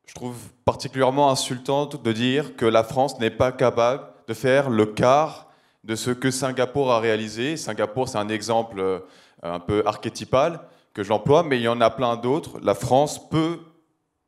Je 0.07 0.15
trouve 0.15 0.37
particulièrement 0.65 1.31
insultant 1.31 1.87
de 1.87 2.13
dire 2.13 2.57
que 2.57 2.67
la 2.67 2.85
France 2.85 3.19
n'est 3.19 3.31
pas 3.31 3.53
capable 3.53 4.05
de 4.29 4.35
faire 4.35 4.71
le 4.71 4.87
quart 4.87 5.49
de 5.83 5.97
ce 5.97 6.11
que 6.11 6.31
Singapour 6.31 6.93
a 6.93 7.01
réalisé. 7.01 7.57
Singapour, 7.57 8.09
c'est 8.09 8.19
un 8.19 8.29
exemple 8.29 8.81
euh, 8.81 9.01
un 9.43 9.61
peu 9.61 9.83
archétypal 9.87 10.61
que 10.95 11.03
j'emploie, 11.03 11.43
mais 11.43 11.59
il 11.59 11.63
y 11.63 11.69
en 11.69 11.81
a 11.81 11.91
plein 11.91 12.17
d'autres. 12.17 12.59
La 12.63 12.75
France 12.75 13.29
peut, 13.29 13.61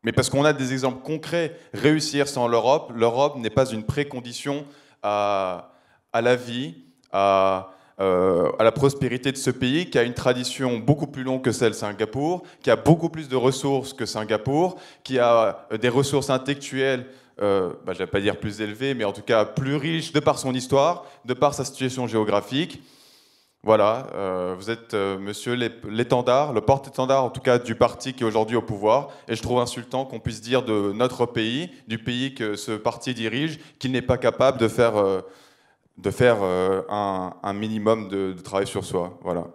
mais 0.02 0.12
parce 0.12 0.28
qu'on 0.28 0.44
a 0.44 0.52
des 0.52 0.72
exemples 0.72 1.02
concrets, 1.02 1.56
réussir 1.72 2.28
sans 2.28 2.48
l'Europe. 2.48 2.92
L'Europe 2.94 3.36
n'est 3.36 3.50
pas 3.50 3.70
une 3.70 3.84
précondition 3.84 4.66
à, 5.02 5.72
à 6.12 6.20
la 6.20 6.36
vie, 6.36 6.74
à, 7.12 7.70
euh, 8.00 8.50
à, 8.58 8.64
la 8.64 8.72
prospérité 8.72 9.32
de 9.32 9.36
ce 9.36 9.50
pays, 9.50 9.88
qui 9.90 9.98
a 9.98 10.02
une 10.02 10.14
tradition 10.14 10.78
beaucoup 10.78 11.06
plus 11.06 11.22
longue 11.22 11.42
que 11.42 11.52
celle 11.52 11.70
de 11.70 11.76
Singapour, 11.76 12.42
qui 12.62 12.70
a 12.70 12.76
beaucoup 12.76 13.08
plus 13.08 13.28
de 13.28 13.36
ressources 13.36 13.92
que 13.92 14.06
Singapour, 14.06 14.76
qui 15.04 15.18
a 15.18 15.66
des 15.80 15.88
ressources 15.88 16.30
intellectuelles. 16.30 17.06
Euh, 17.42 17.70
bah, 17.84 17.92
je 17.92 18.00
ne 18.00 18.06
vais 18.06 18.10
pas 18.10 18.20
dire 18.20 18.38
plus 18.38 18.60
élevées, 18.60 18.94
mais 18.94 19.04
en 19.04 19.12
tout 19.12 19.22
cas 19.22 19.44
plus 19.44 19.76
riches 19.76 20.12
de 20.12 20.20
par 20.20 20.38
son 20.38 20.54
histoire, 20.54 21.04
de 21.24 21.34
par 21.34 21.54
sa 21.54 21.64
situation 21.64 22.06
géographique. 22.06 22.80
Voilà, 23.66 24.06
euh, 24.14 24.54
vous 24.56 24.70
êtes 24.70 24.94
euh, 24.94 25.18
monsieur 25.18 25.54
l'étendard, 25.88 26.52
le 26.52 26.60
porte-étendard 26.60 27.24
en 27.24 27.30
tout 27.30 27.40
cas 27.40 27.58
du 27.58 27.74
parti 27.74 28.12
qui 28.12 28.22
est 28.22 28.26
aujourd'hui 28.26 28.54
au 28.54 28.62
pouvoir. 28.62 29.08
Et 29.26 29.34
je 29.34 29.42
trouve 29.42 29.58
insultant 29.58 30.04
qu'on 30.04 30.20
puisse 30.20 30.40
dire 30.40 30.62
de 30.62 30.92
notre 30.92 31.26
pays, 31.26 31.72
du 31.88 31.98
pays 31.98 32.32
que 32.32 32.54
ce 32.54 32.70
parti 32.70 33.12
dirige, 33.12 33.58
qu'il 33.80 33.90
n'est 33.90 34.02
pas 34.02 34.18
capable 34.18 34.58
de 34.58 34.68
faire, 34.68 34.96
euh, 34.96 35.20
de 35.96 36.10
faire 36.10 36.42
un, 36.42 37.52
minimum 37.52 38.08
de, 38.08 38.32
travail 38.32 38.66
sur 38.66 38.84
soi. 38.84 39.18
Voilà. 39.22 39.46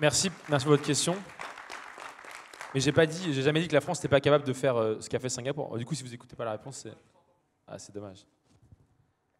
Merci, 0.00 0.30
merci 0.48 0.64
pour 0.64 0.72
votre 0.72 0.86
question. 0.86 1.14
Mais 2.74 2.80
j'ai 2.80 2.92
pas 2.92 3.06
dit, 3.06 3.32
j'ai 3.32 3.42
jamais 3.42 3.60
dit 3.60 3.68
que 3.68 3.74
la 3.74 3.80
France 3.80 3.98
n'était 3.98 4.08
pas 4.08 4.20
capable 4.20 4.44
de 4.44 4.52
faire 4.52 4.96
ce 5.00 5.08
qu'a 5.08 5.18
fait 5.18 5.28
Singapour. 5.28 5.76
Du 5.78 5.84
coup, 5.84 5.94
si 5.94 6.02
vous 6.02 6.10
n'écoutez 6.10 6.34
pas 6.34 6.44
la 6.44 6.52
réponse, 6.52 6.78
c'est 6.78 6.94
ah, 7.66 7.76
dommage. 7.94 8.26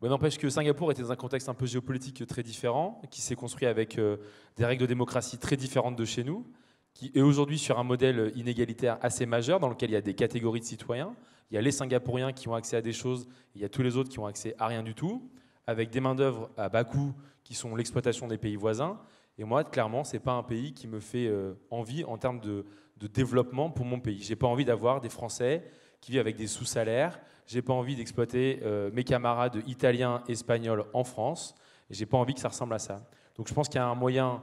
Bon, 0.01 0.09
N'empêche 0.09 0.37
que 0.37 0.49
Singapour 0.49 0.91
était 0.91 1.03
dans 1.03 1.13
un 1.13 1.17
contexte 1.17 1.49
un 1.49 1.55
peu 1.55 1.67
géopolitique 1.67 2.27
très 2.27 2.43
différent, 2.43 3.01
qui 3.11 3.21
s'est 3.21 3.37
construit 3.37 3.67
avec 3.67 3.99
euh, 3.99 4.17
des 4.57 4.65
règles 4.65 4.83
de 4.83 4.87
démocratie 4.87 5.39
très 5.39 5.57
différentes 5.57 5.95
de 5.95 6.05
chez 6.05 6.25
nous, 6.25 6.51
qui 6.93 7.13
est 7.15 7.21
aujourd'hui 7.21 7.59
sur 7.59 7.79
un 7.79 7.85
modèle 7.85 8.33
inégalitaire 8.35 8.99
assez 9.01 9.27
majeur, 9.27 9.61
dans 9.61 9.69
lequel 9.69 9.91
il 9.91 9.93
y 9.93 9.97
a 9.97 10.01
des 10.01 10.15
catégories 10.15 10.59
de 10.59 10.65
citoyens. 10.65 11.15
Il 11.53 11.57
y 11.57 11.59
a 11.59 11.61
les 11.61 11.71
Singapouriens 11.71 12.33
qui 12.33 12.49
ont 12.49 12.55
accès 12.55 12.77
à 12.77 12.81
des 12.81 12.95
choses, 12.95 13.29
il 13.55 13.61
y 13.61 13.65
a 13.67 13.69
tous 13.69 13.83
les 13.83 13.99
autres 13.99 14.09
qui 14.09 14.19
ont 14.19 14.25
accès 14.25 14.55
à 14.59 14.69
rien 14.69 14.83
du 14.83 14.95
tout, 14.95 15.31
avec 15.67 15.91
des 15.91 16.01
main-d'œuvre 16.01 16.51
à 16.57 16.71
bas 16.71 16.83
coût 16.83 17.13
qui 17.45 17.55
sont 17.55 17.77
l'exploitation 17.77 18.27
des 18.27 18.39
pays 18.39 18.57
voisins. 18.57 18.99
Et 19.37 19.45
moi, 19.45 19.63
clairement, 19.63 20.03
ce 20.03 20.15
n'est 20.15 20.21
pas 20.21 20.33
un 20.33 20.43
pays 20.43 20.73
qui 20.73 20.89
me 20.89 20.99
fait 20.99 21.27
euh, 21.27 21.53
envie 21.71 22.05
en 22.05 22.17
termes 22.17 22.41
de, 22.41 22.65
développement 23.13 23.69
pour 23.69 23.85
mon 23.85 24.01
pays. 24.01 24.23
Je 24.23 24.31
n'ai 24.31 24.37
pas 24.37 24.47
envie 24.47 24.65
d'avoir 24.65 25.01
des 25.03 25.11
Français 25.11 25.69
qui 26.01 26.13
vivent 26.13 26.21
avec 26.21 26.37
des 26.37 26.47
sous-salaires, 26.47 27.21
j'ai 27.47 27.61
pas 27.61 27.73
envie 27.73 27.97
d'exploiter 27.97 28.61
euh, 28.63 28.91
mes 28.93 29.05
camarades 29.05 29.61
italiens, 29.67 30.23
espagnols 30.29 30.87
en 30.95 31.05
France. 31.05 31.55
Et 31.91 31.95
j'ai 31.95 32.07
pas 32.07 32.17
envie 32.17 32.33
que 32.33 32.41
ça 32.41 32.49
ressemble 32.49 32.73
à 32.75 32.79
ça. 32.79 33.05
Donc 33.37 33.49
je 33.49 33.53
pense 33.53 33.69
qu'il 33.69 33.77
y 33.77 33.83
a 33.83 33.87
un 33.87 33.95
moyen 33.95 34.43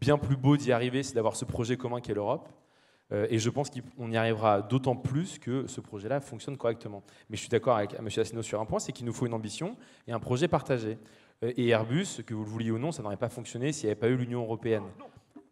bien 0.00 0.18
plus 0.18 0.36
beau 0.36 0.56
d'y 0.56 0.72
arriver, 0.72 1.04
c'est 1.04 1.14
d'avoir 1.14 1.36
ce 1.36 1.44
projet 1.44 1.76
commun 1.76 2.00
qu'est 2.00 2.14
l'Europe. 2.14 2.48
Euh, 3.12 3.26
et 3.30 3.38
je 3.38 3.50
pense 3.50 3.70
qu'on 3.70 4.10
y 4.10 4.16
arrivera 4.16 4.60
d'autant 4.62 4.96
plus 4.96 5.38
que 5.38 5.66
ce 5.66 5.80
projet-là 5.80 6.20
fonctionne 6.20 6.56
correctement. 6.56 7.02
Mais 7.30 7.36
je 7.36 7.40
suis 7.40 7.48
d'accord 7.48 7.76
avec 7.76 7.94
M. 7.94 8.06
Asselineau 8.06 8.42
sur 8.42 8.60
un 8.60 8.66
point, 8.66 8.78
c'est 8.78 8.92
qu'il 8.92 9.06
nous 9.06 9.12
faut 9.12 9.26
une 9.26 9.34
ambition 9.34 9.76
et 10.06 10.12
un 10.12 10.20
projet 10.20 10.48
partagé. 10.48 10.98
Euh, 11.42 11.52
et 11.56 11.68
Airbus, 11.68 12.22
que 12.26 12.34
vous 12.34 12.44
le 12.44 12.50
vouliez 12.50 12.70
ou 12.70 12.78
non, 12.78 12.92
ça 12.92 13.02
n'aurait 13.02 13.16
pas 13.16 13.28
fonctionné 13.28 13.72
s'il 13.72 13.86
n'y 13.86 13.92
avait 13.92 14.00
pas 14.00 14.08
eu 14.08 14.16
l'Union 14.16 14.42
européenne. 14.42 14.84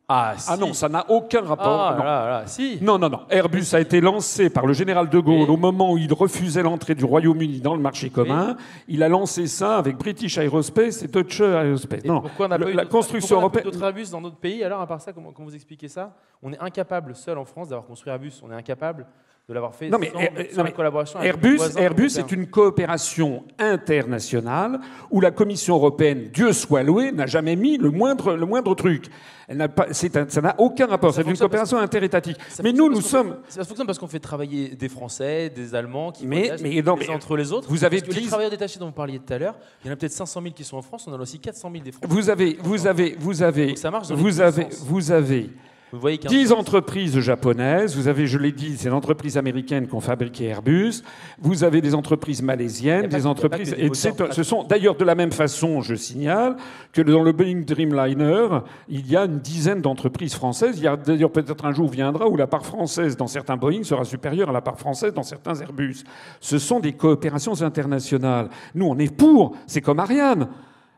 Ah, 0.09 0.35
Ah 0.37 0.55
si. 0.55 0.61
non, 0.61 0.73
ça 0.73 0.89
n'a 0.89 1.05
aucun 1.11 1.41
rapport. 1.43 1.81
Ah, 1.81 1.95
non. 1.99 2.05
là, 2.05 2.29
là, 2.29 2.47
si. 2.47 2.79
Non, 2.81 2.97
non, 2.99 3.09
non. 3.09 3.21
Airbus 3.29 3.65
a 3.75 3.81
été 3.81 4.01
lancé 4.01 4.51
par 4.51 4.65
le 4.65 4.73
général 4.73 5.09
de 5.09 5.19
Gaulle 5.19 5.51
au 5.51 5.57
moment 5.57 5.93
où 5.93 5.99
il 5.99 6.13
refusait 6.13 6.63
l'entrée 6.63 6.95
du 6.95 7.05
Royaume-Uni 7.05 7.61
dans 7.61 7.75
le 7.75 7.81
marché 7.81 8.09
commun. 8.11 8.57
Il 8.87 9.03
a 9.03 9.09
lancé 9.09 9.49
ça 9.49 9.79
avec 9.79 9.97
British 9.97 10.39
Aerospace 10.39 11.03
et 11.03 11.09
Deutsche 11.09 11.41
Aerospace. 11.41 12.05
Et 12.05 12.09
non, 12.09 12.21
pourquoi 12.21 12.47
on 12.47 12.49
n'a 12.51 12.59
pas 12.59 12.71
eu 12.71 12.75
la 12.75 12.87
construction 12.87 13.39
européenne. 13.39 13.65
d'autres 13.65 13.83
Airbus 13.83 14.11
dans 14.13 14.21
d'autres 14.21 14.37
pays 14.37 14.63
Alors, 14.63 14.81
à 14.81 14.87
part 14.87 15.01
ça, 15.01 15.13
comment, 15.13 15.33
comment 15.33 15.49
vous 15.49 15.55
expliquez 15.57 15.89
ça? 15.89 16.15
On 16.41 16.53
est 16.53 16.59
incapable, 16.61 17.17
seul 17.17 17.37
en 17.39 17.45
France, 17.45 17.71
d'avoir 17.71 17.87
construit 17.87 18.13
Airbus. 18.13 18.33
On 18.45 18.51
est 18.53 18.55
incapable 18.55 19.07
de 19.49 19.55
l'avoir 19.55 19.77
fait 19.77 19.89
Non, 19.91 19.99
mais, 20.01 20.11
sans, 20.11 20.19
euh, 20.19 20.25
sans 20.27 20.57
non, 20.57 20.57
la 20.57 20.63
mais 20.65 20.73
collaboration 20.73 21.21
avec 21.21 21.29
Airbus, 21.35 21.61
Airbus 21.77 22.19
est 22.19 22.33
une 22.33 22.49
coopération 22.49 23.45
internationale 23.61 24.81
où 25.09 25.21
la 25.21 25.31
Commission 25.31 25.77
européenne, 25.77 26.31
Dieu 26.35 26.53
soit 26.53 26.83
loué, 26.83 27.13
n'a 27.13 27.27
jamais 27.27 27.55
mis 27.55 27.79
le 27.79 27.93
moindre, 27.93 28.35
le 28.35 28.45
moindre 28.45 28.75
truc. 28.75 29.05
Elle 29.47 29.59
n'a 29.59 29.69
pas, 29.69 29.87
c'est 29.93 30.17
un- 30.17 30.29
ça 30.29 30.41
n'a 30.41 30.57
aucun 30.59 30.87
rapport. 30.87 31.15
C'est 31.15 31.23
une 31.23 31.39
coopération 31.39 31.79
interétatique. 31.79 32.37
Mais 32.65 32.73
nous, 32.73 32.91
nous 32.91 33.01
sommes. 33.01 33.37
Ça 33.49 33.63
fonctionne 33.63 33.87
parce 33.87 34.01
qu'on 34.01 34.09
fait 34.09 34.19
travailler 34.19 34.71
des 34.71 34.89
Français, 34.89 35.49
des 35.49 35.77
Allemands 35.77 36.11
qui 36.11 36.27
Mais- 36.27 36.39
voyagent 36.39 36.63
mais 36.63 36.83
non, 36.83 36.97
les 36.97 37.07
mais 37.07 37.13
uns 37.13 37.15
entre 37.15 37.37
les 37.37 37.53
autres. 37.53 37.69
vous 37.69 37.85
avez 37.85 38.01
Parce 38.01 38.17
que 38.17 38.21
les 38.21 38.27
travailleurs 38.27 38.51
détachés 38.51 38.81
dont 38.81 38.87
vous 38.87 38.93
parliez 38.93 39.21
tout 39.21 39.33
à 39.33 39.39
l'heure, 39.39 39.55
il 39.85 39.87
y 39.87 39.91
en 39.91 39.93
a 39.93 39.97
peut-être 39.97 40.11
500 40.11 40.43
000 40.43 40.55
qui 40.55 40.65
sont 40.65 40.77
en 40.79 40.83
France, 40.83 41.07
on 41.07 41.13
en 41.13 41.19
a 41.21 41.23
aussi 41.23 41.39
400 41.39 41.71
000 41.71 41.85
des 41.85 41.93
Français. 41.93 42.09
Vous 42.13 42.31
avez, 42.31 42.59
vous 42.65 42.89
avez, 42.89 43.15
vous 43.17 43.43
avez, 43.45 43.75
vous 44.11 44.41
avez, 44.41 44.67
vous 44.87 45.13
avez 45.13 45.51
Vous 45.93 46.01
voyez 46.01 46.19
qu'un 46.19 46.29
10 46.29 46.51
entreprises 46.53 47.19
japonaises, 47.21 47.97
vous 47.97 48.09
avez, 48.09 48.27
je 48.27 48.39
l'ai 48.39 48.51
dit, 48.51 48.77
c'est 48.77 48.89
l'entreprise 48.89 49.39
américaine 49.39 49.87
qui 49.87 49.95
ont 49.95 50.01
fabriqué 50.01 50.47
Airbus, 50.47 51.03
vous 51.41 51.63
avez 51.63 51.81
des 51.81 51.95
entreprises 51.95 52.43
malaisiennes, 52.43 53.07
des 53.07 53.19
que- 53.21 53.25
entreprises... 53.27 53.71
des 53.73 53.85
Et 53.87 53.91
ce 53.95 54.43
sont 54.43 54.65
d'ailleurs 54.65 54.97
de 54.97 55.05
la 55.05 55.15
même 55.15 55.31
façon, 55.31 55.83
je 55.83 55.95
signale, 55.95 56.57
que 56.93 57.03
dans 57.03 57.23
le 57.23 57.31
Boeing 57.31 57.61
Dreamliner, 57.65 58.49
il 58.89 59.07
y 59.09 59.17
a 59.17 59.27
une 59.27 59.39
dizaine 59.39 59.81
d'entreprises 59.81 60.35
françaises. 60.35 60.77
Il 60.79 60.83
y 60.83 60.89
a 60.89 60.97
d'ailleurs 60.97 61.31
peut-être 61.31 61.65
un 61.65 61.73
jour 61.73 61.89
viendra 61.89 62.29
où 62.29 62.37
la 62.37 62.49
part 62.49 62.67
française 62.67 63.17
dans 63.17 63.29
certains 63.29 63.57
Boeing 63.57 63.85
sera 63.85 64.05
supérieure 64.05 64.51
à 64.51 64.53
la 64.53 64.61
part 64.63 64.79
française 64.81 65.15
dans 65.15 65.23
certains 65.23 65.55
Airbus. 65.61 66.03
Ce 66.41 66.59
sont 66.59 66.81
des 66.81 66.95
coopérations 66.95 67.63
internationales. 67.63 68.49
Nous, 68.75 68.87
on 68.87 68.99
est 68.99 69.15
pour, 69.15 69.57
c'est 69.69 69.81
comme 69.83 70.01
Ariane. 70.01 70.49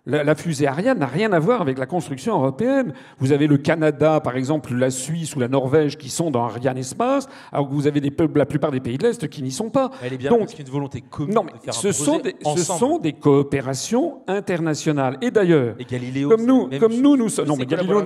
La, 0.08 0.24
la 0.24 0.34
fusée 0.34 0.66
Ariane 0.66 0.98
n'a 0.98 1.06
rien 1.06 1.32
à 1.32 1.38
voir 1.38 1.60
avec 1.60 1.78
la 1.78 1.86
construction 1.86 2.34
européenne. 2.34 2.94
Vous 3.18 3.30
avez 3.32 3.46
le 3.46 3.58
Canada, 3.58 4.20
par 4.20 4.36
exemple, 4.36 4.74
la 4.74 4.90
Suisse 4.90 5.36
ou 5.36 5.40
la 5.40 5.48
Norvège 5.48 5.96
qui 5.98 6.08
sont 6.08 6.30
dans 6.30 6.44
Ariane 6.44 6.78
Espace, 6.78 7.28
alors 7.52 7.68
que 7.68 7.74
vous 7.74 7.86
avez 7.86 8.00
des 8.00 8.10
peuples, 8.10 8.38
la 8.38 8.46
plupart 8.46 8.70
des 8.72 8.80
pays 8.80 8.96
de 8.98 9.04
l'Est 9.04 9.28
qui 9.28 9.42
n'y 9.42 9.50
sont 9.52 9.68
pas. 9.70 9.90
Elle 10.02 10.14
est 10.14 10.16
bien 10.16 10.30
Donc, 10.30 10.40
parce 10.40 10.54
qu'il 10.54 10.64
y 10.64 10.66
a 10.66 10.66
une 10.66 10.72
volonté 10.72 11.02
commune 11.02 11.34
non, 11.34 11.44
mais 11.44 11.52
de 11.52 11.58
faire 11.58 11.74
ce 11.74 11.88
un 11.88 11.92
sont, 11.92 12.18
des, 12.20 12.34
ce 12.56 12.64
sont 12.64 12.98
des 12.98 13.12
coopérations 13.12 14.20
internationales. 14.26 15.18
Et 15.20 15.30
d'ailleurs, 15.30 15.76
comme 16.28 16.46
nous, 16.46 16.68
comme 16.80 16.94
nous, 17.00 17.16
nous 17.16 17.28
sommes. 17.28 17.46
Non, 17.46 17.56
mais 17.56 17.66
Galileo, 17.66 18.02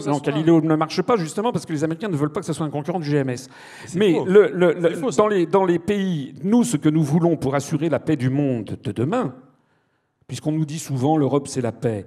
non, 0.61 0.61
ne 0.69 0.77
marche 0.77 1.01
pas 1.03 1.17
justement 1.17 1.53
parce 1.53 1.65
que 1.67 1.73
les 1.73 1.85
Américains 1.85 2.09
ne 2.09 2.17
veulent 2.17 2.33
pas 2.33 2.41
que 2.41 2.47
ce 2.47 2.53
soit 2.53 2.67
un 2.67 2.71
concurrent 2.71 2.99
du 3.01 3.09
GMS. 3.11 3.49
Mais 3.95 4.15
faux. 4.15 4.25
le- 4.27 4.51
le- 4.53 4.73
le- 4.75 4.89
C'est 4.91 4.95
faux, 4.97 5.11
ça. 5.13 5.23
dans, 5.23 5.29
les, 5.29 5.47
dans 5.47 5.65
les 5.65 5.79
pays, 5.79 6.35
nous, 6.43 6.65
ce 6.65 6.77
que 6.77 6.89
nous 6.89 7.03
voulons 7.03 7.37
pour 7.37 7.55
assurer 7.55 7.89
la 7.89 7.99
paix 8.01 8.17
du 8.17 8.29
monde 8.31 8.77
de 8.83 8.93
demain, 8.93 9.35
puisqu'on 10.27 10.53
nous 10.53 10.65
dit 10.65 10.79
souvent 10.79 11.17
l'Europe 11.17 11.49
c'est 11.49 11.61
la 11.61 11.73
paix, 11.73 12.07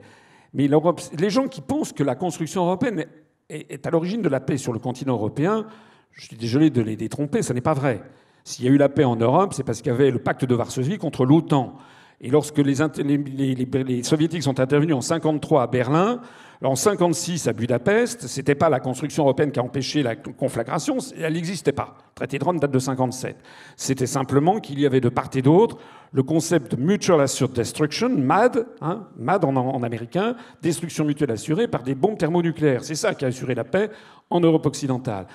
mais 0.54 0.70
les 1.18 1.30
gens 1.30 1.48
qui 1.48 1.62
pensent 1.62 1.94
que 1.94 2.04
la 2.04 2.16
construction 2.16 2.66
européenne 2.66 3.06
est, 3.50 3.72
est 3.72 3.86
à 3.86 3.90
l'origine 3.90 4.22
de 4.22 4.30
la 4.30 4.40
paix 4.40 4.58
sur 4.58 4.74
le 4.74 4.80
continent 4.80 5.14
européen, 5.14 5.66
je 6.12 6.26
suis 6.26 6.38
désolé 6.38 6.70
de 6.70 6.82
les 6.82 6.96
détromper, 6.96 7.42
ce 7.42 7.54
n'est 7.54 7.62
pas 7.62 7.74
vrai. 7.74 8.02
S'il 8.46 8.66
y 8.66 8.68
a 8.68 8.72
eu 8.72 8.78
la 8.78 8.90
paix 8.90 9.04
en 9.04 9.16
Europe, 9.16 9.54
c'est 9.54 9.64
parce 9.64 9.82
qu'il 9.82 9.92
y 9.92 9.96
avait 9.96 10.12
le 10.12 10.20
pacte 10.20 10.46
de 10.46 10.56
Varsovie 10.56 10.98
contre 10.98 11.26
l'OTAN. 11.26 11.76
Et 12.22 12.30
lorsque 12.30 12.58
les, 12.58 14.04
soviétiques 14.04 14.44
sont 14.44 14.60
intervenus 14.60 14.96
en 14.96 15.02
53 15.02 15.64
à 15.64 15.68
Berlin, 15.68 16.22
en 16.64 16.76
56 16.76 17.48
à 17.48 17.54
Budapest, 17.54 18.28
c'était 18.28 18.56
pas 18.56 18.70
la 18.70 18.80
construction 18.80 19.24
européenne 19.24 19.52
qui 19.52 19.60
a 19.60 19.64
empêché 19.64 20.02
la 20.02 20.16
conflagration, 20.16 20.98
elle 21.22 21.34
n'existait 21.34 21.74
pas. 21.74 21.98
Le 21.98 22.16
traité 22.16 22.40
de 22.40 22.46
Rome 22.46 22.60
date 22.60 22.72
de 22.72 22.80
57. 22.80 23.36
C'était 23.76 24.08
simplement 24.08 24.60
qu'il 24.60 24.80
y 24.80 24.86
avait 24.86 25.02
de 25.02 25.10
part 25.10 25.30
et 25.36 25.42
d'autre 25.42 25.78
le 26.14 26.24
concept 26.24 26.76
de 26.76 26.82
Mutual 26.82 27.20
Assured 27.20 27.52
Destruction, 27.52 28.10
MAD, 28.10 28.66
hein, 28.80 29.08
MAD 29.18 29.44
en 29.44 29.84
américain, 29.84 30.36
destruction 30.62 31.04
mutuelle 31.04 31.32
assurée 31.32 31.68
par 31.68 31.84
des 31.84 31.94
bombes 31.94 32.18
thermonucléaires. 32.18 32.86
C'est 32.86 32.96
ça 32.96 33.14
qui 33.14 33.26
a 33.26 33.28
assuré 33.28 33.54
la 33.54 33.66
paix 33.66 33.90
en 34.30 34.40
Europe 34.40 34.66
occidentale. 34.66 35.28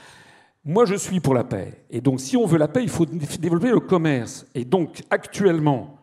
Moi, 0.64 0.86
je 0.86 0.94
suis 0.94 1.20
pour 1.20 1.34
la 1.34 1.44
paix. 1.44 1.84
Et 1.90 2.00
donc, 2.00 2.20
si 2.20 2.36
on 2.36 2.46
veut 2.46 2.58
la 2.58 2.68
paix, 2.68 2.82
il 2.82 2.88
faut 2.88 3.06
développer 3.06 3.70
le 3.70 3.80
commerce. 3.80 4.46
Et 4.54 4.64
donc, 4.64 5.02
actuellement, 5.10 5.99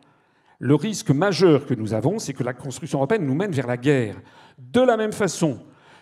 le 0.59 0.75
risque 0.75 1.11
majeur 1.11 1.65
que 1.65 1.73
nous 1.73 1.93
avons, 1.93 2.19
c'est 2.19 2.33
que 2.33 2.43
la 2.43 2.53
construction 2.53 2.99
européenne 2.99 3.25
nous 3.25 3.35
mène 3.35 3.51
vers 3.51 3.67
la 3.67 3.77
guerre. 3.77 4.15
De 4.57 4.81
la 4.81 4.97
même 4.97 5.11
façon 5.11 5.59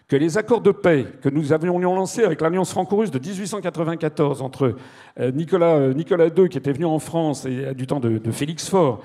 que 0.07 0.15
les 0.15 0.37
accords 0.37 0.61
de 0.61 0.71
paix 0.71 1.07
que 1.21 1.29
nous 1.29 1.51
avions 1.51 1.79
lancés 1.79 2.23
avec 2.23 2.39
l'Alliance 2.41 2.71
franco-russe 2.71 3.11
de 3.11 3.17
1894 3.19 4.41
entre 4.41 4.75
euh, 5.19 5.31
Nicolas, 5.31 5.75
euh, 5.77 5.93
Nicolas 5.93 6.27
II, 6.27 6.47
qui 6.47 6.57
était 6.57 6.71
venu 6.71 6.85
en 6.85 6.99
France 6.99 7.45
et, 7.45 7.65
euh, 7.65 7.73
du 7.73 7.87
temps 7.87 7.99
de, 7.99 8.31
Félix 8.31 8.69
Faure, 8.69 9.01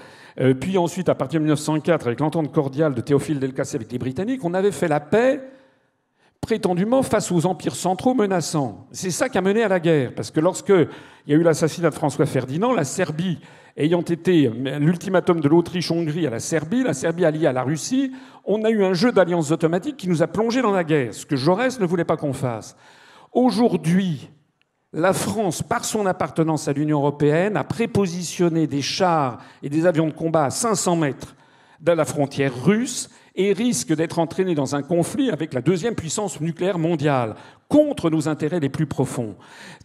puis 0.61 0.79
ensuite 0.79 1.09
à 1.09 1.15
partir 1.15 1.41
de 1.41 1.45
1904 1.45 2.07
avec 2.07 2.21
l'entente 2.21 2.53
cordiale 2.53 2.95
de 2.95 3.01
Théophile 3.01 3.41
Delcassé 3.41 3.77
avec 3.77 3.91
les 3.93 3.99
Britanniques, 3.99 4.45
on 4.45 4.55
avait 4.55 4.71
fait 4.71 4.89
la 4.89 5.01
paix 5.01 5.41
prétendument 6.41 7.03
face 7.03 7.31
aux 7.31 7.45
empires 7.47 7.75
centraux 7.75 8.15
menaçants. 8.15 8.87
C'est 8.93 9.11
ça 9.11 9.29
qui 9.29 9.37
a 9.37 9.43
mené 9.43 9.63
à 9.63 9.69
la 9.69 9.81
guerre, 9.81 10.13
parce 10.15 10.31
que 10.31 10.41
lorsque 10.41 10.71
il 10.71 11.33
y 11.33 11.35
a 11.35 11.37
eu 11.37 11.43
l'assassinat 11.43 11.91
de 11.91 11.95
François 11.95 12.27
Ferdinand, 12.27 12.73
la 12.73 12.85
Serbie 12.85 13.39
ayant 13.77 14.03
été 14.03 14.49
l'ultimatum 14.49 15.41
de 15.41 15.49
l'Autriche-Hongrie 15.49 16.27
à 16.27 16.31
la 16.31 16.41
Serbie, 16.41 16.83
la 16.83 16.95
Serbie 16.95 17.25
alliée 17.25 17.47
à 17.47 17.53
la 17.53 17.63
Russie, 17.63 18.13
on 18.45 18.65
a 18.65 18.71
eu 18.71 18.85
un 18.85 18.95
jeu 18.95 19.13
d'alliances 19.13 19.51
automatiques 19.51 19.97
qui 19.97 20.09
nous 20.09 20.23
a 20.23 20.27
plongés 20.27 20.63
dans 20.63 20.73
la 20.73 20.85
guerre, 20.85 21.15
ce 21.15 21.27
que 21.27 21.37
Jaurès 21.37 21.79
ne 21.81 21.87
voulait 21.87 22.05
pas 22.05 22.17
qu'on 22.17 22.33
fasse. 22.33 22.77
Aujourd'hui, 23.33 24.31
la 24.93 25.13
France, 25.13 25.63
par 25.63 25.85
son 25.85 26.07
appartenance 26.07 26.67
à 26.67 26.73
l'Union 26.73 26.99
européenne, 26.99 27.57
a 27.57 27.65
prépositionné 27.65 28.67
des 28.67 28.83
chars 28.83 29.39
et 29.63 29.69
des 29.69 29.87
avions 29.87 30.07
de 30.07 30.13
combat 30.13 30.47
à 30.47 30.51
500 30.51 30.97
mètres 30.97 31.37
de 31.81 31.93
la 31.93 32.05
frontière 32.05 32.53
russe 32.65 33.09
et 33.41 33.55
risque 33.55 33.95
d'être 33.95 34.19
entraînée 34.19 34.55
dans 34.55 34.77
un 34.77 34.83
conflit 34.83 35.31
avec 35.31 35.55
la 35.55 35.63
deuxième 35.63 35.95
puissance 35.95 36.43
nucléaire 36.43 36.79
mondiale, 36.79 37.37
contre 37.69 38.11
nos 38.11 38.29
intérêts 38.29 38.61
les 38.61 38.69
plus 38.69 38.85
profonds. 38.87 39.35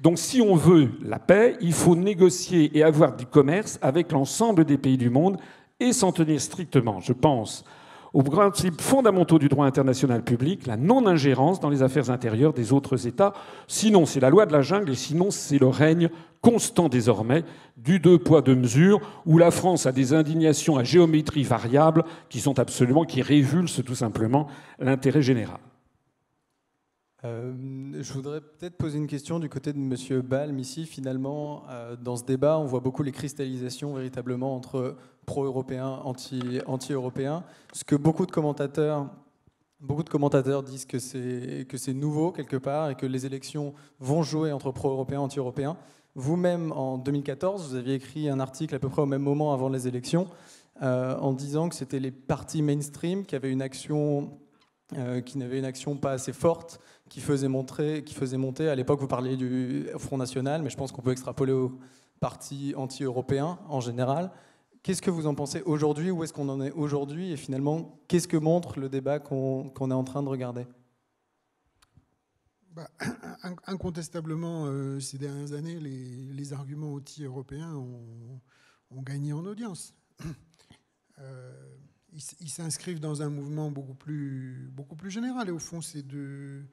Donc 0.02 0.20
si 0.20 0.42
on 0.42 0.56
veut 0.56 0.90
la 1.02 1.20
paix, 1.20 1.56
il 1.62 1.72
faut 1.72 1.96
négocier 1.96 2.78
et 2.78 2.84
avoir 2.84 3.16
du 3.16 3.26
commerce 3.26 3.80
avec 3.82 4.12
l'ensemble 4.12 4.66
des 4.66 4.78
pays 4.78 4.98
du 4.98 5.10
monde 5.10 5.38
et 5.80 5.94
s'en 5.94 6.12
tenir 6.12 6.42
strictement, 6.42 7.00
je 7.00 7.14
pense, 7.14 7.64
aux 8.16 8.24
principes 8.24 8.80
fondamentaux 8.80 9.40
du 9.40 9.50
droit 9.50 9.66
international 9.66 10.24
public, 10.24 10.66
la 10.68 10.78
non-ingérence 10.78 11.60
dans 11.60 11.70
les 11.70 11.84
affaires 11.84 12.10
intérieures 12.10 12.54
des 12.54 12.72
autres 12.72 13.08
États. 13.08 13.34
Sinon, 13.68 14.06
c'est 14.06 14.22
la 14.22 14.30
loi 14.30 14.46
de 14.46 14.54
la 14.54 14.62
jungle 14.62 14.92
et 14.92 14.96
sinon, 14.96 15.32
c'est 15.32 15.60
le 15.60 15.68
règne 15.68 16.10
constant 16.40 16.88
désormais 16.88 17.44
du 17.76 18.00
deux 18.00 18.18
poids, 18.18 18.42
deux 18.42 18.56
mesures, 18.56 19.02
où 19.26 19.38
la 19.38 19.52
France 19.52 19.86
a 19.86 19.92
des 19.92 20.14
indignations 20.14 20.78
à 20.78 20.86
géométrie 20.86 21.44
variable 21.44 22.06
qui 22.30 22.40
sont 22.40 22.58
absolument, 22.58 23.04
qui 23.04 23.22
révulsent 23.22 23.84
tout 23.84 23.96
simplement 23.96 24.48
l'intérêt 24.80 25.22
général. 25.22 25.60
Euh, 27.26 27.54
je 28.02 28.14
voudrais 28.14 28.40
peut-être 28.40 28.78
poser 28.78 29.00
une 29.00 29.08
question 29.08 29.40
du 29.40 29.50
côté 29.50 29.74
de 29.74 29.80
M. 29.80 30.22
Balm 30.22 30.60
ici. 30.60 30.86
Finalement, 30.86 31.64
euh, 31.70 31.96
dans 31.96 32.16
ce 32.18 32.24
débat, 32.24 32.60
on 32.60 32.66
voit 32.66 32.82
beaucoup 32.82 33.02
les 33.02 33.12
cristallisations 33.12 33.94
véritablement 33.96 34.56
entre 34.56 34.96
pro-européens, 35.26 36.02
anti- 36.04 36.60
anti-européens. 36.68 37.44
ce 37.74 37.84
que 37.84 37.96
beaucoup 37.96 38.28
de 38.28 38.32
commentateurs, 38.32 39.10
beaucoup 39.80 40.04
de 40.04 40.10
commentateurs 40.10 40.62
disent 40.62 40.86
que 40.86 41.00
c'est 41.00 41.94
nouveau 41.94 42.32
quelque 42.32 42.58
part 42.58 42.92
et 42.92 42.96
que 42.96 43.08
les 43.08 43.26
élections 43.26 43.74
vont 44.00 44.22
jouer 44.22 44.52
entre 44.52 44.72
pro-européens 44.72 45.22
et 45.22 45.24
anti-européens. 45.24 45.78
Vous-même, 46.14 46.72
en 46.74 47.00
2014, 47.00 47.70
vous 47.70 47.76
aviez 47.76 47.96
écrit 47.96 48.30
un 48.30 48.40
article 48.40 48.76
à 48.76 48.80
peu 48.80 48.88
près 48.90 49.02
au 49.02 49.08
même 49.08 49.24
moment 49.24 49.52
avant 49.52 49.70
les 49.70 49.88
élections, 49.88 50.28
euh, 50.84 51.18
en 51.18 51.34
disant 51.34 51.70
que 51.70 51.76
c'était 51.76 52.00
les 52.00 52.12
partis 52.12 52.62
mainstream 52.62 53.26
qui 53.26 53.36
avaient 53.36 53.52
une 53.52 53.64
qui 55.26 55.38
n'avaient 55.40 55.58
une 55.58 55.66
action 55.66 55.98
pas 55.98 56.12
assez 56.12 56.32
forte, 56.32 56.80
qui 57.10 57.22
faisait, 57.22 57.48
montrer, 57.48 58.04
qui 58.04 58.14
faisait 58.14 58.38
monter. 58.38 58.68
À 58.68 58.76
l'époque, 58.76 59.00
vous 59.00 59.08
parliez 59.08 59.38
du 59.38 59.88
Front 59.98 60.18
National, 60.18 60.62
mais 60.62 60.70
je 60.70 60.78
pense 60.78 60.92
qu'on 60.92 61.02
peut 61.02 61.12
extrapoler 61.12 61.54
aux 61.54 61.80
partis 62.20 62.74
anti-européens 62.76 63.60
en 63.70 63.80
général. 63.80 64.32
Qu'est-ce 64.82 65.02
que 65.02 65.12
vous 65.12 65.28
en 65.28 65.36
pensez 65.36 65.62
aujourd'hui? 65.64 66.12
Où 66.12 66.24
est-ce 66.24 66.34
qu'on 66.34 66.50
en 66.50 66.62
est 66.62 66.72
aujourd'hui? 66.72 67.32
Et 67.32 67.38
finalement, 67.38 68.00
qu'est-ce 68.08 68.28
que 68.28 68.38
montre 68.38 68.80
le 68.80 68.90
débat 68.90 69.20
qu'on 69.20 69.72
est 69.72 69.94
en 69.94 70.04
train 70.04 70.24
de 70.24 70.30
regarder? 70.30 70.68
Bah, 72.72 72.90
in- 73.44 73.56
incontestablement, 73.68 74.66
euh, 74.66 75.00
ces 75.00 75.18
dernières 75.18 75.54
années, 75.54 75.80
les, 75.80 76.54
arguments 76.54 76.94
anti-européens 76.94 77.74
ont, 77.74 79.02
gagné 79.02 79.34
en 79.34 79.46
audience. 79.46 79.94
Euh, 81.18 81.78
ils 82.42 82.50
s'inscrivent 82.50 83.00
dans 83.00 83.22
un 83.22 83.30
mouvement 83.30 83.72
beaucoup 83.72 83.94
plus, 83.94 84.70
beaucoup 84.74 84.98
plus 84.98 85.10
général. 85.10 85.48
Et 85.48 85.52
au 85.52 85.60
fond, 85.60 85.80
c'est 85.80 86.02
deux, 86.02 86.68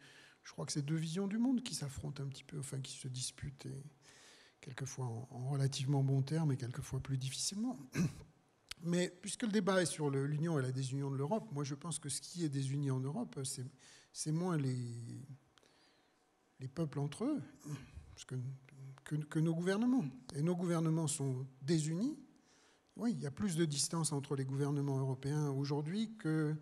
je 0.44 0.52
crois 0.52 0.66
que 0.66 0.72
c'est 0.72 0.82
deux 0.84 0.96
visions 0.96 1.26
du 1.26 1.38
monde 1.38 1.62
qui 1.62 1.74
s'affrontent 1.74 2.22
un 2.22 2.28
petit 2.28 2.44
peu, 2.44 2.58
enfin 2.58 2.80
qui 2.80 2.92
se 2.92 3.08
disputent, 3.08 3.66
et 3.66 3.84
quelquefois 4.60 5.06
en, 5.06 5.28
en 5.30 5.48
relativement 5.48 6.02
bons 6.02 6.22
termes 6.22 6.52
et 6.52 6.56
quelquefois 6.56 7.00
plus 7.00 7.18
difficilement. 7.18 7.78
Mais 8.84 9.10
puisque 9.22 9.42
le 9.42 9.52
débat 9.52 9.80
est 9.82 9.86
sur 9.86 10.10
l'union 10.10 10.58
et 10.58 10.62
la 10.62 10.72
désunion 10.72 11.10
de 11.10 11.16
l'Europe, 11.16 11.48
moi 11.52 11.62
je 11.62 11.74
pense 11.74 11.98
que 11.98 12.08
ce 12.08 12.20
qui 12.20 12.44
est 12.44 12.48
désuni 12.48 12.90
en 12.90 12.98
Europe, 12.98 13.38
c'est 14.12 14.32
moins 14.32 14.56
les, 14.56 15.24
les 16.58 16.68
peuples 16.68 16.98
entre 16.98 17.24
eux, 17.24 17.42
que, 19.04 19.16
que, 19.16 19.38
nos 19.38 19.54
gouvernements. 19.54 20.04
Et 20.34 20.42
nos 20.42 20.56
gouvernements 20.56 21.06
sont 21.06 21.46
désunis. 21.60 22.18
Oui, 22.96 23.12
il 23.12 23.20
y 23.20 23.26
a 23.26 23.30
plus 23.30 23.56
de 23.56 23.64
distance 23.64 24.12
entre 24.12 24.34
les 24.36 24.44
gouvernements 24.44 24.98
européens 24.98 25.50
aujourd'hui 25.50 26.14
que 26.18 26.56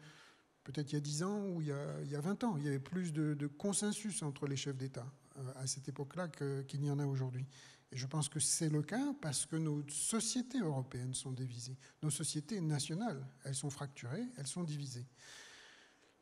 peut-être 0.65 0.93
il 0.93 0.95
y 0.95 0.99
a 0.99 1.01
10 1.01 1.23
ans 1.23 1.47
ou 1.49 1.61
il 1.61 1.69
y 1.69 1.73
a, 1.73 2.01
il 2.03 2.11
y 2.11 2.17
a 2.17 2.21
20 2.21 2.45
ans. 2.45 2.57
Il 2.57 2.65
y 2.65 2.69
avait 2.69 2.79
plus 2.79 3.13
de, 3.13 3.47
consensus 3.47 4.23
entre 4.23 4.47
les 4.47 4.57
chefs 4.57 4.77
d'État 4.77 5.07
euh, 5.39 5.53
à 5.57 5.67
cette 5.67 5.89
époque-là 5.89 6.29
qu'il 6.29 6.81
n'y 6.81 6.91
en 6.91 6.99
a 6.99 7.07
aujourd'hui. 7.07 7.47
Et 7.93 7.97
je 7.97 8.07
pense 8.07 8.29
que 8.29 8.39
c'est 8.39 8.69
le 8.69 8.83
cas 8.83 9.15
parce 9.21 9.47
que 9.47 9.57
nos 9.57 9.83
sociétés 9.89 10.61
européennes 10.61 11.15
sont 11.15 11.33
divisées. 11.33 11.77
Nos 12.03 12.11
sociétés 12.11 12.61
nationales, 12.61 13.27
elles 13.45 13.57
sont 13.57 13.71
fracturées, 13.71 14.27
elles 14.37 14.47
sont 14.47 14.63
divisées. 14.63 15.07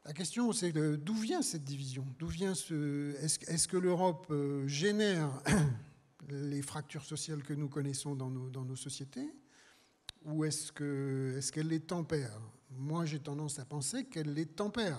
La 0.05 0.15
question, 0.15 0.53
c'est 0.53 0.73
d'où 0.73 1.15
vient 1.15 1.43
cette 1.43 1.65
division? 1.65 2.07
Vient 2.23 2.55
ce 2.55 3.15
Est-ce 3.23 3.69
que 3.69 3.77
l'Europe 3.77 4.29
euh, 4.31 4.67
génère 4.67 5.29
les 6.31 6.63
fractures 6.63 7.05
sociales 7.05 7.43
que 7.43 7.53
nous 7.53 7.69
connaissons 7.69 8.15
dans 8.15 8.31
nos, 8.31 8.77
sociétés? 8.77 9.31
Ou 10.25 10.45
est-ce 10.45 10.73
qu'elle 10.73 11.37
est 11.37 11.51
qu'elle 11.51 11.69
les 11.69 11.81
tempère? 11.81 12.41
Moi, 12.71 13.05
j'ai 13.07 13.21
tendance 13.21 13.59
à 13.59 13.65
penser 13.65 14.05
qu'elle 14.05 14.33
les 14.35 14.47
tempère. 14.47 14.99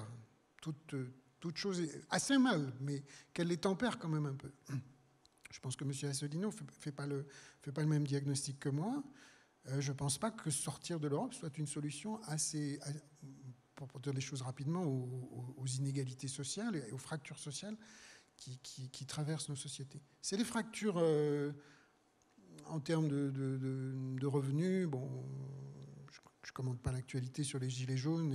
Toute, 0.61 0.95
toute 1.39 1.57
chose 1.57 1.81
assez 2.09 2.37
mal, 2.37 2.73
mais 2.81 3.03
qu'elle 3.33 3.47
les 3.47 3.57
tempère 3.57 3.97
quand 3.97 4.09
même 4.09 4.25
un 4.25 4.35
peu. 4.35 4.51
Je 5.51 5.59
pense 5.59 5.75
que 5.75 5.83
M. 5.83 5.91
Asselineau 6.09 6.49
ne 6.49 6.71
fait, 6.79 6.91
pas 6.91 7.07
le, 7.07 7.25
fait 7.61 7.71
pas 7.71 7.81
le 7.81 7.87
même 7.87 8.05
diagnostic 8.05 8.59
que 8.59 8.69
moi. 8.69 9.03
Euh, 9.67 9.81
je 9.81 9.91
ne 9.91 9.97
pense 9.97 10.17
pas 10.17 10.31
que 10.31 10.51
sortir 10.51 10.99
de 10.99 11.07
l'Europe 11.07 11.33
soit 11.33 11.57
une 11.57 11.67
solution 11.67 12.21
assez, 12.23 12.79
pour 13.75 13.99
dire 13.99 14.13
les 14.13 14.21
choses 14.21 14.41
rapidement, 14.41 14.83
aux, 14.83 15.65
inégalités 15.65 16.27
sociales 16.27 16.75
et 16.75 16.91
aux 16.91 16.97
fractures 16.97 17.39
sociales 17.39 17.75
qui, 18.35 19.05
traversent 19.05 19.49
nos 19.49 19.55
sociétés. 19.55 20.01
C'est 20.21 20.37
des 20.37 20.45
fractures 20.45 20.97
euh, 20.97 21.51
en 22.67 22.79
termes 22.79 23.07
de, 23.07 24.25
revenus. 24.25 24.87
Bon, 24.87 25.25
je 26.49 26.53
commande 26.53 26.81
pas 26.81 26.91
l'actualité 26.91 27.43
sur 27.43 27.59
les 27.59 27.69
gilets 27.69 27.95
jaunes. 27.95 28.33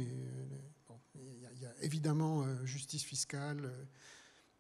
il 1.16 1.60
y, 1.60 1.66
a 1.66 1.82
évidemment 1.82 2.44
euh, 2.44 2.64
justice 2.64 3.02
fiscale 3.02 3.68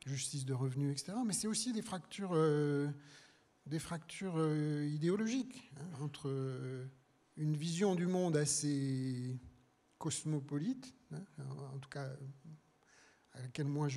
justice 0.06 0.44
de 0.44 0.52
revenus, 0.52 0.92
etc. 0.92 1.18
Mais 1.24 1.32
c'est 1.32 1.46
aussi 1.46 1.72
des 1.72 1.82
fractures, 1.82 2.32
euh, 2.34 2.88
des 3.66 3.78
fractures 3.78 4.34
euh, 4.36 4.86
idéologiques 4.86 5.72
hein, 5.76 6.02
entre 6.02 6.28
euh, 6.28 6.86
une 7.36 7.56
vision 7.56 7.94
du 7.94 8.06
monde 8.06 8.36
assez 8.36 9.38
cosmopolite, 9.98 10.94
hein, 11.12 11.22
en 11.74 11.78
tout 11.78 11.88
cas 11.88 12.08
à 13.32 13.40
laquelle 13.40 13.66
moi 13.66 13.88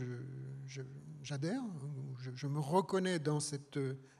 j'adhère, 1.21 1.61
je, 2.17 2.47
me 2.47 2.59
reconnais 2.59 3.19
dans 3.19 3.39
cette 3.39 3.77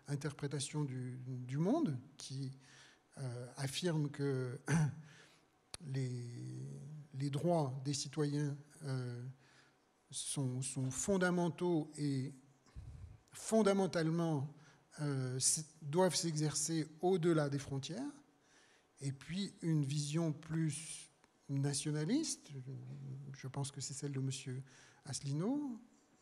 interprétation 0.07 0.83
du 0.83 1.57
monde 1.57 1.97
qui 2.17 2.51
affirme 3.55 4.11
que 4.11 4.59
les, 5.81 7.29
droits 7.29 7.79
des 7.83 7.93
citoyens 7.93 8.55
sont, 10.11 10.61
fondamentaux 10.91 11.91
et 11.97 12.33
fondamentalement 13.31 14.53
euh, 15.01 15.39
doivent 15.81 16.15
s'exercer 16.15 16.87
au-delà 17.01 17.49
des 17.49 17.59
frontières, 17.59 18.11
et 18.99 19.11
puis 19.11 19.53
une 19.61 19.85
vision 19.85 20.33
plus 20.33 21.11
nationaliste, 21.49 22.49
je 23.33 23.47
pense 23.47 23.71
que 23.71 23.79
c'est 23.79 23.93
celle 23.93 24.11
de 24.11 24.19
M. 24.19 24.61
Asselineau, 25.05 25.79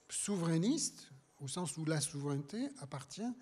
souverainiste, 0.09 1.09
au 1.39 1.47
sens 1.47 1.77
où 1.77 1.85
la 1.85 2.01
souveraineté 2.01 2.69
appartient 2.79 3.33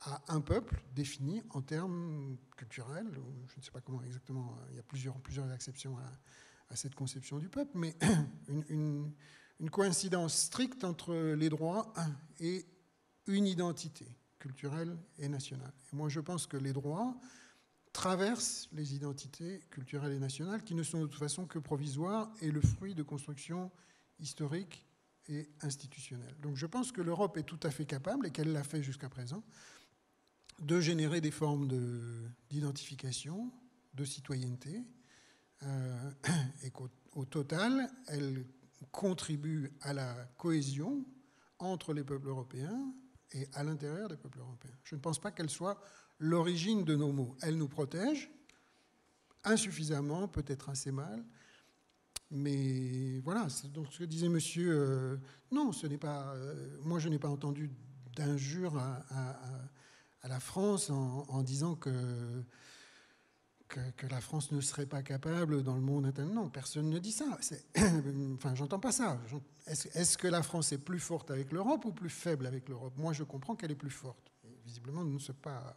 à 0.00 0.22
un 0.28 0.40
peuple 0.40 0.80
défini 0.94 1.42
en 1.50 1.62
termes 1.62 2.36
culturels, 2.56 3.08
je 3.12 3.58
ne 3.58 3.62
sais 3.62 3.70
pas 3.70 3.80
comment 3.80 4.02
exactement, 4.02 4.56
il 4.70 4.76
y 4.76 4.78
a 4.78 4.82
plusieurs, 4.82 5.18
plusieurs 5.20 5.52
exceptions 5.52 5.96
à, 5.98 6.76
cette 6.76 6.94
conception 6.94 7.38
du 7.38 7.48
peuple, 7.48 7.70
mais 7.74 7.96
une, 8.48 9.10
une 9.58 9.70
coïncidence 9.70 10.34
stricte 10.34 10.84
entre 10.84 11.14
les 11.34 11.48
droits 11.48 11.92
et 12.40 12.66
une 13.26 13.46
identité 13.46 14.06
culturelle 14.38 14.96
et 15.18 15.28
nationale. 15.28 15.72
Et 15.92 15.96
moi, 15.96 16.08
je 16.08 16.20
pense 16.20 16.46
que 16.46 16.56
les 16.56 16.72
droits 16.72 17.16
traversent 17.92 18.68
les 18.72 18.94
identités 18.94 19.60
culturelles 19.70 20.12
et 20.12 20.18
nationales 20.18 20.62
qui 20.62 20.74
ne 20.74 20.82
sont 20.82 21.00
de 21.00 21.06
toute 21.06 21.18
façon 21.18 21.46
que 21.46 21.58
provisoires 21.58 22.30
et 22.40 22.50
le 22.50 22.60
fruit 22.60 22.94
de 22.94 23.02
constructions 23.02 23.70
historiques 24.20 24.86
et 25.28 25.48
institutionnelles. 25.62 26.36
Donc 26.40 26.56
je 26.56 26.66
pense 26.66 26.92
que 26.92 27.02
l'Europe 27.02 27.36
est 27.36 27.42
tout 27.42 27.60
à 27.62 27.70
fait 27.70 27.84
capable, 27.84 28.26
et 28.26 28.30
qu'elle 28.30 28.52
l'a 28.52 28.64
fait 28.64 28.82
jusqu'à 28.82 29.08
présent, 29.08 29.42
de 30.58 30.80
générer 30.80 31.20
des 31.20 31.30
formes 31.30 31.68
d'identification, 32.50 33.50
de, 33.94 34.04
citoyenneté, 34.04 34.84
euh, 35.62 36.10
et 36.62 36.70
qu'au 36.70 37.24
total, 37.24 37.90
elle 38.06 38.44
contribue 38.92 39.72
à 39.80 39.92
la 39.92 40.14
cohésion 40.36 41.04
entre 41.58 41.92
les 41.92 42.04
peuples 42.04 42.28
européens 42.28 42.92
et 43.32 43.48
à 43.54 43.64
l'intérieur 43.64 44.08
des 44.08 44.16
peuples 44.16 44.38
européens. 44.38 44.76
Je 44.84 44.94
ne 44.94 45.00
pense 45.00 45.18
pas 45.18 45.30
qu'elle 45.30 45.50
soit 45.50 45.80
l'origine 46.18 46.84
de 46.84 46.94
nos 46.94 47.12
maux. 47.12 47.36
Elle 47.42 47.56
nous 47.56 47.68
protège 47.68 48.30
insuffisamment, 49.44 50.28
peut-être 50.28 50.68
assez 50.68 50.90
mal, 50.92 51.24
mais 52.30 53.20
voilà, 53.20 53.48
c'est 53.48 53.72
donc 53.72 53.86
ce 53.90 54.00
que 54.00 54.04
disait 54.04 54.28
monsieur. 54.28 54.70
Euh, 54.72 55.16
non, 55.50 55.72
ce 55.72 55.86
n'est 55.86 55.98
pas. 55.98 56.34
Euh, 56.34 56.76
moi, 56.82 56.98
je 56.98 57.08
n'ai 57.08 57.18
pas 57.18 57.28
entendu 57.28 57.70
d'injure 58.14 58.76
à, 58.76 59.04
la 60.26 60.40
France 60.40 60.90
en 60.90 61.42
disant 61.42 61.76
que 61.76 62.42
que, 63.68 64.06
la 64.06 64.20
France 64.20 64.50
ne 64.52 64.60
serait 64.60 64.86
pas 64.86 65.02
capable 65.02 65.62
dans 65.62 65.74
le 65.74 65.80
monde 65.80 66.06
interne. 66.06 66.32
Non, 66.32 66.48
personne 66.48 66.88
ne 66.88 66.98
dit 66.98 67.12
ça. 67.12 67.38
enfin, 68.34 68.54
j'entends 68.54 68.80
pas 68.80 68.92
ça. 68.92 69.20
Est-ce 69.66 70.18
que 70.18 70.26
la 70.26 70.42
France 70.42 70.72
est 70.72 70.78
plus 70.78 71.00
forte 71.00 71.30
avec 71.30 71.52
l'Europe 71.52 71.84
ou 71.84 71.92
plus 71.92 72.10
faible 72.10 72.46
avec 72.46 72.68
l'Europe? 72.68 72.94
Moi, 72.96 73.12
je 73.12 73.24
comprends 73.24 73.54
qu'elle 73.54 73.70
est 73.70 73.76
plus 73.76 73.90
forte. 73.90 74.32
visiblement, 74.64 75.04
nous 75.04 75.14
ne 75.14 75.18
sommes 75.18 75.36
pas, 75.36 75.76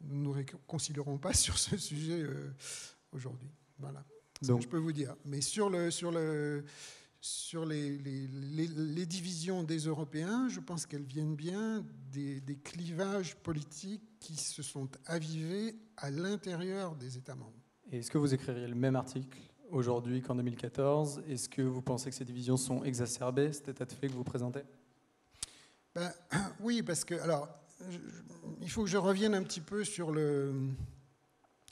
nous 0.00 0.22
nous 0.22 0.32
réconcilierons 0.32 1.18
pas 1.18 1.32
sur 1.34 1.58
ce 1.58 1.76
sujet 1.76 2.22
euh, 2.22 2.54
aujourd'hui. 3.12 3.50
Voilà. 3.78 4.04
Donc, 4.42 4.62
je 4.62 4.68
peux 4.68 4.78
vous 4.78 4.92
dire. 4.92 5.14
Mais 5.24 5.40
sur 5.40 5.70
le, 5.70 5.90
sur 5.90 6.10
le, 6.10 6.64
sur 7.24 7.64
les, 7.64 7.96
les, 7.96 9.06
divisions 9.06 9.62
des 9.62 9.78
Européens, 9.78 10.46
je 10.50 10.60
pense 10.60 10.84
qu'elles 10.84 11.06
viennent 11.06 11.34
bien 11.34 11.82
des, 12.12 12.42
clivages 12.62 13.34
politiques 13.36 14.02
qui 14.20 14.36
se 14.36 14.62
sont 14.62 14.90
avivés 15.06 15.74
à 15.96 16.10
l'intérieur 16.10 16.94
des 16.96 17.16
États 17.16 17.34
membres. 17.34 17.62
Est-ce 17.90 18.10
que 18.10 18.18
vous 18.18 18.34
écririez 18.34 18.66
le 18.66 18.74
même 18.74 18.94
article 18.94 19.38
aujourd'hui 19.70 20.20
qu'en 20.20 20.34
2014 20.34 21.22
Est-ce 21.26 21.48
que 21.48 21.62
vous 21.62 21.80
pensez 21.80 22.10
que 22.10 22.16
ces 22.16 22.26
divisions 22.26 22.58
sont 22.58 22.84
exacerbées, 22.84 23.54
cet 23.54 23.70
état 23.70 23.86
de 23.86 23.92
fait 23.92 24.08
que 24.08 24.12
vous 24.12 24.22
présentez? 24.22 24.60
Ben, 25.94 26.12
Oui, 26.60 26.82
parce 26.82 27.06
que, 27.06 27.14
alors, 27.14 27.48
il 28.60 28.70
faut 28.70 28.84
que 28.84 28.90
je 28.90 28.98
revienne 28.98 29.34
un 29.34 29.42
petit 29.42 29.62
peu 29.62 29.82
sur 29.82 30.12
le, 30.12 30.52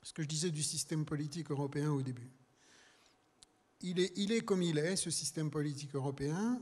ce 0.02 0.14
que 0.14 0.22
je 0.22 0.28
disais 0.28 0.50
du 0.50 0.62
système 0.62 1.04
politique 1.04 1.50
européen 1.50 1.90
au 1.90 2.00
début 2.00 2.30
il 3.82 4.32
est, 4.32 4.40
comme 4.42 4.62
il 4.62 4.78
est, 4.78 4.96
ce 4.96 5.10
système 5.10 5.50
politique 5.50 5.94
européen, 5.94 6.60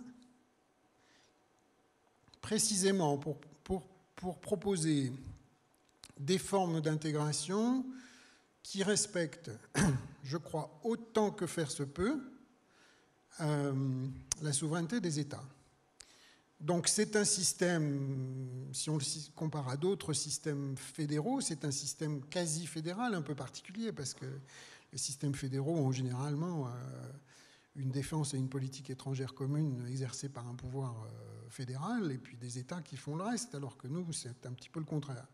précisément 2.41 3.19
pour, 3.19 3.39
proposer 4.43 5.13
des 6.19 6.39
formes 6.39 6.83
d'intégration 6.83 7.87
qui 8.63 8.83
respectent, 8.83 9.51
je 10.25 10.37
crois, 10.37 10.79
autant 10.85 11.31
que 11.31 11.47
faire 11.47 11.71
se 11.71 11.83
peut, 11.83 12.21
euh, 13.41 14.07
la 14.43 14.53
souveraineté 14.53 15.01
des 15.01 15.19
États. 15.19 15.45
Donc 16.61 16.89
c'est 16.89 17.17
un 17.17 17.25
système, 17.25 18.69
si 18.73 18.91
on 18.91 18.99
le 18.99 19.05
compare 19.35 19.71
à 19.71 19.79
d'autres 19.79 20.13
systèmes 20.13 20.77
fédéraux, 20.77 21.41
c'est 21.41 21.65
un 21.65 21.71
système 21.71 22.21
quasi 22.27 22.67
fédéral 22.67 23.15
un 23.15 23.23
peu 23.23 23.35
particulier 23.35 23.93
parce 23.93 24.13
que 24.13 24.27
les 24.93 24.99
systèmes 24.99 25.35
fédéraux 25.35 25.77
ont 25.77 25.93
généralement 25.93 26.67
euh, 26.67 26.71
une 27.77 27.91
défense 27.91 28.35
et 28.35 28.39
une 28.39 28.49
politique 28.49 28.91
étrangère 28.91 29.35
commune 29.35 29.87
exercée 29.87 30.29
par 30.29 30.47
un 30.49 30.55
pouvoir 30.55 31.05
euh, 31.05 31.49
fédéral 31.49 32.11
et 32.11 32.19
puis 32.19 32.37
des 32.37 32.59
États 32.59 32.83
qui 32.83 32.97
font 32.97 33.17
le 33.17 33.25
reste, 33.25 33.55
alors 33.55 33.77
que 33.77 33.87
nous, 33.89 34.13
c'est 34.13 34.47
un 34.47 34.53
petit 34.53 34.69
peu 34.69 34.81
le 34.81 34.87
contraire. 34.87 35.27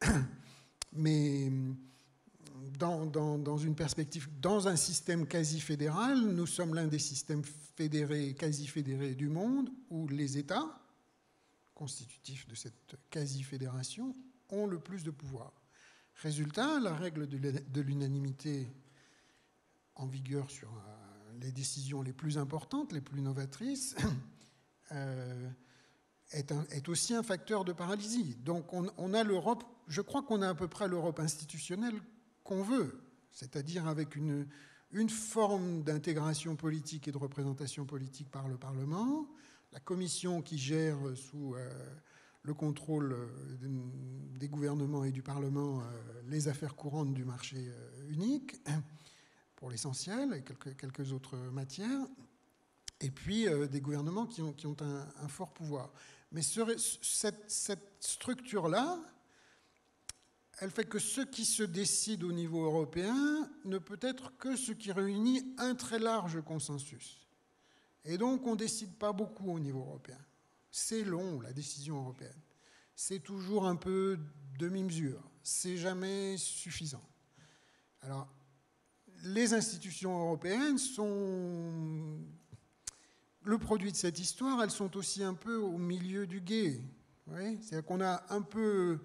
Mais 0.92 1.50
dans, 2.78 3.06
dans, 3.06 3.56
une 3.56 3.74
perspective, 3.74 4.28
dans 4.40 4.68
un 4.68 4.76
système 4.76 5.26
quasi 5.26 5.60
fédéral, 5.60 6.20
nous 6.20 6.46
sommes 6.46 6.74
l'un 6.74 6.86
des 6.86 6.98
systèmes 6.98 7.42
fédérés, 7.76 8.34
quasi 8.34 8.66
fédérés 8.66 9.14
du 9.14 9.28
monde 9.28 9.70
où 9.88 10.06
les 10.08 10.36
États, 10.36 10.78
constitutifs 11.74 12.46
de 12.46 12.54
cette 12.54 12.96
quasi 13.08 13.42
fédération, 13.42 14.14
ont 14.50 14.66
le 14.66 14.78
plus 14.78 15.02
de 15.02 15.10
pouvoir. 15.10 15.52
Résultat, 16.16 16.78
la 16.78 16.94
règle 16.94 17.26
de 17.26 17.80
l'unanimité 17.80 18.68
en 20.02 20.06
vigueur 20.06 20.50
sur 20.50 20.68
euh, 20.68 21.38
les 21.40 21.52
décisions 21.52 22.02
les 22.02 22.12
plus 22.12 22.36
importantes, 22.36 22.92
les 22.92 23.00
plus 23.00 23.20
novatrices, 23.20 23.94
euh, 24.92 25.48
est, 26.32 26.88
aussi 26.88 27.14
un 27.14 27.22
facteur 27.22 27.64
de 27.64 27.72
paralysie. 27.72 28.36
Donc 28.44 28.72
on, 28.72 29.14
a 29.14 29.22
l'Europe, 29.22 29.64
je 29.86 30.00
crois 30.00 30.22
qu'on 30.22 30.42
a 30.42 30.48
à 30.48 30.54
peu 30.54 30.68
près 30.68 30.88
l'Europe 30.88 31.20
institutionnelle 31.20 31.94
qu'on 32.42 32.62
veut, 32.62 33.00
c'est-à-dire 33.30 33.86
avec 33.86 34.16
une, 34.16 34.46
forme 35.08 35.82
d'intégration 35.82 36.56
politique 36.56 37.08
et 37.08 37.12
de 37.12 37.18
représentation 37.18 37.86
politique 37.86 38.30
par 38.30 38.48
le 38.48 38.58
Parlement, 38.58 39.26
la 39.72 39.80
Commission 39.80 40.42
qui 40.42 40.58
gère 40.58 40.98
sous 41.14 41.54
euh, 41.54 41.70
le 42.42 42.52
contrôle 42.54 43.16
des 44.38 44.48
gouvernements 44.48 45.04
et 45.04 45.12
du 45.12 45.22
Parlement 45.22 45.82
les 46.26 46.48
affaires 46.48 46.74
courantes 46.74 47.14
du 47.14 47.24
marché 47.24 47.70
unique, 48.10 48.56
pour 49.62 49.70
l'essentiel, 49.70 50.34
et 50.34 50.42
quelques, 50.42 51.12
autres 51.12 51.36
matières, 51.36 52.08
et 53.00 53.12
puis 53.12 53.46
des 53.70 53.80
gouvernements 53.80 54.26
qui 54.26 54.42
ont, 54.42 54.76
un, 54.80 55.28
fort 55.28 55.54
pouvoir. 55.54 55.92
Mais 56.32 56.42
cette, 56.42 57.48
cette 57.48 57.96
structure-là, 58.00 58.98
elle 60.58 60.72
fait 60.72 60.84
que 60.84 60.98
ce 60.98 61.20
qui 61.20 61.44
se 61.44 61.62
décide 61.62 62.24
au 62.24 62.32
niveau 62.32 62.64
européen 62.64 63.48
ne 63.64 63.78
peut 63.78 64.00
être 64.00 64.36
que 64.36 64.56
ce 64.56 64.72
qui 64.72 64.90
réunit 64.90 65.54
un 65.58 65.76
très 65.76 66.00
large 66.00 66.42
consensus. 66.42 67.28
Et 68.04 68.18
donc 68.18 68.44
on 68.44 68.54
ne 68.54 68.56
décide 68.56 68.96
pas 68.96 69.12
beaucoup 69.12 69.52
au 69.52 69.60
niveau 69.60 69.82
européen. 69.82 70.18
C'est 70.72 71.04
long, 71.04 71.40
la 71.40 71.52
décision 71.52 71.98
européenne. 71.98 72.40
C'est 72.96 73.20
toujours 73.20 73.68
un 73.68 73.76
peu 73.76 74.18
demi-mesure. 74.58 75.22
C'est 75.44 75.76
jamais 75.76 76.36
suffisant. 76.36 77.08
Alors, 78.00 78.28
les 79.22 79.54
institutions 79.54 80.18
européennes 80.18 80.78
sont 80.78 82.18
le 83.44 83.58
produit 83.58 83.90
de 83.90 83.96
cette 83.96 84.18
histoire, 84.18 84.62
elles 84.62 84.70
sont 84.70 84.96
aussi 84.96 85.22
un 85.22 85.34
peu 85.34 85.56
au 85.56 85.78
milieu 85.78 86.26
du 86.26 86.40
guet. 86.40 86.80
C'est-à-dire 87.60 87.84
qu'on 87.84 88.00
a 88.00 88.22
un 88.30 88.42
peu 88.42 89.00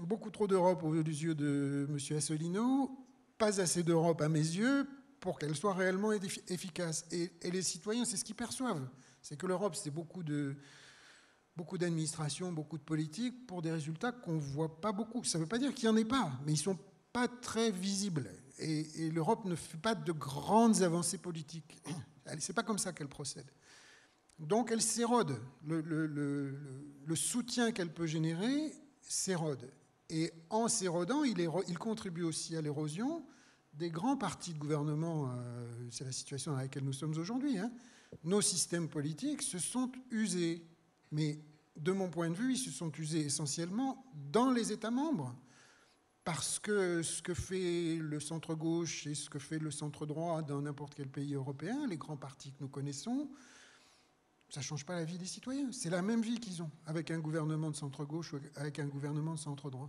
beaucoup 0.00 0.30
trop 0.30 0.46
d'Europe 0.46 0.82
aux 0.82 0.94
yeux 0.94 1.34
de 1.34 1.86
M. 1.88 2.16
Asselineau, 2.16 2.90
pas 3.36 3.60
assez 3.60 3.82
d'Europe 3.82 4.20
à 4.22 4.28
mes 4.28 4.38
yeux 4.38 4.86
pour 5.20 5.38
qu'elle 5.38 5.54
soit 5.54 5.74
réellement 5.74 6.12
efficace. 6.12 7.06
Et, 7.10 7.30
les 7.50 7.62
citoyens, 7.62 8.04
c'est 8.04 8.16
ce 8.16 8.24
qu'ils 8.24 8.36
perçoivent. 8.36 8.88
C'est 9.20 9.36
que 9.36 9.46
l'Europe, 9.46 9.74
c'est 9.74 9.90
beaucoup 9.90 10.22
de 10.22 10.56
beaucoup 11.56 11.76
d'administration, 11.76 12.52
beaucoup 12.52 12.78
de 12.78 12.84
politique 12.84 13.48
pour 13.48 13.62
des 13.62 13.72
résultats 13.72 14.12
qu'on 14.12 14.34
ne 14.34 14.40
voit 14.40 14.80
pas 14.80 14.92
beaucoup. 14.92 15.24
Ça 15.24 15.38
ne 15.38 15.42
veut 15.42 15.48
pas 15.48 15.58
dire 15.58 15.74
qu'il 15.74 15.88
n'y 15.88 15.94
en 15.94 15.96
ait 15.96 16.04
pas, 16.04 16.30
mais 16.46 16.52
ils 16.52 16.56
ne 16.56 16.62
sont 16.62 16.78
pas 17.12 17.26
très 17.26 17.72
visibles. 17.72 18.30
Et, 18.58 19.10
l'Europe 19.10 19.44
ne 19.44 19.54
fait 19.54 19.78
pas 19.78 19.94
de 19.94 20.12
grandes 20.12 20.82
avancées 20.82 21.18
politiques. 21.18 21.80
C'est 22.38 22.52
pas 22.52 22.62
comme 22.62 22.78
ça 22.78 22.92
qu'elle 22.92 23.08
procède. 23.08 23.50
Donc 24.38 24.70
elle 24.70 24.82
s'érode. 24.82 25.40
Le, 25.64 26.54
soutien 27.14 27.72
qu'elle 27.72 27.92
peut 27.92 28.06
générer 28.06 28.72
s'érode. 29.00 29.70
Et 30.10 30.32
en 30.50 30.68
s'érodant, 30.68 31.24
il, 31.24 31.38
il, 31.68 31.78
contribue 31.78 32.22
aussi 32.22 32.56
à 32.56 32.62
l'érosion 32.62 33.24
des 33.74 33.90
grands 33.90 34.16
partis 34.16 34.54
de 34.54 34.58
gouvernement. 34.58 35.30
Euh, 35.30 35.88
c'est 35.90 36.04
la 36.04 36.12
situation 36.12 36.52
dans 36.52 36.58
laquelle 36.58 36.84
nous 36.84 36.92
sommes 36.92 37.16
aujourd'hui. 37.16 37.58
Hein. 37.58 37.70
Nos 38.24 38.40
systèmes 38.40 38.88
politiques 38.88 39.42
se 39.42 39.58
sont 39.58 39.90
usés. 40.10 40.64
Mais 41.12 41.38
de 41.76 41.92
mon 41.92 42.10
point 42.10 42.30
de 42.30 42.34
vue, 42.34 42.54
ils 42.54 42.58
se 42.58 42.70
sont 42.70 42.90
usés 42.92 43.20
essentiellement 43.20 44.04
dans 44.32 44.50
les 44.50 44.72
États 44.72 44.90
membres. 44.90 45.34
Parce 46.28 46.58
que 46.58 47.02
ce 47.02 47.22
que 47.22 47.32
fait 47.32 47.96
le 47.96 48.20
centre-gauche 48.20 49.06
et 49.06 49.14
ce 49.14 49.30
que 49.30 49.38
fait 49.38 49.58
le 49.58 49.70
centre-droit 49.70 50.42
dans 50.42 50.60
n'importe 50.60 50.94
quel 50.94 51.08
pays 51.08 51.32
européen, 51.32 51.86
les 51.88 51.96
grands 51.96 52.18
partis 52.18 52.50
que 52.50 52.58
nous 52.60 52.68
connaissons, 52.68 53.30
ça 54.50 54.60
ne 54.60 54.64
change 54.64 54.84
pas 54.84 54.94
la 54.94 55.06
vie 55.06 55.16
des 55.16 55.24
citoyens. 55.24 55.72
C'est 55.72 55.88
la 55.88 56.02
même 56.02 56.20
vie 56.20 56.38
qu'ils 56.38 56.62
ont 56.62 56.70
avec 56.84 57.10
un 57.10 57.18
gouvernement 57.18 57.70
de 57.70 57.76
centre-gauche 57.76 58.34
ou 58.34 58.40
avec 58.56 58.78
un 58.78 58.84
gouvernement 58.84 59.36
de 59.36 59.38
centre-droit. 59.38 59.88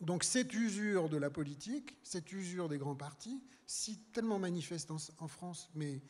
Donc 0.00 0.24
cette 0.24 0.52
usure 0.54 1.08
de 1.08 1.16
la 1.16 1.30
politique, 1.30 1.96
cette 2.02 2.32
usure 2.32 2.68
des 2.68 2.78
grands 2.78 2.96
partis, 2.96 3.40
si 3.64 3.96
tellement 4.12 4.40
manifeste 4.40 4.90
en, 4.90 5.28
France, 5.28 5.70
mais 5.76 6.02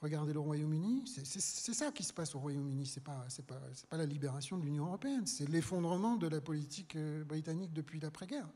regardez 0.00 0.32
le 0.32 0.40
Royaume-Uni, 0.40 1.04
c'est 1.06 1.74
ça 1.74 1.90
qui 1.90 2.04
se 2.04 2.12
passe 2.12 2.34
au 2.34 2.38
Royaume-Uni, 2.38 2.86
c'est 2.86 3.02
pas, 3.02 3.26
pas, 3.46 3.60
pas 3.88 3.96
la 3.96 4.06
libération 4.06 4.58
de 4.58 4.64
l'Union 4.64 4.86
européenne, 4.86 5.26
c'est 5.26 5.48
l'effondrement 5.48 6.16
de 6.16 6.28
la 6.28 6.40
politique 6.40 6.96
euh, 6.96 7.24
britannique 7.24 7.72
depuis 7.72 8.00
l'après-guerre, 8.00 8.48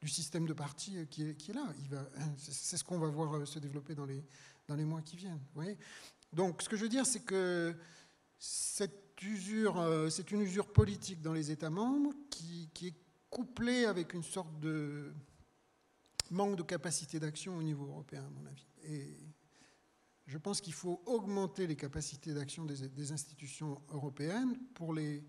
du 0.00 0.08
système 0.08 0.46
de 0.46 0.52
partis 0.52 0.98
euh, 0.98 1.04
qui 1.04 1.24
est, 1.24 1.34
qui 1.34 1.50
est 1.50 1.54
là. 1.54 1.66
C'est 2.36 2.76
ce 2.76 2.84
qu'on 2.84 2.98
va 2.98 3.08
voir 3.08 3.34
euh, 3.34 3.44
se 3.44 3.58
développer 3.58 3.94
dans 3.94 4.06
les, 4.06 4.24
dans 4.66 4.76
les 4.76 4.84
mois 4.84 5.02
qui 5.02 5.16
viennent. 5.16 5.40
Donc, 6.32 6.62
ce 6.62 6.68
que 6.68 6.76
je 6.76 6.82
veux 6.82 6.88
dire, 6.88 7.06
c'est 7.06 7.24
que 7.24 7.74
cette 8.38 9.20
usure, 9.22 9.78
euh, 9.78 10.10
c'est 10.10 10.30
une 10.30 10.40
usure 10.40 10.72
politique 10.72 11.20
dans 11.20 11.32
les 11.32 11.50
États 11.50 11.70
membres 11.70 12.12
qui, 12.30 12.70
est 12.82 12.94
couplée 13.30 13.84
avec 13.84 14.14
une 14.14 14.22
sorte 14.22 14.58
de 14.58 15.12
manque 16.30 16.56
de 16.56 16.62
capacité 16.62 17.20
d'action 17.20 17.56
au 17.56 17.62
niveau 17.62 17.86
européen, 17.86 18.24
à 18.24 18.30
mon 18.30 18.46
avis. 18.46 18.66
Je 20.28 20.36
pense 20.36 20.60
qu'il 20.60 20.74
faut 20.74 21.02
augmenter 21.06 21.66
les 21.66 21.74
capacités 21.74 22.34
d'action 22.34 22.66
des, 22.66 23.12
institutions 23.12 23.80
européennes 23.88 24.58
pour, 24.74 24.92
les, 24.92 25.24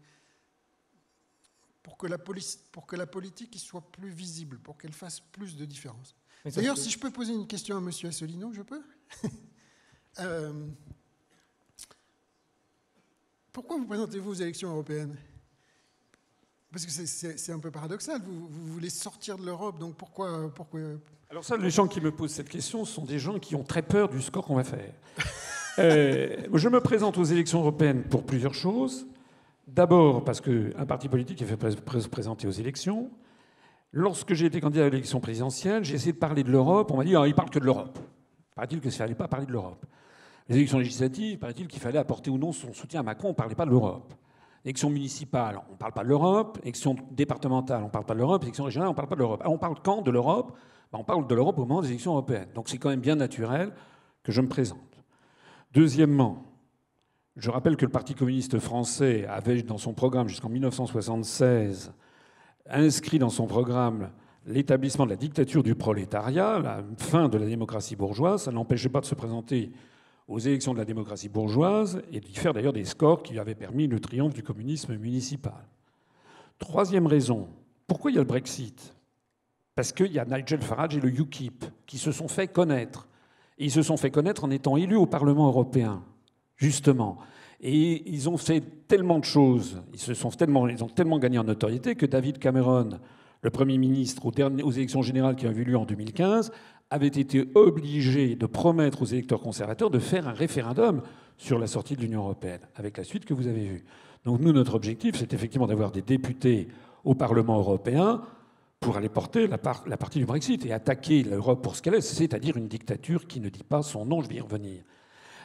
pour, 1.81 1.97
que 1.97 2.05
la 2.05 2.17
pour 2.17 2.85
que 2.85 2.97
la 2.97 3.07
politique 3.07 3.57
soit 3.57 3.91
plus 3.91 4.09
visible, 4.09 4.59
pour 4.59 4.77
qu'elle 4.77 4.91
fasse 4.91 5.21
plus 5.21 5.55
de 5.55 5.63
différence. 5.63 6.15
D'ailleurs, 6.43 6.77
si 6.77 6.89
je 6.89 6.99
peux 6.99 7.11
poser 7.11 7.33
une 7.33 7.47
question 7.47 7.77
à 7.77 7.79
M. 7.79 7.89
Asselineau, 8.03 8.53
je 8.53 8.61
peux 8.61 8.83
Euh, 10.17 10.67
pourquoi 13.53 13.77
vous 13.77 13.85
présentez-vous 13.85 14.31
aux 14.31 14.33
élections 14.33 14.69
européennes? 14.71 15.15
Parce 16.71 16.85
que 16.85 16.91
c'est 16.91 17.51
un 17.53 17.59
peu 17.59 17.71
paradoxal. 17.71 18.21
Vous, 18.21 18.47
voulez 18.73 18.89
sortir 18.89 19.37
de 19.37 19.45
l'Europe, 19.45 19.79
donc 19.79 19.95
pourquoi, 19.95 20.53
pourquoi 20.53 20.81
Alors 21.31 21.43
ça, 21.43 21.57
les 21.57 21.69
gens 21.69 21.87
qui 21.87 22.01
me 22.01 22.11
posent 22.11 22.31
cette 22.31 22.49
question 22.49 22.85
sont 22.85 23.05
des 23.05 23.19
gens 23.19 23.37
qui 23.37 23.53
ont 23.53 23.63
très 23.63 23.83
peur 23.83 24.09
du 24.09 24.19
score 24.19 24.45
qu'on 24.45 24.55
va 24.55 24.63
faire. 24.63 24.93
Euh, 25.77 26.35
je 26.55 26.67
me 26.67 26.81
présente 26.81 27.17
aux 27.17 27.23
élections 27.23 27.61
européennes 27.61 28.03
pour 28.03 28.25
plusieurs 28.25 28.53
choses. 28.53 29.07
D'abord 29.65 30.25
parce 30.25 30.41
qu'un 30.41 30.85
parti 30.85 31.07
politique 31.07 31.41
est 31.41 31.45
fait 31.45 31.71
se 31.71 32.09
présenter 32.09 32.47
aux 32.47 32.51
élections. 32.51 33.09
Lorsque 33.93 34.33
j'ai 34.33 34.47
été 34.47 34.59
candidat 34.59 34.87
à 34.87 34.89
l'élection 34.89 35.21
présidentielle, 35.21 35.85
j'ai 35.85 35.95
essayé 35.95 36.11
de 36.11 36.17
parler 36.17 36.43
de 36.43 36.51
l'Europe. 36.51 36.91
On 36.91 36.97
m'a 36.97 37.05
dit 37.05 37.15
ah, 37.15 37.25
il 37.25 37.33
parle 37.33 37.49
que 37.49 37.59
de 37.59 37.63
l'Europe. 37.63 37.97
Paraît-il 38.55 38.81
que 38.81 38.89
ça 38.89 39.05
n'allait 39.05 39.15
pas 39.15 39.29
parler 39.29 39.45
de 39.45 39.53
l'Europe. 39.53 39.85
Les 40.49 40.57
élections 40.57 40.79
législatives, 40.79 41.39
paraît-il 41.39 41.67
qu'il 41.67 41.79
fallait 41.79 41.99
apporter 41.99 42.29
ou 42.29 42.37
non 42.37 42.51
son 42.51 42.73
soutien 42.73 42.99
à 42.99 43.03
Macron, 43.03 43.29
on 43.29 43.31
ne 43.31 43.35
parlait 43.35 43.55
pas 43.55 43.65
de 43.65 43.71
l'Europe. 43.71 44.13
Élections 44.65 44.89
municipales, 44.89 45.61
on 45.69 45.73
ne 45.73 45.77
parle 45.77 45.93
pas 45.93 46.03
de 46.03 46.09
l'Europe. 46.09 46.59
Élections 46.63 46.97
départementales, 47.11 47.83
on 47.83 47.85
ne 47.85 47.91
parle 47.91 48.05
pas 48.05 48.15
de 48.15 48.19
l'Europe. 48.19 48.43
Élections 48.43 48.65
régionales, 48.65 48.89
on 48.89 48.93
ne 48.93 48.97
parle 48.97 49.07
pas 49.07 49.15
de 49.15 49.21
l'Europe. 49.21 49.43
on 49.45 49.57
parle 49.57 49.75
quand 49.81 50.01
de 50.01 50.11
l'Europe? 50.11 50.57
On 50.91 51.03
parle 51.03 51.27
de 51.27 51.35
l'Europe 51.35 51.57
au 51.59 51.65
moment 51.65 51.81
des 51.81 51.89
élections 51.89 52.11
européennes. 52.11 52.49
Donc 52.55 52.69
c'est 52.69 52.77
quand 52.77 52.89
même 52.89 52.99
bien 52.99 53.15
naturel 53.15 53.71
que 54.23 54.31
je 54.31 54.41
me 54.41 54.47
présente. 54.47 55.03
Deuxièmement, 55.71 56.45
je 57.35 57.51
rappelle 57.51 57.77
que 57.77 57.85
le 57.85 57.91
Parti 57.91 58.15
communiste 58.15 58.59
français 58.59 59.25
avait 59.27 59.61
dans 59.61 59.77
son 59.77 59.93
programme 59.93 60.27
jusqu'en 60.27 60.49
1976 60.49 61.93
inscrit 62.69 63.19
dans 63.19 63.29
son 63.29 63.47
programme 63.47 64.09
l'établissement 64.45 65.05
de 65.05 65.11
la 65.11 65.15
dictature 65.15 65.63
du 65.63 65.75
prolétariat, 65.75 66.59
la 66.59 66.83
fin 66.97 67.29
de 67.29 67.37
la 67.37 67.45
démocratie 67.45 67.95
bourgeoise. 67.95 68.43
Ça 68.43 68.51
n'empêchait 68.51 68.89
pas 68.89 69.01
de 69.01 69.05
se 69.05 69.15
présenter 69.15 69.71
aux 70.27 70.39
élections 70.39 70.73
de 70.73 70.79
la 70.79 70.85
démocratie 70.85 71.29
bourgeoise 71.29 72.01
et 72.11 72.19
d'y 72.19 72.33
faire 72.33 72.53
d'ailleurs 72.53 72.73
des 72.73 72.85
scores 72.85 73.23
qui 73.23 73.37
avaient 73.39 73.55
permis 73.55 73.87
le 73.87 73.99
triomphe 73.99 74.33
du 74.33 74.43
communisme 74.43 74.95
municipal. 74.97 75.67
Troisième 76.57 77.07
raison, 77.07 77.47
pourquoi 77.87 78.11
il 78.11 78.15
y 78.15 78.17
a 78.17 78.21
le 78.21 78.27
Brexit? 78.27 78.95
Parce 79.79 79.93
qu'il 79.93 80.11
y 80.11 80.19
a 80.19 80.25
Nigel 80.25 80.59
Farage 80.59 80.97
et 80.97 80.99
le 80.99 81.07
UKIP 81.07 81.63
qui 81.85 81.97
se 81.97 82.11
sont 82.11 82.27
fait 82.27 82.49
connaître. 82.49 83.07
Et 83.57 83.63
ils 83.63 83.71
se 83.71 83.81
sont 83.81 83.95
fait 83.95 84.11
connaître 84.11 84.43
en 84.43 84.51
étant 84.51 84.75
élus 84.75 84.97
au 84.97 85.05
Parlement 85.05 85.47
européen, 85.47 86.03
justement. 86.57 87.17
Et 87.61 88.03
ils 88.11 88.27
ont 88.27 88.35
fait 88.35 88.61
tellement 88.89 89.19
de 89.19 89.23
choses, 89.23 89.81
ils, 89.93 89.99
se 89.99 90.13
sont 90.13 90.31
tellement, 90.31 90.67
ils 90.67 90.83
ont 90.83 90.89
tellement 90.89 91.17
gagné 91.17 91.39
en 91.39 91.45
notoriété 91.45 91.95
que 91.95 92.05
David 92.05 92.39
Cameron, 92.39 92.99
le 93.41 93.49
Premier 93.51 93.77
ministre, 93.77 94.25
aux, 94.25 94.71
élections 94.71 95.01
générales 95.01 95.37
qui 95.37 95.47
ont 95.47 95.51
eu 95.51 95.63
lieu 95.63 95.77
en 95.77 95.85
2015, 95.85 96.51
avait 96.89 97.07
été 97.07 97.49
obligé 97.55 98.35
de 98.35 98.47
promettre 98.47 99.03
aux 99.03 99.05
électeurs 99.05 99.39
conservateurs 99.39 99.89
de 99.89 99.99
faire 99.99 100.27
un 100.27 100.33
référendum 100.33 101.03
sur 101.37 101.57
la 101.57 101.67
sortie 101.67 101.95
de 101.95 102.01
l'Union 102.01 102.23
européenne, 102.23 102.67
avec 102.75 102.97
la 102.97 103.05
suite 103.05 103.23
que 103.23 103.33
vous 103.33 103.47
avez 103.47 103.63
vue. 103.63 103.85
Donc 104.25 104.41
nous, 104.41 104.51
notre 104.51 104.75
objectif, 104.75 105.15
c'est 105.15 105.33
effectivement 105.33 105.67
d'avoir 105.67 105.91
des 105.91 106.01
députés 106.01 106.67
au 107.05 107.15
Parlement 107.15 107.57
européen 107.59 108.23
pour 108.79 108.97
aller 108.97 109.09
porter 109.09 109.47
la, 109.47 109.57
partie 109.57 110.19
du 110.19 110.25
Brexit 110.25 110.65
et 110.65 110.71
attaquer 110.71 111.23
l'Europe 111.23 111.61
pour 111.61 111.75
ce 111.75 111.81
qu'elle 111.81 111.95
est, 111.95 112.01
c'est-à-dire 112.01 112.55
une 112.57 112.67
dictature 112.67 113.27
qui 113.27 113.39
ne 113.39 113.49
dit 113.49 113.63
pas 113.63 113.81
son 113.83 114.05
nom, 114.05 114.21
je 114.21 114.29
vais 114.29 114.35
y 114.35 114.41
revenir. 114.41 114.83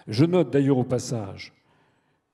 Je 0.07 0.25
note 0.25 0.51
d'ailleurs 0.51 0.79
au 0.79 0.85
passage 0.85 1.53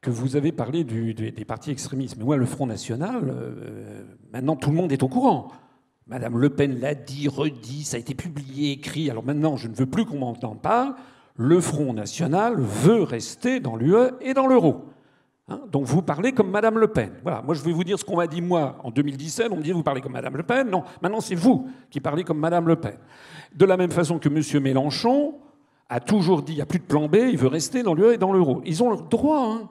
que 0.01 0.11
vous 0.11 0.37
avez 0.37 0.53
parlé 0.53 0.85
des 0.85 1.45
partis 1.45 1.71
extrémistes. 1.71 2.17
Mais 2.17 2.25
moi, 2.25 2.37
le 2.37 2.47
Front 2.47 2.67
National, 2.67 3.23
euh, 3.29 4.05
maintenant 4.33 4.57
tout 4.57 4.71
le 4.71 4.77
monde 4.77 4.93
est 4.93 5.03
au 5.03 5.09
courant. 5.09 5.49
Madame 6.07 6.39
Le 6.39 6.51
Pen 6.51 6.81
l'a 6.81 6.95
dit, 6.95 7.29
redit, 7.29 7.85
ça 7.85 7.97
a 7.97 8.01
été 8.01 8.15
publié, 8.15 8.73
écrit. 8.73 9.11
Alors 9.11 9.25
maintenant, 9.25 9.57
je 9.57 9.69
ne 9.69 9.75
veux 9.75 9.87
plus 9.87 10.05
qu'on 10.05 10.19
m'en 10.19 10.35
parle. 10.35 10.95
Le 11.37 11.61
Front 11.61 11.93
National 11.93 12.57
veut 12.59 13.03
rester 13.03 13.61
dans 13.61 13.77
l'UE 13.77 14.11
et 14.21 14.35
dans 14.35 14.47
l'euro. 14.47 14.85
Hein, 15.51 15.63
donc 15.71 15.85
vous 15.85 16.01
parlez 16.01 16.33
comme 16.33 16.51
Madame 16.51 16.79
Le 16.79 16.89
Pen. 16.89 17.13
Voilà, 17.23 17.43
moi 17.43 17.55
je 17.55 17.63
vais 17.63 17.73
vous 17.73 17.83
dire 17.85 17.99
ce 17.99 18.05
qu'on 18.05 18.17
m'a 18.17 18.29
dit 18.29 18.41
moi 18.41 18.79
en 18.85 18.91
2017. 18.91 19.49
On 19.51 19.57
me 19.57 19.63
dit 19.63 19.73
vous 19.73 19.83
parlez 19.83 20.01
comme 20.01 20.13
Madame 20.13 20.37
Le 20.37 20.45
Pen. 20.45 20.71
Non, 20.71 20.85
maintenant 21.03 21.21
c'est 21.21 21.35
vous 21.35 21.69
qui 21.91 22.01
parlez 22.01 22.23
comme 22.23 22.39
Madame 22.39 22.69
Le 22.69 22.77
Pen. 22.77 22.97
De 23.55 23.65
la 23.65 23.77
même 23.77 23.91
façon 23.91 24.19
que 24.19 24.29
M. 24.29 24.63
Mélenchon 24.63 25.35
a 25.89 25.99
toujours 25.99 26.43
dit 26.43 26.53
il 26.53 26.57
n'y 26.57 26.63
a 26.63 26.67
plus 26.67 26.79
de 26.79 26.85
plan 26.85 27.09
B, 27.09 27.17
il 27.17 27.37
veut 27.37 27.49
rester 27.49 27.83
dans 27.83 27.95
l'UE 27.95 28.15
et 28.15 28.19
dans 28.19 28.33
l'euro. 28.33 28.63
Ils 28.65 28.83
ont 28.83 28.91
le 28.91 28.97
droit. 29.09 29.45
Hein. 29.45 29.69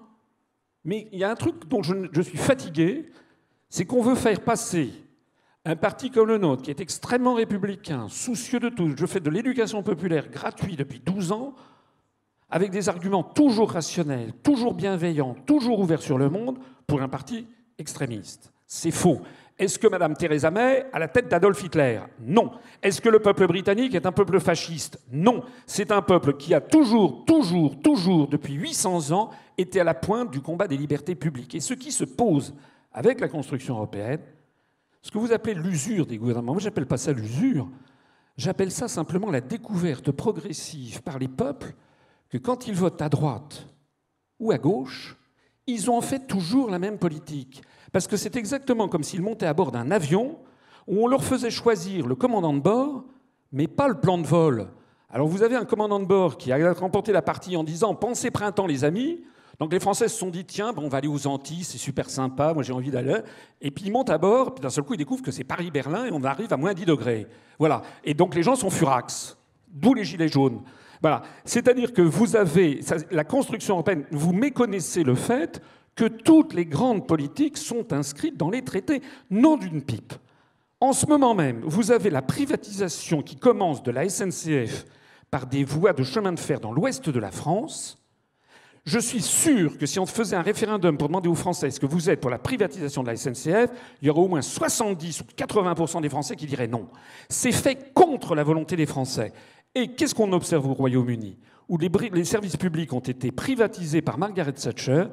Mais 0.84 1.08
il 1.14 1.20
y 1.20 1.24
a 1.24 1.32
un 1.32 1.36
truc 1.36 1.68
dont 1.70 1.82
je 1.82 2.22
suis 2.22 2.38
fatigué, 2.38 3.10
c'est 3.70 3.86
qu'on 3.86 4.02
veut 4.02 4.16
faire 4.16 4.42
passer 4.42 4.92
un 5.66 5.76
parti 5.76 6.10
comme 6.10 6.28
le 6.28 6.38
nôtre, 6.38 6.64
qui 6.64 6.72
est 6.72 6.80
extrêmement 6.80 7.36
républicain, 7.36 8.08
soucieux 8.10 8.60
de 8.60 8.70
tout, 8.70 8.96
je 8.98 9.06
fais 9.06 9.20
de 9.20 9.30
l'éducation 9.30 9.84
populaire 9.84 10.30
gratuite 10.30 10.80
depuis 10.80 11.00
12 11.00 11.32
ans, 11.32 11.54
avec 12.50 12.72
des 12.72 12.90
arguments 12.90 13.24
toujours 13.24 13.72
rationnels, 13.72 14.34
toujours 14.44 14.74
bienveillants, 14.74 15.36
toujours 15.46 15.80
ouverts 15.80 16.02
sur 16.02 16.18
le 16.18 16.30
monde, 16.30 16.58
pour 16.88 17.02
un 17.02 17.10
parti 17.10 17.48
extrémiste. 17.78 18.52
C'est 18.66 18.92
faux. 18.92 19.22
Est-ce 19.58 19.78
que 19.78 19.88
Mme 19.88 20.16
Theresa 20.16 20.50
May 20.50 20.86
a 20.94 21.00
la 21.00 21.10
tête 21.10 21.28
d'Adolf 21.28 21.62
Hitler? 21.62 22.00
Non. 22.22 22.52
Est-ce 22.82 23.02
que 23.02 23.10
le 23.10 23.20
peuple 23.20 23.46
britannique 23.46 23.94
est 23.94 24.06
un 24.06 24.12
peuple 24.12 24.40
fasciste? 24.40 25.00
Non. 25.12 25.44
C'est 25.66 25.92
un 25.92 26.02
peuple 26.02 26.38
qui 26.38 26.54
a 26.54 26.62
toujours, 26.62 27.26
toujours, 27.26 27.78
toujours, 27.82 28.28
depuis 28.30 28.54
800 28.54 29.12
ans, 29.12 29.32
été 29.58 29.82
à 29.82 29.84
la 29.84 29.94
pointe 29.94 30.32
du 30.32 30.40
combat 30.40 30.68
des 30.68 30.78
libertés 30.78 31.16
publiques. 31.16 31.56
Et 31.56 31.60
ce 31.60 31.74
qui 31.74 31.92
se 31.92 32.06
pose 32.06 32.56
avec 32.94 33.20
la 33.20 33.28
construction 33.28 33.76
européenne, 33.76 34.22
ce 35.02 35.12
que 35.12 35.18
vous 35.18 35.34
appelez 35.34 35.56
l'usure 35.56 36.06
des 36.06 36.18
gouvernements, 36.18 36.54
moi 36.54 36.62
j'appelle 36.62 36.88
pas 36.88 36.98
ça 36.98 37.12
l'usure, 37.12 37.70
j'appelle 38.38 38.72
ça 38.72 38.88
simplement 38.88 39.30
la 39.30 39.42
découverte 39.42 40.12
progressive 40.12 41.02
par 41.04 41.20
les 41.20 41.28
peuples 41.28 41.74
que 42.30 42.38
quand 42.38 42.68
ils 42.68 42.76
votent 42.76 43.02
à 43.02 43.10
droite 43.10 43.68
ou 44.40 44.52
à 44.52 44.58
gauche, 44.58 45.18
ils 45.68 45.90
ont 45.90 45.98
en 45.98 46.02
fait 46.02 46.28
toujours 46.28 46.70
la 46.70 46.80
même 46.80 46.98
politique. 46.98 47.62
Parce 47.92 48.08
que 48.08 48.18
c'est 48.18 48.36
exactement 48.36 48.88
comme 48.88 49.04
s'ils 49.04 49.22
montaient 49.22 49.46
à 49.46 49.54
bord 49.54 49.72
d'un 49.72 49.92
avion 49.92 50.38
où 50.88 51.04
on 51.04 51.08
leur 51.08 51.24
faisait 51.24 51.52
choisir 51.52 52.08
le 52.08 52.16
commandant 52.16 52.54
de 52.54 52.60
bord, 52.60 53.06
mais 53.52 53.68
pas 53.68 53.88
le 53.88 54.00
plan 54.00 54.18
de 54.18 54.26
vol. 54.26 54.68
Alors 55.10 55.28
vous 55.28 55.42
avez 55.42 55.56
un 55.56 55.66
commandant 55.66 56.00
de 56.00 56.06
bord 56.06 56.38
qui 56.38 56.52
a 56.52 56.74
remporté 56.74 57.12
la 57.12 57.22
partie 57.22 57.58
en 57.58 57.64
disant 57.64 57.96
Pensez 57.96 58.32
printemps, 58.32 58.68
les 58.68 58.84
amis. 58.84 59.22
Donc 59.60 59.74
les 59.74 59.80
Français 59.80 60.08
se 60.08 60.18
sont 60.18 60.30
dit 60.30 60.46
Tiens, 60.46 60.72
bon, 60.72 60.84
on 60.84 60.90
va 60.90 61.00
aller 61.00 61.08
aux 61.08 61.28
Antilles, 61.28 61.64
c'est 61.64 61.80
super 61.80 62.10
sympa, 62.10 62.54
moi 62.54 62.62
j'ai 62.62 62.74
envie 62.74 62.92
d'aller. 62.92 63.20
Et 63.60 63.72
puis 63.72 63.86
ils 63.86 63.92
montent 63.92 64.12
à 64.12 64.20
bord, 64.20 64.54
puis 64.54 64.62
d'un 64.62 64.70
seul 64.70 64.84
coup 64.84 64.94
ils 64.94 64.98
découvrent 64.98 65.24
que 65.24 65.32
c'est 65.32 65.44
Paris-Berlin 65.44 66.06
et 66.06 66.12
on 66.12 66.24
arrive 66.24 66.54
à 66.54 66.58
moins 66.58 66.74
10 66.74 66.86
degrés. 66.86 67.28
Voilà. 67.58 67.82
Et 68.04 68.14
donc 68.14 68.36
les 68.36 68.44
gens 68.44 68.56
sont 68.56 68.70
furax. 68.70 69.36
D'où 69.68 69.94
les 69.94 70.04
gilets 70.04 70.28
jaunes. 70.28 70.62
Voilà. 71.02 71.24
C'est-à-dire 71.46 71.94
que 71.94 72.02
vous 72.02 72.36
avez. 72.36 72.82
La 73.12 73.24
construction 73.24 73.76
européenne, 73.76 74.06
vous 74.12 74.34
méconnaissez 74.34 75.04
le 75.04 75.16
fait 75.16 75.62
que 75.96 76.06
toutes 76.06 76.54
les 76.54 76.66
grandes 76.66 77.08
politiques 77.08 77.58
sont 77.58 77.92
inscrites 77.94 78.38
dans 78.38 78.50
les 78.50 78.64
traités, 78.64 79.02
non 79.30 79.58
d'une 79.58 79.82
pipe. 79.82 80.14
En 80.82 80.94
ce 80.94 81.06
moment 81.06 81.36
même, 81.36 81.62
vous 81.66 81.92
avez 81.92 82.10
la 82.10 82.22
privatisation 82.22 83.22
qui 83.22 83.36
commence 83.36 83.84
de 83.84 83.92
la 83.92 84.08
SNCF 84.08 84.86
par 85.30 85.46
des 85.46 85.66
voies 85.66 85.92
de 85.92 86.04
chemin 86.04 86.32
de 86.32 86.40
fer 86.40 86.62
dans 86.62 86.72
l'ouest 86.72 87.10
de 87.10 87.20
la 87.20 87.32
France. 87.32 87.98
Je 88.86 88.98
suis 88.98 89.22
sûr 89.22 89.78
que 89.78 89.86
si 89.86 90.00
on 90.00 90.06
faisait 90.06 90.38
un 90.38 90.42
référendum 90.42 90.98
pour 90.98 91.10
demander 91.10 91.28
aux 91.28 91.36
Français 91.36 91.68
est-ce 91.68 91.82
que 91.82 91.86
vous 91.86 92.10
êtes 92.10 92.22
pour 92.22 92.32
la 92.32 92.40
privatisation 92.40 93.04
de 93.04 93.08
la 93.10 93.18
SNCF, 93.18 93.70
il 94.02 94.08
y 94.08 94.10
aurait 94.10 94.22
au 94.22 94.28
moins 94.30 94.42
70 94.42 95.22
ou 95.22 95.24
80% 95.38 96.02
des 96.02 96.10
Français 96.10 96.36
qui 96.38 96.46
diraient 96.46 96.68
non. 96.68 96.88
C'est 97.28 97.52
fait 97.52 97.94
contre 97.94 98.34
la 98.34 98.44
volonté 98.44 98.78
des 98.78 98.86
Français. 98.86 99.34
Et 99.80 99.88
qu'est-ce 99.88 100.14
qu'on 100.14 100.34
observe 100.34 100.68
au 100.68 100.74
Royaume-Uni 100.74 101.38
Où 101.70 101.78
les, 101.78 102.26
services 102.26 102.58
publics 102.58 102.92
ont 102.92 103.00
été 103.00 103.32
privatisés 103.32 104.02
par 104.02 104.18
Margaret 104.18 104.52
Thatcher, 104.52 105.06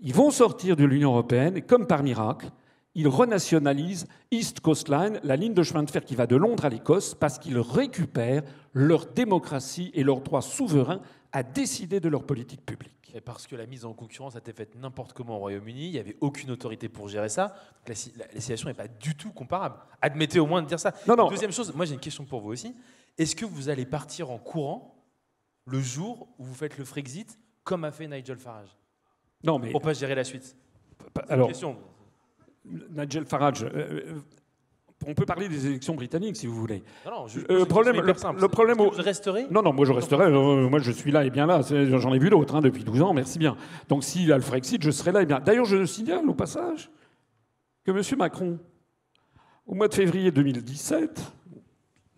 ils 0.00 0.12
vont 0.12 0.32
sortir 0.32 0.74
de 0.74 0.84
l'Union 0.84 1.10
européenne 1.12 1.56
et 1.56 1.62
comme 1.62 1.86
par 1.86 2.02
miracle, 2.02 2.50
ils 2.96 3.06
renationalisent 3.06 4.08
East 4.32 4.58
Coast 4.58 4.88
Line, 4.88 5.20
la 5.22 5.36
ligne 5.36 5.54
de 5.54 5.62
chemin 5.62 5.84
de 5.84 5.90
fer 5.90 6.04
qui 6.04 6.16
va 6.16 6.26
de 6.26 6.34
Londres 6.34 6.64
à 6.64 6.68
l'Écosse, 6.68 7.14
parce 7.14 7.38
qu'ils 7.38 7.60
récupèrent 7.60 8.42
leur 8.72 9.06
démocratie 9.06 9.92
et 9.94 10.02
leur 10.02 10.20
droit 10.20 10.42
souverain 10.42 11.00
à 11.30 11.44
décider 11.44 12.00
de 12.00 12.08
leur 12.08 12.24
politique 12.24 12.66
publique. 12.66 13.12
Et 13.14 13.20
parce 13.20 13.46
que 13.46 13.54
la 13.54 13.66
mise 13.66 13.84
en 13.84 13.92
concurrence 13.92 14.34
a 14.34 14.40
été 14.40 14.52
faite 14.52 14.74
n'importe 14.74 15.12
comment 15.12 15.36
au 15.36 15.38
Royaume-Uni, 15.38 15.86
il 15.86 15.92
n'y 15.92 15.98
avait 15.98 16.16
aucune 16.20 16.50
autorité 16.50 16.88
pour 16.88 17.06
gérer 17.06 17.28
ça. 17.28 17.54
la, 17.86 17.94
situation 17.94 18.68
n'est 18.68 18.74
pas 18.74 18.88
du 18.88 19.14
tout 19.14 19.30
comparable. 19.30 19.76
Admettez 20.02 20.40
au 20.40 20.46
moins 20.46 20.60
de 20.60 20.66
dire 20.66 20.80
ça. 20.80 20.92
Non, 21.06 21.14
non. 21.14 21.28
Deuxième 21.28 21.52
chose, 21.52 21.72
moi 21.72 21.84
j'ai 21.84 21.94
une 21.94 22.00
question 22.00 22.24
pour 22.24 22.40
vous 22.40 22.50
aussi. 22.50 22.74
Est-ce 23.18 23.34
que 23.34 23.44
vous 23.44 23.68
allez 23.68 23.84
partir 23.84 24.30
en 24.30 24.38
courant 24.38 24.94
le 25.66 25.80
jour 25.80 26.28
où 26.38 26.44
vous 26.44 26.54
faites 26.54 26.78
le 26.78 26.84
Frexit, 26.84 27.38
comme 27.64 27.84
a 27.84 27.90
fait 27.90 28.06
Nigel 28.06 28.38
Farage? 28.38 28.76
Non, 29.44 29.58
mais. 29.58 29.70
Pour 29.70 29.82
pas 29.82 29.92
gérer 29.92 30.14
la 30.14 30.24
suite. 30.24 30.56
Alors, 31.28 31.48
question. 31.48 31.76
Nigel 32.64 33.24
Farage. 33.24 33.64
Euh, 33.64 33.70
euh, 33.74 34.20
on 35.06 35.14
peut 35.14 35.26
parler 35.26 35.48
des 35.48 35.66
élections 35.66 35.94
britanniques 35.94 36.36
si 36.36 36.46
vous 36.46 36.56
voulez. 36.56 36.82
Non, 37.06 37.12
non, 37.12 37.26
je, 37.28 37.40
euh, 37.50 37.64
problème, 37.64 37.96
le, 37.96 38.02
le, 38.02 38.48
problème. 38.48 38.78
Vous 38.78 38.90
resterez? 38.90 39.46
Non, 39.48 39.62
non, 39.62 39.72
moi 39.72 39.86
je 39.86 39.92
resterai. 39.92 40.28
moi 40.30 40.80
je 40.80 40.90
suis 40.90 41.12
là 41.12 41.24
et 41.24 41.30
bien 41.30 41.46
là. 41.46 41.60
J'en 41.62 42.12
ai 42.12 42.18
vu 42.18 42.30
d'autres 42.30 42.56
hein, 42.56 42.60
depuis 42.60 42.82
12 42.82 43.02
ans, 43.02 43.14
merci 43.14 43.38
bien. 43.38 43.56
Donc 43.88 44.02
s'il 44.02 44.26
y 44.26 44.32
a 44.32 44.36
le 44.36 44.42
Frexit, 44.42 44.82
je 44.82 44.90
serai 44.90 45.12
là 45.12 45.22
et 45.22 45.26
bien. 45.26 45.38
D'ailleurs, 45.38 45.66
je 45.66 45.84
signale 45.84 46.28
au 46.28 46.34
passage 46.34 46.90
que 47.84 47.92
M. 47.92 48.18
Macron, 48.18 48.58
au 49.66 49.74
mois 49.74 49.86
de 49.86 49.94
février 49.94 50.32
2017, 50.32 51.32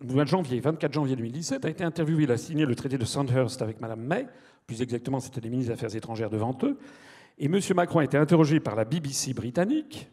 le 0.01 0.13
mois 0.13 0.23
de 0.23 0.29
janvier, 0.29 0.59
24 0.59 0.93
janvier 0.93 1.15
2017, 1.15 1.65
a 1.65 1.69
été 1.69 1.83
interviewé. 1.83 2.23
Il 2.23 2.31
a 2.31 2.37
signé 2.37 2.65
le 2.65 2.75
traité 2.75 2.97
de 2.97 3.05
Sandhurst 3.05 3.61
avec 3.61 3.79
Mme 3.81 4.01
May. 4.01 4.27
Plus 4.67 4.81
exactement, 4.81 5.19
c'était 5.19 5.41
les 5.41 5.49
ministres 5.49 5.73
des 5.73 5.77
Affaires 5.77 5.95
étrangères 5.95 6.29
devant 6.29 6.57
eux. 6.63 6.77
Et 7.37 7.45
M. 7.45 7.59
Macron 7.75 7.99
a 7.99 8.03
été 8.03 8.17
interrogé 8.17 8.59
par 8.59 8.75
la 8.75 8.85
BBC 8.85 9.33
britannique. 9.33 10.09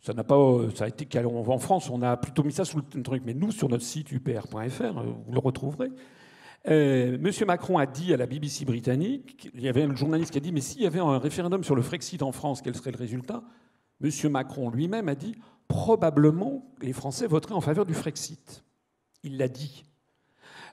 Ça 0.00 0.12
n'a 0.14 0.24
pas, 0.24 0.36
ça 0.74 0.84
a 0.84 0.88
été 0.88 1.06
en 1.24 1.58
France, 1.58 1.88
on 1.88 2.02
a 2.02 2.16
plutôt 2.16 2.42
mis 2.42 2.52
ça 2.52 2.64
sous 2.64 2.78
le 2.78 3.02
truc, 3.02 3.22
mais 3.24 3.34
nous, 3.34 3.52
sur 3.52 3.68
notre 3.68 3.84
site 3.84 4.10
upr.fr, 4.10 5.02
vous 5.26 5.32
le 5.32 5.38
retrouverez. 5.38 5.92
Euh, 6.68 7.16
Monsieur 7.20 7.46
Macron 7.46 7.78
a 7.78 7.86
dit 7.86 8.12
à 8.12 8.16
la 8.16 8.26
BBC 8.26 8.64
britannique, 8.64 9.50
il 9.54 9.60
y 9.60 9.68
avait 9.68 9.82
un 9.82 9.94
journaliste 9.94 10.32
qui 10.32 10.38
a 10.38 10.40
dit, 10.40 10.52
mais 10.52 10.60
s'il 10.60 10.82
y 10.82 10.86
avait 10.86 10.98
un 10.98 11.18
référendum 11.18 11.62
sur 11.62 11.76
le 11.76 11.82
Frexit 11.82 12.22
en 12.22 12.32
France, 12.32 12.62
quel 12.62 12.74
serait 12.74 12.90
le 12.90 12.98
résultat? 12.98 13.44
Monsieur 14.00 14.28
Macron 14.28 14.70
lui-même 14.70 15.08
a 15.08 15.14
dit, 15.14 15.36
probablement 15.68 16.64
les 16.80 16.92
Français 16.92 17.28
voteraient 17.28 17.54
en 17.54 17.60
faveur 17.60 17.86
du 17.86 17.94
Frexit. 17.94 18.64
Il 19.22 19.38
l'a 19.38 19.48
dit. 19.48 19.84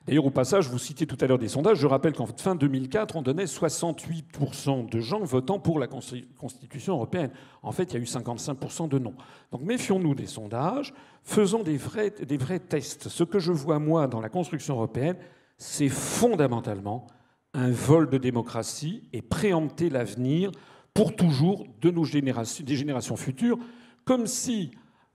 D'ailleurs, 0.08 0.26
au 0.26 0.32
passage, 0.32 0.68
vous 0.70 0.80
citiez 0.80 1.06
tout 1.06 1.18
à 1.22 1.28
l'heure 1.28 1.38
des 1.38 1.50
sondages. 1.50 1.78
Je 1.78 1.86
rappelle 1.86 2.14
qu'en 2.14 2.26
fin 2.26 2.56
2004, 2.56 3.16
on 3.16 3.22
donnait 3.22 3.46
68% 3.46 4.90
de 4.90 5.00
gens 5.00 5.20
votant 5.24 5.60
pour 5.60 5.78
la 5.78 5.88
Constitution 5.88 6.94
européenne. 6.94 7.32
En 7.62 7.72
fait, 7.72 7.84
il 7.84 7.94
y 7.94 7.98
a 7.98 8.00
eu 8.00 8.06
55% 8.06 8.90
de 8.90 8.98
non. 8.98 9.14
Donc 9.52 9.62
méfions-nous 9.62 10.16
des 10.16 10.26
sondages, 10.26 10.94
faisons 11.24 11.64
des 11.64 11.78
vrais, 11.78 12.10
des 12.10 12.38
vrais 12.38 12.60
tests. 12.60 13.10
Ce 13.10 13.24
que 13.24 13.40
je 13.40 13.52
vois, 13.52 13.78
moi, 13.78 14.08
dans 14.08 14.22
la 14.22 14.30
construction 14.30 14.76
européenne, 14.76 15.18
c'est 15.58 15.90
fondamentalement 15.90 17.06
un 17.54 17.70
vol 17.70 18.10
de 18.10 18.18
démocratie 18.18 19.04
et 19.14 19.22
préempter 19.22 19.90
l'avenir 19.90 20.52
pour 20.94 21.16
toujours 21.16 21.66
de 21.82 21.92
nos 21.92 22.04
générations, 22.04 22.64
des 22.64 22.76
générations 22.76 23.18
futures, 23.18 23.60
comme 24.06 24.26
si 24.26 24.72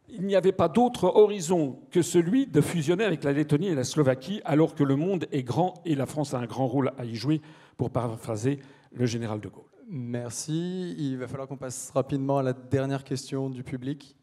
il 0.09 0.27
n'y 0.27 0.37
avait 0.37 0.53
pas 0.53 0.69
d'autre 0.69 1.05
horizon 1.15 1.81
que 1.91 2.03
celui 2.03 2.47
de 2.47 2.61
fusionner 2.61 3.05
avec 3.05 3.25
la 3.25 3.33
Lettonie 3.33 3.69
et 3.69 3.75
la 3.75 3.85
Slovaquie, 3.85 4.41
alors 4.45 4.75
que 4.75 4.85
le 4.85 4.97
monde 4.97 5.27
est 5.33 5.43
grand 5.43 5.81
et 5.85 5.95
la 5.95 6.07
France 6.07 6.35
a 6.35 6.39
un 6.39 6.47
grand 6.47 6.67
rôle 6.67 6.93
à 6.99 7.05
y 7.05 7.15
jouer, 7.15 7.41
pour 7.77 7.91
paraphraser 7.91 8.61
le 8.93 9.07
général 9.07 9.41
de 9.41 9.49
Gaulle. 9.49 9.65
Merci. 9.89 10.95
Il 10.97 11.17
va 11.19 11.29
falloir 11.29 11.49
qu'on 11.49 11.57
passe 11.57 11.91
rapidement 11.91 12.39
à 12.39 12.43
la 12.43 12.53
dernière 12.53 13.05
question 13.05 13.51
du 13.51 13.63
public. 13.63 14.17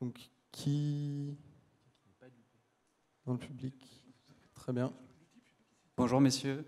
Donc, 0.00 0.30
qui 0.52 1.36
Dans 3.26 3.32
le 3.32 3.38
public? 3.38 3.74
Très 4.54 4.72
bien. 4.72 4.92
Bonjour, 5.96 6.20
messieurs. 6.20 6.64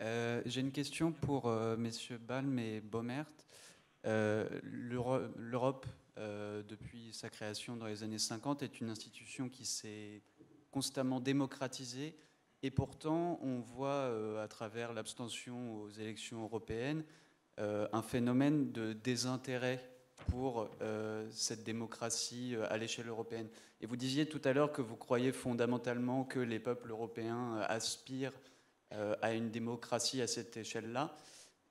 Euh, 0.00 0.42
j'ai 0.46 0.60
une 0.60 0.72
question 0.72 1.12
pour 1.12 1.46
euh, 1.46 1.76
messieurs 1.76 2.18
Balm 2.18 2.58
et 2.58 2.80
Baumert. 2.80 3.26
Euh, 4.06 4.48
L'Europe 4.62 5.86
euh, 6.18 6.62
depuis 6.62 7.12
sa 7.14 7.30
création 7.30 7.74
dans 7.74 7.86
les 7.86 8.02
années 8.02 8.18
50, 8.18 8.62
est 8.62 8.80
une 8.80 8.90
institution 8.90 9.48
qui 9.48 9.64
s'est 9.64 10.20
constamment 10.70 11.20
démocratisée. 11.20 12.14
Et 12.62 12.70
pourtant, 12.70 13.40
on 13.42 13.60
voit 13.60 13.88
euh, 13.88 14.42
à 14.42 14.46
travers 14.46 14.92
l'abstention 14.92 15.80
aux 15.80 15.88
élections 15.88 16.42
européennes 16.42 17.02
euh, 17.58 17.88
un 17.92 18.02
phénomène 18.02 18.72
de 18.72 18.92
désintérêt 18.92 19.88
pour 20.28 20.68
cette 21.30 21.64
démocratie 21.64 22.54
à 22.70 22.78
l'échelle 22.78 23.08
européenne. 23.08 23.48
Et 23.80 23.86
vous 23.86 23.96
disiez 23.96 24.24
tout 24.24 24.40
à 24.44 24.52
l'heure 24.52 24.70
que 24.70 24.80
vous 24.80 24.94
croyez 24.94 25.32
fondamentalement 25.32 26.22
que 26.22 26.38
les 26.38 26.60
peuples 26.60 26.90
européens 26.90 27.56
aspirent 27.66 28.38
à 28.92 29.32
une 29.32 29.50
démocratie 29.50 30.22
à 30.22 30.28
cette 30.28 30.56
échelle-là. 30.56 31.16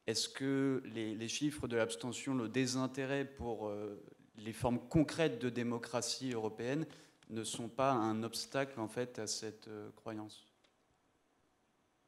Est-ce 0.05 0.27
que 0.27 0.83
les, 0.93 1.15
les, 1.15 1.27
chiffres 1.29 1.69
de 1.69 1.77
l'abstention, 1.77 2.35
le 2.35 2.49
désintérêt 2.49 3.23
pour 3.23 3.71
les 4.37 4.53
formes 4.53 4.79
concrètes 4.79 5.39
de 5.39 5.49
démocratie 5.49 6.31
européenne 6.33 6.85
ne 7.29 7.43
sont 7.43 7.69
pas 7.69 7.91
un 7.91 8.23
obstacle 8.23 8.79
en 8.79 8.87
fait 8.87 9.19
à 9.19 9.27
cette 9.27 9.67
euh, 9.67 9.89
croyance 9.95 10.47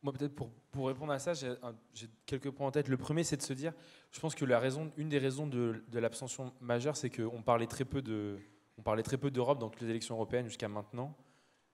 moi, 0.04 0.12
peut-être 0.12 0.36
pour, 0.36 0.50
pour, 0.72 0.88
répondre 0.88 1.14
à 1.14 1.20
ça, 1.20 1.34
j'ai 1.34 2.10
quelques 2.26 2.52
points 2.52 2.68
en 2.68 2.72
tête. 2.72 2.90
Le 2.90 2.98
premier, 2.98 3.24
c'est 3.24 3.38
de 3.38 3.41
se 3.41 3.54
dire, 3.54 3.72
je 4.12 4.20
pense 4.20 4.36
que 4.36 4.44
la 4.44 4.60
raison, 4.60 4.91
une 4.98 5.08
des 5.08 5.18
raisons 5.18 5.48
de, 5.48 5.82
de 5.88 6.00
l'abstention 6.00 6.54
majeure, 6.60 6.98
c'est 6.98 7.10
qu'on 7.10 7.41
parlait 7.41 7.68
très 7.68 7.86
peu 7.86 8.02
de, 8.02 8.38
on 8.78 8.82
parlait 8.82 9.04
très 9.04 9.18
peu 9.18 9.32
d'Europe 9.32 9.60
dans 9.60 9.70
toutes 9.70 9.82
les 9.82 9.90
élections 9.90 10.16
européennes 10.16 10.48
jusqu'à 10.48 10.68
maintenant. 10.68 11.16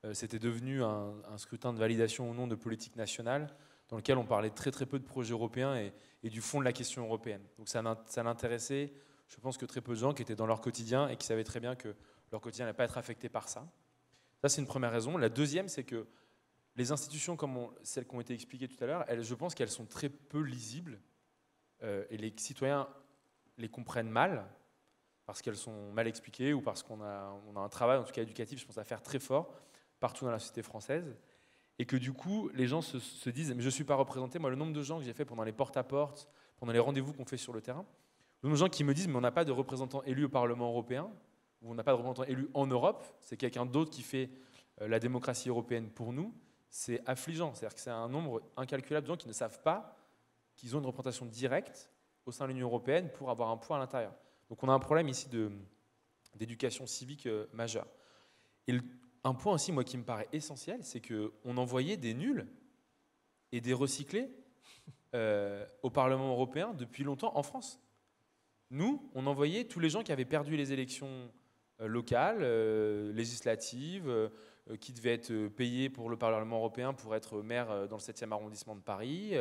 Euh, 0.05 0.13
c'était 0.13 0.39
devenu 0.39 0.83
un, 0.83 1.13
scrutin 1.37 1.73
de 1.73 1.79
validation 1.79 2.29
ou 2.29 2.33
non 2.33 2.47
de 2.47 2.55
politique 2.55 2.95
nationale, 2.95 3.55
dans 3.89 3.97
lequel 3.97 4.17
on 4.17 4.25
parlait 4.25 4.51
très 4.51 4.71
très 4.71 4.85
peu 4.85 4.99
de 4.99 5.03
projets 5.05 5.33
européens 5.33 5.75
et, 5.75 6.29
du 6.29 6.41
fond 6.41 6.59
de 6.59 6.65
la 6.65 6.73
question 6.73 7.03
européenne. 7.03 7.41
Donc 7.57 7.67
ça, 7.67 7.81
n'intéressait, 7.81 8.93
je 9.29 9.37
pense 9.39 9.57
que 9.57 9.65
très 9.65 9.81
peu 9.81 9.93
de 9.93 9.99
gens 9.99 10.13
qui 10.13 10.21
étaient 10.21 10.35
dans 10.35 10.47
leur 10.47 10.59
quotidien 10.59 11.07
et 11.07 11.15
qui 11.15 11.25
savaient 11.25 11.43
très 11.43 11.59
bien 11.59 11.75
que 11.75 11.95
leur 12.31 12.41
quotidien 12.41 12.65
n'allait 12.65 12.75
pas 12.75 12.83
être 12.83 12.97
affecté 12.97 13.29
par 13.29 13.47
ça. 13.47 13.67
Ça, 14.41 14.49
c'est 14.49 14.61
une 14.61 14.67
première 14.67 14.91
raison. 14.91 15.17
La 15.17 15.29
deuxième, 15.29 15.67
c'est 15.67 15.83
que 15.83 16.07
les 16.75 16.91
institutions 16.91 17.35
comme 17.35 17.69
celles 17.83 18.07
qui 18.07 18.15
ont 18.15 18.21
été 18.21 18.33
expliquées 18.33 18.67
tout 18.67 18.81
à 18.83 18.87
l'heure, 18.87 19.05
je 19.21 19.35
pense 19.35 19.53
qu'elles 19.53 19.69
sont 19.69 19.85
très 19.85 20.09
peu 20.09 20.41
lisibles 20.41 20.99
euh, 21.83 22.05
et 22.09 22.17
les 22.17 22.33
citoyens 22.37 22.87
les 23.57 23.69
comprennent 23.69 24.09
mal 24.09 24.45
parce 25.25 25.41
qu'elles 25.41 25.57
sont 25.57 25.91
mal 25.91 26.07
expliquées 26.07 26.53
ou 26.53 26.61
parce 26.61 26.81
qu'on 26.81 27.01
a, 27.01 27.39
un 27.55 27.69
travail, 27.69 27.99
en 27.99 28.03
tout 28.03 28.13
cas 28.13 28.23
éducatif, 28.23 28.59
je 28.59 28.65
pense, 28.65 28.77
à 28.77 28.83
faire 28.83 29.03
très 29.03 29.19
fort 29.19 29.53
partout 29.99 30.25
dans 30.25 30.31
la 30.31 30.39
société 30.39 30.63
française. 30.63 31.15
Et 31.77 31.85
que 31.85 31.97
du 31.97 32.13
coup, 32.13 32.49
les 32.53 32.67
gens 32.67 32.81
se, 32.81 33.29
disent 33.29 33.53
Mais 33.53 33.61
je 33.61 33.67
ne 33.67 33.71
suis 33.71 33.83
pas 33.83 33.95
représenté. 33.95 34.39
Moi, 34.39 34.49
le 34.49 34.55
nombre 34.55 34.73
de 34.73 34.81
gens 34.81 34.97
que 34.97 35.05
j'ai 35.05 35.13
fait 35.13 35.25
pendant 35.25 35.43
les 35.43 35.51
porte-à-porte, 35.51 36.29
pendant 36.57 36.71
les 36.71 36.79
rendez-vous 36.79 37.13
qu'on 37.13 37.25
fait 37.25 37.37
sur 37.37 37.53
le 37.53 37.61
terrain, 37.61 37.85
nombre 38.43 38.55
de 38.55 38.59
gens 38.59 38.69
qui 38.69 38.83
me 38.83 38.93
disent 38.93 39.07
Mais 39.07 39.15
on 39.15 39.21
n'a 39.21 39.31
pas 39.31 39.45
de 39.45 39.51
représentant 39.51 40.03
élu 40.03 40.25
au 40.25 40.29
Parlement 40.29 40.69
européen, 40.69 41.09
ou 41.61 41.71
on 41.71 41.75
n'a 41.75 41.83
pas 41.83 41.91
de 41.91 41.97
représentant 41.97 42.23
élu 42.23 42.49
en 42.53 42.67
Europe, 42.67 43.03
c'est 43.19 43.37
quelqu'un 43.37 43.65
d'autre 43.65 43.91
qui 43.91 44.01
fait 44.01 44.29
euh, 44.81 44.87
la 44.87 44.99
démocratie 44.99 45.49
européenne 45.49 45.89
pour 45.89 46.13
nous 46.13 46.33
c'est 46.69 47.01
affligeant. 47.07 47.53
C'est-à-dire 47.53 47.75
que 47.75 47.81
c'est 47.81 47.89
un 47.89 48.07
nombre 48.07 48.41
incalculable 48.55 49.07
de 49.07 49.11
gens 49.11 49.17
qui 49.17 49.27
ne 49.27 49.33
savent 49.33 49.61
pas 49.61 49.97
qu'ils 50.55 50.75
ont 50.75 50.79
une 50.79 50.85
représentation 50.85 51.25
directe 51.25 51.89
au 52.25 52.31
sein 52.31 52.45
de 52.45 52.51
l'Union 52.51 52.67
européenne 52.67 53.09
pour 53.11 53.29
avoir 53.29 53.49
un 53.49 53.57
poids 53.57 53.77
à 53.77 53.79
l'intérieur. 53.79 54.13
Donc 54.49 54.63
on 54.63 54.69
a 54.69 54.73
un 54.73 54.79
problème 54.79 55.07
ici 55.09 55.27
d'éducation 56.35 56.85
civique 56.85 57.25
euh, 57.25 57.47
majeur. 57.53 57.87
Et 58.67 58.77
un 59.23 59.33
point 59.33 59.53
aussi, 59.53 59.71
moi, 59.71 59.83
qui 59.83 59.97
me 59.97 60.03
paraît 60.03 60.27
essentiel, 60.31 60.83
c'est 60.83 61.01
qu'on 61.01 61.57
envoyait 61.57 61.97
des 61.97 62.13
nuls 62.13 62.47
et 63.51 63.61
des 63.61 63.73
recyclés 63.73 64.29
euh, 65.15 65.65
au 65.81 65.89
Parlement 65.89 66.29
européen 66.31 66.73
depuis 66.73 67.03
longtemps 67.03 67.35
en 67.35 67.43
France. 67.43 67.81
Nous, 68.71 69.09
on 69.13 69.25
envoyait 69.27 69.65
tous 69.65 69.79
les 69.79 69.89
gens 69.89 70.03
qui 70.03 70.11
avaient 70.11 70.25
perdu 70.25 70.55
les 70.55 70.73
élections 70.73 71.31
euh, 71.81 71.87
locales, 71.87 72.43
législatives, 73.13 74.29
euh, 74.69 74.77
qui 74.77 74.93
devait 74.93 75.13
être 75.13 75.31
euh, 75.31 75.49
payé 75.49 75.89
pour 75.89 76.09
le 76.09 76.17
Parlement 76.17 76.57
européen 76.57 76.93
pour 76.93 77.15
être 77.15 77.41
maire 77.41 77.71
euh, 77.71 77.87
dans 77.87 77.95
le 77.97 78.01
7e 78.01 78.31
arrondissement 78.31 78.75
de 78.75 78.81
Paris. 78.81 79.33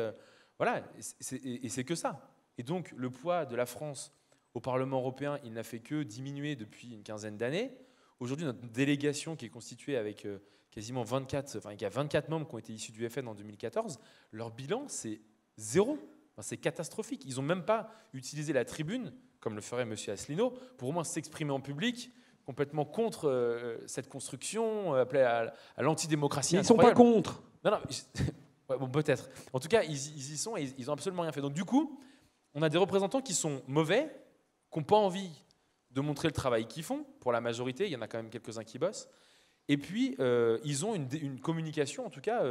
Voilà, 0.57 0.83
et 1.21 1.69
c'est 1.69 1.83
que 1.85 1.95
ça. 1.95 2.29
Et 2.57 2.63
donc 2.63 2.91
le 2.97 3.09
poids 3.09 3.45
de 3.45 3.55
la 3.55 3.65
France 3.65 4.11
au 4.53 4.59
Parlement 4.59 4.97
européen, 4.97 5.39
il 5.45 5.53
n'a 5.53 5.63
fait 5.63 5.79
que 5.79 6.03
diminuer 6.03 6.57
depuis 6.57 6.93
une 6.93 7.03
quinzaine 7.03 7.37
d'années. 7.37 7.71
Aujourd'hui, 8.19 8.45
notre 8.45 8.59
délégation 8.59 9.37
qui 9.37 9.45
est 9.45 9.49
constituée 9.49 9.95
avec 9.95 10.27
quasiment 10.69 11.03
24, 11.03 11.57
enfin 11.57 11.71
il 11.71 11.81
y 11.81 11.85
a 11.85 11.89
24 11.89 12.27
membres 12.27 12.45
qui 12.45 12.55
ont 12.55 12.59
été 12.59 12.73
issus 12.73 12.91
du 12.91 13.07
FN 13.09 13.29
en 13.29 13.35
2014, 13.35 13.99
leur 14.33 14.51
bilan 14.51 14.85
c'est 14.89 15.21
zéro. 15.55 15.97
C'est 16.41 16.57
catastrophique. 16.57 17.23
Ils 17.25 17.35
n'ont 17.35 17.41
même 17.41 17.63
pas 17.63 17.89
utilisé 18.13 18.53
la 18.53 18.65
tribune, 18.65 19.13
comme 19.39 19.55
le 19.55 19.61
ferait 19.61 19.83
M. 19.83 19.95
Asselineau, 20.07 20.53
pour 20.77 20.89
au 20.89 20.91
moins 20.91 21.03
s'exprimer 21.03 21.51
en 21.51 21.61
public 21.61 22.11
complètement 22.49 22.83
contre 22.83 23.29
euh, 23.29 23.77
cette 23.85 24.09
construction, 24.09 24.95
euh, 24.95 25.01
appelée 25.01 25.21
à, 25.21 25.53
l'antidémocratie. 25.77 26.55
Ils 26.55 26.57
ne 26.57 26.63
sont 26.63 26.77
pas 26.77 26.95
contre. 26.95 27.43
Non, 27.63 27.69
non, 27.69 28.77
bon, 28.79 28.89
peut-être. 28.89 29.29
En 29.53 29.59
tout 29.59 29.67
cas, 29.67 29.83
ils, 29.83 29.91
y 29.93 30.35
sont 30.35 30.57
et 30.57 30.73
ils 30.79 30.87
n'ont 30.87 30.93
absolument 30.93 31.21
rien 31.21 31.31
fait. 31.31 31.41
Donc, 31.41 31.53
du 31.53 31.63
coup, 31.63 32.01
on 32.55 32.63
a 32.63 32.69
des 32.69 32.79
représentants 32.79 33.21
qui 33.21 33.35
sont 33.35 33.61
mauvais, 33.67 34.09
qui 34.71 34.79
n'ont 34.79 34.83
pas 34.83 34.95
envie 34.95 35.29
de 35.91 36.01
montrer 36.01 36.27
le 36.27 36.33
travail 36.33 36.65
qu'ils 36.65 36.81
font. 36.81 37.05
Pour 37.19 37.31
la 37.31 37.39
majorité, 37.39 37.85
il 37.85 37.91
y 37.91 37.95
en 37.95 38.01
a 38.01 38.07
quand 38.07 38.17
même 38.17 38.31
quelques-uns 38.31 38.63
qui 38.63 38.79
bossent. 38.79 39.07
Et 39.67 39.77
puis, 39.77 40.15
euh, 40.19 40.57
ils 40.63 40.87
ont 40.87 40.95
une, 40.95 41.39
communication, 41.39 42.07
en 42.07 42.09
tout 42.09 42.21
cas, 42.21 42.43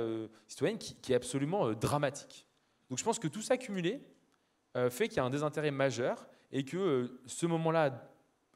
citoyenne, 0.47 0.79
qui, 0.79 0.95
qui, 0.95 1.13
est 1.13 1.17
absolument 1.17 1.73
dramatique. 1.73 2.47
Donc, 2.91 2.99
je 2.99 3.05
pense 3.05 3.19
que 3.19 3.29
tout 3.29 3.43
ça 3.43 3.57
cumulé 3.57 4.01
fait 4.91 5.09
qu'il 5.09 5.17
y 5.17 5.21
a 5.21 5.25
un 5.25 5.31
désintérêt 5.31 5.73
majeur 5.73 6.29
et 6.53 6.65
que 6.65 7.21
ce 7.27 7.47
moment-là 7.47 8.09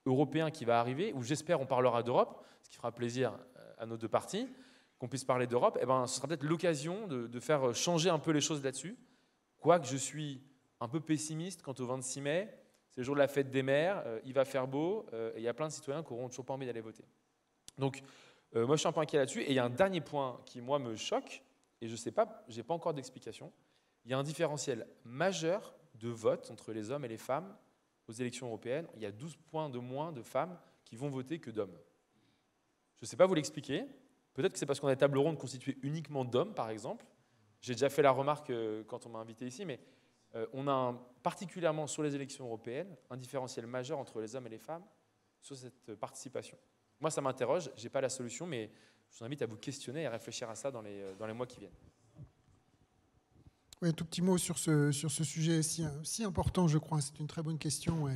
européen 0.07 0.51
qui 0.51 0.65
va 0.65 0.81
arriver, 0.81 1.13
où 1.13 1.23
j'espère 1.23 1.61
on 1.61 1.67
parlera 1.67 2.03
d'Europe, 2.03 2.45
ce 2.63 2.71
qui 2.71 2.77
fera 2.77 2.93
plaisir 2.93 3.39
euh, 3.57 3.75
à 3.79 3.87
nos 3.87 3.97
deux 3.97 4.09
parties, 4.09 4.49
qu'on 4.99 5.09
puisse 5.09 5.25
parler 5.25 5.47
d'Europe, 5.47 5.79
eh 5.81 5.87
ben, 5.87 6.07
ce 6.07 6.17
sera 6.17 6.29
peut-être 6.29 6.45
l'occasion 6.45 7.07
de, 7.07 7.41
faire 7.41 7.75
changer 7.75 8.09
un 8.09 8.19
peu 8.19 8.31
les 8.31 8.41
choses 8.41 8.63
là-dessus. 8.63 8.97
Quoique 9.59 9.87
je 9.87 9.97
suis 9.97 10.41
un 10.81 10.89
peu 10.89 11.01
pessimiste 11.01 11.63
quant 11.63 11.75
au 11.79 11.87
26 11.87 12.21
mai, 12.21 12.59
c'est 12.91 13.01
le 13.01 13.05
jour 13.05 13.15
de 13.15 13.21
la 13.21 13.29
fête 13.29 13.51
des 13.51 13.63
mères, 13.63 14.03
euh, 14.07 14.21
il 14.25 14.33
va 14.33 14.45
faire 14.45 14.69
beau, 14.69 15.07
euh, 15.13 15.33
et 15.35 15.39
il 15.39 15.43
y 15.43 15.49
a 15.49 15.55
plein 15.55 15.69
de 15.69 15.73
citoyens 15.73 16.03
qui 16.03 16.13
n'auront 16.13 16.29
toujours 16.29 16.45
pas 16.45 16.55
envie 16.55 16.67
d'aller 16.67 16.81
voter. 16.81 17.05
Donc, 17.79 18.03
moi, 18.55 18.77
je 18.77 18.81
suis 18.81 18.89
un 18.89 18.93
peu 18.93 19.01
inquiet 19.01 19.17
là-dessus. 19.17 19.41
Et 19.41 19.49
il 19.49 19.55
y 19.55 19.59
a 19.59 19.65
un 19.65 19.71
dernier 19.71 20.03
point 20.03 20.39
qui, 20.45 20.61
moi, 20.61 20.79
me 20.79 20.95
choque, 20.95 21.43
et 21.81 21.87
je 21.87 21.93
ne 21.93 21.97
sais 21.97 22.13
pas, 22.13 22.45
je 22.49 22.59
n'ai 22.59 22.63
pas 22.63 22.75
encore 22.75 22.93
d'explication. 22.93 23.51
Il 24.05 24.11
y 24.11 24.15
a 24.15 24.19
un 24.19 24.23
différentiel 24.23 24.87
majeur 25.05 25.75
de 25.95 26.09
vote 26.09 26.51
entre 26.51 26.73
les 26.73 26.91
hommes 26.91 27.05
et 27.05 27.09
les 27.09 27.19
femmes 27.19 27.57
aux 28.09 28.13
élections 28.13 28.47
européennes, 28.49 28.87
il 28.95 29.03
y 29.03 29.07
a 29.07 29.13
12 29.13 29.37
points 29.51 29.71
de 29.71 29.79
moins 29.79 30.13
de 30.13 30.23
femmes 30.23 30.59
qui 30.85 30.97
vont 30.97 31.09
voter 31.09 31.39
que 31.39 31.51
d'hommes. 31.51 31.77
Je 32.97 33.05
ne 33.05 33.07
sais 33.07 33.17
pas 33.17 33.27
vous 33.27 33.35
l'expliquer. 33.35 33.87
Peut-être 34.35 34.53
que 34.53 34.59
c'est 34.59 34.67
parce 34.67 34.81
qu'on 34.81 34.89
a 34.89 34.95
des 34.95 34.99
tables 34.99 35.19
rondes 35.19 35.39
constituées 35.39 35.79
uniquement 35.83 36.25
d'hommes, 36.25 36.55
par 36.55 36.71
exemple. 36.71 37.07
J'ai 37.61 37.75
déjà 37.75 37.89
fait 37.89 38.03
la 38.03 38.11
remarque 38.11 38.51
euh, 38.51 38.83
quand 38.85 39.07
on 39.07 39.11
m'a 39.11 39.21
invité 39.21 39.47
ici, 39.47 39.65
mais 39.65 39.79
euh, 40.35 40.47
on 40.53 40.67
a 40.67 40.95
particulièrement 41.23 41.87
sur 41.87 42.03
les 42.03 42.15
élections 42.15 42.47
européennes 42.47 42.97
un 43.11 43.17
différentiel 43.17 43.67
majeur 43.67 43.99
entre 43.99 44.21
les 44.21 44.35
hommes 44.35 44.47
et 44.47 44.51
les 44.51 44.59
femmes 44.59 44.85
sur 45.41 45.57
cette 45.57 45.95
participation. 45.95 46.59
Moi, 47.01 47.11
ça 47.11 47.21
m'interroge, 47.21 47.71
je 47.77 47.83
n'ai 47.83 47.89
pas 47.89 48.01
la 48.01 48.09
solution, 48.09 48.47
mais 48.47 48.71
je 49.11 49.19
vous 49.19 49.25
invite 49.25 49.43
à 49.43 49.47
vous 49.47 49.57
questionner 49.57 50.03
et 50.03 50.07
à 50.07 50.11
réfléchir 50.11 50.49
à 50.49 50.55
ça 50.55 50.71
dans 50.71 50.83
les, 50.83 51.03
euh, 51.03 51.15
dans 51.15 51.27
les 51.27 51.35
mois 51.35 51.47
qui 51.47 51.61
viennent. 51.61 51.73
Oui, 53.83 53.89
un 53.89 53.93
tout 53.93 54.05
petit 54.05 54.23
mot 54.23 54.39
sur 54.39 54.59
ce, 54.59 54.93
sur 54.93 55.11
ce 55.11 55.25
sujet 55.25 55.61
si, 55.61 55.85
important, 56.23 56.69
je 56.69 56.79
crois. 56.79 57.01
C'est 57.01 57.19
une 57.19 57.27
très 57.27 57.43
bonne 57.43 57.59
question. 57.59 58.09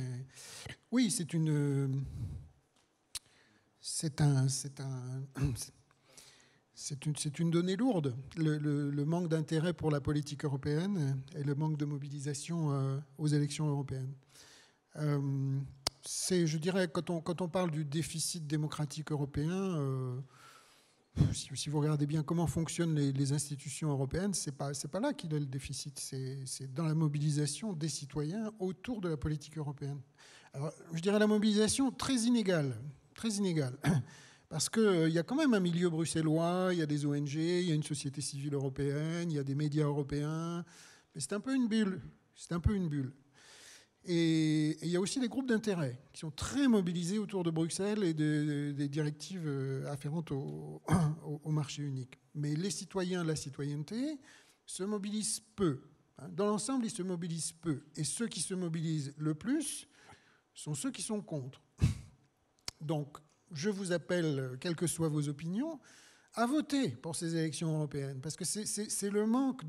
Oui, 0.91 1.11
c'est 1.11 1.33
une. 1.33 2.05
C'est 3.81 4.21
un. 4.21 4.47
C'est 4.47 4.79
un. 4.79 5.23
C'est 6.73 7.05
une, 7.07 7.15
une, 7.39 7.49
donnée 7.49 7.75
lourde, 7.75 8.15
le, 8.37 8.59
le, 8.59 9.05
manque 9.05 9.29
d'intérêt 9.29 9.73
pour 9.73 9.89
la 9.89 9.99
politique 9.99 10.45
européenne 10.45 11.19
et 11.35 11.43
le 11.43 11.55
manque 11.55 11.75
de 11.75 11.85
mobilisation 11.85 12.71
euh, 12.71 12.99
aux 13.17 13.25
élections 13.25 13.67
européennes. 13.67 14.13
Euh, 14.97 15.59
c'est, 16.03 16.45
je 16.45 16.59
dirais, 16.59 16.87
quand 16.87 17.09
on, 17.09 17.19
quand 17.19 17.41
on 17.41 17.49
parle 17.49 17.71
du 17.71 17.83
déficit 17.83 18.45
démocratique 18.45 19.11
européen, 19.11 19.49
euh, 19.51 20.19
si, 21.33 21.69
vous 21.69 21.79
regardez 21.79 22.05
bien 22.05 22.23
comment 22.23 22.47
fonctionnent 22.47 22.95
les, 22.95 23.33
institutions 23.33 23.89
européennes, 23.89 24.33
ce 24.33 24.49
n'est 24.49 24.55
pas, 24.55 24.71
pas 24.91 24.99
là 24.99 25.13
qu'il 25.13 25.33
a 25.33 25.39
le 25.39 25.45
déficit, 25.45 25.99
c'est 25.99 26.73
dans 26.73 26.85
la 26.85 26.95
mobilisation 26.95 27.73
des 27.73 27.89
citoyens 27.89 28.51
autour 28.59 29.01
de 29.01 29.09
la 29.09 29.17
politique 29.17 29.57
européenne. 29.57 29.99
Alors, 30.53 30.71
je 30.93 31.01
dirais 31.01 31.19
la 31.19 31.27
mobilisation 31.27 31.91
très 31.91 32.15
inégale, 32.15 32.75
très 33.13 33.29
inégale. 33.29 33.77
Parce 34.49 34.69
qu'il 34.69 34.81
euh, 34.81 35.09
y 35.09 35.19
a 35.19 35.23
quand 35.23 35.35
même 35.35 35.53
un 35.53 35.59
milieu 35.59 35.89
bruxellois, 35.89 36.69
il 36.71 36.79
y 36.79 36.81
a 36.81 36.85
des 36.85 37.05
ONG, 37.05 37.33
il 37.33 37.63
y 37.63 37.71
a 37.71 37.75
une 37.75 37.83
société 37.83 38.21
civile 38.21 38.53
européenne, 38.53 39.29
il 39.29 39.35
y 39.35 39.39
a 39.39 39.43
des 39.43 39.55
médias 39.55 39.83
européens, 39.83 40.63
mais 41.13 41.19
c'est 41.19 41.33
un 41.33 41.41
peu 41.41 41.53
une 41.53 41.67
bulle. 41.67 42.01
C'est 42.33 42.53
un 42.53 42.59
peu 42.59 42.73
une 42.73 42.87
bulle. 42.87 43.11
Et, 44.07 44.77
il 44.81 44.89
y 44.89 44.95
a 44.95 45.01
aussi 45.01 45.19
des 45.19 45.27
groupes 45.27 45.47
d'intérêt 45.47 45.99
qui 46.13 46.21
sont 46.21 46.31
très 46.31 46.67
mobilisés 46.67 47.19
autour 47.19 47.43
de 47.43 47.51
Bruxelles 47.51 48.03
et 48.03 48.13
des 48.13 48.87
directives 48.87 49.45
euh, 49.45 49.85
afférentes 49.91 50.31
au, 50.31 50.81
marché 51.51 51.83
unique. 51.83 52.17
Mais 52.33 52.55
les 52.55 52.71
citoyens, 52.71 53.23
la 53.23 53.35
citoyenneté, 53.35 54.17
se 54.65 54.83
mobilisent 54.83 55.41
peu. 55.55 55.81
Hein. 56.17 56.29
Dans 56.29 56.45
l'ensemble, 56.45 56.85
ils 56.85 56.91
se 56.91 57.03
mobilisent 57.03 57.51
peu. 57.51 57.83
Et 57.97 58.05
ceux 58.05 58.27
qui 58.27 58.39
se 58.39 58.53
mobilisent 58.53 59.13
le 59.17 59.35
plus 59.35 59.87
sont 60.53 60.73
ceux 60.73 60.91
qui 60.91 61.01
sont 61.01 61.21
contre. 61.21 61.61
Donc, 62.81 63.17
je 63.51 63.69
vous 63.69 63.91
appelle, 63.91 64.57
quelles 64.61 64.75
que 64.75 64.87
soient 64.87 65.09
vos 65.09 65.27
opinions, 65.27 65.79
à 66.33 66.45
voter 66.45 66.89
pour 66.89 67.15
ces 67.15 67.35
élections 67.35 67.75
européennes. 67.75 68.21
Parce 68.21 68.35
que 68.37 68.45
c'est 68.45 69.09
le 69.09 69.25
manque 69.25 69.63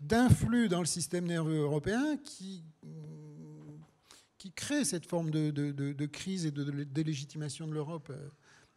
d'influx 0.00 0.68
dans 0.68 0.80
le 0.80 0.86
système 0.86 1.26
nerveux 1.26 1.58
européen 1.58 2.16
qui 2.16 2.64
qui 4.38 4.52
crée 4.52 4.84
cette 4.84 5.06
forme 5.06 5.30
de, 5.30 6.06
crise 6.06 6.46
et 6.46 6.50
de, 6.50 6.84
délégitimation 6.84 7.66
de 7.66 7.72
l'Europe 7.72 8.08
euh, 8.10 8.28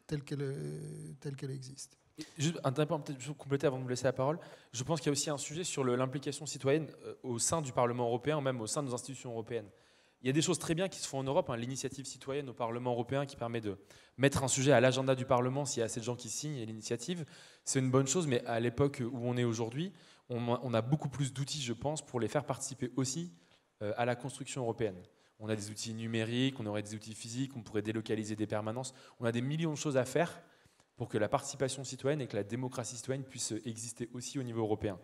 telle 0.08 0.24
qu'elle 0.24 0.42
euh, 0.42 1.14
telle 1.20 1.36
qu'elle 1.36 1.52
existe. 1.52 1.98
Juste 2.38 2.60
un 2.64 2.72
point 2.72 3.00
peut-être 3.00 3.38
compléter 3.38 3.68
avant 3.68 3.80
de 3.80 3.84
me 3.84 3.90
laisser 3.90 4.04
la 4.04 4.14
parole. 4.14 4.40
Je 4.74 4.84
pense 4.84 5.00
qu'il 5.00 5.08
y 5.08 5.10
a 5.10 5.14
aussi 5.14 5.30
un 5.30 5.38
sujet 5.38 5.64
sur 5.64 5.86
l'implication 5.86 6.46
citoyenne 6.46 6.90
euh, 7.06 7.16
au 7.24 7.40
sein 7.40 7.62
du 7.62 7.72
Parlement 7.72 8.06
européen, 8.06 8.42
même 8.42 8.60
au 8.60 8.68
sein 8.68 8.84
de 8.84 8.88
nos 8.90 8.94
institutions 8.94 9.32
européennes. 9.32 9.70
Il 10.22 10.28
y 10.28 10.30
a 10.30 10.34
des 10.34 10.42
choses 10.42 10.60
très 10.60 10.76
bien 10.76 10.90
qui 10.90 11.00
se 11.00 11.08
font 11.08 11.20
en 11.20 11.24
Europe, 11.24 11.50
hein, 11.50 11.56
l'initiative 11.56 12.06
citoyenne 12.06 12.50
au 12.50 12.54
Parlement 12.54 12.92
européen 12.92 13.26
qui 13.26 13.38
permet 13.38 13.62
de 13.62 13.78
mettre 14.18 14.44
un 14.44 14.50
sujet 14.50 14.74
à 14.74 14.82
l'agenda 14.82 15.16
du 15.16 15.24
Parlement 15.24 15.64
s'il 15.64 15.80
y 15.80 15.84
a 15.84 15.86
assez 15.86 16.02
de 16.02 16.06
gens 16.06 16.18
qui 16.18 16.30
signent 16.30 16.62
l'initiative. 16.66 17.26
C'est 17.64 17.80
une 17.80 17.90
bonne 17.90 18.08
chose, 18.08 18.28
mais 18.28 18.44
à 18.46 18.60
l'époque 18.60 19.02
où 19.02 19.20
on 19.22 19.38
est 19.38 19.46
aujourd'hui, 19.46 19.94
on, 20.28 20.74
a 20.74 20.82
beaucoup 20.82 21.08
plus 21.08 21.34
d'outils, 21.34 21.62
je 21.62 21.74
pense, 21.74 22.06
pour 22.06 22.20
les 22.20 22.28
faire 22.28 22.44
participer 22.44 22.92
aussi 22.98 23.34
à 23.80 24.06
la 24.06 24.16
construction 24.16 24.62
européenne. 24.62 25.02
On 25.40 25.48
a 25.48 25.56
des 25.56 25.70
outils 25.72 25.94
numériques, 25.94 26.60
on 26.60 26.66
aurait 26.66 26.84
des 26.84 26.96
outils 26.96 27.16
physiques, 27.16 27.56
on 27.56 27.62
pourrait 27.62 27.82
délocaliser 27.82 28.36
des 28.36 28.48
permanences. 28.48 28.94
On 29.20 29.26
a 29.26 29.32
des 29.32 29.42
millions 29.42 29.72
de 29.72 29.78
choses 29.78 29.98
à 29.98 30.04
faire 30.04 30.42
pour 30.98 31.08
que 31.08 31.18
la 31.18 31.30
participation 31.30 31.86
citoyenne 31.86 32.20
et 32.20 32.28
que 32.28 32.36
la 32.36 32.44
démocratie 32.44 32.98
citoyenne 32.98 33.24
puissent 33.24 33.54
exister 33.64 34.10
aussi 34.14 34.38
au 34.38 34.44
niveau 34.44 34.60
européen. 34.60 35.00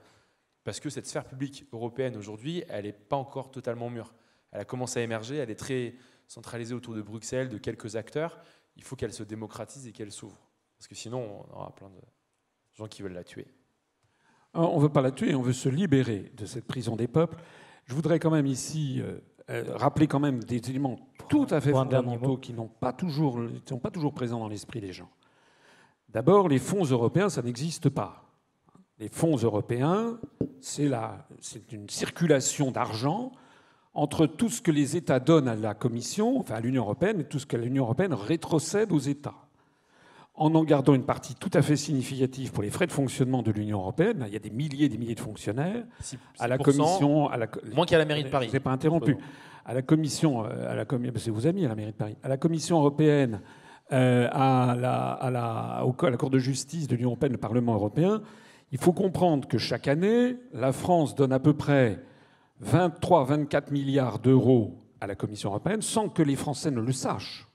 Parce 0.66 0.82
que 0.82 0.90
cette 0.90 1.08
sphère 1.08 1.26
publique 1.26 1.66
européenne 1.72 2.18
aujourd'hui, 2.18 2.64
elle 2.68 2.84
n'est 2.84 2.92
pas 2.92 3.16
encore 3.16 3.50
totalement 3.50 3.90
mûre. 3.90 4.14
Elle 4.52 4.60
a 4.60 4.66
commencé 4.66 5.00
à 5.00 5.04
émerger, 5.04 5.38
elle 5.38 5.52
est 5.52 5.56
très 5.56 5.96
centralisée 6.28 6.74
autour 6.74 6.96
de 6.96 7.02
Bruxelles, 7.02 7.48
de 7.48 7.58
quelques 7.58 7.96
acteurs. 7.96 8.38
Il 8.76 8.84
faut 8.84 8.98
qu'elle 8.98 9.14
se 9.14 9.24
démocratise 9.24 9.88
et 9.88 9.94
qu'elle 9.94 10.12
s'ouvre. 10.12 10.50
Parce 10.78 10.88
que 10.88 10.96
sinon, 10.96 11.46
on 11.50 11.54
aura 11.56 11.74
plein 11.76 11.90
de 11.90 12.02
gens 12.74 12.88
qui 12.88 13.02
veulent 13.02 13.14
la 13.14 13.24
tuer. 13.24 13.48
On 14.54 14.78
ne 14.78 14.82
veut 14.82 14.90
pas 14.90 15.02
la 15.02 15.12
tuer, 15.12 15.36
on 15.36 15.42
veut 15.42 15.54
se 15.54 15.70
libérer 15.70 16.32
de 16.36 16.46
cette 16.46 16.66
prison 16.66 16.96
des 16.96 17.08
peuples. 17.08 17.38
Je 17.86 17.94
voudrais 17.94 18.20
quand 18.20 18.32
même 18.32 18.48
ici 18.48 19.02
euh, 19.50 19.64
rappeler 19.76 20.08
quand 20.08 20.20
même 20.20 20.44
des 20.44 20.70
éléments 20.70 21.00
tout 21.30 21.48
à 21.50 21.62
fait 21.62 21.72
fondamentaux 21.72 22.38
qui 22.38 22.54
n'ont 22.54 22.68
pas 22.68 22.94
toujours, 22.94 23.40
sont 23.68 23.80
pas 23.80 23.92
toujours 23.92 24.14
présents 24.14 24.40
dans 24.40 24.48
l'esprit 24.48 24.82
des 24.82 24.94
gens. 24.94 25.10
D'abord, 26.10 26.48
les 26.48 26.60
fonds 26.60 26.86
européens, 26.86 27.30
ça 27.30 27.42
n'existe 27.42 27.90
pas. 27.90 28.24
Les 29.00 29.10
fonds 29.10 29.36
européens, 29.36 30.20
c'est 30.62 31.72
une 31.72 31.90
circulation 31.90 32.72
d'argent 32.72 33.32
entre 33.94 34.26
tout 34.26 34.50
ce 34.50 34.62
que 34.62 34.72
les 34.72 34.98
États 34.98 35.20
donnent 35.20 35.48
à 35.48 35.56
la 35.56 35.74
Commission, 35.74 36.40
enfin 36.40 36.56
à 36.56 36.60
l'Union 36.60 36.84
européenne, 36.84 37.22
et 37.22 37.24
tout 37.26 37.40
ce 37.40 37.46
que 37.46 37.58
l'Union 37.58 37.84
européenne 37.84 38.14
rétrocède 38.14 38.92
aux 38.92 39.00
États 39.00 39.45
en 40.38 40.54
en 40.54 40.64
gardant 40.64 40.94
une 40.94 41.06
partie 41.06 41.36
tout 41.36 41.52
à 41.54 41.62
fait 41.62 41.76
significative 41.76 42.52
pour 42.52 42.64
les 42.64 42.70
frais 42.70 42.88
de 42.88 42.92
fonctionnement 42.92 43.42
de 43.42 43.52
l'Union 43.52 43.80
européenne. 43.80 44.24
Il 44.28 44.34
y 44.34 44.36
a 44.36 44.40
des 44.40 44.50
milliers 44.50 44.86
et 44.86 44.90
des 44.90 44.98
milliers 44.98 45.16
de 45.16 45.20
fonctionnaires. 45.20 45.86
à 46.40 46.48
la 46.48 46.58
commission. 46.58 47.30
À 47.30 47.38
la, 47.38 47.48
moins 47.74 47.86
qu'à 47.86 47.98
la 47.98 48.06
mairie 48.06 48.24
de 48.24 48.30
Paris. 48.30 48.50
Je 48.52 48.58
pas 48.58 48.72
interrompu. 48.72 49.18
À 49.66 49.74
la 49.74 49.82
commission. 49.82 50.46
Euh, 50.46 50.72
à 50.72 50.76
la, 50.76 50.86
c'est 51.16 51.32
vos 51.32 51.48
amis 51.48 51.66
à 51.66 51.70
la 51.70 51.76
mairie 51.76 51.92
de 51.92 51.98
Paris. 51.98 52.18
À 52.22 52.28
la 52.28 52.38
commission 52.38 52.78
européenne, 52.80 53.42
euh, 53.94 54.28
à, 54.32 54.76
la, 54.78 55.12
à, 55.12 55.32
la, 55.32 55.84
à 55.84 56.10
la 56.10 56.18
Cour 56.18 56.30
de 56.30 56.40
justice 56.40 56.88
de 56.88 56.96
l'Union 56.96 57.10
européenne, 57.10 57.32
le 57.32 57.38
Parlement 57.38 57.74
européen, 57.74 58.22
il 58.72 58.78
faut 58.78 58.94
comprendre 58.94 59.48
que 59.48 59.58
chaque 59.58 59.88
année, 59.88 60.38
la 60.54 60.72
France 60.72 61.16
donne 61.16 61.32
à 61.32 61.40
peu 61.40 61.54
près 61.54 62.02
23-24 62.64 63.72
milliards 63.72 64.20
d'euros 64.20 64.82
à 65.00 65.08
la 65.08 65.16
Commission 65.16 65.50
européenne 65.50 65.82
sans 65.82 66.10
que 66.10 66.24
les 66.24 66.36
Français 66.36 66.72
ne 66.72 66.82
le 66.82 66.92
sachent 66.92 67.48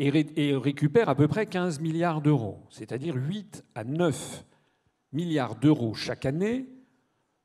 et, 0.00 0.56
récupère 0.56 1.08
à 1.08 1.14
peu 1.14 1.28
près 1.28 1.46
15 1.46 1.80
milliards 1.80 2.22
d'euros, 2.22 2.58
c'est-à-dire 2.70 3.14
8 3.14 3.64
à 3.74 3.84
9 3.84 4.44
milliards 5.12 5.56
d'euros 5.56 5.94
chaque 5.94 6.24
année 6.24 6.66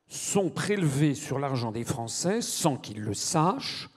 sont 0.08 0.50
prélevés 0.50 1.16
sur 1.16 1.40
l'argent 1.40 1.72
des 1.72 1.84
Français 1.84 2.42
sans 2.42 2.78
qu'ils 2.78 3.02
le 3.02 3.14
sachent 3.14 3.90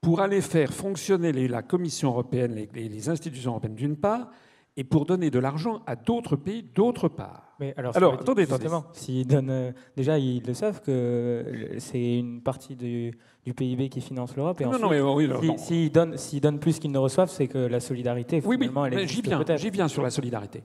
pour 0.00 0.20
aller 0.20 0.40
faire 0.40 0.72
fonctionner 0.72 1.32
la 1.46 1.62
Commission 1.62 2.08
européenne, 2.08 2.54
les, 2.54 2.88
les 2.88 3.08
institutions 3.08 3.52
européennes 3.52 3.76
d'une 3.76 3.96
part, 3.96 4.30
et 4.76 4.84
pour 4.84 5.04
donner 5.04 5.30
de 5.30 5.38
l'argent 5.38 5.82
à 5.86 5.96
d'autres 5.96 6.34
pays 6.34 6.62
d'autre 6.62 7.08
part. 7.08 7.54
Mais 7.60 7.74
alors, 7.76 7.96
alors 7.96 8.14
attendez, 8.14 8.44
attendez. 8.44 8.68
S'ils 8.94 9.26
donnent, 9.26 9.50
euh, 9.50 9.72
déjà, 9.96 10.18
ils 10.18 10.42
le 10.42 10.54
savent 10.54 10.80
que 10.80 11.76
c'est 11.78 12.18
une 12.18 12.40
partie 12.42 12.74
du, 12.74 13.12
du, 13.44 13.54
PIB 13.54 13.88
qui 13.88 14.00
finance 14.00 14.36
l'Europe. 14.36 14.60
Et 14.60 14.64
non, 14.64 14.70
ensuite, 14.70 14.82
non, 14.82 14.90
mais 14.90 15.00
oui, 15.00 15.50
s'ils 15.58 15.90
donnent, 15.90 16.16
donnent, 16.40 16.58
plus 16.58 16.78
qu'ils 16.78 16.92
ne 16.92 16.98
reçoivent, 16.98 17.30
c'est 17.30 17.48
que 17.48 17.58
la 17.58 17.80
solidarité, 17.80 18.42
oui, 18.44 18.56
finalement, 18.58 18.82
oui, 18.82 19.08
j'y 19.08 19.22
viens, 19.22 19.44
j'y 19.56 19.70
viens 19.70 19.88
sur 19.88 20.02
la 20.02 20.10
solidarité. 20.10 20.62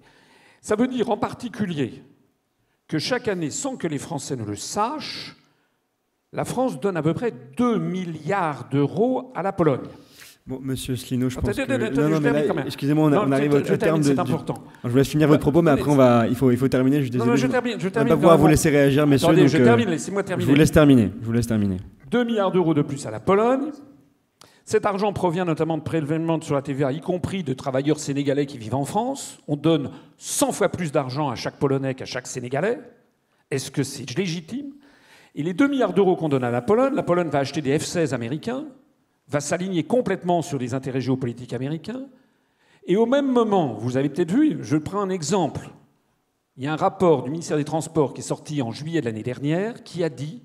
Ça 0.61 0.75
veut 0.75 0.87
dire 0.87 1.09
en 1.09 1.17
particulier 1.17 2.03
que 2.87 2.99
chaque 2.99 3.27
année, 3.27 3.49
sans 3.49 3.75
que 3.75 3.87
les 3.87 3.97
Français 3.97 4.35
ne 4.35 4.43
le 4.43 4.55
sachent, 4.55 5.35
la 6.33 6.45
France 6.45 6.79
donne 6.79 6.97
à 6.97 7.01
peu 7.01 7.13
près 7.13 7.33
2 7.57 7.77
milliards 7.79 8.67
d'euros 8.69 9.31
à 9.35 9.41
la 9.41 9.53
Pologne. 9.53 9.87
Bon, 10.45 10.59
monsieur 10.61 10.95
Slino, 10.95 11.29
je 11.29 11.39
pense 11.39 11.55
que... 11.55 11.93
non, 11.93 12.09
non, 12.09 12.21
mais 12.21 12.63
excusez-moi, 12.65 13.09
on, 13.09 13.31
arrive 13.33 13.53
au 13.53 13.59
terme 13.59 13.99
de... 13.99 14.05
C'est 14.05 14.19
important. 14.19 14.63
Je 14.83 14.89
vous 14.89 14.95
laisse 14.95 15.09
finir 15.09 15.27
votre 15.27 15.41
propos, 15.41 15.61
mais 15.61 15.71
après, 15.71 15.91
on 15.91 15.95
va... 15.95 16.25
il, 16.27 16.35
faut, 16.35 16.51
il 16.51 16.57
faut 16.57 16.69
terminer. 16.69 16.99
Je 16.99 17.03
suis 17.03 17.11
désolé. 17.11 17.31
Non, 17.31 17.35
je 17.35 17.47
termine. 17.47 17.79
Je 17.79 17.89
termine. 17.89 18.13
On 18.13 18.15
va 18.15 18.15
pas 18.15 18.21
pouvoir 18.21 18.37
vous 18.37 18.47
laisser 18.47 18.69
réagir, 18.69 19.05
messieurs. 19.05 19.27
Attendez, 19.27 19.47
je 19.49 19.57
euh, 19.57 19.63
termine, 19.65 19.89
laissez-moi 19.89 20.23
terminer. 20.23 20.45
Je 20.45 20.49
vous 20.49 20.57
laisse 20.57 20.71
terminer. 20.71 21.11
Je 21.19 21.25
vous 21.25 21.33
laisse 21.33 21.47
terminer. 21.47 21.77
2 22.09 22.23
milliards 22.23 22.51
d'euros 22.51 22.73
de 22.73 22.81
plus 22.81 23.05
à 23.05 23.11
la 23.11 23.19
Pologne. 23.19 23.71
Cet 24.65 24.85
argent 24.85 25.13
provient 25.13 25.45
notamment 25.45 25.77
de 25.77 25.83
prélèvements 25.83 26.41
sur 26.41 26.55
la 26.55 26.61
TVA, 26.61 26.91
y 26.91 26.99
compris 26.99 27.43
de 27.43 27.53
travailleurs 27.53 27.99
sénégalais 27.99 28.45
qui 28.45 28.57
vivent 28.57 28.75
en 28.75 28.85
France. 28.85 29.39
On 29.47 29.55
donne 29.55 29.91
100 30.17 30.51
fois 30.51 30.69
plus 30.69 30.91
d'argent 30.91 31.29
à 31.29 31.35
chaque 31.35 31.57
Polonais 31.57 31.95
qu'à 31.95 32.05
chaque 32.05 32.27
Sénégalais. 32.27 32.79
Est-ce 33.49 33.71
que 33.71 33.83
c'est 33.83 34.17
légitime? 34.17 34.73
Et 35.35 35.43
les 35.43 35.53
2 35.53 35.67
milliards 35.67 35.93
d'euros 35.93 36.15
qu'on 36.15 36.29
donne 36.29 36.43
à 36.43 36.51
la 36.51 36.61
Pologne, 36.61 36.95
la 36.95 37.03
Pologne 37.03 37.29
va 37.29 37.39
acheter 37.39 37.61
des 37.61 37.77
F-16 37.77 38.13
américains 38.13 38.65
va 39.29 39.39
s'aligner 39.39 39.83
complètement 39.83 40.41
sur 40.41 40.57
les 40.57 40.73
intérêts 40.73 41.01
géopolitiques 41.01 41.53
américains. 41.53 42.07
Et 42.85 42.95
au 42.95 43.05
même 43.05 43.29
moment, 43.29 43.73
vous 43.73 43.97
avez 43.97 44.09
peut-être 44.09 44.31
vu, 44.31 44.59
je 44.61 44.77
prends 44.77 45.01
un 45.01 45.09
exemple, 45.09 45.69
il 46.55 46.63
y 46.63 46.67
a 46.67 46.73
un 46.73 46.77
rapport 46.77 47.23
du 47.23 47.29
ministère 47.29 47.57
des 47.57 47.65
Transports 47.65 48.13
qui 48.13 48.21
est 48.21 48.23
sorti 48.23 48.61
en 48.61 48.71
juillet 48.71 49.01
de 49.01 49.05
l'année 49.05 49.23
dernière 49.23 49.83
qui 49.83 50.03
a 50.03 50.09
dit 50.09 50.41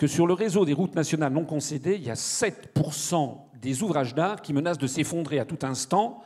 que 0.00 0.06
sur 0.06 0.26
le 0.26 0.32
réseau 0.32 0.64
des 0.64 0.72
routes 0.72 0.94
nationales 0.94 1.34
non 1.34 1.44
concédées, 1.44 1.96
il 1.96 2.04
y 2.04 2.10
a 2.10 2.14
7% 2.14 3.36
des 3.60 3.82
ouvrages 3.82 4.14
d'art 4.14 4.40
qui 4.40 4.54
menacent 4.54 4.78
de 4.78 4.86
s'effondrer 4.86 5.38
à 5.38 5.44
tout 5.44 5.58
instant. 5.60 6.22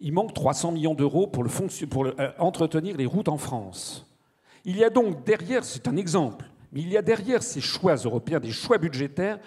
Il 0.00 0.14
manque 0.14 0.32
300 0.32 0.72
millions 0.72 0.94
d'euros 0.94 1.26
pour, 1.26 1.44
euh, 1.44 2.30
entretenir 2.38 2.96
les 2.96 3.04
routes 3.04 3.28
en 3.28 3.36
France. 3.36 4.06
Il 4.64 4.78
y 4.78 4.82
a 4.82 4.88
donc 4.88 5.26
derrière, 5.26 5.62
c'est 5.62 5.88
un 5.88 5.96
exemple, 5.98 6.46
mais 6.72 6.80
il 6.80 6.88
y 6.88 6.96
a 6.96 7.02
derrière 7.02 7.42
ces 7.42 7.60
choix 7.60 7.96
européens, 7.96 8.40
des 8.40 8.50
choix 8.50 8.78
budgétaires, 8.78 9.38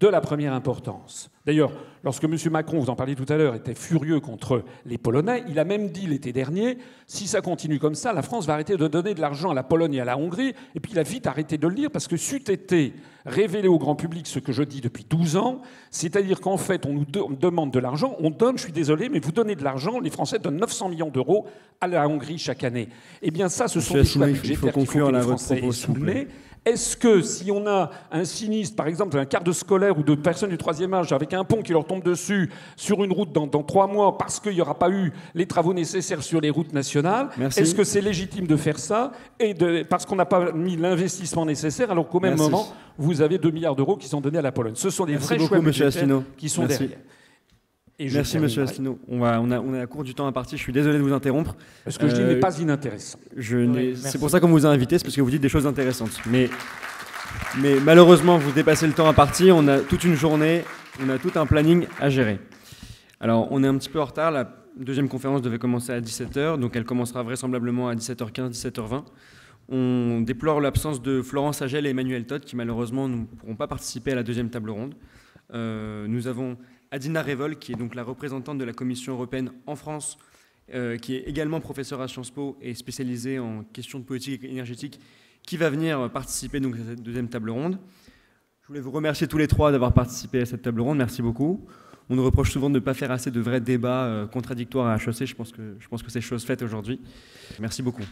de 0.00 0.06
la 0.06 0.20
première 0.20 0.52
importance. 0.52 1.30
D'ailleurs, 1.44 1.72
lorsque 2.04 2.24
M. 2.24 2.36
Macron, 2.50 2.78
vous 2.78 2.90
en 2.90 2.94
parliez 2.94 3.16
tout 3.16 3.26
à 3.28 3.36
l'heure, 3.36 3.54
était 3.54 3.74
furieux 3.74 4.20
contre 4.20 4.62
les 4.84 4.98
Polonais, 4.98 5.42
il 5.48 5.58
a 5.58 5.64
même 5.64 5.88
dit 5.88 6.06
l'été 6.06 6.32
dernier, 6.32 6.78
si 7.06 7.26
ça 7.26 7.40
continue 7.40 7.78
comme 7.78 7.94
ça, 7.94 8.12
la 8.12 8.22
France 8.22 8.46
va 8.46 8.54
arrêter 8.54 8.76
de 8.76 8.86
donner 8.86 9.14
de 9.14 9.20
l'argent 9.20 9.50
à 9.50 9.54
la 9.54 9.62
Pologne 9.62 9.94
et 9.94 10.00
à 10.00 10.04
la 10.04 10.18
Hongrie, 10.18 10.54
et 10.74 10.80
puis 10.80 10.92
il 10.92 10.98
a 10.98 11.02
vite 11.02 11.26
arrêté 11.26 11.58
de 11.58 11.66
le 11.66 11.74
dire, 11.74 11.90
parce 11.90 12.06
que 12.06 12.16
c'eût 12.16 12.44
été 12.48 12.92
révélé 13.26 13.66
au 13.66 13.78
grand 13.78 13.96
public 13.96 14.26
ce 14.26 14.38
que 14.38 14.52
je 14.52 14.62
dis 14.62 14.80
depuis 14.80 15.04
12 15.08 15.36
ans, 15.36 15.62
c'est-à-dire 15.90 16.40
qu'en 16.40 16.58
fait, 16.58 16.86
on 16.86 16.92
nous 16.92 17.04
demande 17.04 17.72
de 17.72 17.78
l'argent, 17.78 18.14
on 18.20 18.30
donne, 18.30 18.56
je 18.56 18.64
suis 18.64 18.72
désolé, 18.72 19.08
mais 19.08 19.18
vous 19.18 19.32
donnez 19.32 19.56
de 19.56 19.64
l'argent, 19.64 19.98
les 19.98 20.10
Français 20.10 20.38
donnent 20.38 20.58
900 20.58 20.90
millions 20.90 21.10
d'euros 21.10 21.46
à 21.80 21.88
la 21.88 22.06
Hongrie 22.08 22.38
chaque 22.38 22.62
année. 22.62 22.88
Eh 23.22 23.30
bien 23.30 23.48
ça, 23.48 23.68
ce 23.68 23.80
sont 23.80 23.94
des 23.94 24.04
choix 24.04 24.26
budgétaires 24.26 24.72
qu'il 24.72 24.86
faut 24.86 25.06
que 25.06 25.12
les 25.12 25.20
Français 25.22 25.62
est-ce 26.64 26.96
que 26.96 27.22
si 27.22 27.50
on 27.50 27.66
a 27.66 27.90
un 28.10 28.24
sinistre, 28.24 28.76
par 28.76 28.86
exemple 28.86 29.18
un 29.18 29.24
quart 29.24 29.42
de 29.42 29.52
scolaire 29.52 29.98
ou 29.98 30.02
de 30.02 30.14
personnes 30.14 30.50
du 30.50 30.58
troisième 30.58 30.94
âge 30.94 31.12
avec 31.12 31.32
un 31.34 31.44
pont 31.44 31.62
qui 31.62 31.72
leur 31.72 31.86
tombe 31.86 32.02
dessus 32.02 32.50
sur 32.76 33.02
une 33.04 33.12
route 33.12 33.32
dans, 33.32 33.48
trois 33.62 33.86
mois 33.86 34.18
parce 34.18 34.40
qu'il 34.40 34.54
n'y 34.54 34.60
aura 34.60 34.78
pas 34.78 34.90
eu 34.90 35.12
les 35.34 35.46
travaux 35.46 35.74
nécessaires 35.74 36.22
sur 36.22 36.40
les 36.40 36.50
routes 36.50 36.72
nationales, 36.72 37.28
est-ce 37.56 37.74
que 37.74 37.84
c'est 37.84 38.00
légitime 38.00 38.46
de 38.46 38.56
faire 38.56 38.78
ça 38.78 39.12
et 39.38 39.54
de, 39.54 39.82
parce 39.82 40.06
qu'on 40.06 40.16
n'a 40.16 40.26
pas 40.26 40.52
mis 40.52 40.76
l'investissement 40.76 41.46
nécessaire 41.46 41.90
alors 41.90 42.08
qu'au 42.08 42.20
même 42.20 42.36
moment, 42.36 42.68
vous 42.96 43.20
avez 43.20 43.38
2 43.38 43.50
milliards 43.50 43.76
d'euros 43.76 43.96
qui 43.96 44.08
sont 44.08 44.20
donnés 44.20 44.38
à 44.38 44.42
la 44.42 44.52
Pologne. 44.52 44.74
Ce 44.74 44.90
sont 44.90 45.06
des 45.06 45.16
vrais 45.16 45.38
choix 45.38 45.58
qui 46.36 46.48
sont 46.48 46.66
derrière. 46.66 46.98
Merci, 48.00 48.38
monsieur 48.38 48.62
Asselineau. 48.62 48.98
On, 49.08 49.18
va, 49.18 49.40
on, 49.40 49.50
a, 49.50 49.58
on 49.58 49.74
à 49.74 49.86
court 49.86 50.04
du 50.04 50.14
temps 50.14 50.28
à 50.28 50.32
partir. 50.32 50.56
Je 50.56 50.62
suis 50.62 50.72
désolé 50.72 50.98
de 50.98 51.02
vous 51.02 51.12
interrompre. 51.12 51.56
Ce 51.86 51.98
que 51.98 52.08
je 52.08 52.14
dis 52.14 52.20
n'est 52.20 52.36
euh, 52.36 52.40
pas 52.40 52.56
inintéressant. 52.60 53.18
c'est 53.36 54.18
pour 54.18 54.30
ça 54.30 54.38
qu'on 54.38 54.48
vous 54.48 54.66
a 54.66 54.68
invité, 54.68 54.98
c'est 54.98 55.04
parce 55.04 55.16
que 55.16 55.20
vous 55.20 55.30
dites 55.30 55.42
des 55.42 55.48
choses 55.48 55.66
intéressantes. 55.66 56.20
Mais, 56.30 56.48
mais 57.60 57.74
malheureusement, 57.80 58.38
vous 58.38 58.52
dépassez 58.52 58.86
le 58.86 58.92
temps 58.92 59.08
à 59.08 59.12
partir. 59.12 59.56
On 59.56 59.66
a 59.66 59.80
toute 59.80 60.04
une 60.04 60.14
journée, 60.14 60.62
on 61.04 61.08
a 61.08 61.18
tout 61.18 61.32
un 61.34 61.46
planning 61.46 61.86
à 61.98 62.08
gérer. 62.08 62.38
Alors, 63.20 63.48
on 63.50 63.64
est 63.64 63.66
un 63.66 63.76
petit 63.76 63.88
peu 63.88 64.00
en 64.00 64.04
retard. 64.04 64.30
La 64.30 64.48
deuxième 64.76 65.08
conférence 65.08 65.42
devait 65.42 65.58
commencer 65.58 65.90
à 65.90 66.00
17h, 66.00 66.60
donc 66.60 66.76
elle 66.76 66.84
commencera 66.84 67.24
vraisemblablement 67.24 67.88
à 67.88 67.96
17h15, 67.96 68.52
17h20. 68.52 69.02
On 69.70 70.20
déplore 70.20 70.60
l'absence 70.60 71.02
de 71.02 71.20
Florence 71.20 71.62
Agel 71.62 71.84
et 71.84 71.90
Emmanuel 71.90 72.26
Todd, 72.26 72.44
qui 72.44 72.54
malheureusement 72.54 73.08
ne 73.08 73.24
pourront 73.24 73.56
pas 73.56 73.66
participer 73.66 74.12
à 74.12 74.14
la 74.14 74.22
deuxième 74.22 74.50
table 74.50 74.70
ronde. 74.70 74.94
Euh, 75.52 76.06
nous 76.06 76.28
avons 76.28 76.56
Adina 76.90 77.22
Revol, 77.22 77.58
qui 77.58 77.72
est 77.72 77.76
donc 77.76 77.94
la 77.94 78.02
représentante 78.02 78.58
de 78.58 78.64
la 78.64 78.72
Commission 78.72 79.14
européenne 79.14 79.52
en 79.66 79.76
France, 79.76 80.18
euh, 80.74 80.96
qui 80.96 81.14
est 81.14 81.22
également 81.28 81.60
professeure 81.60 82.00
à 82.00 82.08
Sciences 82.08 82.30
Po 82.30 82.58
et 82.60 82.74
spécialisée 82.74 83.38
en 83.38 83.64
questions 83.64 83.98
de 83.98 84.04
politique 84.04 84.44
énergétique, 84.44 85.00
qui 85.42 85.56
va 85.56 85.70
venir 85.70 86.10
participer 86.10 86.60
donc 86.60 86.74
à 86.76 86.84
cette 86.90 87.02
deuxième 87.02 87.28
table 87.28 87.50
ronde. 87.50 87.78
Je 88.68 88.68
voulais 88.68 88.80
vous 88.80 88.90
remercier 88.90 89.26
tous 89.26 89.38
les 89.38 89.48
trois 89.48 89.72
d'avoir 89.72 89.94
participé 89.94 90.42
à 90.42 90.46
cette 90.46 90.60
table 90.60 90.82
ronde. 90.82 90.98
Merci 90.98 91.22
beaucoup. 91.22 91.66
On 92.10 92.16
nous 92.16 92.24
reproche 92.24 92.50
souvent 92.50 92.68
de 92.68 92.74
ne 92.74 92.80
pas 92.80 92.94
faire 92.94 93.10
assez 93.10 93.30
de 93.30 93.40
vrais 93.40 93.60
débats 93.60 94.04
euh, 94.04 94.26
contradictoires 94.26 94.86
à 94.86 94.96
HEC. 94.96 95.26
Je 95.26 95.34
pense 95.34 95.52
que, 95.52 95.76
je 95.78 95.88
pense 95.88 96.02
que 96.02 96.10
c'est 96.10 96.20
chose 96.20 96.44
faite 96.44 96.62
aujourd'hui. 96.62 97.00
Merci 97.58 97.82
beaucoup. 97.82 98.04